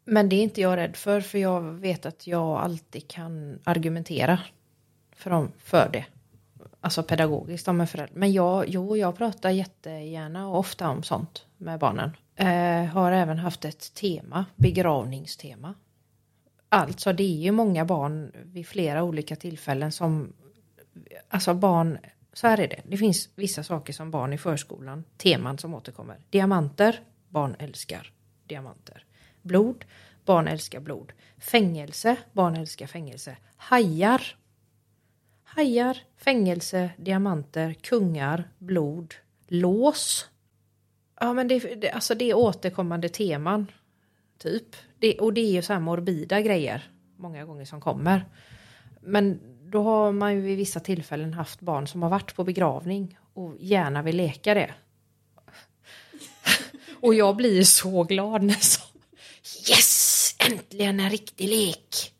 Men 0.04 0.28
det 0.28 0.36
är 0.36 0.42
inte 0.42 0.60
jag 0.60 0.76
rädd 0.76 0.96
för, 0.96 1.20
för 1.20 1.38
jag 1.38 1.60
vet 1.60 2.06
att 2.06 2.26
jag 2.26 2.58
alltid 2.58 3.08
kan 3.08 3.58
argumentera 3.64 4.40
för, 5.12 5.30
dem, 5.30 5.52
för 5.58 5.90
det. 5.92 6.04
Alltså 6.80 7.02
pedagogiskt 7.02 7.68
om 7.68 7.80
en 7.80 7.86
förälder. 7.86 8.18
Men 8.18 8.32
jag, 8.32 8.64
jo, 8.68 8.96
jag 8.96 9.16
pratar 9.16 9.50
jättegärna 9.50 10.48
och 10.48 10.58
ofta 10.58 10.88
om 10.88 11.02
sånt 11.02 11.46
med 11.56 11.78
barnen. 11.78 12.10
Eh, 12.36 12.84
har 12.84 13.12
även 13.12 13.38
haft 13.38 13.64
ett 13.64 13.94
tema, 13.94 14.44
begravningstema. 14.56 15.74
Alltså 16.68 17.12
det 17.12 17.22
är 17.22 17.42
ju 17.42 17.52
många 17.52 17.84
barn 17.84 18.32
vid 18.44 18.66
flera 18.66 19.02
olika 19.02 19.36
tillfällen 19.36 19.92
som, 19.92 20.32
alltså 21.28 21.54
barn, 21.54 21.98
så 22.32 22.46
här 22.46 22.60
är 22.60 22.68
det. 22.68 22.82
Det 22.88 22.96
finns 22.96 23.28
vissa 23.34 23.62
saker 23.62 23.92
som 23.92 24.10
barn 24.10 24.32
i 24.32 24.38
förskolan, 24.38 25.04
teman 25.16 25.58
som 25.58 25.74
återkommer. 25.74 26.18
Diamanter, 26.30 27.00
barn 27.28 27.56
älskar 27.58 28.12
diamanter. 28.46 29.04
Blod, 29.42 29.84
barn 30.24 30.48
älskar 30.48 30.80
blod. 30.80 31.12
Fängelse, 31.38 32.16
barn 32.32 32.56
älskar 32.56 32.86
fängelse. 32.86 33.36
Hajar, 33.56 34.36
hajar, 35.44 35.98
fängelse, 36.16 36.90
diamanter, 36.96 37.74
kungar, 37.74 38.48
blod, 38.58 39.14
lås. 39.46 40.28
Ja 41.20 41.32
men 41.32 41.48
det, 41.48 41.58
det, 41.58 41.90
alltså 41.90 42.14
det 42.14 42.30
är 42.30 42.34
återkommande 42.34 43.08
teman. 43.08 43.66
Typ. 44.38 44.76
Det, 44.98 45.18
och 45.18 45.32
det 45.32 45.40
är 45.40 45.52
ju 45.52 45.62
så 45.62 45.72
här 45.72 45.80
morbida 45.80 46.40
grejer 46.40 46.90
många 47.16 47.44
gånger 47.44 47.64
som 47.64 47.80
kommer. 47.80 48.24
Men 49.00 49.40
då 49.70 49.82
har 49.82 50.12
man 50.12 50.34
ju 50.34 50.40
vid 50.40 50.56
vissa 50.56 50.80
tillfällen 50.80 51.34
haft 51.34 51.60
barn 51.60 51.86
som 51.86 52.02
har 52.02 52.10
varit 52.10 52.34
på 52.34 52.44
begravning 52.44 53.18
och 53.34 53.56
gärna 53.58 54.02
vill 54.02 54.16
leka 54.16 54.54
det. 54.54 54.74
och 57.00 57.14
jag 57.14 57.36
blir 57.36 57.62
så 57.62 58.04
glad 58.04 58.42
när 58.42 58.54
så 58.54 58.82
Yes! 59.70 60.36
Äntligen 60.38 61.00
en 61.00 61.10
riktig 61.10 61.48
lek! 61.48 62.12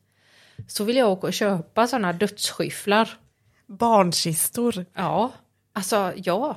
Så 0.68 0.84
vill 0.84 0.96
jag 0.96 1.10
åka 1.10 1.26
och 1.26 1.32
köpa 1.32 1.86
sådana 1.86 2.12
dödsskyfflar. 2.12 3.18
Barnkistor. 3.66 4.86
Ja, 4.94 5.32
alltså 5.72 6.12
ja. 6.16 6.56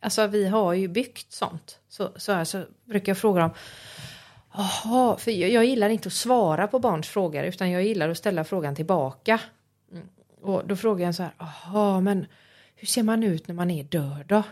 Alltså 0.00 0.26
vi 0.26 0.46
har 0.46 0.72
ju 0.72 0.88
byggt 0.88 1.32
sånt. 1.32 1.78
Så, 1.88 2.12
så, 2.16 2.32
här, 2.32 2.44
så 2.44 2.64
brukar 2.84 3.10
jag 3.10 3.18
fråga 3.18 3.40
dem. 3.40 3.50
Jaha, 4.52 5.16
för 5.16 5.30
jag, 5.30 5.50
jag 5.50 5.64
gillar 5.64 5.88
inte 5.88 6.06
att 6.06 6.12
svara 6.12 6.66
på 6.66 6.78
barns 6.78 7.08
frågor 7.08 7.44
utan 7.44 7.70
jag 7.70 7.82
gillar 7.82 8.08
att 8.08 8.18
ställa 8.18 8.44
frågan 8.44 8.74
tillbaka. 8.74 9.40
Mm, 9.92 10.08
och 10.40 10.66
då 10.66 10.76
frågar 10.76 11.06
jag 11.06 11.14
så 11.14 11.22
här. 11.22 11.32
Jaha, 11.38 12.00
men 12.00 12.26
hur 12.76 12.86
ser 12.86 13.02
man 13.02 13.22
ut 13.22 13.48
när 13.48 13.54
man 13.54 13.70
är 13.70 13.84
död 13.84 14.24
då? 14.26 14.42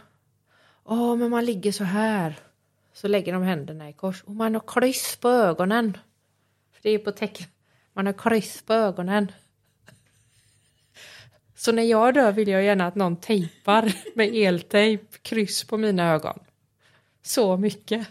Ja, 0.89 1.15
men 1.15 1.31
man 1.31 1.45
ligger 1.45 1.73
så 1.73 1.85
här. 1.85 2.39
Så 2.93 3.09
lägger 3.09 3.33
de 3.33 3.43
händerna 3.43 3.89
i 3.89 3.93
kors. 3.93 4.23
Och 4.23 4.35
man 4.35 4.55
har 4.55 4.63
kryss 4.67 5.17
på 5.17 5.29
ögonen. 5.29 5.99
För 6.73 6.83
det 6.83 6.91
är 6.91 6.99
på 6.99 7.13
tecken. 7.13 7.47
Man 7.93 8.07
har 8.07 8.13
kryss 8.13 8.63
på 8.63 8.75
ögonen. 8.75 9.33
Så 11.57 11.73
när 11.73 11.83
jag 11.83 12.15
dör 12.15 12.33
vill 12.33 12.49
jag 12.49 12.63
gärna 12.63 12.87
att 12.87 12.95
någon 12.95 13.17
tejpar 13.17 13.93
med 14.15 14.35
eltejp 14.35 15.19
kryss 15.23 15.65
på 15.65 15.77
mina 15.77 16.13
ögon. 16.13 16.39
Så 17.23 17.57
mycket. 17.57 18.09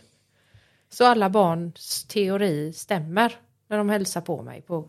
Så 0.89 1.05
alla 1.05 1.29
barns 1.29 2.03
teori 2.03 2.73
stämmer 2.73 3.35
när 3.67 3.77
de 3.77 3.89
hälsar 3.89 4.21
på 4.21 4.41
mig 4.41 4.61
på 4.61 4.88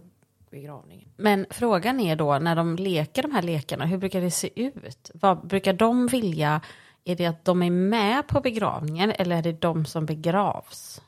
begravningen. 0.50 1.08
Men 1.16 1.46
frågan 1.50 2.00
är 2.00 2.16
då 2.16 2.38
när 2.38 2.56
de 2.56 2.76
leker 2.76 3.22
de 3.22 3.32
här 3.32 3.42
lekarna, 3.42 3.86
hur 3.86 3.98
brukar 3.98 4.20
det 4.20 4.30
se 4.30 4.62
ut? 4.62 5.10
Vad 5.14 5.46
brukar 5.46 5.72
de 5.72 6.06
vilja? 6.06 6.60
Är 7.04 7.16
det 7.16 7.26
att 7.26 7.44
de 7.44 7.62
är 7.62 7.70
med 7.70 8.26
på 8.26 8.40
begravningen 8.40 9.10
eller 9.10 9.36
är 9.36 9.42
det 9.42 9.60
de 9.60 9.84
som 9.84 10.06
begravs? 10.06 11.02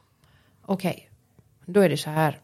Okej, 0.63 1.11
då 1.65 1.81
är 1.81 1.89
det 1.89 1.97
så 1.97 2.11
här. 2.11 2.41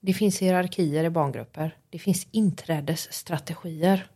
Det 0.00 0.12
finns 0.12 0.42
hierarkier 0.42 1.04
i 1.04 1.10
barngrupper. 1.10 1.76
Det 1.90 1.98
finns 1.98 2.26
inträdesstrategier. 2.30 4.06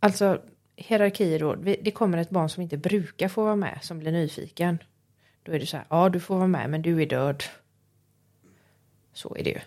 Alltså 0.00 0.40
hierarkier 0.76 1.38
då. 1.38 1.54
Det 1.54 1.90
kommer 1.90 2.18
ett 2.18 2.30
barn 2.30 2.48
som 2.48 2.62
inte 2.62 2.76
brukar 2.76 3.28
få 3.28 3.44
vara 3.44 3.56
med 3.56 3.78
som 3.82 3.98
blir 3.98 4.12
nyfiken. 4.12 4.78
Då 5.44 5.52
är 5.52 5.58
det 5.58 5.66
så 5.66 5.76
här. 5.76 5.86
Ja, 5.90 6.08
du 6.08 6.20
får 6.20 6.36
vara 6.36 6.46
med, 6.46 6.70
men 6.70 6.82
du 6.82 7.02
är 7.02 7.06
död. 7.06 7.44
Så 9.12 9.36
är 9.36 9.44
det 9.44 9.50
ju. 9.50 9.60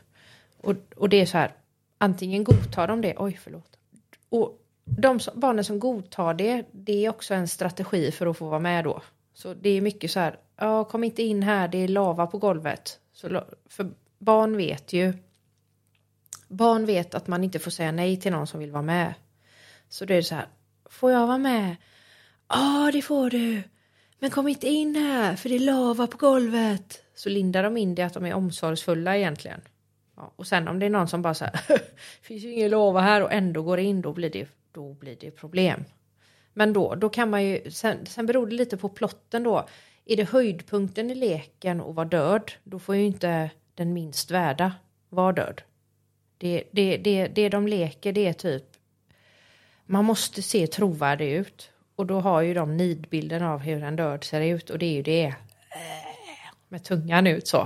Och, 0.57 0.75
och 0.95 1.09
det 1.09 1.21
är 1.21 1.25
så 1.25 1.37
här. 1.37 1.51
Antingen 1.97 2.43
godtar 2.43 2.87
de 2.87 3.01
det. 3.01 3.15
Oj, 3.17 3.39
förlåt. 3.43 3.77
Och 4.29 4.61
de 4.85 5.19
som, 5.19 5.39
barnen 5.39 5.63
som 5.63 5.79
godtar 5.79 6.33
det, 6.33 6.65
det 6.71 7.05
är 7.05 7.09
också 7.09 7.33
en 7.33 7.47
strategi 7.47 8.11
för 8.11 8.27
att 8.27 8.37
få 8.37 8.49
vara 8.49 8.59
med 8.59 8.83
då. 8.83 9.01
Så 9.33 9.53
det 9.53 9.69
är 9.69 9.81
mycket 9.81 10.11
så 10.11 10.19
här. 10.19 10.39
Ja, 10.55 10.83
kom 10.83 11.03
inte 11.03 11.23
in 11.23 11.43
här. 11.43 11.67
Det 11.67 11.77
är 11.77 11.87
lava 11.87 12.27
på 12.27 12.37
golvet. 12.37 12.99
Så, 13.13 13.43
för 13.69 13.91
barn 14.17 14.57
vet 14.57 14.93
ju. 14.93 15.13
Barn 16.47 16.85
vet 16.85 17.15
att 17.15 17.27
man 17.27 17.43
inte 17.43 17.59
får 17.59 17.71
säga 17.71 17.91
nej 17.91 18.19
till 18.19 18.31
någon 18.31 18.47
som 18.47 18.59
vill 18.59 18.71
vara 18.71 18.83
med. 18.83 19.13
Så 19.89 20.05
det 20.05 20.15
är 20.15 20.21
så 20.21 20.35
här. 20.35 20.47
Får 20.85 21.11
jag 21.11 21.27
vara 21.27 21.37
med? 21.37 21.75
Ja, 22.47 22.89
det 22.93 23.01
får 23.01 23.29
du. 23.29 23.63
Men 24.19 24.29
kom 24.29 24.47
inte 24.47 24.67
in 24.67 24.95
här 24.95 25.35
för 25.35 25.49
det 25.49 25.55
är 25.55 25.59
lava 25.59 26.07
på 26.07 26.17
golvet. 26.17 27.03
Så 27.15 27.29
lindar 27.29 27.63
de 27.63 27.77
in 27.77 27.95
det 27.95 28.03
att 28.03 28.13
de 28.13 28.25
är 28.25 28.33
omsorgsfulla 28.33 29.17
egentligen. 29.17 29.61
Ja, 30.15 30.33
och 30.35 30.47
sen 30.47 30.67
om 30.67 30.79
det 30.79 30.85
är 30.85 30.89
någon 30.89 31.07
som 31.07 31.21
bara 31.21 31.33
så 31.33 31.45
här. 31.45 31.59
finns 32.21 32.43
ju 32.43 32.51
ingen 32.51 32.71
lava 32.71 33.01
här 33.01 33.23
och 33.23 33.31
ändå 33.31 33.63
går 33.63 33.79
in. 33.79 34.01
Då 34.01 34.13
blir 34.13 34.29
det, 34.29 34.47
då 34.71 34.93
blir 34.93 35.17
det 35.19 35.31
problem. 35.31 35.83
Men 36.53 36.73
då, 36.73 36.95
då 36.95 37.09
kan 37.09 37.29
man 37.29 37.43
ju. 37.43 37.71
Sen, 37.71 38.05
sen 38.05 38.25
beror 38.25 38.47
det 38.47 38.55
lite 38.55 38.77
på 38.77 38.89
plotten 38.89 39.43
då. 39.43 39.67
Är 40.05 40.17
det 40.17 40.29
höjdpunkten 40.29 41.11
i 41.11 41.15
leken 41.15 41.81
och 41.81 41.95
vara 41.95 42.07
död. 42.07 42.51
Då 42.63 42.79
får 42.79 42.95
ju 42.95 43.05
inte 43.05 43.49
den 43.75 43.93
minst 43.93 44.31
värda 44.31 44.73
vara 45.09 45.31
död. 45.31 45.61
Det, 46.37 46.63
det, 46.71 46.97
det, 46.97 47.27
det 47.27 47.49
de 47.49 47.67
leker 47.67 48.13
det 48.13 48.27
är 48.27 48.33
typ 48.33 48.77
man 49.87 50.05
måste 50.05 50.41
se 50.41 50.67
trovärdig 50.67 51.31
ut. 51.31 51.71
Och 51.97 52.05
då 52.05 52.19
har 52.19 52.41
ju 52.41 52.53
de 52.53 52.77
nidbilden 52.77 53.43
av 53.43 53.59
hur 53.59 53.83
en 53.83 53.95
död 53.95 54.23
ser 54.23 54.41
ut 54.41 54.69
och 54.69 54.79
det 54.79 54.85
är 54.85 54.93
ju 54.93 55.01
det. 55.01 55.35
Med 56.67 56.83
tungan 56.83 57.27
ut 57.27 57.47
så. 57.47 57.61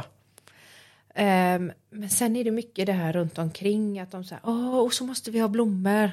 Um, 1.16 1.72
men 1.90 2.10
sen 2.10 2.36
är 2.36 2.44
det 2.44 2.52
mycket 2.52 2.86
det 2.86 2.94
här 2.94 3.14
runt 3.14 3.38
omkring 3.38 4.00
att 4.00 4.12
de 4.12 4.24
säger 4.24 4.42
åh 4.46 4.80
och 4.80 4.94
så 4.94 5.06
måste 5.06 5.32
vi 5.32 5.40
ha 5.40 5.48
blommor. 5.48 6.12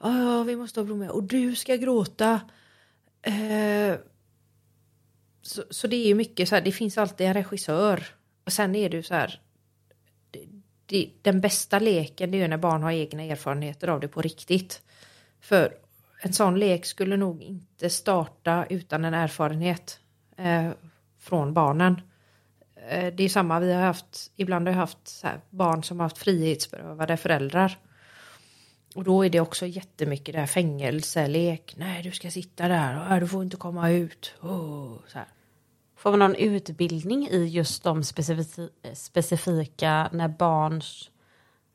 Åh, 0.00 0.44
vi 0.44 0.56
måste 0.56 0.80
ha 0.80 0.84
blommor 0.84 1.08
och 1.08 1.22
du 1.22 1.54
ska 1.54 1.76
gråta. 1.76 2.40
Uh, 3.28 3.94
så, 5.42 5.62
så, 5.70 5.86
det 5.86 5.96
är 5.96 6.06
ju 6.06 6.14
mycket 6.14 6.48
så 6.48 6.54
här, 6.54 6.62
det 6.62 6.72
finns 6.72 6.98
alltid 6.98 7.26
en 7.26 7.34
regissör. 7.34 8.04
Och 8.44 8.52
sen 8.52 8.74
är 8.74 8.88
det 8.88 8.96
ju 8.96 9.02
så 9.02 9.14
här. 9.14 9.40
Det, 10.30 10.44
det, 10.86 11.10
den 11.22 11.40
bästa 11.40 11.78
leken 11.78 12.30
det 12.30 12.38
är 12.38 12.42
ju 12.42 12.48
när 12.48 12.56
barn 12.56 12.82
har 12.82 12.92
egna 12.92 13.22
erfarenheter 13.22 13.88
av 13.88 14.00
det 14.00 14.08
på 14.08 14.22
riktigt. 14.22 14.82
För 15.40 15.74
en 16.22 16.32
sån 16.32 16.58
lek 16.58 16.86
skulle 16.86 17.16
nog 17.16 17.42
inte 17.42 17.90
starta 17.90 18.66
utan 18.70 19.04
en 19.04 19.14
erfarenhet 19.14 20.00
eh, 20.36 20.70
från 21.18 21.54
barnen. 21.54 22.00
Eh, 22.88 23.14
det 23.14 23.24
är 23.24 23.28
samma, 23.28 23.60
vi 23.60 23.72
har 23.72 23.82
haft, 23.82 24.32
ibland 24.36 24.68
har 24.68 24.72
jag 24.72 24.80
haft 24.80 25.24
barn 25.50 25.82
som 25.82 26.00
har 26.00 26.04
haft 26.04 26.18
frihetsberövade 26.18 27.16
föräldrar. 27.16 27.78
Och 28.94 29.04
då 29.04 29.24
är 29.24 29.30
det 29.30 29.40
också 29.40 29.66
jättemycket 29.66 30.32
det 30.32 30.38
här 30.40 30.46
fängelselek. 30.46 31.74
Nej, 31.76 32.02
du 32.02 32.10
ska 32.10 32.30
sitta 32.30 32.68
där 32.68 33.00
och 33.00 33.12
äh, 33.12 33.20
du 33.20 33.28
får 33.28 33.42
inte 33.42 33.56
komma 33.56 33.90
ut. 33.90 34.34
Oh, 34.40 34.96
så 35.06 35.18
här. 35.18 35.28
Får 35.96 36.10
man 36.10 36.18
någon 36.18 36.34
utbildning 36.34 37.28
i 37.28 37.44
just 37.44 37.82
de 37.82 38.04
specifika 38.94 40.10
när 40.12 40.28
barns 40.28 41.10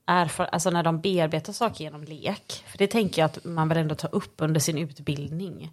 erfar 0.06 0.46
alltså 0.46 0.70
när 0.70 0.84
de 0.84 1.02
bearbetar 1.02 1.54
saker 1.54 1.84
genom 1.84 2.04
lek. 2.04 2.64
För 2.68 2.78
det 2.78 2.88
tänker 2.88 3.22
jag 3.22 3.26
att 3.26 3.46
man 3.46 3.70
vill 3.70 3.78
ändå 3.78 3.96
ta 3.96 4.08
upp 4.08 4.34
under 4.38 4.60
sin 4.60 4.78
utbildning. 4.78 5.72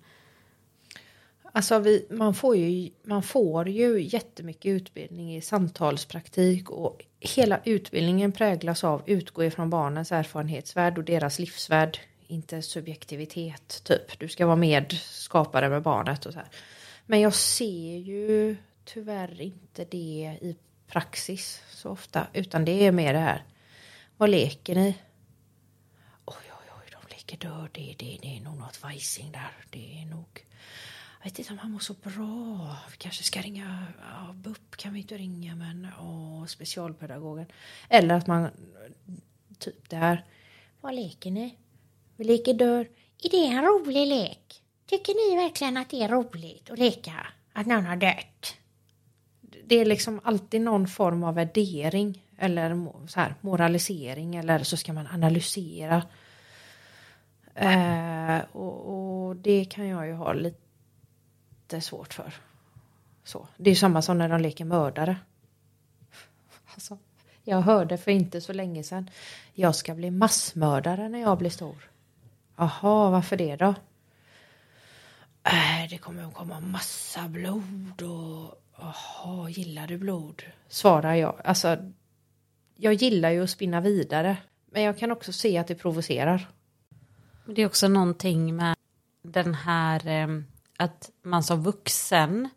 Alltså 1.55 1.79
vi, 1.79 2.07
man, 2.11 2.35
får 2.35 2.57
ju, 2.57 2.91
man 3.03 3.23
får 3.23 3.69
ju 3.69 4.03
jättemycket 4.03 4.71
utbildning 4.71 5.37
i 5.37 5.41
samtalspraktik 5.41 6.71
och 6.71 7.05
hela 7.21 7.61
utbildningen 7.65 8.33
präglas 8.33 8.85
av 8.85 9.03
utgå 9.07 9.45
ifrån 9.45 9.71
barnens 9.71 10.13
erfarenhetsvärld 10.13 10.99
och 10.99 11.05
deras 11.05 11.39
livsvärld. 11.39 11.99
Inte 12.27 12.63
subjektivitet, 12.63 13.85
typ. 13.85 14.19
Du 14.19 14.29
ska 14.29 14.47
vara 14.47 14.57
medskapare 14.57 15.69
med 15.69 15.83
barnet 15.83 16.27
och 16.27 16.33
så 16.33 16.39
här. 16.39 16.49
Men 17.07 17.21
jag 17.21 17.35
ser 17.35 17.97
ju 17.97 18.57
tyvärr 18.85 19.41
inte 19.41 19.85
det 19.85 20.39
i 20.41 20.57
praxis 20.87 21.63
så 21.71 21.91
ofta, 21.91 22.27
utan 22.33 22.65
det 22.65 22.87
är 22.87 22.93
mer 22.93 23.13
det 23.13 23.19
här 23.19 23.45
leker 24.19 24.75
ni? 24.75 24.99
Oj, 26.25 26.35
oj, 26.51 26.71
oj, 26.79 26.91
de 26.93 27.15
leker 27.15 27.37
död. 27.37 27.69
Det, 27.73 27.95
det, 27.99 28.19
det 28.23 28.37
är 28.37 28.41
nog 28.41 28.59
något 28.59 28.83
vajsing 28.83 29.33
där. 29.33 29.53
Det 29.71 30.03
är 30.03 30.07
nog... 30.07 30.47
Jag 31.19 31.31
vet 31.31 31.39
inte 31.39 31.53
om 31.53 31.59
han 31.59 31.71
mår 31.71 31.79
så 31.79 31.95
bra. 31.95 32.77
Vi 32.91 32.97
kanske 32.97 33.23
ska 33.23 33.41
ringa 33.41 33.87
ja, 34.01 34.33
BUP 34.33 34.77
kan 34.77 34.93
vi 34.93 35.01
inte 35.01 35.17
ringa 35.17 35.55
men 35.55 35.89
åh, 36.01 36.47
specialpedagogen. 36.47 37.47
Eller 37.89 38.15
att 38.15 38.27
man 38.27 38.51
typ 39.59 39.91
där. 39.91 40.25
Vad 40.81 40.95
leker 40.95 41.31
ni? 41.31 41.59
Vi 42.17 42.25
leker 42.25 42.55
död. 42.55 42.87
Är 43.23 43.31
det 43.31 43.47
en 43.47 43.63
rolig 43.63 44.07
lek? 44.07 44.63
Tycker 44.87 45.31
ni 45.31 45.43
verkligen 45.43 45.77
att 45.77 45.91
det 45.91 46.03
är 46.03 46.09
roligt 46.09 46.71
att 46.71 46.79
leka? 46.79 47.27
Att 47.53 47.67
någon 47.67 47.87
har 47.87 47.97
dött? 47.97 48.57
Det 49.65 49.77
är 49.77 49.85
liksom 49.85 50.21
alltid 50.25 50.61
någon 50.61 50.89
form 50.89 51.25
av 51.25 51.35
värdering 51.35 52.22
eller 52.43 52.89
så 53.07 53.21
här, 53.21 53.35
moralisering 53.41 54.37
eller 54.37 54.59
så 54.59 54.77
ska 54.77 54.93
man 54.93 55.07
analysera. 55.07 56.03
Eh, 57.55 58.39
och, 58.53 59.27
och 59.27 59.37
det 59.37 59.65
kan 59.65 59.89
jag 59.89 60.07
ju 60.07 60.13
ha 60.13 60.33
lite 60.33 61.81
svårt 61.81 62.15
för. 62.15 62.35
Så. 63.25 63.49
Det 63.57 63.71
är 63.71 63.75
samma 63.75 64.03
som 64.03 64.19
när 64.19 64.29
de 64.29 64.41
leker 64.41 64.65
mördare. 64.65 65.17
Alltså, 66.75 66.99
jag 67.45 67.61
hörde 67.61 67.99
för 67.99 68.11
inte 68.11 68.41
så 68.41 68.53
länge 68.53 68.83
sedan. 68.83 69.11
Jag 69.55 69.75
ska 69.75 69.95
bli 69.95 70.11
massmördare 70.11 71.09
när 71.09 71.21
jag 71.21 71.39
blir 71.39 71.51
stor. 71.51 71.91
Jaha, 72.57 73.11
varför 73.11 73.37
det 73.37 73.57
då? 73.57 73.75
Äh, 75.45 75.89
det 75.91 75.99
kommer 75.99 76.25
att 76.29 76.35
komma 76.35 76.61
massa 76.61 77.29
blod 77.29 78.03
och... 78.03 78.59
Jaha, 78.79 79.51
gillar 79.51 79.87
du 79.87 79.99
blod? 79.99 80.43
Svarar 80.69 81.15
jag. 81.15 81.41
Alltså, 81.45 81.93
jag 82.77 82.95
gillar 82.95 83.31
ju 83.31 83.43
att 83.43 83.51
spinna 83.51 83.81
vidare. 83.81 84.37
Men 84.71 84.83
jag 84.83 84.99
kan 84.99 85.13
också 85.13 85.33
se 85.33 85.59
att 85.59 85.67
det 85.67 85.75
provocerar. 85.75 86.49
Det 87.47 87.63
är 87.63 87.67
också 87.67 87.89
någonting 87.89 88.57
med 88.57 88.77
den 89.23 89.55
här 89.55 90.07
eh, 90.07 90.29
att 90.77 91.11
man 91.23 91.43
som 91.43 91.63
vuxen 91.63 92.49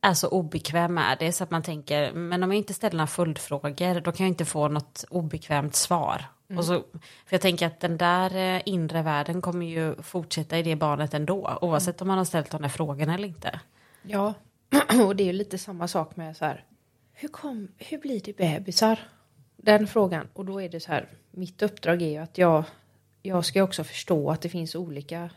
är 0.00 0.14
så 0.14 0.28
obekväm 0.28 0.94
med 0.94 1.16
det 1.18 1.32
så 1.32 1.44
att 1.44 1.50
man 1.50 1.62
tänker 1.62 2.12
men 2.12 2.42
om 2.42 2.50
jag 2.50 2.58
inte 2.58 2.74
ställer 2.74 2.96
några 2.96 3.06
följdfrågor 3.06 4.00
då 4.00 4.12
kan 4.12 4.26
jag 4.26 4.32
inte 4.32 4.44
få 4.44 4.68
något 4.68 5.04
obekvämt 5.10 5.74
svar. 5.74 6.24
Och 6.56 6.64
så, 6.64 6.84
för 7.26 7.34
jag 7.34 7.40
tänker 7.40 7.66
att 7.66 7.80
den 7.80 7.96
där 7.96 8.36
eh, 8.36 8.62
inre 8.64 9.02
världen 9.02 9.42
kommer 9.42 9.66
ju 9.66 10.02
fortsätta 10.02 10.58
i 10.58 10.62
det 10.62 10.76
barnet 10.76 11.14
ändå 11.14 11.58
oavsett 11.60 12.02
om 12.02 12.08
man 12.08 12.18
har 12.18 12.24
ställt 12.24 12.50
de 12.50 12.62
där 12.62 12.68
frågorna 12.68 13.14
eller 13.14 13.28
inte. 13.28 13.60
Ja, 14.02 14.34
och 15.06 15.16
det 15.16 15.22
är 15.22 15.26
ju 15.26 15.32
lite 15.32 15.58
samma 15.58 15.88
sak 15.88 16.16
med 16.16 16.36
så 16.36 16.44
här. 16.44 16.64
Hur, 17.14 17.28
kom, 17.28 17.68
hur 17.78 17.98
blir 17.98 18.20
det 18.20 18.36
bebisar? 18.36 18.98
Den 19.56 19.86
frågan. 19.86 20.28
Och 20.32 20.44
då 20.44 20.62
är 20.62 20.68
det 20.68 20.80
så 20.80 20.92
här. 20.92 21.08
Mitt 21.30 21.62
uppdrag 21.62 22.02
är 22.02 22.08
ju 22.08 22.16
att 22.16 22.38
jag, 22.38 22.64
jag 23.22 23.44
ska 23.44 23.62
också 23.62 23.84
förstå 23.84 24.30
att 24.30 24.40
det 24.40 24.48
finns 24.48 24.74
olika. 24.74 25.30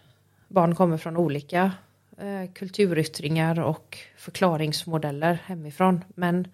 Barn 0.47 0.75
kommer 0.75 0.97
från 0.97 1.17
olika 1.17 1.71
eh, 2.17 2.51
kulturyttringar 2.53 3.59
och 3.59 3.97
förklaringsmodeller 4.17 5.39
hemifrån. 5.45 6.03
Men 6.07 6.47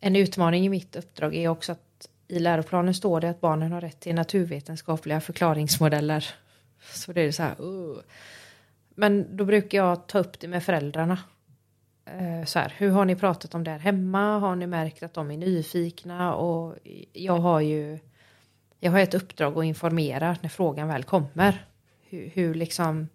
en 0.00 0.16
utmaning 0.16 0.64
i 0.64 0.68
mitt 0.68 0.96
uppdrag 0.96 1.34
är 1.34 1.48
också 1.48 1.72
att 1.72 2.08
i 2.28 2.38
läroplanen 2.38 2.94
står 2.94 3.20
det 3.20 3.30
att 3.30 3.40
barnen 3.40 3.72
har 3.72 3.80
rätt 3.80 4.00
till 4.00 4.14
naturvetenskapliga 4.14 5.20
förklaringsmodeller. 5.20 6.34
Så 6.92 7.12
det 7.12 7.20
är 7.20 7.32
så 7.32 7.42
här. 7.42 7.62
Uh. 7.62 7.98
Men 8.94 9.36
då 9.36 9.44
brukar 9.44 9.78
jag 9.78 10.06
ta 10.06 10.18
upp 10.18 10.40
det 10.40 10.48
med 10.48 10.62
föräldrarna. 10.62 11.18
Eh, 12.18 12.44
så 12.44 12.58
här, 12.58 12.74
hur 12.76 12.90
har 12.90 13.04
ni 13.04 13.16
pratat 13.16 13.54
om 13.54 13.64
det 13.64 13.70
här 13.70 13.78
hemma? 13.78 14.38
Har 14.38 14.56
ni 14.56 14.66
märkt 14.66 15.02
att 15.02 15.14
de 15.14 15.30
är 15.30 15.36
nyfikna? 15.36 16.34
Och 16.34 16.76
jag 17.12 17.38
har 17.38 17.60
ju 17.60 17.98
jag 18.80 18.92
har 18.92 18.98
ett 19.00 19.14
uppdrag 19.14 19.58
att 19.58 19.64
informera 19.64 20.36
när 20.40 20.48
frågan 20.48 20.88
väl 20.88 21.04
kommer. 21.04 21.64
Hur, 22.08 22.30
hur 22.34 22.54
liksom 22.54 23.08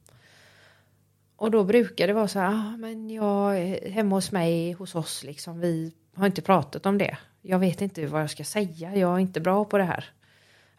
och 1.35 1.51
då 1.51 1.63
brukar 1.63 2.07
det 2.07 2.13
vara 2.13 2.27
så 2.27 2.39
här, 2.39 2.47
ah, 2.47 2.77
men 2.77 3.09
jag 3.09 3.55
hemma 3.89 4.15
hos 4.15 4.31
mig, 4.31 4.71
hos 4.71 4.95
oss 4.95 5.23
liksom, 5.23 5.59
vi 5.59 5.93
har 6.15 6.25
inte 6.25 6.41
pratat 6.41 6.85
om 6.85 6.97
det. 6.97 7.17
Jag 7.41 7.59
vet 7.59 7.81
inte 7.81 8.07
vad 8.07 8.21
jag 8.21 8.29
ska 8.29 8.43
säga, 8.43 8.95
jag 8.95 9.15
är 9.15 9.19
inte 9.19 9.41
bra 9.41 9.65
på 9.65 9.77
det 9.77 9.83
här. 9.83 10.05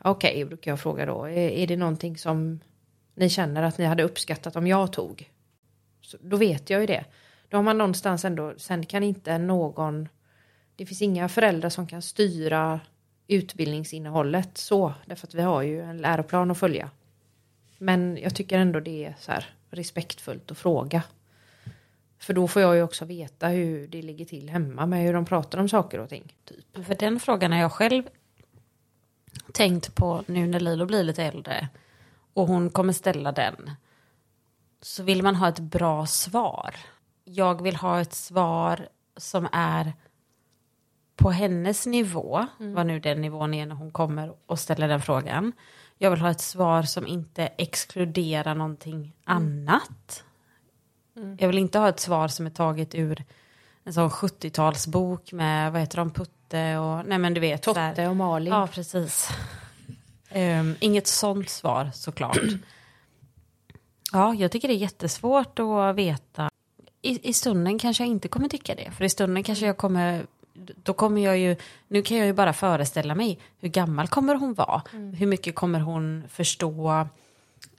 Okej, 0.02 0.30
okay, 0.30 0.44
brukar 0.44 0.70
jag 0.70 0.80
fråga 0.80 1.06
då, 1.06 1.24
är, 1.24 1.50
är 1.50 1.66
det 1.66 1.76
någonting 1.76 2.18
som 2.18 2.60
ni 3.14 3.28
känner 3.28 3.62
att 3.62 3.78
ni 3.78 3.84
hade 3.84 4.02
uppskattat 4.02 4.56
om 4.56 4.66
jag 4.66 4.92
tog? 4.92 5.30
Så 6.00 6.16
då 6.20 6.36
vet 6.36 6.70
jag 6.70 6.80
ju 6.80 6.86
det. 6.86 7.04
Då 7.48 7.56
har 7.56 7.62
man 7.62 7.78
någonstans 7.78 8.24
ändå, 8.24 8.54
sen 8.56 8.86
kan 8.86 9.02
inte 9.02 9.38
någon, 9.38 10.08
det 10.76 10.86
finns 10.86 11.02
inga 11.02 11.28
föräldrar 11.28 11.70
som 11.70 11.86
kan 11.86 12.02
styra 12.02 12.80
utbildningsinnehållet 13.26 14.58
så, 14.58 14.94
därför 15.06 15.26
att 15.26 15.34
vi 15.34 15.42
har 15.42 15.62
ju 15.62 15.80
en 15.80 15.98
läroplan 15.98 16.50
att 16.50 16.58
följa. 16.58 16.90
Men 17.78 18.18
jag 18.22 18.34
tycker 18.34 18.58
ändå 18.58 18.80
det 18.80 19.04
är 19.04 19.14
så 19.18 19.32
här 19.32 19.46
respektfullt 19.70 20.50
att 20.50 20.58
fråga. 20.58 21.02
För 22.18 22.34
då 22.34 22.48
får 22.48 22.62
jag 22.62 22.76
ju 22.76 22.82
också 22.82 23.04
veta 23.04 23.48
hur 23.48 23.88
det 23.88 24.02
ligger 24.02 24.24
till 24.24 24.50
hemma 24.50 24.86
med 24.86 25.02
hur 25.02 25.12
de 25.12 25.24
pratar 25.24 25.58
om 25.58 25.68
saker 25.68 26.00
och 26.00 26.08
ting. 26.08 26.34
Typ. 26.44 26.86
För 26.86 26.94
den 26.94 27.20
frågan 27.20 27.52
har 27.52 27.58
jag 27.58 27.72
själv 27.72 28.02
tänkt 29.52 29.94
på 29.94 30.24
nu 30.26 30.46
när 30.46 30.60
Lilo 30.60 30.86
blir 30.86 31.02
lite 31.02 31.24
äldre 31.24 31.68
och 32.34 32.46
hon 32.46 32.70
kommer 32.70 32.92
ställa 32.92 33.32
den. 33.32 33.70
Så 34.80 35.02
vill 35.02 35.22
man 35.22 35.34
ha 35.34 35.48
ett 35.48 35.58
bra 35.58 36.06
svar. 36.06 36.74
Jag 37.28 37.62
vill 37.62 37.76
ha 37.76 38.00
ett 38.00 38.14
svar 38.14 38.88
som 39.16 39.48
är 39.52 39.92
på 41.16 41.30
hennes 41.30 41.86
nivå, 41.86 42.46
mm. 42.60 42.74
vad 42.74 42.86
nu 42.86 43.00
den 43.00 43.20
nivån 43.20 43.54
är 43.54 43.66
när 43.66 43.74
hon 43.74 43.90
kommer 43.90 44.34
och 44.46 44.58
ställer 44.58 44.88
den 44.88 45.02
frågan. 45.02 45.52
Jag 45.98 46.10
vill 46.10 46.20
ha 46.20 46.30
ett 46.30 46.40
svar 46.40 46.82
som 46.82 47.06
inte 47.06 47.46
exkluderar 47.46 48.54
någonting 48.54 48.94
mm. 48.94 49.12
annat. 49.24 50.24
Mm. 51.16 51.36
Jag 51.40 51.48
vill 51.48 51.58
inte 51.58 51.78
ha 51.78 51.88
ett 51.88 52.00
svar 52.00 52.28
som 52.28 52.46
är 52.46 52.50
taget 52.50 52.94
ur 52.94 53.24
en 53.84 53.92
sån 53.92 54.10
70-talsbok 54.10 55.32
med, 55.32 55.72
vad 55.72 55.80
heter 55.80 55.96
de, 55.96 56.10
Putte 56.10 56.76
och, 56.76 57.06
nej 57.06 57.18
men 57.18 57.34
du 57.34 57.40
vet. 57.40 57.62
Totte 57.62 57.92
där. 57.96 58.08
och 58.08 58.16
Malin. 58.16 58.52
Ja, 58.52 58.66
precis. 58.66 59.30
Um, 60.34 60.76
inget 60.80 61.06
sånt 61.06 61.48
svar 61.48 61.90
såklart. 61.94 62.38
ja, 64.12 64.34
jag 64.34 64.52
tycker 64.52 64.68
det 64.68 64.74
är 64.74 64.78
jättesvårt 64.78 65.58
att 65.58 65.96
veta. 65.96 66.50
I, 67.02 67.28
I 67.28 67.32
stunden 67.32 67.78
kanske 67.78 68.02
jag 68.02 68.10
inte 68.10 68.28
kommer 68.28 68.48
tycka 68.48 68.74
det. 68.74 68.90
För 68.90 69.04
i 69.04 69.08
stunden 69.08 69.42
kanske 69.42 69.66
jag 69.66 69.76
kommer 69.76 70.26
då 70.82 70.92
kommer 70.92 71.20
jag 71.20 71.38
ju, 71.38 71.56
nu 71.88 72.02
kan 72.02 72.16
jag 72.16 72.26
ju 72.26 72.32
bara 72.32 72.52
föreställa 72.52 73.14
mig, 73.14 73.38
hur 73.58 73.68
gammal 73.68 74.08
kommer 74.08 74.34
hon 74.34 74.54
vara? 74.54 74.82
Mm. 74.92 75.14
Hur 75.14 75.26
mycket 75.26 75.54
kommer 75.54 75.80
hon 75.80 76.24
förstå? 76.28 77.06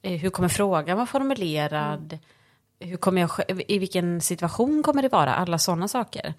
Eh, 0.01 0.19
hur 0.19 0.29
kommer 0.29 0.49
frågan 0.49 0.97
vara 0.97 1.07
formulerad? 1.07 2.13
Mm. 2.13 2.19
Hur 2.79 2.97
kommer 2.97 3.21
jag, 3.21 3.31
I 3.67 3.79
vilken 3.79 4.21
situation 4.21 4.83
kommer 4.83 5.01
det 5.01 5.09
vara? 5.09 5.35
Alla 5.35 5.57
sådana 5.57 5.87
saker. 5.87 6.33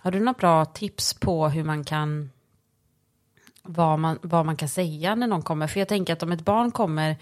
Har 0.00 0.10
du 0.10 0.18
några 0.18 0.32
bra 0.32 0.64
tips 0.64 1.14
på 1.14 1.48
hur 1.48 1.64
man 1.64 1.84
kan 1.84 2.30
vad 3.62 3.98
man, 3.98 4.18
vad 4.22 4.46
man 4.46 4.56
kan 4.56 4.68
säga 4.68 5.14
när 5.14 5.26
någon 5.26 5.42
kommer? 5.42 5.66
För 5.66 5.80
jag 5.80 5.88
tänker 5.88 6.12
att 6.12 6.22
om 6.22 6.32
ett 6.32 6.44
barn 6.44 6.70
kommer 6.70 7.16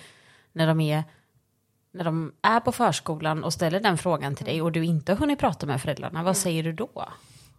när 0.53 0.67
de 0.67 0.81
är 0.81 1.05
när 1.95 2.05
de 2.05 2.33
är 2.43 2.61
på 2.61 2.73
förskolan 2.73 3.45
och 3.45 3.53
ställer 3.53 3.81
den 3.81 3.99
frågan 3.99 4.35
till 4.35 4.47
dig 4.47 4.63
och 4.63 4.73
du 4.73 4.85
inte 4.85 5.13
har 5.13 5.17
hunnit 5.17 5.39
prata 5.39 5.67
med 5.67 5.81
föräldrarna, 5.81 6.19
vad 6.19 6.23
mm. 6.23 6.35
säger 6.35 6.63
du 6.63 6.73
då? 6.73 7.09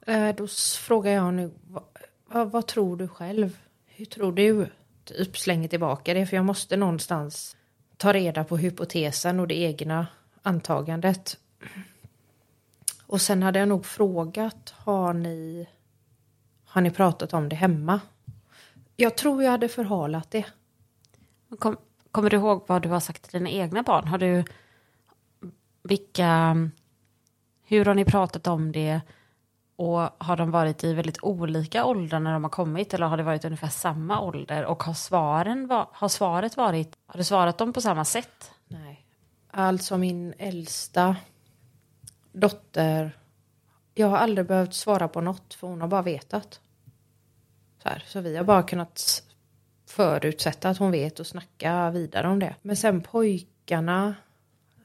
Eh, 0.08 0.36
då 0.36 0.48
frågar 0.80 1.12
jag 1.12 1.34
nu, 1.34 1.52
vad, 1.68 1.84
vad, 2.28 2.52
vad, 2.52 2.68
tror 2.68 2.98
du 2.98 3.08
själv? 3.08 3.58
Hur 3.86 4.06
tror 4.06 4.32
du? 4.32 4.68
Typ 5.04 5.38
slänger 5.38 5.68
tillbaka 5.68 6.14
det, 6.14 6.26
för 6.26 6.36
jag 6.36 6.46
måste 6.46 6.78
någonstans 6.78 7.58
ta 7.98 8.14
reda 8.14 8.44
på 8.44 8.58
hypotesen 8.58 9.40
och 9.40 9.48
det 9.48 9.56
egna 9.56 10.08
antagandet. 10.42 11.38
Och 13.08 13.22
sen 13.22 13.44
hade 13.44 13.60
jag 13.60 13.68
nog 13.68 13.86
frågat, 13.86 14.74
har 14.78 15.14
ni, 15.14 15.68
har 16.66 16.82
ni 16.82 16.92
pratat 16.92 17.34
om 17.34 17.50
det 17.50 17.56
hemma? 17.56 18.00
Jag 18.96 19.18
tror 19.18 19.44
jag 19.44 19.52
hade 19.52 19.68
förhalat 19.68 20.32
det. 20.32 20.46
Kom, 21.60 21.78
kommer 22.16 22.30
du 22.30 22.38
ihåg 22.38 22.64
vad 22.68 22.82
du 22.82 22.90
har 22.90 23.00
sagt 23.00 23.24
till 23.24 23.40
dina 23.40 23.50
egna 23.50 23.84
barn? 23.84 24.08
Har 24.08 24.18
du, 24.18 24.44
vilka, 25.84 26.56
hur 27.64 27.86
har 27.86 27.94
ni 27.94 28.06
pratat 28.06 28.48
om 28.48 28.72
det? 28.72 29.02
Och 29.76 30.00
har 30.18 30.38
de 30.38 30.52
varit 30.52 30.84
i 30.84 30.94
väldigt 30.94 31.24
olika 31.24 31.86
åldrar 31.86 32.20
när 32.20 32.34
de 32.34 32.44
har 32.44 32.52
kommit 32.52 32.94
eller 32.94 33.06
har 33.06 33.18
det 33.18 33.24
varit 33.24 33.46
ungefär 33.46 33.68
samma 33.68 34.22
ålder? 34.22 34.66
Och 34.66 34.84
har, 34.84 34.94
svaren, 34.94 35.70
har 35.92 36.08
svaret 36.08 36.58
varit, 36.58 36.98
har 37.06 37.18
du 37.18 37.24
svarat 37.24 37.58
dem 37.58 37.74
på 37.74 37.82
samma 37.82 38.06
sätt? 38.06 38.52
Nej. 38.68 39.06
Alltså 39.52 39.98
min 39.98 40.34
äldsta 40.38 41.16
dotter, 42.32 43.18
jag 43.94 44.08
har 44.08 44.18
aldrig 44.18 44.48
behövt 44.48 44.74
svara 44.74 45.08
på 45.08 45.22
något 45.22 45.54
för 45.54 45.68
hon 45.68 45.82
har 45.82 45.88
bara 45.88 46.02
vetat. 46.02 46.60
Så, 47.84 47.90
här, 47.90 48.04
så 48.08 48.22
vi 48.22 48.38
har 48.38 48.44
bara 48.44 48.64
kunnat 48.64 49.24
förutsätta 49.86 50.70
att 50.70 50.78
hon 50.78 50.92
vet 50.92 51.20
och 51.20 51.28
snacka 51.28 51.92
vidare 51.92 52.28
om 52.28 52.40
det. 52.40 52.56
Men 52.62 52.76
sen 52.76 53.02
pojkarna 53.02 54.16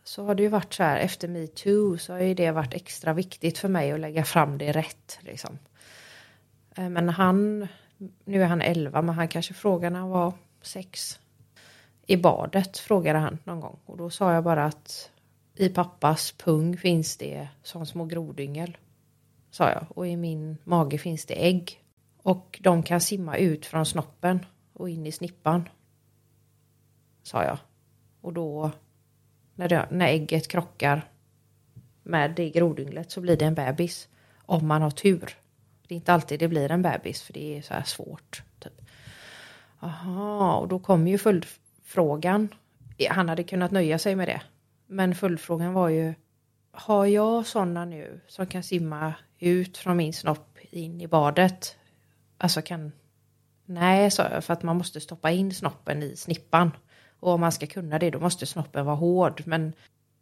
så 0.04 0.24
har 0.24 0.34
det 0.34 0.42
ju 0.42 0.48
varit 0.48 0.74
så 0.74 0.82
här 0.82 0.98
efter 0.98 1.28
metoo 1.28 1.98
så 1.98 2.12
har 2.12 2.20
ju 2.20 2.34
det 2.34 2.50
varit 2.50 2.74
extra 2.74 3.12
viktigt 3.12 3.58
för 3.58 3.68
mig 3.68 3.92
att 3.92 4.00
lägga 4.00 4.24
fram 4.24 4.58
det 4.58 4.72
rätt. 4.72 5.18
Liksom. 5.20 5.58
Eh, 6.76 6.88
men 6.88 7.08
han, 7.08 7.68
nu 8.24 8.42
är 8.42 8.46
han 8.46 8.62
11 8.62 9.02
men 9.02 9.14
han 9.14 9.28
kanske 9.28 9.54
frågade 9.54 9.92
när 9.92 10.00
han 10.00 10.10
var 10.10 10.32
6. 10.62 11.18
I 12.06 12.16
badet 12.16 12.78
frågade 12.78 13.18
han 13.18 13.38
någon 13.44 13.60
gång 13.60 13.78
och 13.86 13.96
då 13.96 14.10
sa 14.10 14.32
jag 14.32 14.44
bara 14.44 14.64
att 14.64 15.10
i 15.54 15.68
pappas 15.68 16.32
pung 16.32 16.76
finns 16.76 17.16
det 17.16 17.48
som 17.62 17.86
små 17.86 18.04
grodyngel. 18.04 18.76
Sa 19.50 19.70
jag 19.70 19.86
och 19.88 20.08
i 20.08 20.16
min 20.16 20.58
mage 20.64 20.98
finns 20.98 21.26
det 21.26 21.46
ägg. 21.46 21.82
Och 22.22 22.58
de 22.62 22.82
kan 22.82 23.00
simma 23.00 23.36
ut 23.36 23.66
från 23.66 23.86
snoppen 23.86 24.46
och 24.80 24.90
in 24.90 25.06
i 25.06 25.12
snippan. 25.12 25.68
Sa 27.22 27.44
jag. 27.44 27.58
Och 28.20 28.32
då 28.32 28.70
när, 29.54 29.68
det, 29.68 29.88
när 29.90 30.06
ägget 30.06 30.48
krockar 30.48 31.08
med 32.02 32.34
det 32.34 32.50
grodynglet 32.50 33.10
så 33.10 33.20
blir 33.20 33.36
det 33.36 33.44
en 33.44 33.54
bebis. 33.54 34.08
Om 34.46 34.66
man 34.66 34.82
har 34.82 34.90
tur. 34.90 35.36
Det 35.88 35.94
är 35.94 35.96
inte 35.96 36.12
alltid 36.12 36.40
det 36.40 36.48
blir 36.48 36.70
en 36.70 36.82
bebis 36.82 37.22
för 37.22 37.32
det 37.32 37.58
är 37.58 37.62
så 37.62 37.74
här 37.74 37.82
svårt. 37.82 38.42
Typ. 38.58 38.80
Aha, 39.80 40.56
och 40.56 40.68
då 40.68 40.78
kommer 40.78 41.10
ju 41.10 41.18
följdfrågan, 41.18 42.48
han 43.10 43.28
hade 43.28 43.42
kunnat 43.42 43.70
nöja 43.70 43.98
sig 43.98 44.16
med 44.16 44.28
det. 44.28 44.42
Men 44.86 45.14
följdfrågan 45.14 45.72
var 45.72 45.88
ju, 45.88 46.14
har 46.70 47.06
jag 47.06 47.46
sådana 47.46 47.84
nu 47.84 48.20
som 48.26 48.46
kan 48.46 48.62
simma 48.62 49.14
ut 49.38 49.76
från 49.76 49.96
min 49.96 50.12
snopp 50.12 50.58
in 50.70 51.00
i 51.00 51.06
badet? 51.06 51.76
Alltså 52.38 52.62
kan... 52.62 52.92
Nej, 53.70 54.10
sa 54.10 54.28
jag, 54.28 54.44
för 54.44 54.52
att 54.52 54.62
man 54.62 54.76
måste 54.76 55.00
stoppa 55.00 55.30
in 55.30 55.54
snoppen 55.54 56.02
i 56.02 56.16
snippan. 56.16 56.70
Och 57.20 57.32
om 57.32 57.40
man 57.40 57.52
ska 57.52 57.66
kunna 57.66 57.98
det, 57.98 58.10
då 58.10 58.20
måste 58.20 58.46
snoppen 58.46 58.86
vara 58.86 58.96
hård. 58.96 59.42
Men 59.46 59.72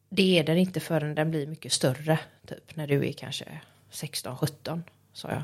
det 0.09 0.39
är 0.39 0.45
den 0.45 0.57
inte 0.57 0.81
förrän 0.81 1.15
den 1.15 1.31
blir 1.31 1.47
mycket 1.47 1.73
större. 1.73 2.19
Typ 2.47 2.77
när 2.77 2.87
du 2.87 3.09
är 3.09 3.13
kanske 3.13 3.61
16-17, 3.91 4.83
sa 5.13 5.31
jag. 5.31 5.43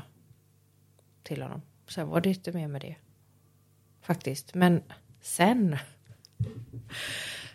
Till 1.23 1.41
honom. 1.41 1.61
Sen 1.87 2.07
var 2.07 2.21
det 2.21 2.29
inte 2.29 2.51
mer 2.51 2.67
med 2.67 2.81
det. 2.81 2.95
Faktiskt. 4.01 4.53
Men 4.53 4.83
sen. 5.21 5.77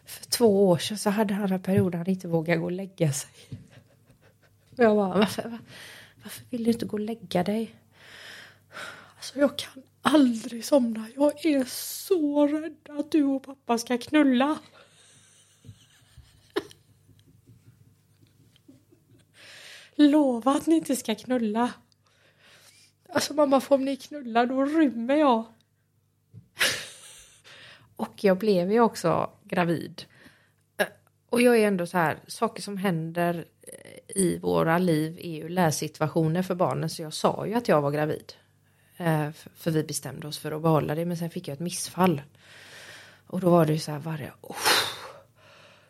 För 0.04 0.24
två 0.24 0.68
år 0.68 0.78
sedan 0.78 0.98
så 0.98 1.10
hade 1.10 1.34
han 1.34 1.52
en 1.52 1.62
period 1.62 1.94
han 1.94 2.08
inte 2.08 2.28
vågade 2.28 2.60
gå 2.60 2.64
och 2.64 2.72
lägga 2.72 3.12
sig. 3.12 3.30
Och 4.70 4.84
jag 4.84 4.96
bara, 4.96 5.18
varför, 5.18 5.58
varför 6.22 6.44
vill 6.50 6.64
du 6.64 6.70
inte 6.70 6.86
gå 6.86 6.92
och 6.96 7.00
lägga 7.00 7.44
dig? 7.44 7.74
Alltså 9.16 9.38
jag 9.38 9.58
kan 9.58 9.82
aldrig 10.02 10.64
somna. 10.64 11.06
Jag 11.16 11.46
är 11.46 11.64
så 11.64 12.46
rädd 12.46 12.88
att 12.88 13.12
du 13.12 13.24
och 13.24 13.42
pappa 13.42 13.78
ska 13.78 13.98
knulla. 13.98 14.58
Lova 19.94 20.52
att 20.52 20.66
ni 20.66 20.76
inte 20.76 20.96
ska 20.96 21.14
knulla. 21.14 21.72
Alltså 23.08 23.34
mamma, 23.34 23.60
får 23.60 23.78
ni 23.78 23.96
knulla 23.96 24.46
då 24.46 24.64
rymmer 24.64 25.16
jag. 25.16 25.44
Och 27.96 28.24
jag 28.24 28.38
blev 28.38 28.72
ju 28.72 28.80
också 28.80 29.30
gravid. 29.44 30.02
Eh, 30.76 30.86
och 31.30 31.42
jag 31.42 31.58
är 31.58 31.68
ändå 31.68 31.86
så 31.86 31.98
här, 31.98 32.18
saker 32.26 32.62
som 32.62 32.76
händer 32.76 33.44
eh, 33.62 34.16
i 34.16 34.38
våra 34.38 34.78
liv 34.78 35.18
är 35.22 35.30
ju 35.30 35.48
lärsituationer 35.48 36.42
för 36.42 36.54
barnen. 36.54 36.90
Så 36.90 37.02
jag 37.02 37.12
sa 37.12 37.46
ju 37.46 37.54
att 37.54 37.68
jag 37.68 37.82
var 37.82 37.90
gravid. 37.90 38.32
Eh, 39.00 39.30
för 39.54 39.70
vi 39.70 39.82
bestämde 39.82 40.28
oss 40.28 40.38
för 40.38 40.52
att 40.52 40.62
behålla 40.62 40.94
det. 40.94 41.04
Men 41.04 41.16
sen 41.16 41.30
fick 41.30 41.48
jag 41.48 41.52
ett 41.54 41.60
missfall. 41.60 42.22
Och 43.26 43.40
då 43.40 43.50
var 43.50 43.66
det 43.66 43.72
ju 43.72 43.78
så 43.78 43.92
här 43.92 43.98
varje... 43.98 44.32
Oh, 44.40 44.56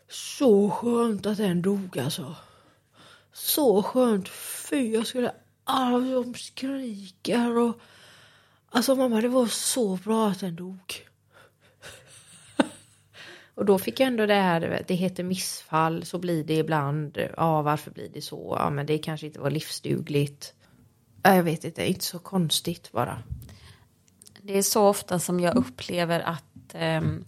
så 0.08 0.70
skönt 0.70 1.26
att 1.26 1.36
den 1.36 1.62
dog 1.62 1.98
alltså. 1.98 2.36
Så 3.32 3.82
skönt. 3.82 4.28
Fy, 4.28 4.92
jag 4.92 5.06
skulle... 5.06 5.32
Alla 5.64 5.98
de 5.98 6.34
skriker 6.34 7.58
och... 7.58 7.80
Alltså 8.70 8.94
mamma, 8.94 9.20
det 9.20 9.28
var 9.28 9.46
så 9.46 9.96
bra 9.96 10.28
att 10.28 10.40
den 10.40 10.56
dog. 10.56 11.08
Och 13.54 13.64
då 13.64 13.78
fick 13.78 14.00
jag 14.00 14.06
ändå 14.06 14.26
det 14.26 14.34
här, 14.34 14.84
det 14.88 14.94
heter 14.94 15.24
missfall, 15.24 16.04
så 16.04 16.18
blir 16.18 16.44
det 16.44 16.54
ibland. 16.54 17.18
Ja, 17.36 17.62
varför 17.62 17.90
blir 17.90 18.08
det 18.08 18.22
så? 18.22 18.56
Ja, 18.58 18.70
men 18.70 18.86
det 18.86 18.98
kanske 18.98 19.26
inte 19.26 19.40
var 19.40 19.50
livsdugligt. 19.50 20.54
Jag 21.22 21.42
vet 21.42 21.64
inte, 21.64 21.88
inte 21.88 22.04
så 22.04 22.18
konstigt 22.18 22.92
bara. 22.92 23.22
Det 24.42 24.58
är 24.58 24.62
så 24.62 24.88
ofta 24.88 25.18
som 25.18 25.40
jag 25.40 25.56
upplever 25.56 26.20
att 26.20 26.74
um, 26.74 27.24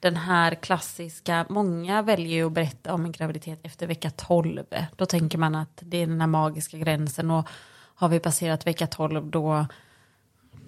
den 0.00 0.16
här 0.16 0.54
klassiska, 0.54 1.46
många 1.48 2.02
väljer 2.02 2.36
ju 2.36 2.46
att 2.46 2.52
berätta 2.52 2.94
om 2.94 3.04
en 3.04 3.12
graviditet 3.12 3.60
efter 3.62 3.86
vecka 3.86 4.10
12. 4.10 4.64
Då 4.96 5.06
tänker 5.06 5.38
man 5.38 5.54
att 5.54 5.78
det 5.80 5.96
är 5.96 6.06
den 6.06 6.20
här 6.20 6.28
magiska 6.28 6.78
gränsen 6.78 7.30
och 7.30 7.48
har 7.94 8.08
vi 8.08 8.20
passerat 8.20 8.66
vecka 8.66 8.86
12 8.86 9.26
då, 9.30 9.66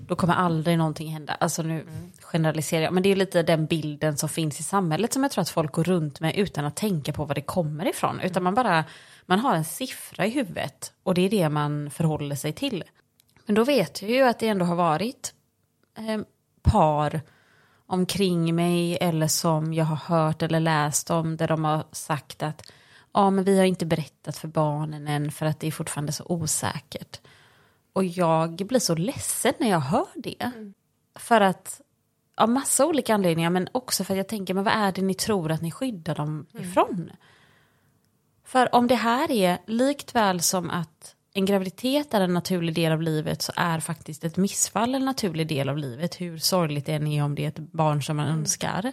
då 0.07 0.17
kommer 0.17 0.35
aldrig 0.35 0.79
någonting 0.79 1.13
hända. 1.13 1.35
Alltså 1.35 1.63
nu 1.63 1.87
generaliserar 2.21 2.83
jag, 2.83 2.93
men 2.93 3.03
det 3.03 3.09
är 3.09 3.17
lite 3.17 3.43
den 3.43 3.67
bilden 3.67 4.17
som 4.17 4.29
finns 4.29 4.61
i 4.61 4.63
samhället 4.63 5.13
som 5.13 5.23
jag 5.23 5.33
tror 5.33 5.43
att 5.43 5.49
folk 5.49 5.73
går 5.73 5.85
runt 5.85 6.21
med 6.21 6.37
utan 6.37 6.65
att 6.65 6.77
tänka 6.77 7.13
på 7.13 7.25
var 7.25 7.35
det 7.35 7.41
kommer 7.41 7.89
ifrån. 7.89 8.21
Utan 8.21 8.43
man 8.43 8.55
bara, 8.55 8.85
man 9.27 9.39
har 9.39 9.55
en 9.55 9.65
siffra 9.65 10.27
i 10.27 10.31
huvudet 10.31 10.93
och 11.03 11.15
det 11.15 11.23
är 11.23 11.31
det 11.31 11.49
man 11.49 11.91
förhåller 11.91 12.37
sig 12.37 12.53
till. 12.53 12.85
Men 13.47 13.55
då 13.55 13.65
vet 13.65 14.03
jag 14.03 14.11
ju 14.11 14.23
att 14.23 14.39
det 14.39 14.49
ändå 14.49 14.65
har 14.65 14.77
varit 14.77 15.35
eh, 15.99 16.21
par 16.63 17.21
omkring 17.87 18.55
mig 18.55 18.99
eller 19.01 19.27
som 19.27 19.75
jag 19.75 19.85
har 19.85 19.97
hört 19.97 20.43
eller 20.43 20.61
läst 20.61 21.11
om 21.11 21.37
där 21.37 21.49
de 21.49 21.65
har 21.65 21.85
sagt 21.93 22.43
att 22.43 22.73
ja 23.13 23.31
men 23.31 23.45
vi 23.45 23.59
har 23.59 23.65
inte 23.65 23.87
berättat 23.87 24.37
för 24.37 24.49
barnen 24.49 25.09
än 25.09 25.31
för 25.31 25.47
att 25.47 25.61
det 25.61 25.67
är 25.67 25.73
fortfarande 25.73 26.13
så 26.13 26.25
osäkert. 26.29 27.21
Och 27.99 28.05
jag 28.05 28.57
blir 28.57 28.81
så 28.81 28.95
ledsen 28.95 29.55
när 29.59 29.69
jag 29.71 29.81
hör 29.81 30.07
det. 30.15 30.51
För 31.15 31.41
att, 31.41 31.81
av 32.37 32.49
massa 32.49 32.87
olika 32.87 33.15
anledningar 33.15 33.51
men 33.51 33.69
också 33.73 34.05
för 34.05 34.15
att 34.15 34.19
jag 34.19 34.29
tänker 34.29 34.55
men 34.55 34.65
vad 34.65 34.75
är 34.75 34.93
det 34.93 35.03
ni 35.03 35.15
tror 35.15 35.53
att 35.53 35.63
ni 35.63 35.71
skyddar 35.71 36.15
dem 36.15 36.47
ifrån? 36.59 37.11
För 38.45 38.75
om 38.75 38.87
det 38.87 38.95
här 38.95 39.31
är 39.31 39.59
likt 39.67 40.15
väl 40.15 40.41
som 40.41 40.71
att 40.71 41.15
en 41.33 41.45
graviditet 41.45 42.15
är 42.15 42.21
en 42.21 42.35
naturlig 42.35 42.75
del 42.75 42.93
av 42.93 43.03
livet 43.03 43.43
så 43.43 43.53
är 43.57 43.81
faktiskt 43.81 44.25
ett 44.25 44.37
missfall 44.37 44.95
en 44.95 45.05
naturlig 45.05 45.49
del 45.49 45.69
av 45.69 45.79
livet. 45.79 46.21
Hur 46.21 46.39
sorgligt 46.39 46.87
det 46.87 46.93
än 46.93 47.07
är 47.07 47.25
om 47.25 47.35
det 47.35 47.45
är 47.45 47.49
ett 47.49 47.59
barn 47.59 48.03
som 48.03 48.17
man 48.17 48.27
önskar. 48.29 48.93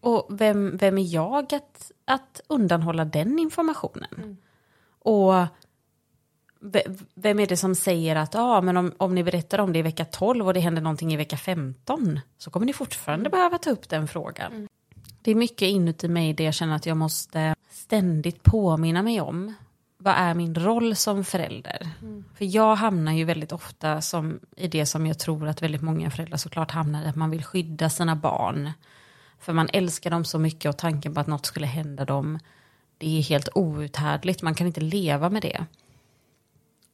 Och 0.00 0.26
vem, 0.30 0.76
vem 0.76 0.98
är 0.98 1.14
jag 1.14 1.54
att, 1.54 1.92
att 2.04 2.40
undanhålla 2.46 3.04
den 3.04 3.38
informationen? 3.38 4.36
Och 5.00 5.32
ve- 5.32 5.48
vem 7.14 7.40
är 7.40 7.46
det 7.46 7.56
som 7.56 7.74
säger 7.74 8.16
att 8.16 8.34
ah, 8.34 8.60
men 8.60 8.76
om, 8.76 8.92
om 8.96 9.14
ni 9.14 9.24
berättar 9.24 9.58
om 9.58 9.72
det 9.72 9.78
i 9.78 9.82
vecka 9.82 10.04
12 10.04 10.46
och 10.46 10.54
det 10.54 10.60
händer 10.60 10.82
någonting 10.82 11.12
i 11.12 11.16
vecka 11.16 11.36
15 11.36 12.20
så 12.38 12.50
kommer 12.50 12.66
ni 12.66 12.72
fortfarande 12.72 13.30
behöva 13.30 13.58
ta 13.58 13.70
upp 13.70 13.88
den 13.88 14.08
frågan. 14.08 14.68
Det 15.22 15.30
är 15.30 15.34
mycket 15.34 15.68
inuti 15.68 16.08
mig 16.08 16.32
det 16.32 16.44
jag 16.44 16.54
känner 16.54 16.76
att 16.76 16.86
jag 16.86 16.96
måste 16.96 17.54
ständigt 17.70 18.42
påminna 18.42 19.02
mig 19.02 19.20
om. 19.20 19.54
Vad 19.98 20.14
är 20.14 20.34
min 20.34 20.54
roll 20.54 20.96
som 20.96 21.24
förälder? 21.24 21.88
För 22.34 22.44
jag 22.44 22.76
hamnar 22.76 23.12
ju 23.12 23.24
väldigt 23.24 23.52
ofta 23.52 24.00
som, 24.00 24.40
i 24.56 24.68
det 24.68 24.86
som 24.86 25.06
jag 25.06 25.18
tror 25.18 25.48
att 25.48 25.62
väldigt 25.62 25.82
många 25.82 26.10
föräldrar 26.10 26.36
såklart 26.36 26.70
hamnar 26.70 27.04
i, 27.04 27.06
att 27.06 27.16
man 27.16 27.30
vill 27.30 27.44
skydda 27.44 27.90
sina 27.90 28.16
barn. 28.16 28.72
För 29.40 29.52
man 29.52 29.68
älskar 29.72 30.10
dem 30.10 30.24
så 30.24 30.38
mycket 30.38 30.68
och 30.68 30.78
tanken 30.78 31.14
på 31.14 31.20
att 31.20 31.26
något 31.26 31.46
skulle 31.46 31.66
hända 31.66 32.04
dem, 32.04 32.38
det 32.98 33.18
är 33.18 33.22
helt 33.22 33.48
outhärdligt, 33.54 34.42
man 34.42 34.54
kan 34.54 34.66
inte 34.66 34.80
leva 34.80 35.30
med 35.30 35.42
det. 35.42 35.66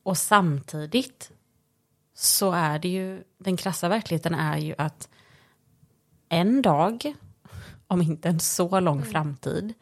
Och 0.05 0.19
samtidigt 0.19 1.31
så 2.15 2.53
är 2.53 2.79
det 2.79 2.89
ju, 2.89 3.25
den 3.39 3.57
krassa 3.57 3.89
verkligheten 3.89 4.35
är 4.35 4.59
ju 4.59 4.75
att 4.79 5.09
en 6.29 6.63
dag, 6.63 7.15
om 7.87 8.03
inte 8.03 8.29
en 8.29 8.41
så 8.41 8.81
lång 8.81 9.03
framtid, 9.03 9.75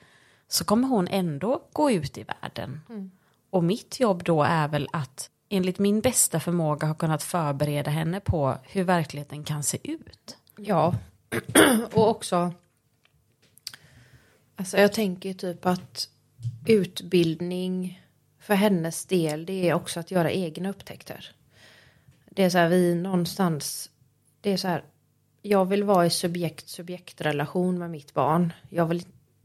så 0.49 0.65
kommer 0.65 0.89
hon 0.89 1.09
ändå 1.09 1.63
gå 1.73 1.91
ut 1.91 2.19
i 2.19 2.23
världen. 2.23 2.81
Och 3.51 3.65
mitt 3.65 4.01
jobb 4.01 4.25
då 4.25 4.43
är 4.43 4.69
väl 4.69 4.89
att 4.93 5.31
enligt 5.49 5.79
min 5.79 6.01
bästa 6.01 6.41
förmåga 6.41 6.87
ha 6.87 6.95
kunnat 6.95 7.23
förbereda 7.23 7.91
henne 7.91 8.21
på 8.21 8.59
hur 8.63 8.85
verkligheten 8.85 9.45
kan 9.45 9.63
se 9.63 9.79
ut. 9.91 10.37
Ja, 10.57 10.95
och 11.93 12.11
också... 12.11 12.53
Alltså 14.57 14.79
jag 14.79 14.93
tänker 14.93 15.35
typ 15.35 15.67
att 15.67 16.09
utbildning 16.67 18.02
för 18.43 18.55
hennes 18.55 19.07
del, 19.07 19.47
det 19.47 19.69
är 19.69 19.75
också 19.75 20.01
att 20.01 20.11
göra 20.11 20.31
egna 20.31 20.71
upptäckter. 20.71 21.35
Det 22.31 22.45
är 22.45 22.51
så 22.51 22.59
här, 22.59 22.69
vi 22.69 22.95
någonstans... 22.95 23.91
Det 24.41 24.53
är 24.53 24.57
så 24.57 24.69
här, 24.69 24.85
jag 25.43 25.65
vill 25.65 25.85
vara 25.85 26.07
i 26.07 26.11
subjekt-subjektrelation 26.11 27.79
med 27.79 27.91
mitt 27.91 28.15
barn. 28.15 28.53
Jag 28.69 28.87
vill 28.87 29.05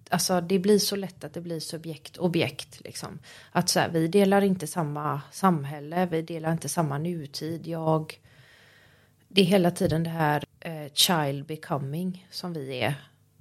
Alltså 0.09 0.41
det 0.41 0.59
blir 0.59 0.79
så 0.79 0.95
lätt 0.95 1.23
att 1.23 1.33
det 1.33 1.41
blir 1.41 1.59
subjekt-objekt. 1.59 2.81
Liksom. 2.83 3.19
Att 3.51 3.69
så 3.69 3.79
här, 3.79 3.89
vi 3.89 4.07
delar 4.07 4.41
inte 4.41 4.67
samma 4.67 5.21
samhälle, 5.31 6.05
vi 6.05 6.21
delar 6.21 6.51
inte 6.51 6.69
samma 6.69 6.97
nutid. 6.97 7.67
Jag, 7.67 8.19
det 9.27 9.41
är 9.41 9.45
hela 9.45 9.71
tiden 9.71 10.03
det 10.03 10.09
här 10.09 10.43
eh, 10.59 10.91
child 10.93 11.45
becoming 11.45 12.27
som 12.31 12.53
vi 12.53 12.79
är. 12.79 12.95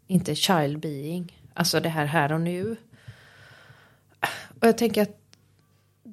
Inte 0.06 0.34
child 0.34 0.80
being. 0.80 1.42
Alltså 1.54 1.80
det 1.80 1.88
här 1.88 2.06
här 2.06 2.32
och 2.32 2.40
nu. 2.40 2.76
Och 4.60 4.66
jag 4.66 4.78
tänker 4.78 5.02
att 5.02 5.25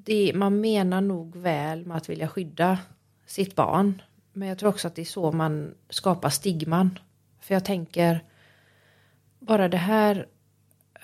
det, 0.03 0.31
man 0.35 0.61
menar 0.61 1.01
nog 1.01 1.35
väl 1.35 1.85
med 1.85 1.97
att 1.97 2.09
vilja 2.09 2.27
skydda 2.27 2.79
sitt 3.25 3.55
barn. 3.55 4.01
Men 4.33 4.47
jag 4.47 4.57
tror 4.57 4.69
också 4.69 4.87
att 4.87 4.95
det 4.95 5.01
är 5.01 5.05
så 5.05 5.31
man 5.31 5.75
skapar 5.89 6.29
stigman. 6.29 6.99
För 7.39 7.53
jag 7.53 7.65
tänker 7.65 8.23
bara 9.39 9.69
det 9.69 9.77
här. 9.77 10.27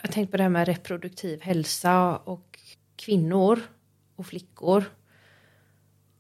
Jag 0.02 0.12
tänkte 0.12 0.32
på 0.32 0.38
det 0.38 0.44
här 0.44 0.50
med 0.50 0.68
reproduktiv 0.68 1.42
hälsa 1.42 2.18
och 2.18 2.60
kvinnor 2.96 3.60
och 4.16 4.26
flickor. 4.26 4.84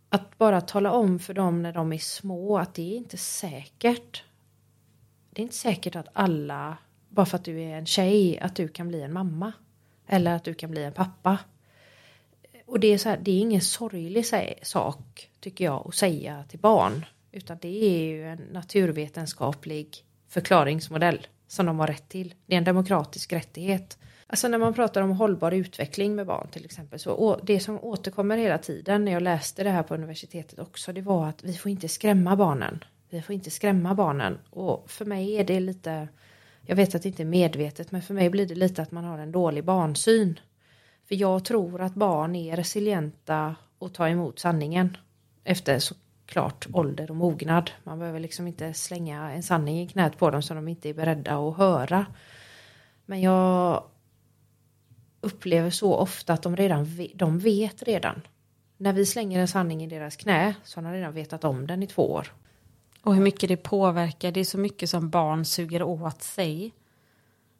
Att 0.09 0.38
bara 0.38 0.61
tala 0.61 0.91
om 0.91 1.19
för 1.19 1.34
dem 1.34 1.61
när 1.61 1.73
de 1.73 1.93
är 1.93 1.97
små 1.97 2.57
att 2.57 2.73
det 2.73 2.93
är 2.93 2.97
inte 2.97 3.17
säkert. 3.17 4.23
Det 5.30 5.41
är 5.41 5.43
inte 5.43 5.55
säkert 5.55 5.95
att 5.95 6.07
alla, 6.13 6.77
bara 7.09 7.25
för 7.25 7.38
att 7.38 7.45
du 7.45 7.61
är 7.61 7.77
en 7.77 7.86
tjej, 7.86 8.39
att 8.39 8.55
du 8.55 8.67
kan 8.67 8.88
bli 8.88 9.01
en 9.01 9.13
mamma. 9.13 9.53
Eller 10.07 10.36
att 10.36 10.43
du 10.43 10.53
kan 10.53 10.71
bli 10.71 10.84
en 10.84 10.93
pappa. 10.93 11.38
Och 12.70 12.80
det 12.80 12.93
är, 12.93 12.97
så 12.97 13.09
här, 13.09 13.20
det 13.24 13.32
är 13.32 13.39
ingen 13.39 13.61
sorglig 13.61 14.26
sak, 14.61 15.30
tycker 15.39 15.65
jag, 15.65 15.88
att 15.88 15.95
säga 15.95 16.43
till 16.49 16.59
barn. 16.59 17.05
Utan 17.32 17.57
det 17.61 17.84
är 17.84 17.99
ju 17.99 18.28
en 18.28 18.41
naturvetenskaplig 18.51 20.03
förklaringsmodell. 20.28 21.28
som 21.47 21.65
de 21.65 21.80
har 21.80 21.88
rätt 21.88 22.09
till. 22.09 22.34
Det 22.45 22.55
är 22.55 22.57
en 22.57 22.63
demokratisk 22.63 23.34
rättighet. 23.34 23.97
Alltså 24.28 24.47
när 24.47 24.57
man 24.57 24.74
pratar 24.74 25.01
om 25.01 25.11
hållbar 25.11 25.51
utveckling 25.51 26.15
med 26.15 26.26
barn 26.26 26.47
till 26.51 26.65
exempel. 26.65 26.99
Så, 26.99 27.39
det 27.43 27.59
som 27.59 27.80
återkommer 27.84 28.38
hela 28.38 28.57
tiden 28.57 29.05
när 29.05 29.11
jag 29.11 29.24
läste 29.24 29.63
det 29.63 29.70
här 29.70 29.84
på 29.84 29.93
universitetet 29.93 30.59
också. 30.59 30.93
Det 30.93 31.01
var 31.01 31.28
att 31.28 31.43
vi 31.43 31.53
får 31.53 31.72
inte 31.72 31.88
skrämma 31.88 32.36
barnen. 32.36 32.84
Vi 33.09 33.22
får 33.22 33.36
inte 33.36 33.51
skrämma 33.51 33.95
barnen. 33.95 34.38
Och 34.49 34.91
för 34.91 35.05
mig 35.05 35.36
är 35.36 35.43
det 35.43 35.59
lite. 35.59 36.07
Jag 36.61 36.76
vet 36.76 36.95
att 36.95 37.03
det 37.03 37.09
inte 37.09 37.24
är 37.24 37.26
medvetet. 37.26 37.91
Men 37.91 38.01
för 38.01 38.13
mig 38.13 38.30
blir 38.30 38.45
det 38.45 38.55
lite 38.55 38.82
att 38.82 38.91
man 38.91 39.03
har 39.03 39.17
en 39.17 39.32
dålig 39.32 39.63
barnsyn. 39.63 40.39
För 41.10 41.16
jag 41.16 41.45
tror 41.45 41.82
att 41.82 41.95
barn 41.95 42.36
är 42.36 42.55
resilienta 42.55 43.55
och 43.80 43.93
tar 43.93 44.07
emot 44.07 44.39
sanningen. 44.39 44.97
Efter 45.43 45.80
såklart 45.80 46.68
ålder 46.74 47.10
och 47.10 47.16
mognad. 47.16 47.72
Man 47.84 47.99
behöver 47.99 48.20
liksom 48.20 48.47
inte 48.47 48.74
slänga 48.74 49.32
en 49.32 49.43
sanning 49.43 49.82
i 49.82 49.88
knät 49.88 50.18
på 50.18 50.30
dem 50.30 50.41
som 50.41 50.55
de 50.55 50.68
inte 50.68 50.89
är 50.89 50.93
beredda 50.93 51.38
att 51.38 51.57
höra. 51.57 52.05
Men 53.05 53.22
jag 53.22 53.84
upplever 55.22 55.70
så 55.70 55.95
ofta 55.95 56.34
att 56.34 56.43
de 56.43 56.55
redan 56.55 56.88
de 57.16 57.39
vet 57.39 57.84
redan. 57.84 58.22
När 58.78 58.93
vi 58.93 59.05
slänger 59.05 59.39
en 59.39 59.47
sanning 59.47 59.84
i 59.84 59.88
deras 59.88 60.16
knä 60.16 60.55
så 60.64 60.82
har 60.82 60.84
de 60.84 60.93
redan 60.93 61.14
vetat 61.14 61.43
om 61.43 61.68
den 61.68 61.84
i 61.84 61.88
två 61.88 62.12
år. 62.12 62.34
Och 63.01 63.16
hur 63.16 63.22
mycket 63.22 63.49
det 63.49 63.57
påverkar. 63.57 64.32
Det 64.32 64.39
är 64.39 64.45
så 64.45 64.57
mycket 64.57 64.89
som 64.89 65.10
barn 65.10 65.45
suger 65.45 65.84
åt 65.84 66.22
sig. 66.22 66.74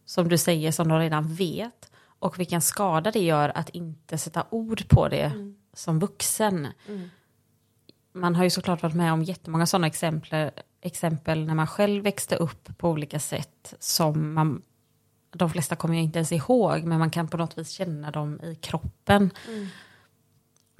Som 0.06 0.30
du 0.30 0.38
säger, 0.38 0.72
som 0.72 0.88
de 0.88 1.00
redan 1.00 1.34
vet. 1.34 1.89
Och 2.20 2.40
vilken 2.40 2.62
skada 2.62 3.12
det 3.12 3.20
gör 3.24 3.52
att 3.56 3.70
inte 3.70 4.18
sätta 4.18 4.46
ord 4.50 4.88
på 4.88 5.08
det 5.08 5.54
som 5.74 6.00
vuxen. 6.00 6.68
Man 8.14 8.36
har 8.36 8.44
ju 8.44 8.50
såklart 8.50 8.84
varit 8.84 8.96
med 8.96 9.14
om 9.14 9.24
jättemånga 9.24 9.66
sådana 9.66 9.88
exempel, 9.88 10.52
exempel 10.82 11.46
när 11.46 11.56
man 11.56 11.68
själv 11.68 12.04
växte 12.04 12.36
upp 12.36 12.78
på 12.78 12.90
olika 12.90 13.20
sätt 13.20 13.74
som 13.80 14.34
man 14.34 14.62
de 15.32 15.50
flesta 15.50 15.76
kommer 15.76 15.96
jag 15.96 16.04
inte 16.04 16.20
ens 16.20 16.32
ihåg, 16.32 16.84
men 16.84 17.00
man 17.00 17.10
kan 17.10 17.28
på 17.28 17.38
något 17.38 17.58
vis 17.58 17.70
känna 17.70 18.12
dem 18.12 18.40
i 18.44 18.56
kroppen. 18.56 19.32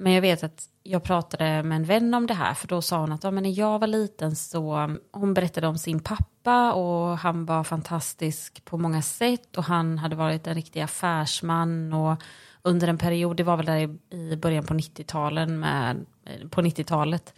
Men 0.00 0.12
jag 0.12 0.20
vet 0.20 0.44
att 0.44 0.68
jag 0.82 1.02
pratade 1.02 1.62
med 1.62 1.76
en 1.76 1.84
vän 1.84 2.14
om 2.14 2.26
det 2.26 2.34
här, 2.34 2.54
för 2.54 2.68
då 2.68 2.82
sa 2.82 3.00
hon 3.00 3.12
att 3.12 3.24
ja, 3.24 3.30
men 3.30 3.42
när 3.42 3.58
jag 3.58 3.78
var 3.78 3.86
liten 3.86 4.36
så, 4.36 4.96
hon 5.12 5.34
berättade 5.34 5.66
om 5.66 5.78
sin 5.78 6.00
pappa 6.00 6.72
och 6.72 7.18
han 7.18 7.46
var 7.46 7.64
fantastisk 7.64 8.64
på 8.64 8.78
många 8.78 9.02
sätt 9.02 9.56
och 9.56 9.64
han 9.64 9.98
hade 9.98 10.16
varit 10.16 10.46
en 10.46 10.54
riktig 10.54 10.80
affärsman 10.80 11.92
och 11.92 12.22
under 12.62 12.88
en 12.88 12.98
period, 12.98 13.36
det 13.36 13.42
var 13.42 13.56
väl 13.56 13.66
där 13.66 13.98
i, 14.16 14.36
början 14.36 14.64
på 14.64 14.74
90-talen 14.74 15.60
med, 15.60 16.06
på 16.50 16.62
90-talet, 16.62 17.34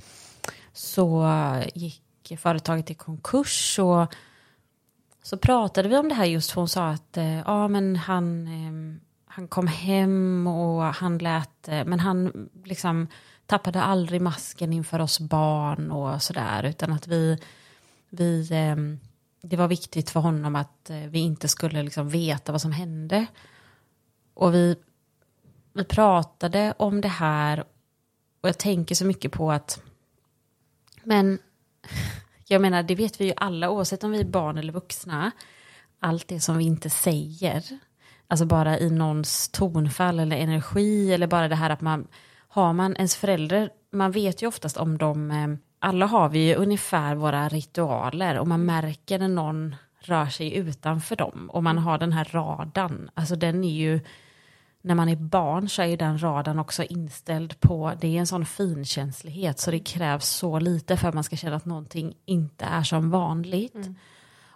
så 0.73 1.29
gick 1.75 2.03
företaget 2.39 2.91
i 2.91 2.95
konkurs 2.95 3.79
och 3.79 4.15
så 5.23 5.37
pratade 5.37 5.89
vi 5.89 5.97
om 5.97 6.09
det 6.09 6.15
här 6.15 6.25
just 6.25 6.51
för 6.51 6.61
hon 6.61 6.69
sa 6.69 6.89
att 6.89 7.17
eh, 7.17 7.39
ja 7.39 7.69
men 7.69 7.97
han, 7.97 8.47
ehm, 8.47 9.01
han 9.35 9.49
kom 9.49 9.67
hem 9.67 10.47
och 10.47 10.83
han 10.83 11.19
lät, 11.19 11.69
eh, 11.69 11.85
men 11.85 12.01
han 12.01 12.49
liksom 12.65 13.07
tappade 13.47 13.83
aldrig 13.83 14.21
masken 14.21 14.73
inför 14.73 15.01
oss 15.01 15.21
barn 15.21 15.91
och 15.91 16.23
sådär 16.23 16.63
utan 16.63 16.93
att 16.93 17.09
vi, 17.09 17.39
vi 18.11 18.53
eh, 18.53 18.77
det 19.43 19.57
var 19.57 19.69
viktigt 19.69 20.11
för 20.11 20.21
honom 20.21 20.57
att 20.57 20.91
eh, 20.91 20.97
vi 20.97 21.19
inte 21.19 21.49
skulle 21.49 21.83
liksom 21.83 22.09
veta 22.09 22.53
vad 22.53 22.61
som 22.61 22.73
hände. 22.73 23.27
Och 24.35 24.55
vi, 24.55 24.77
vi 25.73 25.85
pratade 25.85 26.75
om 26.77 27.01
det 27.01 27.09
här 27.09 27.65
och 28.41 28.49
jag 28.49 28.59
tänker 28.59 28.95
så 28.95 29.05
mycket 29.05 29.33
på 29.33 29.53
att 29.53 29.83
men 31.05 31.39
jag 32.47 32.63
menar, 32.63 32.83
det 32.83 32.95
vet 32.95 33.21
vi 33.21 33.25
ju 33.25 33.33
alla, 33.37 33.71
oavsett 33.71 34.05
om 34.05 34.11
vi 34.11 34.21
är 34.21 34.25
barn 34.25 34.59
eller 34.59 34.73
vuxna. 34.73 35.31
Allt 36.01 36.29
det 36.29 36.41
som 36.41 36.59
vi 36.59 36.65
inte 36.65 36.91
säger, 36.91 37.79
alltså 38.29 38.47
bara 38.47 38.79
i 38.79 38.91
någons 38.91 39.49
tonfall 39.49 40.21
eller 40.21 40.37
energi, 40.37 41.13
eller 41.13 41.27
bara 41.27 41.49
det 41.49 41.57
här 41.57 41.71
att 41.71 41.81
man 41.81 42.07
har 42.49 42.73
man 42.73 42.97
ens 42.97 43.17
föräldrar, 43.17 43.71
man 43.93 44.13
vet 44.13 44.43
ju 44.43 44.47
oftast 44.47 44.77
om 44.77 44.99
de, 44.99 45.31
eh, 45.31 45.49
alla 45.79 46.07
har 46.07 46.29
vi 46.29 46.49
ju 46.49 46.55
ungefär 46.55 47.15
våra 47.15 47.49
ritualer 47.49 48.39
och 48.39 48.49
man 48.49 48.65
märker 48.65 49.19
när 49.19 49.29
någon 49.29 49.77
rör 50.01 50.27
sig 50.27 50.55
utanför 50.55 51.17
dem 51.17 51.51
och 51.53 51.63
man 51.63 51.79
har 51.79 51.99
den 51.99 52.13
här 52.13 52.29
radan, 52.33 53.11
alltså 53.15 53.37
den 53.37 53.65
är 53.65 53.75
ju 53.75 54.01
när 54.83 54.95
man 54.95 55.09
är 55.09 55.17
barn 55.17 55.69
så 55.69 55.83
är 55.83 55.87
ju 55.87 55.97
den 55.97 56.23
raden 56.23 56.59
också 56.59 56.83
inställd 56.83 57.61
på, 57.61 57.93
det 58.01 58.17
är 58.17 58.21
en 58.21 58.27
sån 58.27 58.47
finkänslighet 58.47 59.59
så 59.59 59.71
det 59.71 59.79
krävs 59.79 60.29
så 60.29 60.59
lite 60.59 60.97
för 60.97 61.09
att 61.09 61.15
man 61.15 61.25
ska 61.25 61.37
känna 61.37 61.57
att 61.57 61.65
någonting 61.65 62.15
inte 62.25 62.65
är 62.65 62.83
som 62.83 63.11
vanligt. 63.11 63.89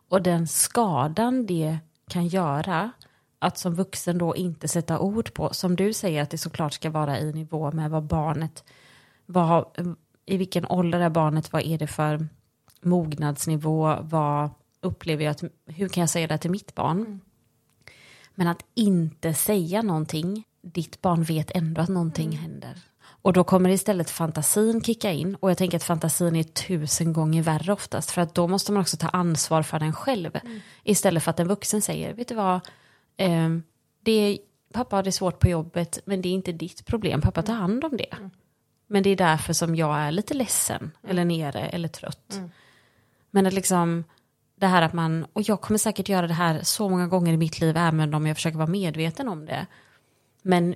Och 0.08 0.22
den 0.22 0.46
skadan 0.46 1.46
det 1.46 1.78
kan 2.08 2.26
göra, 2.26 2.90
att 3.38 3.58
som 3.58 3.74
vuxen 3.74 4.18
då 4.18 4.36
inte 4.36 4.68
sätta 4.68 4.98
ord 4.98 5.34
på, 5.34 5.54
som 5.54 5.76
du 5.76 5.92
säger 5.92 6.22
att 6.22 6.30
det 6.30 6.38
såklart 6.38 6.72
ska 6.72 6.90
vara 6.90 7.20
i 7.20 7.32
nivå 7.32 7.72
med 7.72 7.90
vad 7.90 8.02
barnet, 8.02 8.64
vad, 9.26 9.64
i 10.26 10.36
vilken 10.36 10.66
ålder 10.66 11.00
är 11.00 11.10
barnet, 11.10 11.52
vad 11.52 11.62
är 11.62 11.78
det 11.78 11.86
för 11.86 12.28
mognadsnivå, 12.80 13.96
vad 14.02 14.50
upplever 14.80 15.24
jag, 15.24 15.30
att, 15.30 15.44
hur 15.66 15.88
kan 15.88 16.00
jag 16.00 16.10
säga 16.10 16.26
det 16.26 16.38
till 16.38 16.50
mitt 16.50 16.74
barn? 16.74 17.20
Men 18.34 18.46
att 18.48 18.64
inte 18.74 19.34
säga 19.34 19.82
någonting, 19.82 20.44
ditt 20.62 21.02
barn 21.02 21.22
vet 21.22 21.50
ändå 21.50 21.80
att 21.80 21.88
någonting 21.88 22.32
händer. 22.32 22.76
Och 23.26 23.32
då 23.32 23.44
kommer 23.44 23.70
istället 23.70 24.10
fantasin 24.10 24.82
kicka 24.82 25.12
in. 25.12 25.34
Och 25.34 25.50
jag 25.50 25.58
tänker 25.58 25.76
att 25.76 25.82
fantasin 25.82 26.36
är 26.36 26.42
tusen 26.42 27.12
gånger 27.12 27.42
värre 27.42 27.72
oftast. 27.72 28.10
För 28.10 28.22
att 28.22 28.34
då 28.34 28.48
måste 28.48 28.72
man 28.72 28.80
också 28.80 28.96
ta 28.96 29.08
ansvar 29.08 29.62
för 29.62 29.78
den 29.78 29.92
själv. 29.92 30.38
Istället 30.82 31.22
för 31.22 31.30
att 31.30 31.40
en 31.40 31.48
vuxen 31.48 31.82
säger, 31.82 32.14
vet 32.14 32.28
du 32.28 32.34
vad, 32.34 32.60
Ehm, 33.16 33.62
det 34.02 34.12
är, 34.12 34.38
pappa 34.72 34.96
har 34.96 35.02
det 35.02 35.12
svårt 35.12 35.38
på 35.38 35.48
jobbet, 35.48 35.98
men 36.04 36.22
det 36.22 36.28
är 36.28 36.32
inte 36.32 36.52
ditt 36.52 36.86
problem. 36.86 37.20
Pappa 37.20 37.42
tar 37.42 37.54
hand 37.54 37.84
om 37.84 37.96
det. 37.96 38.16
Men 38.86 39.02
det 39.02 39.10
är 39.10 39.16
därför 39.16 39.52
som 39.52 39.74
jag 39.76 39.98
är 39.98 40.12
lite 40.12 40.34
ledsen, 40.34 40.90
eller 41.08 41.24
nere, 41.24 41.60
eller 41.60 41.88
trött. 41.88 42.40
Men 43.30 43.46
att 43.46 43.52
liksom, 43.52 44.04
det 44.56 44.66
här 44.66 44.82
att 44.82 44.92
man, 44.92 45.26
och 45.32 45.42
jag 45.42 45.60
kommer 45.60 45.78
säkert 45.78 46.08
göra 46.08 46.26
det 46.26 46.34
här 46.34 46.60
så 46.62 46.88
många 46.88 47.06
gånger 47.06 47.32
i 47.32 47.36
mitt 47.36 47.60
liv, 47.60 47.76
även 47.76 48.14
om 48.14 48.26
jag 48.26 48.36
försöker 48.36 48.58
vara 48.58 48.68
medveten 48.68 49.28
om 49.28 49.46
det. 49.46 49.66
Men 50.42 50.74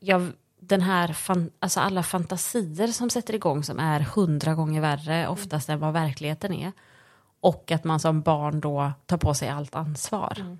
jag, 0.00 0.32
den 0.60 0.80
här, 0.80 1.12
fan, 1.12 1.50
alltså 1.58 1.80
alla 1.80 2.02
fantasier 2.02 2.86
som 2.86 3.10
sätter 3.10 3.34
igång 3.34 3.64
som 3.64 3.78
är 3.78 4.00
hundra 4.00 4.54
gånger 4.54 4.80
värre 4.80 5.28
oftast 5.28 5.68
än 5.68 5.80
vad 5.80 5.92
verkligheten 5.92 6.52
är. 6.52 6.72
Och 7.40 7.72
att 7.72 7.84
man 7.84 8.00
som 8.00 8.22
barn 8.22 8.60
då 8.60 8.92
tar 9.06 9.16
på 9.16 9.34
sig 9.34 9.48
allt 9.48 9.74
ansvar. 9.74 10.56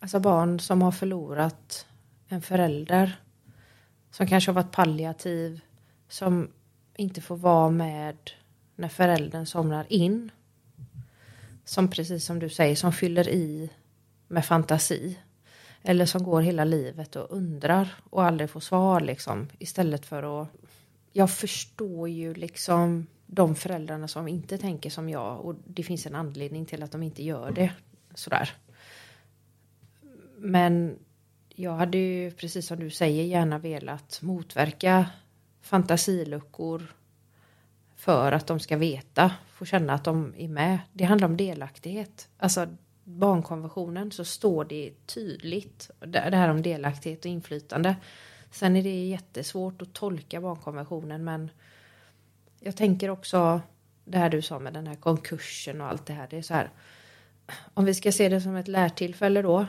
Alltså 0.00 0.20
barn 0.20 0.60
som 0.60 0.82
har 0.82 0.92
förlorat 0.92 1.86
en 2.28 2.42
förälder. 2.42 3.20
Som 4.10 4.26
kanske 4.26 4.50
har 4.50 4.54
varit 4.54 4.72
palliativ. 4.72 5.60
Som 6.08 6.50
inte 6.96 7.20
får 7.20 7.36
vara 7.36 7.70
med 7.70 8.16
när 8.76 8.88
föräldern 8.88 9.46
somnar 9.46 9.86
in. 9.92 10.30
Som 11.64 11.90
precis 11.90 12.24
som 12.24 12.38
du 12.38 12.48
säger, 12.48 12.76
som 12.76 12.92
fyller 12.92 13.28
i 13.28 13.70
med 14.28 14.44
fantasi. 14.44 15.18
Eller 15.82 16.06
som 16.06 16.22
går 16.22 16.40
hela 16.40 16.64
livet 16.64 17.16
och 17.16 17.26
undrar 17.30 17.88
och 18.10 18.24
aldrig 18.24 18.50
får 18.50 18.60
svar 18.60 19.00
liksom. 19.00 19.48
Istället 19.58 20.06
för 20.06 20.42
att... 20.42 20.48
Jag 21.12 21.30
förstår 21.30 22.08
ju 22.08 22.34
liksom 22.34 23.06
de 23.26 23.54
föräldrarna 23.54 24.08
som 24.08 24.28
inte 24.28 24.58
tänker 24.58 24.90
som 24.90 25.08
jag. 25.08 25.40
Och 25.40 25.54
det 25.64 25.82
finns 25.82 26.06
en 26.06 26.14
anledning 26.14 26.66
till 26.66 26.82
att 26.82 26.92
de 26.92 27.02
inte 27.02 27.22
gör 27.24 27.50
det. 27.50 27.72
Sådär. 28.14 28.50
Men 30.42 30.98
jag 31.48 31.72
hade 31.72 31.98
ju, 31.98 32.30
precis 32.30 32.66
som 32.66 32.80
du 32.80 32.90
säger, 32.90 33.24
gärna 33.24 33.58
velat 33.58 34.18
motverka 34.22 35.10
fantasiluckor 35.60 36.94
för 37.96 38.32
att 38.32 38.46
de 38.46 38.60
ska 38.60 38.76
veta, 38.76 39.34
få 39.52 39.64
känna 39.64 39.92
att 39.92 40.04
de 40.04 40.34
är 40.36 40.48
med. 40.48 40.78
Det 40.92 41.04
handlar 41.04 41.28
om 41.28 41.36
delaktighet. 41.36 42.28
Alltså 42.38 42.66
barnkonventionen 43.04 44.10
så 44.10 44.24
står 44.24 44.64
det 44.64 45.06
tydligt, 45.06 45.90
det 46.06 46.18
här 46.18 46.48
om 46.48 46.62
delaktighet 46.62 47.24
och 47.24 47.30
inflytande. 47.30 47.96
Sen 48.50 48.76
är 48.76 48.82
det 48.82 49.06
jättesvårt 49.06 49.82
att 49.82 49.92
tolka 49.92 50.40
barnkonventionen 50.40 51.24
men 51.24 51.50
jag 52.60 52.76
tänker 52.76 53.10
också 53.10 53.60
det 54.04 54.18
här 54.18 54.30
du 54.30 54.42
sa 54.42 54.58
med 54.58 54.72
den 54.72 54.86
här 54.86 54.94
konkursen 54.94 55.80
och 55.80 55.86
allt 55.86 56.06
det 56.06 56.12
här. 56.12 56.26
Det 56.30 56.38
är 56.38 56.42
så 56.42 56.54
här. 56.54 56.70
Om 57.74 57.84
vi 57.84 57.94
ska 57.94 58.12
se 58.12 58.28
det 58.28 58.40
som 58.40 58.56
ett 58.56 58.68
lärtillfälle 58.68 59.42
då. 59.42 59.66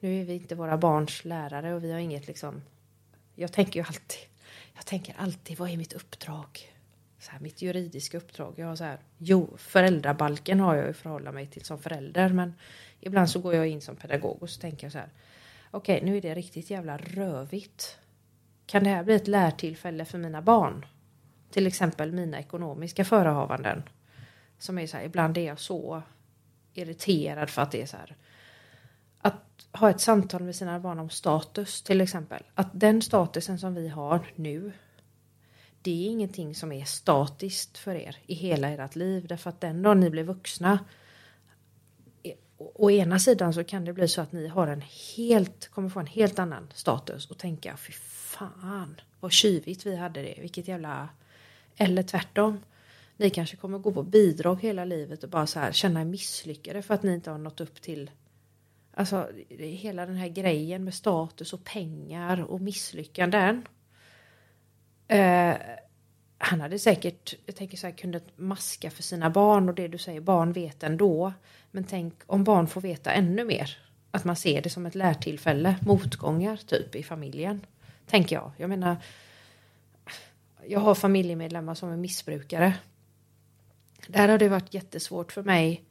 Nu 0.00 0.20
är 0.20 0.24
vi 0.24 0.34
inte 0.34 0.54
våra 0.54 0.78
barns 0.78 1.24
lärare 1.24 1.74
och 1.74 1.84
vi 1.84 1.92
har 1.92 1.98
inget 1.98 2.26
liksom. 2.26 2.62
Jag 3.34 3.52
tänker 3.52 3.80
ju 3.80 3.86
alltid. 3.86 4.18
Jag 4.74 4.86
tänker 4.86 5.14
alltid 5.18 5.58
vad 5.58 5.70
är 5.70 5.76
mitt 5.76 5.92
uppdrag? 5.92 6.72
Så 7.18 7.30
här, 7.30 7.40
mitt 7.40 7.62
juridiska 7.62 8.16
uppdrag. 8.16 8.54
Jag 8.56 8.66
har 8.66 8.76
så 8.76 8.84
här. 8.84 8.98
Jo, 9.18 9.54
föräldrabalken 9.56 10.60
har 10.60 10.74
jag 10.74 10.86
ju 10.86 10.92
förhålla 10.92 11.32
mig 11.32 11.46
till 11.46 11.64
som 11.64 11.78
förälder. 11.78 12.28
Men 12.28 12.54
ibland 13.00 13.30
så 13.30 13.40
går 13.40 13.54
jag 13.54 13.66
in 13.66 13.80
som 13.80 13.96
pedagog 13.96 14.42
och 14.42 14.50
så 14.50 14.60
tänker 14.60 14.84
jag 14.84 14.92
så 14.92 14.98
här. 14.98 15.08
Okej, 15.70 16.00
nu 16.02 16.16
är 16.16 16.20
det 16.20 16.34
riktigt 16.34 16.70
jävla 16.70 16.96
rövigt. 16.98 17.98
Kan 18.66 18.84
det 18.84 18.90
här 18.90 19.04
bli 19.04 19.14
ett 19.14 19.28
lärtillfälle 19.28 20.04
för 20.04 20.18
mina 20.18 20.42
barn? 20.42 20.86
Till 21.50 21.66
exempel 21.66 22.12
mina 22.12 22.38
ekonomiska 22.38 23.04
förehavanden. 23.04 23.82
Som 24.58 24.78
är 24.78 24.86
så 24.86 24.96
här, 24.96 25.04
ibland 25.04 25.38
är 25.38 25.46
jag 25.46 25.60
så 25.60 26.02
irriterad 26.74 27.50
för 27.50 27.62
att 27.62 27.72
det 27.72 27.82
är 27.82 27.86
så 27.86 27.96
här. 27.96 28.16
Ha 29.72 29.90
ett 29.90 30.00
samtal 30.00 30.42
med 30.42 30.56
sina 30.56 30.80
barn 30.80 30.98
om 30.98 31.10
status 31.10 31.82
till 31.82 32.00
exempel. 32.00 32.42
Att 32.54 32.68
den 32.72 33.02
statusen 33.02 33.58
som 33.58 33.74
vi 33.74 33.88
har 33.88 34.32
nu. 34.36 34.72
Det 35.82 35.90
är 35.90 36.10
ingenting 36.10 36.54
som 36.54 36.72
är 36.72 36.84
statiskt 36.84 37.78
för 37.78 37.94
er 37.94 38.16
i 38.26 38.34
hela 38.34 38.68
ert 38.68 38.96
liv. 38.96 39.26
Därför 39.26 39.50
att 39.50 39.60
den 39.60 39.82
dagen 39.82 40.00
ni 40.00 40.10
blir 40.10 40.24
vuxna. 40.24 40.78
E- 42.22 42.34
å 42.58 42.72
å 42.74 42.90
ena 42.90 43.18
sidan 43.18 43.54
så 43.54 43.64
kan 43.64 43.84
det 43.84 43.92
bli 43.92 44.08
så 44.08 44.20
att 44.20 44.32
ni 44.32 44.46
har 44.46 44.66
en 44.66 44.82
helt, 45.16 45.68
kommer 45.68 45.88
få 45.88 46.00
en 46.00 46.06
helt 46.06 46.38
annan 46.38 46.68
status 46.74 47.30
och 47.30 47.38
tänka 47.38 47.76
fy 47.76 47.92
fan 47.92 49.00
vad 49.20 49.32
tjuvigt 49.32 49.86
vi 49.86 49.96
hade 49.96 50.22
det. 50.22 50.34
Vilket 50.40 50.68
jävla... 50.68 51.08
Eller 51.76 52.02
tvärtom. 52.02 52.60
Ni 53.16 53.30
kanske 53.30 53.56
kommer 53.56 53.78
gå 53.78 53.92
på 53.92 54.02
bidrag 54.02 54.62
hela 54.62 54.84
livet 54.84 55.24
och 55.24 55.30
bara 55.30 55.46
så 55.46 55.58
här 55.58 55.72
känna 55.72 56.00
er 56.00 56.04
misslyckade 56.04 56.82
för 56.82 56.94
att 56.94 57.02
ni 57.02 57.14
inte 57.14 57.30
har 57.30 57.38
nått 57.38 57.60
upp 57.60 57.82
till 57.82 58.10
Alltså 59.00 59.28
hela 59.58 60.06
den 60.06 60.16
här 60.16 60.28
grejen 60.28 60.84
med 60.84 60.94
status 60.94 61.52
och 61.52 61.64
pengar 61.64 62.42
och 62.42 62.60
misslyckanden. 62.60 63.66
Eh, 65.08 65.54
han 66.38 66.60
hade 66.60 66.78
säkert, 66.78 67.34
jag 67.46 67.56
tänker 67.56 67.76
så 67.76 67.86
här, 67.86 67.94
kunnat 67.94 68.38
maska 68.38 68.90
för 68.90 69.02
sina 69.02 69.30
barn 69.30 69.68
och 69.68 69.74
det 69.74 69.88
du 69.88 69.98
säger, 69.98 70.20
barn 70.20 70.52
vet 70.52 70.82
ändå. 70.82 71.32
Men 71.70 71.84
tänk 71.84 72.14
om 72.26 72.44
barn 72.44 72.66
får 72.66 72.80
veta 72.80 73.12
ännu 73.12 73.44
mer. 73.44 73.78
Att 74.10 74.24
man 74.24 74.36
ser 74.36 74.62
det 74.62 74.70
som 74.70 74.86
ett 74.86 74.94
lärtillfälle, 74.94 75.76
motgångar 75.80 76.56
typ 76.56 76.94
i 76.94 77.02
familjen. 77.02 77.66
Tänker 78.06 78.36
jag. 78.36 78.52
Jag 78.56 78.70
menar, 78.70 78.96
jag 80.66 80.80
har 80.80 80.94
familjemedlemmar 80.94 81.74
som 81.74 81.90
är 81.90 81.96
missbrukare. 81.96 82.74
Där 84.06 84.28
har 84.28 84.38
det 84.38 84.48
varit 84.48 84.74
jättesvårt 84.74 85.32
för 85.32 85.42
mig. 85.42 85.84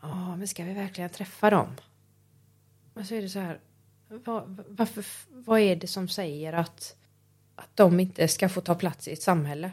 Ja, 0.00 0.36
men 0.36 0.48
ska 0.48 0.64
vi 0.64 0.72
verkligen 0.72 1.10
träffa 1.10 1.50
dem? 1.50 1.68
Och 2.94 3.06
så 3.06 3.14
är 3.14 3.22
det 3.22 3.28
så 3.28 3.38
här. 3.38 3.60
Vad, 4.08 4.64
varför, 4.68 5.04
vad 5.28 5.60
är 5.60 5.76
det 5.76 5.86
som 5.86 6.08
säger 6.08 6.52
att, 6.52 6.96
att 7.54 7.76
de 7.76 8.00
inte 8.00 8.28
ska 8.28 8.48
få 8.48 8.60
ta 8.60 8.74
plats 8.74 9.08
i 9.08 9.12
ett 9.12 9.22
samhälle? 9.22 9.70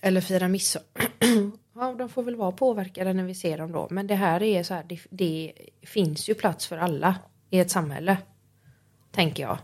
Eller 0.00 0.20
fira 0.20 0.48
midsommar? 0.48 0.86
ja, 1.74 1.94
de 1.98 2.08
får 2.08 2.22
väl 2.22 2.36
vara 2.36 2.52
påverkade 2.52 3.12
när 3.12 3.24
vi 3.24 3.34
ser 3.34 3.58
dem 3.58 3.72
då. 3.72 3.88
Men 3.90 4.06
det 4.06 4.14
här 4.14 4.42
är 4.42 4.62
så 4.62 4.74
här. 4.74 4.84
Det, 4.88 5.00
det 5.10 5.52
finns 5.82 6.28
ju 6.28 6.34
plats 6.34 6.66
för 6.66 6.78
alla 6.78 7.16
i 7.50 7.58
ett 7.58 7.70
samhälle. 7.70 8.18
Tänker 9.10 9.42
jag. 9.42 9.58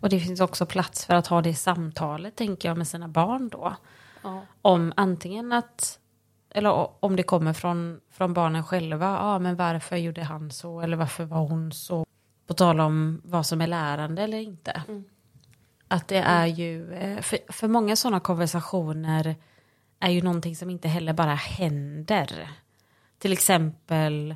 Och 0.00 0.08
det 0.08 0.20
finns 0.20 0.40
också 0.40 0.66
plats 0.66 1.04
för 1.04 1.14
att 1.14 1.26
ha 1.26 1.42
det 1.42 1.54
samtalet, 1.54 2.36
tänker 2.36 2.68
jag, 2.68 2.78
med 2.78 2.88
sina 2.88 3.08
barn 3.08 3.48
då. 3.48 3.76
Ja. 4.22 4.46
Om 4.62 4.92
antingen 4.96 5.52
att, 5.52 5.98
eller 6.58 7.04
om 7.04 7.16
det 7.16 7.22
kommer 7.22 7.52
från, 7.52 8.00
från 8.10 8.34
barnen 8.34 8.64
själva, 8.64 9.06
ja 9.06 9.38
men 9.38 9.56
varför 9.56 9.96
gjorde 9.96 10.22
han 10.22 10.50
så, 10.50 10.80
eller 10.80 10.96
varför 10.96 11.24
var 11.24 11.38
hon 11.38 11.72
så? 11.72 12.06
På 12.46 12.54
tal 12.54 12.80
om 12.80 13.20
vad 13.24 13.46
som 13.46 13.60
är 13.60 13.66
lärande 13.66 14.22
eller 14.22 14.38
inte. 14.38 14.82
Att 15.88 16.08
det 16.08 16.18
är 16.18 16.46
ju, 16.46 16.94
eh, 16.94 17.20
för, 17.20 17.38
för 17.52 17.68
många 17.68 17.96
sådana 17.96 18.20
konversationer 18.20 19.36
är 20.00 20.10
ju 20.10 20.22
någonting 20.22 20.56
som 20.56 20.70
inte 20.70 20.88
heller 20.88 21.12
bara 21.12 21.34
händer. 21.34 22.50
Till 23.18 23.32
exempel 23.32 24.34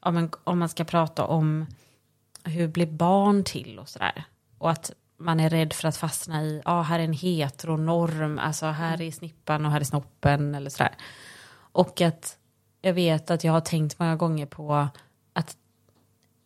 om, 0.00 0.16
en, 0.16 0.30
om 0.44 0.58
man 0.58 0.68
ska 0.68 0.84
prata 0.84 1.24
om 1.24 1.66
hur 2.44 2.68
blir 2.68 2.86
barn 2.86 3.44
till 3.44 3.78
och 3.78 3.88
sådär. 3.88 4.24
Och 4.58 4.70
att 4.70 4.92
man 5.16 5.40
är 5.40 5.50
rädd 5.50 5.72
för 5.72 5.88
att 5.88 5.96
fastna 5.96 6.42
i, 6.42 6.62
ja 6.64 6.72
ah, 6.72 6.82
här 6.82 6.98
är 6.98 7.04
en 7.04 7.12
heteronorm, 7.12 8.38
alltså 8.38 8.66
här 8.66 9.02
är 9.02 9.10
snippan 9.10 9.66
och 9.66 9.72
här 9.72 9.80
är 9.80 9.84
snoppen 9.84 10.54
eller 10.54 10.70
sådär. 10.70 10.94
Och 11.72 12.00
att 12.00 12.38
jag 12.80 12.92
vet 12.92 13.30
att 13.30 13.44
jag 13.44 13.52
har 13.52 13.60
tänkt 13.60 13.98
många 13.98 14.16
gånger 14.16 14.46
på 14.46 14.88
att 15.32 15.56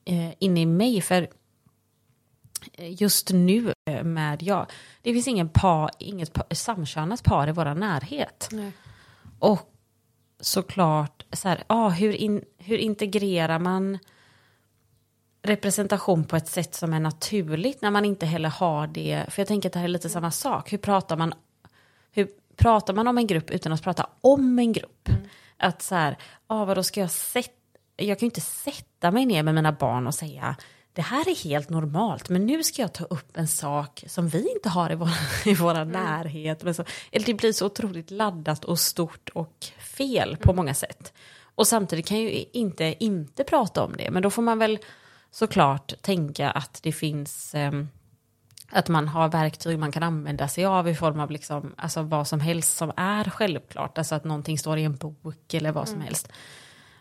eh, 0.05 0.31
inne 0.39 0.61
i 0.61 0.67
mig, 0.67 1.01
för 1.01 1.29
just 2.79 3.31
nu 3.31 3.73
eh, 3.91 4.05
med 4.05 4.43
jag, 4.43 4.67
det 5.03 5.13
finns 5.13 5.29
ingen 5.29 5.49
par, 5.49 5.91
inget 5.99 6.33
par, 6.33 6.55
samkönat 6.55 7.23
par 7.23 7.49
i 7.49 7.53
vår 7.53 7.75
närhet. 7.75 8.49
Nej. 8.53 8.73
Och 9.39 9.71
såklart, 10.41 11.25
så 11.33 11.49
här, 11.49 11.65
ah, 11.67 11.89
hur, 11.89 12.13
in, 12.13 12.45
hur 12.59 12.79
integrerar 12.79 13.59
man 13.59 13.99
representation 15.43 16.25
på 16.25 16.37
ett 16.37 16.49
sätt 16.49 16.75
som 16.75 16.93
är 16.93 17.01
naturligt 17.01 17.83
när 17.83 17.91
man 17.91 18.05
inte 18.05 18.27
heller 18.27 18.49
har 18.49 18.87
det. 18.87 19.25
För 19.29 19.41
jag 19.41 19.49
tänker 19.49 19.69
att 19.69 19.73
det 19.73 19.79
här 19.79 19.85
är 19.85 19.89
lite 19.89 20.09
samma 20.09 20.31
sak. 20.31 20.73
Hur 20.73 20.79
pratar 20.79 21.17
man, 21.17 21.35
hur 22.13 22.29
pratar 22.57 22.95
man 22.95 23.09
om 23.09 23.19
en 23.19 23.27
grupp 23.27 23.51
utan 23.51 23.73
att 23.73 23.83
prata 23.83 24.07
om 24.21 24.59
en 24.59 24.73
grupp? 24.73 25.09
Att 25.57 25.83
så 25.83 25.95
här, 25.95 26.19
ah, 26.47 26.65
vadå 26.65 26.83
ska 26.83 27.01
jag 27.01 27.11
sätta, 27.11 27.51
jag 27.97 28.19
kan 28.19 28.27
ju 28.27 28.31
inte 28.31 28.41
sätta 28.41 29.11
mig 29.11 29.27
ner 29.27 29.43
med 29.43 29.55
mina 29.55 29.73
barn 29.73 30.07
och 30.07 30.15
säga 30.15 30.57
det 30.95 31.03
här 31.03 31.29
är 31.29 31.45
helt 31.45 31.71
normalt, 31.71 32.29
men 32.29 32.47
nu 32.47 32.65
ska 32.65 32.83
jag 32.83 32.93
ta 32.93 33.05
upp 33.05 33.37
en 33.37 33.49
sak 33.49 34.05
som 34.07 34.29
vi 34.29 34.53
inte 34.53 34.69
har 34.69 34.93
i 34.93 34.95
vår, 34.95 35.09
i 35.45 35.55
våra 35.55 35.85
närhet. 35.85 36.63
Men 36.63 36.75
så, 36.75 36.85
eller 37.13 37.27
det 37.27 37.35
blir 37.35 37.53
så 37.53 37.67
otroligt 37.67 38.11
laddat 38.11 38.65
och 38.65 38.79
stort 38.79 39.29
och 39.29 39.67
fel 39.79 40.37
på 40.37 40.53
många 40.53 40.75
sätt. 40.75 41.13
Och 41.55 41.67
samtidigt 41.67 42.07
kan 42.07 42.23
jag 42.23 42.33
ju 42.33 42.45
inte 42.53 43.05
inte 43.05 43.45
prata 43.45 43.85
om 43.85 43.93
det, 43.97 44.11
men 44.11 44.23
då 44.23 44.31
får 44.31 44.43
man 44.43 44.59
väl 44.59 44.79
såklart 45.31 46.03
tänka 46.03 46.51
att 46.51 46.81
det 46.83 46.93
finns 46.93 47.55
ehm, 47.55 47.89
att 48.71 48.89
man 48.89 49.09
har 49.09 49.29
verktyg 49.29 49.79
man 49.79 49.93
kan 49.93 50.03
använda 50.03 50.49
sig 50.49 50.65
av 50.65 50.89
i 50.89 50.95
form 50.95 51.21
av 51.21 51.31
liksom, 51.31 51.75
alltså 51.77 52.03
vad 52.03 52.29
som 52.29 52.41
helst 52.41 52.77
som 52.77 52.93
är 52.97 53.25
självklart. 53.25 53.99
Alltså 53.99 54.15
att 54.15 54.25
någonting 54.25 54.59
står 54.59 54.79
i 54.79 54.85
en 54.85 54.97
bok 54.97 55.55
eller 55.55 55.73
vad 55.73 55.89
som 55.89 56.01
helst. 56.01 56.33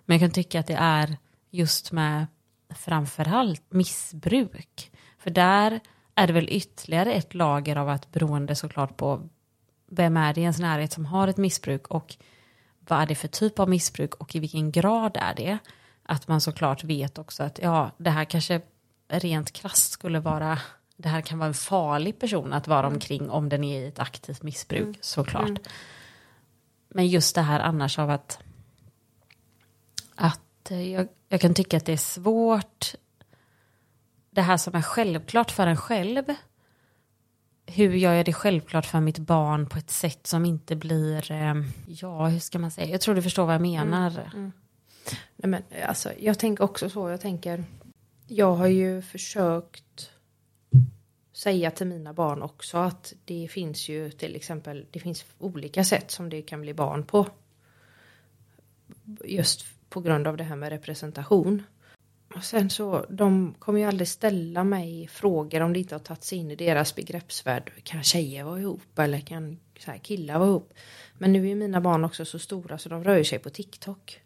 Men 0.06 0.16
jag 0.16 0.22
kan 0.22 0.34
tycka 0.34 0.60
att 0.60 0.68
det 0.68 0.78
är 0.80 1.18
just 1.52 1.92
med 1.92 2.28
framförallt 2.76 3.64
missbruk. 3.70 4.92
För 5.18 5.30
där 5.30 5.80
är 6.16 6.28
det 6.28 6.34
väl 6.34 6.50
ytterligare 6.50 7.14
ett 7.14 7.34
lager 7.34 7.76
av 7.76 7.90
att 7.90 8.12
beroende 8.12 8.56
såklart 8.56 8.98
på 8.98 9.30
vem 9.92 10.18
är 10.18 10.34
det 10.34 10.40
i 10.42 10.44
ens 10.44 10.60
närhet 10.60 10.92
som 10.92 11.06
har 11.06 11.28
ett 11.28 11.38
missbruk 11.38 11.88
och 11.88 12.16
vad 12.80 13.02
är 13.02 13.06
det 13.06 13.16
för 13.16 13.28
typ 13.28 13.60
av 13.60 13.70
missbruk 13.70 14.16
och 14.16 14.36
i 14.36 14.40
vilken 14.40 14.72
grad 14.72 15.18
är 15.22 15.36
det. 15.36 15.58
Att 16.04 16.28
man 16.28 16.42
såklart 16.42 16.84
vet 16.84 17.18
också 17.18 17.44
att 17.44 17.60
ja, 17.62 17.92
det 17.98 18.10
här 18.10 18.26
kanske 18.26 18.62
rent 19.08 19.52
krasst 19.52 19.92
skulle 19.92 20.20
vara 20.20 20.60
det 21.04 21.10
här 21.10 21.22
kan 21.22 21.40
vara 21.40 21.48
en 21.48 21.54
farlig 21.54 22.20
person 22.20 22.54
att 22.54 22.68
vara 22.68 22.88
omkring 22.88 23.30
om 23.30 23.50
den 23.50 23.64
är 23.64 23.82
i 23.82 23.88
ett 23.88 24.00
aktivt 24.00 24.44
missbruk 24.44 24.98
såklart. 25.02 25.60
Men 26.90 27.08
just 27.08 27.36
det 27.36 27.42
här 27.42 27.60
annars 27.60 28.00
av 28.00 28.10
att 28.10 28.40
att 30.16 30.72
eh, 30.72 30.92
jag, 30.92 31.08
jag 31.30 31.42
kan 31.42 31.54
tycka 31.54 31.78
att 31.78 31.86
det 31.86 31.94
är 31.94 31.98
svårt 31.98 32.96
det 34.30 34.42
här 34.42 34.58
som 34.58 34.76
är 34.76 34.82
självklart 34.82 35.52
för 35.52 35.68
en 35.68 35.78
själv 35.78 36.24
hur 37.66 37.94
gör 37.94 38.14
jag 38.14 38.26
det 38.26 38.34
självklart 38.34 38.86
för 38.86 39.00
mitt 39.00 39.20
barn 39.20 39.70
på 39.70 39.78
ett 39.78 39.92
sätt 39.92 40.28
som 40.28 40.46
inte 40.46 40.76
blir, 40.76 41.32
eh, 41.32 41.54
ja 41.88 42.28
hur 42.28 42.40
ska 42.40 42.60
man 42.60 42.72
säga, 42.72 42.88
jag 42.88 43.02
tror 43.02 43.16
du 43.16 43.22
förstår 43.22 43.46
vad 43.46 43.54
jag 43.54 43.62
menar. 43.62 44.32
Nej, 45.36 45.50
men, 45.50 45.64
alltså, 45.88 46.12
jag 46.20 46.40
tänker 46.40 46.64
också 46.64 46.90
så. 46.90 47.10
Jag 47.10 47.22
tänker. 47.22 47.64
Jag 48.28 48.56
har 48.56 48.68
ju 48.68 49.02
försökt 49.02 50.10
säga 51.44 51.72
till 51.72 51.88
mina 51.88 52.14
barn 52.14 52.42
också 52.42 52.78
att 52.78 53.14
det 53.26 53.48
finns 53.52 53.90
ju 53.90 54.12
till 54.12 54.36
exempel. 54.36 54.86
Det 54.92 55.00
finns 55.00 55.26
olika 55.40 55.84
sätt 55.84 56.12
som 56.12 56.30
det 56.30 56.42
kan 56.42 56.62
bli 56.62 56.74
barn 56.74 57.06
på. 57.06 57.28
Just 59.26 59.66
på 59.90 60.02
grund 60.02 60.28
av 60.28 60.38
det 60.38 60.44
här 60.44 60.56
med 60.56 60.70
representation. 60.70 61.64
Och 62.36 62.44
sen 62.44 62.70
så, 62.70 63.06
de 63.10 63.56
kommer 63.60 63.80
ju 63.80 63.86
aldrig 63.86 64.08
ställa 64.08 64.64
mig 64.64 65.08
frågor 65.08 65.62
om 65.62 65.74
det 65.74 65.80
inte 65.80 65.96
har 65.96 66.00
tagit 66.00 66.24
sig 66.24 66.38
in 66.38 66.52
i 66.52 66.56
deras 66.56 66.96
begreppsvärld. 66.96 67.72
Kan 67.84 68.04
tjejer 68.04 68.44
vara 68.44 68.60
ihop 68.60 69.00
eller 69.00 69.20
kan 69.20 69.60
så 69.80 69.92
här, 69.92 69.98
killar 69.98 70.40
vara 70.40 70.50
ihop? 70.50 70.74
Men 71.18 71.34
nu 71.34 71.50
är 71.50 71.56
mina 71.56 71.82
barn 71.82 72.04
också 72.04 72.26
så 72.26 72.40
stora 72.40 72.78
så 72.78 72.90
de 72.90 73.04
rör 73.04 73.24
sig 73.24 73.40
på 73.40 73.50
TikTok. 73.50 74.23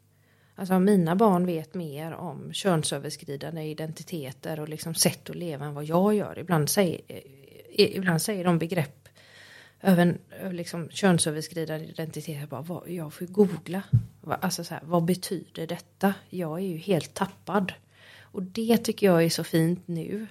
Alltså 0.59 0.79
mina 0.79 1.15
barn 1.15 1.45
vet 1.45 1.73
mer 1.73 2.13
om 2.13 2.53
könsöverskridande 2.53 3.63
identiteter 3.63 4.59
och 4.59 4.69
liksom 4.69 4.95
sätt 4.95 5.29
att 5.29 5.35
leva 5.35 5.65
än 5.65 5.73
vad 5.73 5.85
jag 5.85 6.13
gör. 6.13 6.39
Ibland 6.39 6.69
säger, 6.69 7.01
eh, 7.07 7.17
eh, 7.75 7.95
ibland 7.97 8.21
säger 8.21 8.43
de 8.43 8.59
begrepp 8.59 9.09
över, 9.81 10.17
eh, 10.41 10.53
liksom 10.53 10.89
könsöverskridande 10.89 11.85
identitet. 11.85 12.39
Jag, 12.39 12.49
bara, 12.49 12.61
vad, 12.61 12.89
jag 12.89 13.13
får 13.13 13.25
googla. 13.25 13.83
Alltså 14.27 14.63
så 14.63 14.73
här, 14.73 14.83
vad 14.85 15.05
betyder 15.05 15.67
detta? 15.67 16.13
Jag 16.29 16.59
är 16.59 16.65
ju 16.65 16.77
helt 16.77 17.13
tappad. 17.13 17.73
Och 18.21 18.43
det 18.43 18.77
tycker 18.77 19.07
jag 19.07 19.23
är 19.23 19.29
så 19.29 19.43
fint 19.43 19.87
nu. 19.87 20.27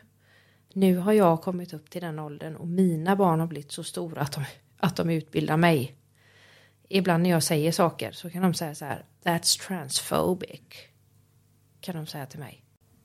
Nu 0.73 0.97
har 0.97 1.13
jag 1.13 1.43
kommit 1.43 1.73
upp 1.73 1.91
till 1.91 2.03
den 2.03 2.19
åldern 2.19 2.57
och 2.57 2.69
mina 2.69 3.17
barn 3.17 3.41
har 3.41 3.47
blivit 3.47 3.73
så 3.73 3.85
stora 3.85 4.21
att 4.21 4.33
de, 4.33 4.45
att 4.77 4.97
de 4.97 5.11
utbildar 5.11 5.57
mig. 5.57 5.95
Ibland 6.89 7.23
när 7.23 7.31
jag 7.31 7.43
säger 7.43 7.73
saker 7.73 8.13
så 8.13 8.31
kan 8.31 8.43
de 8.43 8.55
säga 8.55 8.75
så 8.75 8.85
här, 8.85 9.05
that's 9.25 9.67
transphobic. 9.67 10.61
Kan 11.81 11.97
de 11.97 12.07
säga 12.07 12.27
till 12.27 12.41
mig. 12.41 12.65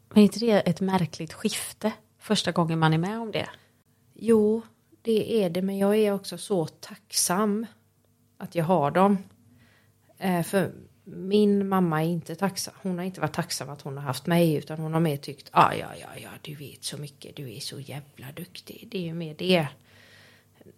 Men 0.09 0.17
är 0.17 0.23
inte 0.23 0.39
det 0.39 0.59
ett 0.59 0.81
märkligt 0.81 1.33
skifte 1.33 1.91
första 2.19 2.51
gången 2.51 2.79
man 2.79 2.93
är 2.93 2.97
med 2.97 3.19
om 3.19 3.31
det? 3.31 3.49
Jo, 4.13 4.61
det 5.01 5.43
är 5.43 5.49
det, 5.49 5.61
men 5.61 5.77
jag 5.77 5.95
är 5.95 6.11
också 6.11 6.37
så 6.37 6.67
tacksam 6.67 7.65
att 8.37 8.55
jag 8.55 8.65
har 8.65 8.91
dem. 8.91 9.17
Eh, 10.17 10.43
för 10.43 10.71
min 11.03 11.67
mamma 11.67 12.03
är 12.03 12.07
inte 12.07 12.35
tacksam. 12.35 12.73
Hon 12.81 12.97
har 12.97 13.05
inte 13.05 13.21
varit 13.21 13.33
tacksam 13.33 13.69
att 13.69 13.81
hon 13.81 13.97
har 13.97 14.03
haft 14.03 14.25
mig 14.25 14.55
utan 14.55 14.79
hon 14.79 14.93
har 14.93 14.99
mer 14.99 15.17
tyckt 15.17 15.49
ah, 15.51 15.73
ja, 15.73 15.87
ja, 16.01 16.07
ja, 16.23 16.29
du 16.41 16.55
vet 16.55 16.83
så 16.83 16.97
mycket, 16.97 17.35
du 17.35 17.53
är 17.55 17.59
så 17.59 17.79
jävla 17.79 18.31
duktig. 18.35 18.87
Det 18.91 18.97
är 18.97 19.01
ju 19.01 19.13
mer 19.13 19.35
det. 19.37 19.67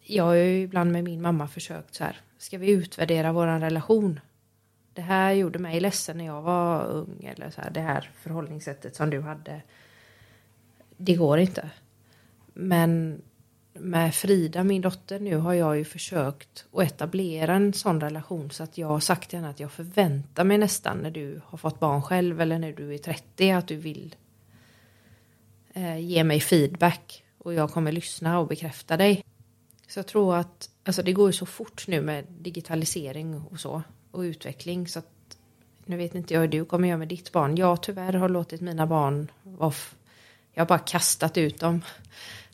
Jag 0.01 0.23
har 0.23 0.33
ju 0.33 0.61
ibland 0.61 0.91
med 0.91 1.03
min 1.03 1.21
mamma 1.21 1.47
försökt 1.47 1.95
så 1.95 2.03
här, 2.03 2.21
ska 2.43 2.57
vi 2.57 2.71
utvärdera 2.71 3.31
våran 3.31 3.61
relation? 3.61 4.19
Det 4.93 5.01
här 5.01 5.31
gjorde 5.31 5.59
mig 5.59 5.79
ledsen 5.79 6.17
när 6.17 6.25
jag 6.25 6.41
var 6.41 6.85
ung 6.85 7.23
eller 7.23 7.49
så 7.49 7.61
här, 7.61 7.71
det 7.71 7.81
här 7.81 8.11
förhållningssättet 8.21 8.95
som 8.95 9.09
du 9.09 9.21
hade. 9.21 9.61
Det 10.97 11.15
går 11.15 11.39
inte. 11.39 11.69
Men 12.53 13.21
med 13.73 14.15
Frida, 14.15 14.63
min 14.63 14.81
dotter, 14.81 15.19
nu 15.19 15.35
har 15.35 15.53
jag 15.53 15.77
ju 15.77 15.85
försökt 15.85 16.65
att 16.73 16.83
etablera 16.83 17.53
en 17.53 17.73
sån 17.73 18.01
relation 18.01 18.51
så 18.51 18.63
att 18.63 18.77
jag 18.77 18.87
har 18.87 18.99
sagt 18.99 19.29
till 19.29 19.39
henne 19.39 19.49
att 19.49 19.59
jag 19.59 19.71
förväntar 19.71 20.43
mig 20.43 20.57
nästan 20.57 20.97
när 20.97 21.11
du 21.11 21.41
har 21.45 21.57
fått 21.57 21.79
barn 21.79 22.01
själv 22.01 22.41
eller 22.41 22.59
när 22.59 22.73
du 22.73 22.93
är 22.93 22.97
30 22.97 23.51
att 23.51 23.67
du 23.67 23.75
vill 23.75 24.15
eh, 25.73 25.97
ge 25.97 26.23
mig 26.23 26.39
feedback 26.39 27.23
och 27.37 27.53
jag 27.53 27.71
kommer 27.71 27.91
lyssna 27.91 28.39
och 28.39 28.47
bekräfta 28.47 28.97
dig. 28.97 29.23
Så 29.87 29.99
jag 29.99 30.07
tror 30.07 30.35
att 30.35 30.69
alltså 30.83 31.03
det 31.03 31.13
går 31.13 31.29
ju 31.29 31.33
så 31.33 31.45
fort 31.45 31.87
nu 31.87 32.01
med 32.01 32.25
digitalisering 32.39 33.41
och 33.41 33.59
så 33.59 33.83
och 34.11 34.19
utveckling 34.19 34.87
så 34.87 34.99
att 34.99 35.37
nu 35.85 35.97
vet 35.97 36.15
inte 36.15 36.33
jag 36.33 36.41
hur 36.41 36.47
du 36.47 36.65
kommer 36.65 36.87
göra 36.87 36.97
med 36.97 37.07
ditt 37.07 37.31
barn. 37.31 37.55
Jag 37.55 37.83
tyvärr 37.83 38.13
har 38.13 38.29
låtit 38.29 38.61
mina 38.61 38.87
barn 38.87 39.31
vara 39.43 39.73
jag 40.53 40.61
har 40.61 40.67
bara 40.67 40.79
kastat 40.79 41.37
ut 41.37 41.59
dem 41.59 41.81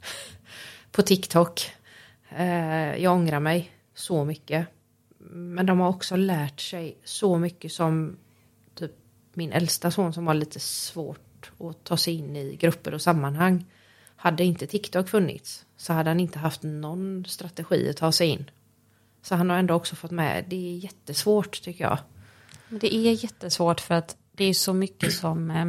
på 0.91 1.01
TikTok. 1.01 1.71
Eh, 2.29 2.95
jag 3.03 3.13
ångrar 3.13 3.39
mig 3.39 3.71
så 3.93 4.25
mycket. 4.25 4.67
Men 5.31 5.65
de 5.65 5.79
har 5.79 5.89
också 5.89 6.15
lärt 6.15 6.59
sig 6.59 6.97
så 7.03 7.37
mycket 7.37 7.71
som 7.71 8.17
typ 8.75 8.91
min 9.33 9.51
äldsta 9.51 9.91
son 9.91 10.13
som 10.13 10.27
har 10.27 10.33
lite 10.33 10.59
svårt 10.59 11.51
att 11.59 11.83
ta 11.83 11.97
sig 11.97 12.13
in 12.13 12.35
i 12.35 12.55
grupper 12.55 12.93
och 12.93 13.01
sammanhang. 13.01 13.65
Hade 14.21 14.43
inte 14.43 14.67
TikTok 14.67 15.09
funnits 15.09 15.65
så 15.77 15.93
hade 15.93 16.09
han 16.09 16.19
inte 16.19 16.39
haft 16.39 16.63
någon 16.63 17.25
strategi 17.27 17.89
att 17.89 17.97
ta 17.97 18.11
sig 18.11 18.27
in. 18.27 18.49
Så 19.21 19.35
han 19.35 19.49
har 19.49 19.57
ändå 19.57 19.73
också 19.73 19.95
fått 19.95 20.11
med, 20.11 20.45
det 20.47 20.55
är 20.55 20.77
jättesvårt 20.77 21.61
tycker 21.61 21.83
jag. 21.83 21.97
Det 22.69 22.95
är 22.95 23.23
jättesvårt 23.23 23.81
för 23.81 23.95
att 23.95 24.17
det 24.31 24.45
är 24.45 24.53
så 24.53 24.73
mycket 24.73 25.13
som 25.13 25.51
eh, 25.51 25.65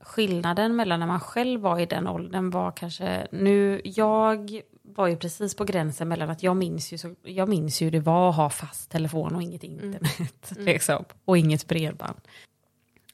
skillnaden 0.00 0.76
mellan 0.76 1.00
när 1.00 1.06
man 1.06 1.20
själv 1.20 1.60
var 1.60 1.78
i 1.78 1.86
den 1.86 2.08
åldern 2.08 2.50
var 2.50 2.70
kanske 2.70 3.26
nu 3.30 3.80
jag 3.84 4.62
var 4.82 5.06
ju 5.06 5.16
precis 5.16 5.54
på 5.54 5.64
gränsen 5.64 6.08
mellan 6.08 6.30
att 6.30 6.42
jag 6.42 6.56
minns 6.56 6.92
ju, 6.92 6.98
så, 6.98 7.14
jag 7.22 7.48
minns 7.48 7.82
ju 7.82 7.90
det 7.90 8.00
var 8.00 8.30
att 8.30 8.36
ha 8.36 8.50
fast 8.50 8.90
telefon 8.90 9.34
och 9.34 9.42
inget 9.42 9.64
internet 9.64 10.52
liksom, 10.56 11.04
och 11.24 11.38
inget 11.38 11.68
bredband. 11.68 12.20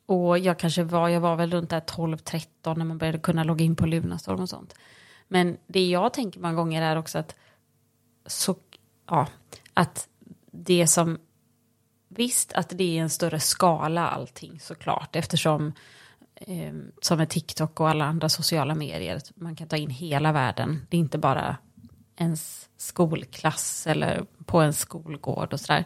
Och 0.09 0.39
jag 0.39 0.59
kanske 0.59 0.83
var, 0.83 1.09
jag 1.09 1.21
var 1.21 1.37
väl 1.37 1.51
runt 1.51 1.71
där 1.71 1.81
12-13 1.81 2.45
när 2.65 2.85
man 2.85 2.99
började 2.99 3.19
kunna 3.19 3.45
logga 3.45 3.65
in 3.65 3.77
på 3.77 3.87
Lunarstorm 3.87 4.41
och 4.41 4.49
sånt. 4.49 4.75
Men 5.29 5.57
det 5.67 5.87
jag 5.89 6.13
tänker 6.13 6.41
många 6.41 6.55
gånger 6.55 6.83
är 6.83 6.97
också 6.97 7.19
att 7.19 7.37
så, 8.27 8.57
ja, 9.07 9.27
att 9.75 10.09
det 10.51 10.87
som 10.87 11.19
Visst 12.09 12.53
att 12.53 12.69
det 12.69 12.99
är 12.99 13.03
en 13.03 13.11
större 13.11 13.41
skala 13.41 14.09
allting 14.09 14.61
såklart 14.61 15.17
eftersom 15.17 15.73
eh, 16.35 16.75
som 17.03 17.19
med 17.19 17.29
TikTok 17.29 17.81
och 17.81 17.89
alla 17.89 18.05
andra 18.05 18.29
sociala 18.29 18.75
medier 18.75 19.21
man 19.35 19.57
kan 19.57 19.69
ta 19.69 19.77
in 19.77 19.91
hela 19.91 20.33
världen. 20.33 20.87
Det 20.89 20.97
är 20.97 20.99
inte 20.99 21.19
bara 21.19 21.57
ens 22.17 22.69
skolklass 22.77 23.87
eller 23.87 24.25
på 24.45 24.61
en 24.61 24.73
skolgård 24.73 25.53
och 25.53 25.61
sådär. 25.61 25.85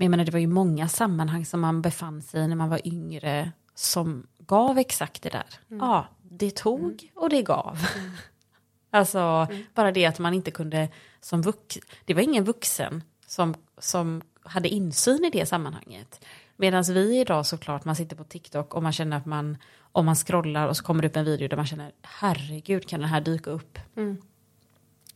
Men 0.00 0.04
jag 0.04 0.10
menar 0.10 0.24
det 0.24 0.32
var 0.32 0.38
ju 0.38 0.46
många 0.46 0.88
sammanhang 0.88 1.46
som 1.46 1.60
man 1.60 1.82
befann 1.82 2.22
sig 2.22 2.40
i 2.40 2.46
när 2.46 2.56
man 2.56 2.68
var 2.68 2.86
yngre 2.86 3.52
som 3.74 4.26
gav 4.38 4.78
exakt 4.78 5.22
det 5.22 5.28
där. 5.28 5.46
Ja, 5.68 6.06
det 6.22 6.50
tog 6.56 7.12
och 7.16 7.30
det 7.30 7.42
gav. 7.42 7.78
Alltså 8.90 9.48
bara 9.74 9.92
det 9.92 10.06
att 10.06 10.18
man 10.18 10.34
inte 10.34 10.50
kunde 10.50 10.88
som 11.20 11.42
vuxen, 11.42 11.82
det 12.04 12.14
var 12.14 12.22
ingen 12.22 12.44
vuxen 12.44 13.02
som, 13.26 13.54
som 13.78 14.22
hade 14.42 14.68
insyn 14.68 15.24
i 15.24 15.30
det 15.30 15.46
sammanhanget. 15.46 16.24
Medan 16.56 16.82
vi 16.82 17.20
idag 17.20 17.46
såklart, 17.46 17.84
man 17.84 17.96
sitter 17.96 18.16
på 18.16 18.24
TikTok 18.24 18.74
och 18.74 18.82
man 18.82 18.92
känner 18.92 19.16
att 19.16 19.26
man, 19.26 19.56
om 19.92 20.06
man 20.06 20.16
scrollar 20.16 20.68
och 20.68 20.76
så 20.76 20.84
kommer 20.84 21.02
det 21.02 21.08
upp 21.08 21.16
en 21.16 21.24
video 21.24 21.48
där 21.48 21.56
man 21.56 21.66
känner, 21.66 21.92
herregud 22.02 22.88
kan 22.88 23.00
den 23.00 23.08
här 23.08 23.20
dyka 23.20 23.50
upp? 23.50 23.78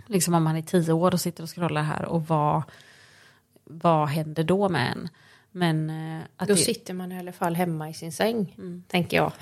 Liksom 0.06 0.34
om 0.34 0.44
man 0.44 0.56
är 0.56 0.62
tio 0.62 0.92
år 0.92 1.14
och 1.14 1.20
sitter 1.20 1.42
och 1.42 1.54
scrollar 1.54 1.82
här 1.82 2.04
och 2.04 2.26
vad, 2.26 2.62
vad 3.64 4.08
händer 4.08 4.44
då 4.44 4.68
med 4.68 4.92
en? 4.92 5.08
Men 5.50 5.90
eh, 5.90 6.22
att 6.36 6.48
Då 6.48 6.54
det, 6.54 6.60
sitter 6.60 6.94
man 6.94 7.12
i 7.12 7.18
alla 7.18 7.32
fall 7.32 7.54
hemma 7.54 7.90
i 7.90 7.94
sin 7.94 8.12
säng, 8.12 8.56
tänker 8.88 9.16
jag. 9.16 9.32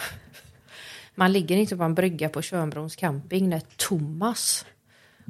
Man 1.15 1.33
ligger 1.33 1.57
inte 1.57 1.77
på 1.77 1.83
en 1.83 1.95
brygga 1.95 2.29
på 2.29 2.43
Tjörnbrons 2.43 2.97
camping 2.97 3.49
när 3.49 3.63
Thomas 3.77 4.67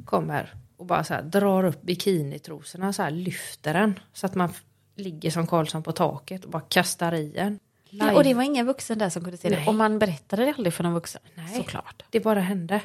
kommer 0.05 0.53
och 0.77 0.85
bara 0.85 1.03
så 1.03 1.13
här 1.13 1.21
drar 1.21 1.63
upp 1.63 1.81
bikinitrosorna 1.81 2.93
så 2.93 3.03
här 3.03 3.11
lyfter 3.11 3.73
den 3.73 3.99
så 4.13 4.25
att 4.25 4.35
man 4.35 4.53
ligger 4.95 5.31
som 5.31 5.47
Karlsson 5.47 5.83
på 5.83 5.91
taket 5.91 6.45
och 6.45 6.51
bara 6.51 6.61
kastar 6.61 7.13
i 7.13 7.37
en. 7.37 7.59
ja, 7.89 8.15
och 8.15 8.23
det 8.23 8.33
var 8.33 8.43
ingen 8.43 8.65
vuxen 8.65 8.97
där 8.97 9.09
som 9.09 9.23
kunde 9.23 9.37
se 9.37 9.49
det. 9.49 9.55
Nej. 9.55 9.67
Och 9.67 9.75
man 9.75 9.99
berättade 9.99 10.45
det 10.45 10.53
aldrig 10.57 10.73
för 10.73 10.83
någon 10.83 10.93
vuxen. 10.93 11.21
Nej. 11.35 11.55
Såklart. 11.55 12.03
Det 12.09 12.19
bara 12.19 12.39
hände. 12.39 12.81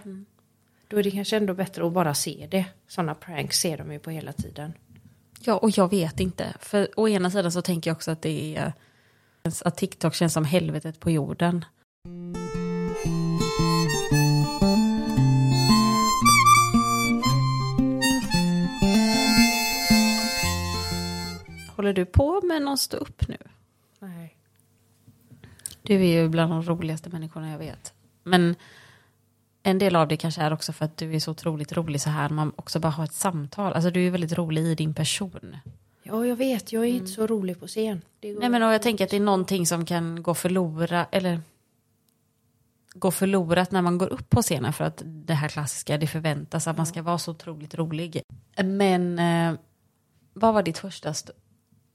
Då 0.89 0.99
är 0.99 1.03
det 1.03 1.11
kanske 1.11 1.37
ändå 1.37 1.55
bättre 1.55 1.87
att 1.87 1.93
bara 1.93 2.15
se 2.15 2.49
det. 2.51 2.65
Sådana 2.89 3.15
pranks 3.15 3.59
ser 3.61 3.79
de 3.79 3.93
ju 3.93 3.99
på 3.99 4.11
hela 4.11 4.33
tiden. 4.33 4.73
Ja, 5.41 5.57
och 5.57 5.71
jag 5.71 5.91
vet 5.91 6.21
inte. 6.21 6.55
För 6.61 6.89
å 6.97 7.09
ena 7.09 7.31
sidan 7.31 7.53
så 7.53 7.63
tänker 7.63 7.91
jag 7.91 7.97
också 7.97 8.11
att 8.11 8.23
det 8.23 8.57
är 8.57 8.73
att 9.65 9.77
TikTok 9.77 10.15
känns 10.15 10.33
som 10.33 10.45
helvetet 10.45 11.01
på 11.01 11.11
jorden. 11.11 11.65
Håller 21.77 21.93
du 21.93 22.07
på 22.07 22.41
med 22.41 22.63
någon 22.63 22.79
stå 22.79 22.97
upp 22.97 23.29
nu? 23.29 23.37
Nej. 23.99 24.37
Du 25.83 25.95
är 25.95 26.23
ju 26.23 26.29
bland 26.29 26.53
de 26.53 26.63
roligaste 26.63 27.11
människorna 27.11 27.51
jag 27.51 27.59
vet. 27.59 27.93
Men 28.25 28.57
en 29.71 29.79
del 29.79 29.97
av 29.97 30.09
det 30.09 30.17
kanske 30.17 30.43
är 30.43 30.53
också 30.53 30.73
för 30.73 30.85
att 30.85 30.97
du 30.97 31.15
är 31.15 31.21
så 31.21 31.31
otroligt 31.31 31.73
rolig 31.73 32.01
så 32.01 32.11
här. 32.11 32.29
Man 32.29 32.53
också 32.57 32.81
bara 32.81 32.93
har 32.93 33.05
ett 33.05 33.13
samtal. 33.13 33.73
Alltså 33.73 33.91
du 33.91 34.07
är 34.07 34.11
väldigt 34.11 34.33
rolig 34.33 34.63
i 34.63 34.75
din 34.75 34.95
person. 34.95 35.57
Ja, 36.03 36.27
jag 36.27 36.37
vet. 36.37 36.73
Jag 36.73 36.85
är 36.85 36.89
inte 36.89 37.07
så 37.11 37.27
rolig 37.27 37.61
på 37.61 37.67
scen. 37.67 38.03
Nej 38.23 38.49
men 38.49 38.63
och 38.63 38.73
jag 38.73 38.83
tänker 38.83 39.05
att 39.05 39.11
det 39.11 39.17
är 39.17 39.21
någonting 39.21 39.67
som 39.67 39.85
kan 39.87 40.23
gå 40.23 40.35
förlora 40.35 41.07
eller 41.11 41.41
gå 42.95 43.11
förlorat 43.11 43.71
när 43.71 43.83
man 43.83 43.99
går 43.99 44.07
upp 44.13 44.31
på 44.31 44.43
scenen 44.43 44.73
för 44.73 44.85
att 44.85 45.03
det 45.05 45.35
här 45.35 45.49
klassiska 45.49 45.99
det 45.99 46.07
förväntas 46.07 46.67
att 46.67 46.77
man 46.77 46.87
ska 46.87 47.03
vara 47.03 47.19
så 47.19 47.31
otroligt 47.31 47.75
rolig. 47.75 48.23
Men 48.65 49.19
eh, 49.19 49.55
vad 50.33 50.55
var 50.55 50.63
ditt 50.63 50.79
första 50.79 51.09
st- 51.11 51.33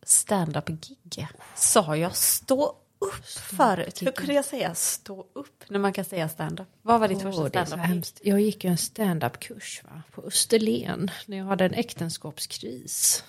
stand-up 0.03 0.67
gig? 0.69 1.27
Sa 1.55 1.97
jag 1.97 2.15
stå 2.15 2.75
upp 3.07 3.25
förut? 3.25 4.01
Hur 4.01 4.11
kunde 4.11 4.33
jag 4.33 4.45
säga 4.45 4.75
stå 4.75 5.25
upp 5.33 5.63
när 5.67 5.79
man 5.79 5.93
kan 5.93 6.05
säga 6.05 6.29
stand-up? 6.29 6.67
Vad 6.81 6.99
var 6.99 7.07
ditt 7.07 7.25
Åh, 7.25 7.31
första 7.31 7.65
stand-up. 7.65 8.05
Jag 8.21 8.41
gick 8.41 8.63
ju 8.63 8.69
en 8.69 8.77
stand-up-kurs 8.77 9.81
på 10.11 10.21
Österlen 10.21 11.11
när 11.25 11.37
jag 11.37 11.45
hade 11.45 11.65
en 11.65 11.73
äktenskapskris 11.73 13.23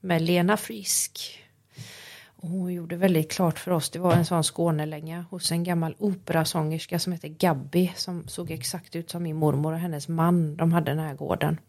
med 0.00 0.22
Lena 0.22 0.56
Frisk. 0.56 1.40
Och 2.42 2.48
hon 2.48 2.72
gjorde 2.72 2.96
väldigt 2.96 3.32
klart 3.32 3.58
för 3.58 3.70
oss, 3.70 3.90
det 3.90 3.98
var 3.98 4.12
en 4.12 4.24
sån 4.24 4.42
Skånelänga 4.44 5.24
hos 5.30 5.52
en 5.52 5.64
gammal 5.64 5.94
operasångerska 5.98 6.98
som 6.98 7.12
heter 7.12 7.28
Gabby 7.28 7.92
som 7.96 8.28
såg 8.28 8.50
exakt 8.50 8.96
ut 8.96 9.10
som 9.10 9.22
min 9.22 9.36
mormor 9.36 9.72
och 9.72 9.78
hennes 9.78 10.08
man. 10.08 10.56
De 10.56 10.72
hade 10.72 10.90
den 10.90 10.98
här 10.98 11.14
gården. 11.14 11.60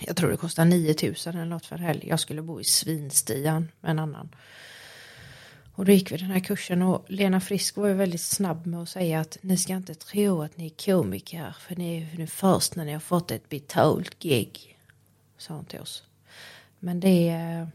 Jag 0.00 0.16
tror 0.16 0.30
det 0.30 0.36
kostade 0.36 0.70
9000 0.70 1.34
eller 1.34 1.44
något 1.44 1.66
för 1.66 1.76
helg. 1.76 2.08
Jag 2.08 2.20
skulle 2.20 2.42
bo 2.42 2.60
i 2.60 2.64
Svinstian 2.64 3.68
med 3.80 3.90
en 3.90 3.98
annan. 3.98 4.28
Och 5.82 5.86
då 5.86 5.92
gick 5.92 6.12
vi 6.12 6.16
den 6.16 6.30
här 6.30 6.40
kursen 6.40 6.82
och 6.82 7.04
Lena 7.08 7.40
Frisk 7.40 7.76
var 7.76 7.88
ju 7.88 7.94
väldigt 7.94 8.20
snabb 8.20 8.66
med 8.66 8.82
att 8.82 8.88
säga 8.88 9.20
att 9.20 9.38
ni 9.40 9.56
ska 9.56 9.72
inte 9.72 9.94
tro 9.94 10.42
att 10.42 10.56
ni 10.56 10.66
är 10.66 10.84
komiker 10.86 11.56
för 11.60 11.76
ni 11.76 11.96
är 11.96 12.18
nu 12.18 12.26
först 12.26 12.76
när 12.76 12.84
ni 12.84 12.92
har 12.92 13.00
fått 13.00 13.30
ett 13.30 13.48
betalt 13.48 14.18
gig. 14.18 14.78
Sa 15.36 15.54
hon 15.54 15.64
till 15.64 15.80
oss. 15.80 16.04
Men 16.78 17.00
det 17.00 17.28
är 17.28 17.68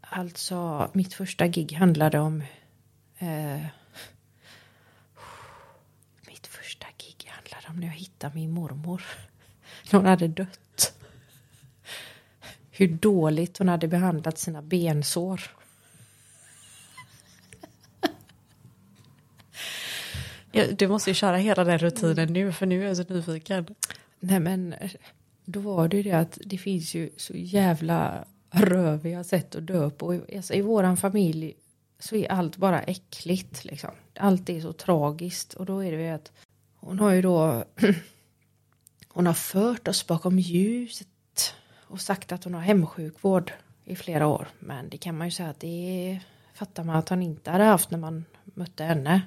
alltså 0.00 0.90
mitt 0.92 1.14
första 1.14 1.46
gig 1.46 1.72
handlade 1.72 2.18
om 2.18 2.42
eh, 3.18 3.66
mitt 6.26 6.46
första 6.46 6.86
gig 6.98 7.28
handlade 7.28 7.66
om 7.68 7.76
när 7.76 7.86
jag 7.86 7.94
hittade 7.94 8.34
min 8.34 8.50
mormor. 8.50 9.02
När 9.92 9.98
hon 9.98 10.08
hade 10.08 10.28
dött. 10.28 10.94
Hur 12.70 12.88
dåligt 12.88 13.58
hon 13.58 13.68
hade 13.68 13.88
behandlat 13.88 14.38
sina 14.38 14.62
bensår. 14.62 15.59
Du 20.72 20.88
måste 20.88 21.10
ju 21.10 21.14
köra 21.14 21.36
hela 21.36 21.64
den 21.64 21.78
rutinen 21.78 22.32
nu 22.32 22.52
för 22.52 22.66
nu 22.66 22.82
är 22.84 22.88
jag 22.88 22.96
så 22.96 23.04
nyfiken. 23.14 23.66
Nej 24.20 24.40
men 24.40 24.72
eh, 24.72 24.90
då 25.44 25.60
var 25.60 25.88
det 25.88 25.96
ju 25.96 26.02
det 26.02 26.12
att 26.12 26.38
det 26.46 26.58
finns 26.58 26.94
ju 26.94 27.10
så 27.16 27.32
jävla 27.36 28.24
röviga 28.50 29.24
sätt 29.24 29.54
att 29.54 29.66
dö 29.66 29.90
på. 29.90 30.14
I- 30.14 30.36
Alltså, 30.36 30.54
I 30.54 30.60
våran 30.60 30.96
familj 30.96 31.54
så 31.98 32.16
är 32.16 32.32
allt 32.32 32.56
bara 32.56 32.82
äckligt. 32.82 33.64
Liksom. 33.64 33.90
Allt 34.18 34.48
är 34.48 34.60
så 34.60 34.72
tragiskt. 34.72 35.54
Och 35.54 35.66
då 35.66 35.84
är 35.84 35.92
det 35.92 36.02
ju 36.02 36.08
att 36.08 36.32
hon 36.76 36.98
har 36.98 37.10
ju 37.12 37.22
då 37.22 37.64
hon 39.08 39.26
har 39.26 39.34
fört 39.34 39.88
oss 39.88 40.06
bakom 40.06 40.38
ljuset 40.38 41.54
och 41.86 42.00
sagt 42.00 42.32
att 42.32 42.44
hon 42.44 42.54
har 42.54 42.60
hemsjukvård 42.60 43.52
i 43.84 43.96
flera 43.96 44.26
år. 44.26 44.48
Men 44.58 44.88
det 44.88 44.96
kan 44.98 45.18
man 45.18 45.26
ju 45.26 45.30
säga 45.30 45.48
att 45.50 45.60
det 45.60 46.20
fattar 46.54 46.84
man 46.84 46.96
att 46.96 47.08
hon 47.08 47.22
inte 47.22 47.50
hade 47.50 47.64
haft 47.64 47.90
när 47.90 47.98
man 47.98 48.24
mötte 48.44 48.84
henne. 48.84 49.22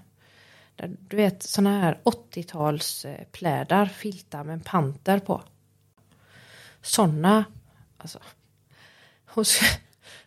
Du 0.87 1.17
vet 1.17 1.43
såna 1.43 1.81
här 1.81 1.99
80-tals 2.03 3.05
plädar, 3.31 3.85
filtar 3.85 4.43
med 4.43 4.53
en 4.53 4.59
panter 4.59 5.19
på. 5.19 5.41
Såna, 6.81 7.45
alltså. 7.97 8.19
Hon 9.25 9.45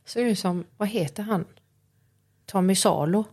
ser 0.05 0.21
är 0.21 0.25
ut 0.25 0.39
som, 0.39 0.65
vad 0.77 0.89
heter 0.89 1.23
han? 1.23 1.45
Tommy 2.47 2.75
Salo, 2.75 3.25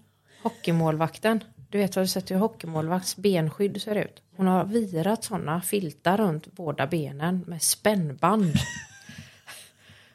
hockeymålvakten. 0.44 1.44
Du 1.70 1.78
vet 1.78 1.96
vad 1.96 2.04
du 2.04 2.08
sätter 2.08 2.36
hur 2.36 2.42
hockeymålvakts 2.42 3.16
benskydd 3.16 3.82
ser 3.82 3.96
ut. 3.96 4.22
Hon 4.36 4.48
har 4.48 4.66
virat 4.66 5.24
såna 5.24 5.62
filtar 5.62 6.18
runt 6.18 6.54
båda 6.54 6.88
benen 6.88 7.44
med 7.48 7.62
spännband. 7.62 8.54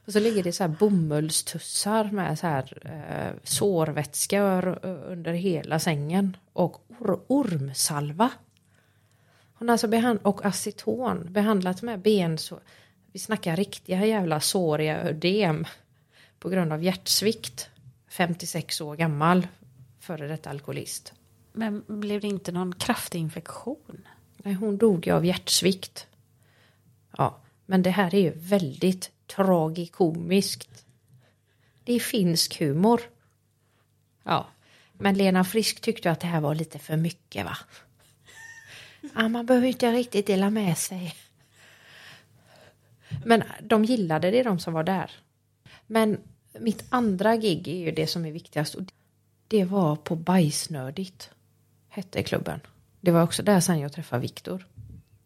Och 0.09 0.13
så 0.13 0.21
ligger 0.21 0.43
det 0.43 0.53
så 0.53 0.63
här 0.63 0.69
bomullstussar 0.69 2.05
med 2.05 2.39
så 2.39 2.47
här 2.47 2.79
eh, 2.85 3.41
sårvätska 3.45 4.43
ur- 4.43 4.85
under 4.87 5.33
hela 5.33 5.79
sängen. 5.79 6.37
Och 6.53 6.83
or- 6.89 7.21
ormsalva. 7.27 8.31
Hon 9.55 9.71
alltså 9.71 9.89
behand- 9.89 10.21
och 10.23 10.45
aceton 10.45 11.33
behandlat 11.33 11.83
med 11.83 12.01
ben 12.01 12.39
så 12.39 12.61
vi 13.13 13.19
snackar 13.19 13.57
riktiga 13.57 14.07
jävla 14.07 14.41
såriga 14.41 15.03
ödem 15.03 15.65
på 16.39 16.49
grund 16.49 16.73
av 16.73 16.83
hjärtsvikt. 16.85 17.71
56 18.09 18.81
år 18.81 18.97
gammal, 18.97 19.47
före 20.01 20.29
detta 20.29 20.51
alkoholist. 20.51 21.13
Men 21.53 21.85
blev 21.87 22.21
det 22.21 22.29
inte 22.29 22.53
någon 22.53 22.75
kraftig 22.75 23.19
infektion? 23.19 24.09
Nej, 24.37 24.55
hon 24.55 24.77
dog 24.77 25.07
ju 25.07 25.13
av 25.13 25.25
hjärtsvikt. 25.25 26.07
Ja, 27.17 27.41
men 27.67 27.83
det 27.83 27.91
här 27.91 28.15
är 28.15 28.21
ju 28.21 28.33
väldigt 28.37 29.11
tragikomiskt. 29.37 30.87
Det 31.85 31.93
är 31.93 32.01
finsk 32.01 32.59
humor. 32.59 33.01
Ja, 34.23 34.47
men 34.93 35.15
Lena 35.15 35.45
Frisk 35.45 35.81
tyckte 35.81 36.11
att 36.11 36.21
det 36.21 36.27
här 36.27 36.41
var 36.41 36.55
lite 36.55 36.79
för 36.79 36.97
mycket 36.97 37.45
va? 37.45 37.59
Ja, 39.15 39.29
man 39.29 39.47
behöver 39.47 39.69
inte 39.69 39.93
riktigt 39.93 40.27
dela 40.27 40.51
med 40.51 40.79
sig. 40.79 41.15
Men 43.25 43.43
de 43.63 43.85
gillade 43.85 44.31
det, 44.31 44.43
de 44.43 44.59
som 44.59 44.75
var 44.75 44.85
där. 44.85 45.11
Men 45.87 46.19
mitt 46.61 46.85
andra 46.89 47.37
gig 47.37 47.69
är 47.69 47.79
ju 47.79 47.91
det 47.91 48.07
som 48.07 48.25
är 48.25 48.33
viktigast. 48.33 48.75
Och 48.75 48.83
det 49.49 49.65
var 49.65 49.97
på 49.97 50.17
Bajsnördigt, 50.17 51.31
hette 51.89 52.23
klubben. 52.23 52.61
Det 53.01 53.11
var 53.11 53.23
också 53.23 53.43
där 53.43 53.61
sen 53.61 53.79
jag 53.79 53.93
träffade 53.93 54.23
Viktor. 54.23 54.67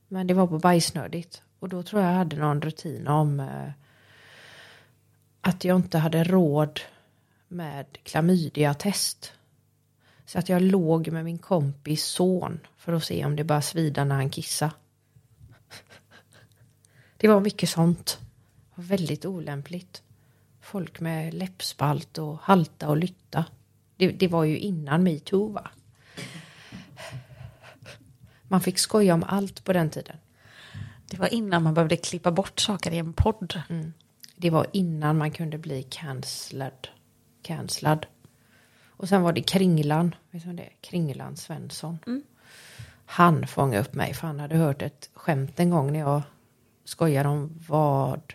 Men 0.09 0.27
det 0.27 0.35
var 0.35 0.47
på 0.47 0.59
Bajsnördigt. 0.59 1.43
Och 1.59 1.69
då 1.69 1.83
tror 1.83 2.03
jag 2.03 2.11
jag 2.11 2.17
hade 2.17 2.37
någon 2.37 2.63
rutin 2.63 3.09
om 3.09 3.41
eh, 3.41 3.71
att 5.43 5.65
jag 5.65 5.77
inte 5.77 5.99
hade 5.99 6.25
råd 6.25 6.81
med 7.49 7.87
klamydiatest. 8.03 9.33
Så 10.27 10.39
att 10.39 10.49
jag 10.49 10.63
låg 10.63 11.09
med 11.09 11.25
min 11.25 11.39
kompis 11.39 12.05
son 12.05 12.61
för 12.77 12.93
att 12.93 13.05
se 13.05 13.25
om 13.25 13.37
det 13.37 13.45
bara 13.45 13.63
svida 13.63 14.05
när 14.05 14.15
han 14.15 14.31
kissade. 14.31 14.73
Det 17.17 17.29
var 17.29 17.41
mycket 17.41 17.69
sånt. 17.69 18.19
Var 18.75 18.85
väldigt 18.85 19.25
olämpligt. 19.25 20.03
Folk 20.61 21.01
med 21.01 21.35
läppspalt 21.35 22.19
och 22.19 22.39
halta 22.39 22.89
och 22.89 22.97
lytta. 22.97 23.45
Det, 23.97 24.11
det 24.11 24.29
var 24.29 24.45
ju 24.45 24.59
innan 24.59 25.03
metoo 25.03 25.49
va? 25.49 25.71
Man 28.43 28.61
fick 28.61 28.79
skoja 28.79 29.15
om 29.15 29.25
allt 29.29 29.65
på 29.65 29.73
den 29.73 29.91
tiden. 29.91 30.17
Det 31.07 31.19
var 31.19 31.35
innan 31.35 31.63
man 31.63 31.75
behövde 31.75 31.97
klippa 31.97 32.31
bort 32.31 32.61
saker 32.61 32.91
i 32.91 32.99
en 32.99 33.13
podd. 33.13 33.63
Det 34.43 34.51
var 34.51 34.67
innan 34.73 35.19
man 35.19 35.31
kunde 35.31 35.59
bli 35.59 35.83
cancelled. 35.83 36.89
cancelled. 37.43 38.07
Och 38.87 39.09
sen 39.09 39.23
var 39.23 39.33
det 39.33 39.43
Kringlan. 39.43 40.15
Vet 40.31 40.45
du 40.45 40.53
det? 40.53 40.69
Kringlan 40.81 41.37
Svensson. 41.37 41.99
Han 43.07 43.47
fångade 43.47 43.83
upp 43.83 43.95
mig 43.95 44.15
för 44.15 44.27
han 44.27 44.41
hade 44.41 44.57
hört 44.57 44.83
ett 44.83 45.11
skämt 45.15 45.61
en 45.61 45.71
gång 45.71 45.93
när 45.93 45.99
jag 45.99 46.23
skojade 46.85 47.29
om 47.29 47.61
vad 47.69 48.35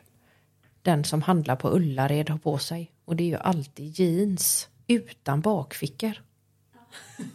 den 0.81 1.03
som 1.03 1.21
handlar 1.21 1.55
på 1.55 1.69
Ullared 1.69 2.29
har 2.29 2.37
på 2.37 2.57
sig. 2.57 2.91
Och 3.05 3.15
det 3.15 3.23
är 3.23 3.27
ju 3.27 3.37
alltid 3.37 3.99
jeans 3.99 4.69
utan 4.87 5.41
bakfickor. 5.41 6.13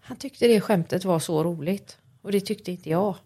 Han 0.00 0.16
tyckte 0.16 0.48
det 0.48 0.60
skämtet 0.60 1.04
var 1.04 1.18
så 1.18 1.44
roligt. 1.44 1.98
Och 2.22 2.32
det 2.32 2.40
tyckte 2.40 2.70
inte 2.72 2.90
jag. 2.90 3.16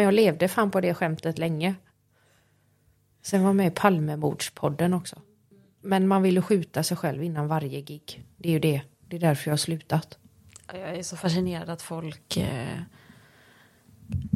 Men 0.00 0.04
jag 0.04 0.14
levde 0.14 0.48
fan 0.48 0.70
på 0.70 0.80
det 0.80 0.94
skämtet 0.94 1.38
länge. 1.38 1.74
Sen 3.22 3.42
var 3.42 3.48
jag 3.48 3.56
med 3.56 3.66
i 3.66 3.70
Palmemordspodden 3.70 4.94
också. 4.94 5.16
Men 5.80 6.08
man 6.08 6.22
ville 6.22 6.42
skjuta 6.42 6.82
sig 6.82 6.96
själv 6.96 7.22
innan 7.22 7.48
varje 7.48 7.80
gig. 7.80 8.24
Det 8.36 8.48
är 8.48 8.52
ju 8.52 8.58
det. 8.58 8.82
Det 9.08 9.16
är 9.16 9.20
därför 9.20 9.48
jag 9.48 9.52
har 9.52 9.58
slutat. 9.58 10.18
Jag 10.72 10.96
är 10.98 11.02
så 11.02 11.16
fascinerad 11.16 11.68
att 11.68 11.82
folk 11.82 12.36
eh, 12.36 12.78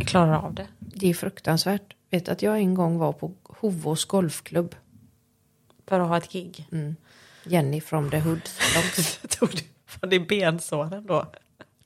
klarar 0.07 0.37
av 0.37 0.55
det. 0.55 0.67
Det 0.79 1.11
är 1.11 1.15
fruktansvärt. 1.15 1.97
Vet 2.11 2.29
att 2.29 2.43
jag 2.43 2.59
en 2.59 2.75
gång 2.75 2.99
var 2.99 3.13
på 3.13 3.33
Hovås 3.43 4.05
golfklubb. 4.05 4.75
För 5.87 6.01
att 6.01 6.09
ha 6.09 6.17
ett 6.17 6.33
gig. 6.33 6.69
Mm. 6.73 6.97
Jenny 7.45 7.81
from 7.81 8.11
the 8.11 8.19
hood. 8.19 8.43
Tog 9.29 9.51
det 9.51 9.65
från 9.87 10.11
din 10.11 10.27
bensåren 10.27 11.07
då. 11.07 11.33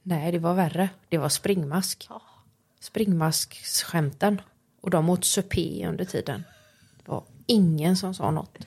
Nej, 0.03 0.33
det 0.33 0.39
var 0.39 0.55
värre. 0.55 0.89
Det 1.09 1.19
var 1.19 1.29
springmask. 1.29 2.09
Springmaskskämten. 2.81 4.41
Och 4.81 4.91
de 4.91 5.11
åt 5.11 5.25
supé 5.25 5.87
under 5.89 6.05
tiden. 6.05 6.45
Det 7.05 7.11
var 7.11 7.25
ingen 7.47 7.97
som 7.97 8.15
sa 8.15 8.31
något. 8.31 8.59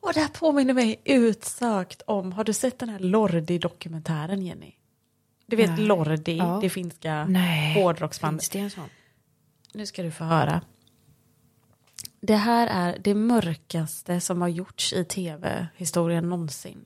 Och 0.00 0.12
det 0.14 0.20
här 0.20 0.28
påminner 0.28 0.74
mig 0.74 1.00
utsökt 1.04 2.02
om, 2.06 2.32
har 2.32 2.44
du 2.44 2.52
sett 2.52 2.78
den 2.78 2.88
här 2.88 2.98
Lordi-dokumentären 2.98 4.42
Jenny? 4.42 4.72
Du 5.46 5.56
vet 5.56 5.70
Nej. 5.70 5.80
Lordi, 5.86 6.36
Ja. 6.36 6.58
det 6.62 6.70
finska 6.70 7.24
Nej, 7.28 7.74
hårdrocksbandet. 7.74 8.42
finns 8.42 8.50
det 8.50 8.58
en 8.58 8.70
sån? 8.70 8.88
Nu 9.74 9.86
ska 9.86 10.02
du 10.02 10.10
få 10.10 10.24
höra. 10.24 10.60
Det 12.20 12.36
här 12.36 12.66
är 12.66 12.98
det 13.00 13.14
mörkaste 13.14 14.20
som 14.20 14.40
har 14.40 14.48
gjorts 14.48 14.92
i 14.92 15.04
tv-historien 15.04 16.28
någonsin. 16.28 16.84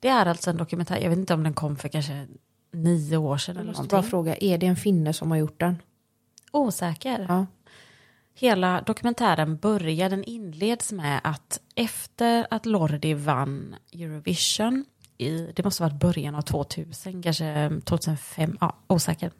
Det 0.00 0.08
är 0.08 0.26
alltså 0.26 0.50
en 0.50 0.56
dokumentär, 0.56 0.98
jag 1.00 1.10
vet 1.10 1.18
inte 1.18 1.34
om 1.34 1.42
den 1.42 1.54
kom 1.54 1.76
för 1.76 1.88
kanske 1.88 2.26
nio 2.72 3.16
år 3.16 3.36
sedan 3.38 3.56
Jag 3.56 3.66
måste 3.66 3.88
bara 3.88 4.02
fråga, 4.02 4.36
är 4.36 4.58
det 4.58 4.66
en 4.66 4.76
finne 4.76 5.12
som 5.12 5.30
har 5.30 5.38
gjort 5.38 5.60
den? 5.60 5.76
Osäker. 6.58 7.26
Ja. 7.28 7.46
Hela 8.34 8.80
dokumentären 8.80 9.56
börjar, 9.56 10.10
den 10.10 10.24
inleds 10.24 10.92
med 10.92 11.20
att 11.24 11.60
efter 11.74 12.46
att 12.50 12.66
Lordi 12.66 13.14
vann 13.14 13.76
Eurovision, 13.92 14.84
i, 15.18 15.52
det 15.54 15.64
måste 15.64 15.82
ha 15.82 15.88
varit 15.88 16.00
början 16.00 16.34
av 16.34 16.42
2000, 16.42 17.22
kanske 17.22 17.80
2005, 17.84 18.58
ja, 18.60 18.76
osäker. 18.86 19.32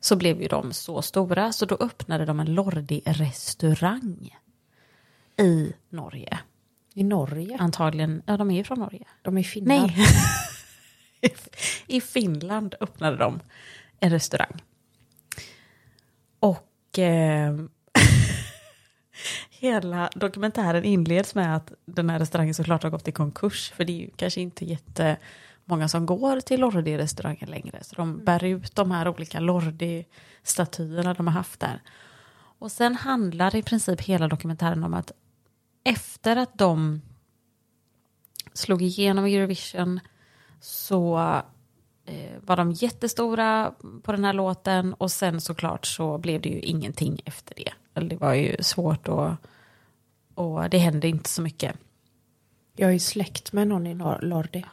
Så 0.00 0.16
blev 0.16 0.42
ju 0.42 0.48
de 0.48 0.72
så 0.72 1.02
stora, 1.02 1.52
så 1.52 1.66
då 1.66 1.76
öppnade 1.80 2.24
de 2.24 2.40
en 2.40 2.46
Lordi-restaurang 2.54 4.36
i 5.38 5.72
Norge. 5.88 6.38
I 6.94 7.04
Norge? 7.04 7.56
Antagligen, 7.58 8.22
ja 8.26 8.36
de 8.36 8.50
är 8.50 8.56
ju 8.56 8.64
från 8.64 8.78
Norge. 8.78 9.04
De 9.22 9.38
är 9.38 9.42
finnar. 9.42 9.68
Nej. 9.76 10.06
I 11.86 12.00
Finland 12.00 12.74
öppnade 12.80 13.16
de 13.16 13.40
en 14.00 14.10
restaurang. 14.10 14.62
Och 16.40 16.98
eh, 16.98 17.54
hela 19.50 20.10
dokumentären 20.14 20.84
inleds 20.84 21.34
med 21.34 21.56
att 21.56 21.72
den 21.84 22.10
här 22.10 22.18
restaurangen 22.18 22.54
såklart 22.54 22.82
har 22.82 22.90
gått 22.90 23.08
i 23.08 23.12
konkurs. 23.12 23.72
För 23.76 23.84
det 23.84 23.92
är 23.92 24.00
ju 24.00 24.10
kanske 24.16 24.40
inte 24.40 24.64
jättemånga 24.64 25.88
som 25.88 26.06
går 26.06 26.40
till 26.40 26.60
Lordi-restaurangen 26.60 27.50
längre. 27.50 27.84
Så 27.84 27.96
de 27.96 28.24
bär 28.24 28.44
ut 28.44 28.76
de 28.76 28.90
här 28.90 29.08
olika 29.08 29.40
Lordi-statyerna 29.40 31.14
de 31.14 31.26
har 31.26 31.34
haft 31.34 31.60
där. 31.60 31.82
Och 32.58 32.72
sen 32.72 32.94
handlar 32.94 33.56
i 33.56 33.62
princip 33.62 34.00
hela 34.00 34.28
dokumentären 34.28 34.84
om 34.84 34.94
att 34.94 35.12
efter 35.84 36.36
att 36.36 36.58
de 36.58 37.02
slog 38.52 38.82
igenom 38.82 39.24
Eurovision 39.24 40.00
så 40.60 41.42
var 42.40 42.56
de 42.56 42.72
jättestora 42.72 43.72
på 44.02 44.12
den 44.12 44.24
här 44.24 44.32
låten 44.32 44.94
och 44.94 45.10
sen 45.10 45.40
såklart 45.40 45.86
så 45.86 46.18
blev 46.18 46.40
det 46.40 46.48
ju 46.48 46.60
ingenting 46.60 47.20
efter 47.24 47.54
det. 47.54 47.72
Eller 47.94 48.08
det 48.08 48.16
var 48.16 48.34
ju 48.34 48.56
svårt 48.60 49.08
och, 49.08 49.30
och 50.34 50.70
det 50.70 50.78
hände 50.78 51.08
inte 51.08 51.30
så 51.30 51.42
mycket. 51.42 51.76
Jag 52.76 52.94
är 52.94 52.98
släkt 52.98 53.52
med 53.52 53.68
någon 53.68 53.86
i 53.86 53.94
Lordi. 54.20 54.64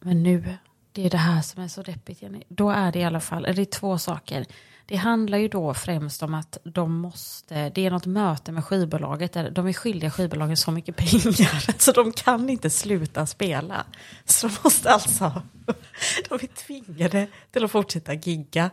Men 0.00 0.22
nu, 0.22 0.56
det 0.92 1.06
är 1.06 1.10
det 1.10 1.16
här 1.16 1.42
som 1.42 1.62
är 1.62 1.68
så 1.68 1.82
deppigt 1.82 2.22
Jenny. 2.22 2.42
Då 2.48 2.70
är 2.70 2.92
det 2.92 2.98
i 2.98 3.04
alla 3.04 3.20
fall, 3.20 3.42
det 3.42 3.62
är 3.62 3.64
två 3.64 3.98
saker. 3.98 4.46
Det 4.88 4.96
handlar 4.96 5.38
ju 5.38 5.48
då 5.48 5.74
främst 5.74 6.22
om 6.22 6.34
att 6.34 6.58
de 6.64 6.98
måste, 6.98 7.70
det 7.70 7.86
är 7.86 7.90
något 7.90 8.06
möte 8.06 8.52
med 8.52 8.64
skivbolaget 8.64 9.32
där 9.32 9.50
de 9.50 9.66
är 9.66 9.72
skyldiga 9.72 10.10
skivbolagen 10.10 10.56
så 10.56 10.70
mycket 10.70 10.96
pengar 10.96 11.78
så 11.80 11.92
de 11.92 12.12
kan 12.12 12.48
inte 12.50 12.70
sluta 12.70 13.26
spela. 13.26 13.84
Så 14.24 14.46
de 14.46 14.54
måste 14.64 14.90
alltså, 14.90 15.42
de 16.28 16.34
är 16.34 16.66
tvingade 16.66 17.26
till 17.50 17.64
att 17.64 17.70
fortsätta 17.70 18.14
gigga. 18.14 18.70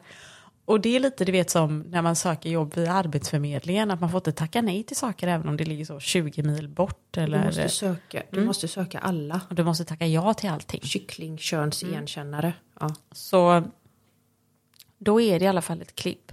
Och 0.66 0.82
det 0.82 0.96
är 0.96 1.00
lite, 1.00 1.26
du 1.26 1.32
vet 1.32 1.50
som 1.50 1.80
när 1.80 2.02
man 2.02 2.16
söker 2.16 2.50
jobb 2.50 2.76
via 2.76 2.94
Arbetsförmedlingen, 2.94 3.92
att 3.92 4.00
man 4.02 4.10
får 4.12 4.18
inte 4.18 4.32
tacka 4.32 4.62
nej 4.62 4.84
till 4.84 4.96
saker 4.96 5.28
även 5.28 5.48
om 5.48 5.58
det 5.58 5.66
ligger 5.66 5.86
så 5.86 6.00
20 6.00 6.44
mil 6.44 6.70
bort. 6.70 7.18
Eller, 7.18 7.40
Du 7.40 7.46
måste 7.46 7.70
söka, 7.70 8.24
du 8.32 8.46
måste 8.46 8.68
söka 8.68 9.00
alla. 9.00 9.42
och 9.50 9.56
du 9.56 9.64
måste 9.64 9.86
tacka 9.86 10.08
ja 10.08 10.34
till 10.34 10.50
allting. 10.50 10.82
Kycklingkönsigenkännare. 10.84 12.54
Ja. 12.80 12.96
Så 13.12 13.64
då 15.04 15.22
är 15.22 15.40
det 15.40 15.46
i 15.46 15.48
alla 15.48 15.62
fall 15.62 15.82
ett 15.82 15.96
klipp 15.96 16.32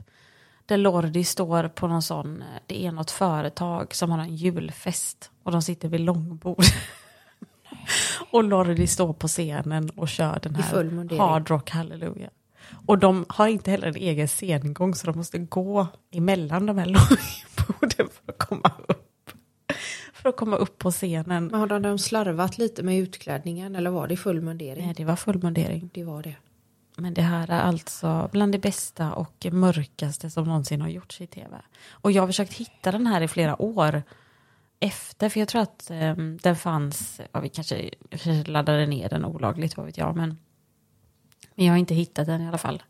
där 0.70 0.76
Lordi 0.76 1.24
står 1.24 1.68
på 1.68 1.86
någon 1.88 2.02
sån, 2.02 2.44
det 2.66 2.86
är 2.86 2.92
något 2.92 3.10
företag 3.10 3.94
som 3.94 4.10
har 4.10 4.18
en 4.18 4.36
julfest 4.36 5.30
och 5.42 5.52
de 5.52 5.62
sitter 5.62 5.88
vid 5.88 6.00
långbord. 6.00 6.64
och 8.30 8.44
Lordi 8.44 8.86
står 8.86 9.12
på 9.12 9.28
scenen 9.28 9.90
och 9.90 10.08
kör 10.08 10.38
den 10.42 10.54
här. 10.54 11.18
Hard 11.18 11.50
Rock 11.50 11.70
Hallelujah. 11.70 12.30
Och 12.86 12.98
de 12.98 13.24
har 13.28 13.48
inte 13.48 13.70
heller 13.70 13.86
en 13.86 13.96
egen 13.96 14.28
scengång 14.28 14.94
så 14.94 15.06
de 15.06 15.16
måste 15.16 15.38
gå 15.38 15.86
emellan 16.10 16.66
de 16.66 16.78
här 16.78 16.86
långborden 16.86 18.08
för 18.14 18.32
att 18.32 18.38
komma 18.38 18.72
upp. 18.88 19.30
För 20.12 20.28
att 20.28 20.36
komma 20.36 20.56
upp 20.56 20.78
på 20.78 20.90
scenen. 20.90 21.46
Men 21.46 21.60
har 21.60 21.80
de 21.80 21.98
slarvat 21.98 22.58
lite 22.58 22.82
med 22.82 22.98
utklädningen 22.98 23.76
eller 23.76 23.90
var 23.90 24.08
det 24.08 24.16
full 24.16 24.40
mundering? 24.40 24.84
Nej, 24.86 24.94
det 24.96 25.04
var 25.04 25.16
full 25.16 25.42
mundering. 25.42 25.90
Det 25.94 26.04
var 26.04 26.22
det. 26.22 26.34
Men 27.00 27.14
det 27.14 27.22
här 27.22 27.50
är 27.50 27.60
alltså 27.60 28.28
bland 28.32 28.52
det 28.52 28.58
bästa 28.58 29.12
och 29.12 29.46
mörkaste 29.52 30.30
som 30.30 30.44
någonsin 30.44 30.80
har 30.80 30.88
gjorts 30.88 31.20
i 31.20 31.26
tv. 31.26 31.60
Och 31.90 32.12
jag 32.12 32.22
har 32.22 32.26
försökt 32.26 32.52
hitta 32.52 32.92
den 32.92 33.06
här 33.06 33.20
i 33.20 33.28
flera 33.28 33.62
år 33.62 34.02
efter, 34.80 35.28
för 35.28 35.40
jag 35.40 35.48
tror 35.48 35.62
att 35.62 35.90
eh, 35.90 36.14
den 36.16 36.56
fanns, 36.56 37.20
ja, 37.32 37.40
vi 37.40 37.48
kanske, 37.48 37.90
laddade 38.46 38.86
ner 38.86 39.08
den 39.08 39.24
olagligt, 39.24 39.76
vad 39.76 39.86
vet 39.86 39.98
jag, 39.98 40.16
men, 40.16 40.38
men 41.54 41.66
jag 41.66 41.72
har 41.72 41.78
inte 41.78 41.94
hittat 41.94 42.26
den 42.26 42.40
i 42.40 42.48
alla 42.48 42.58
fall. 42.58 42.82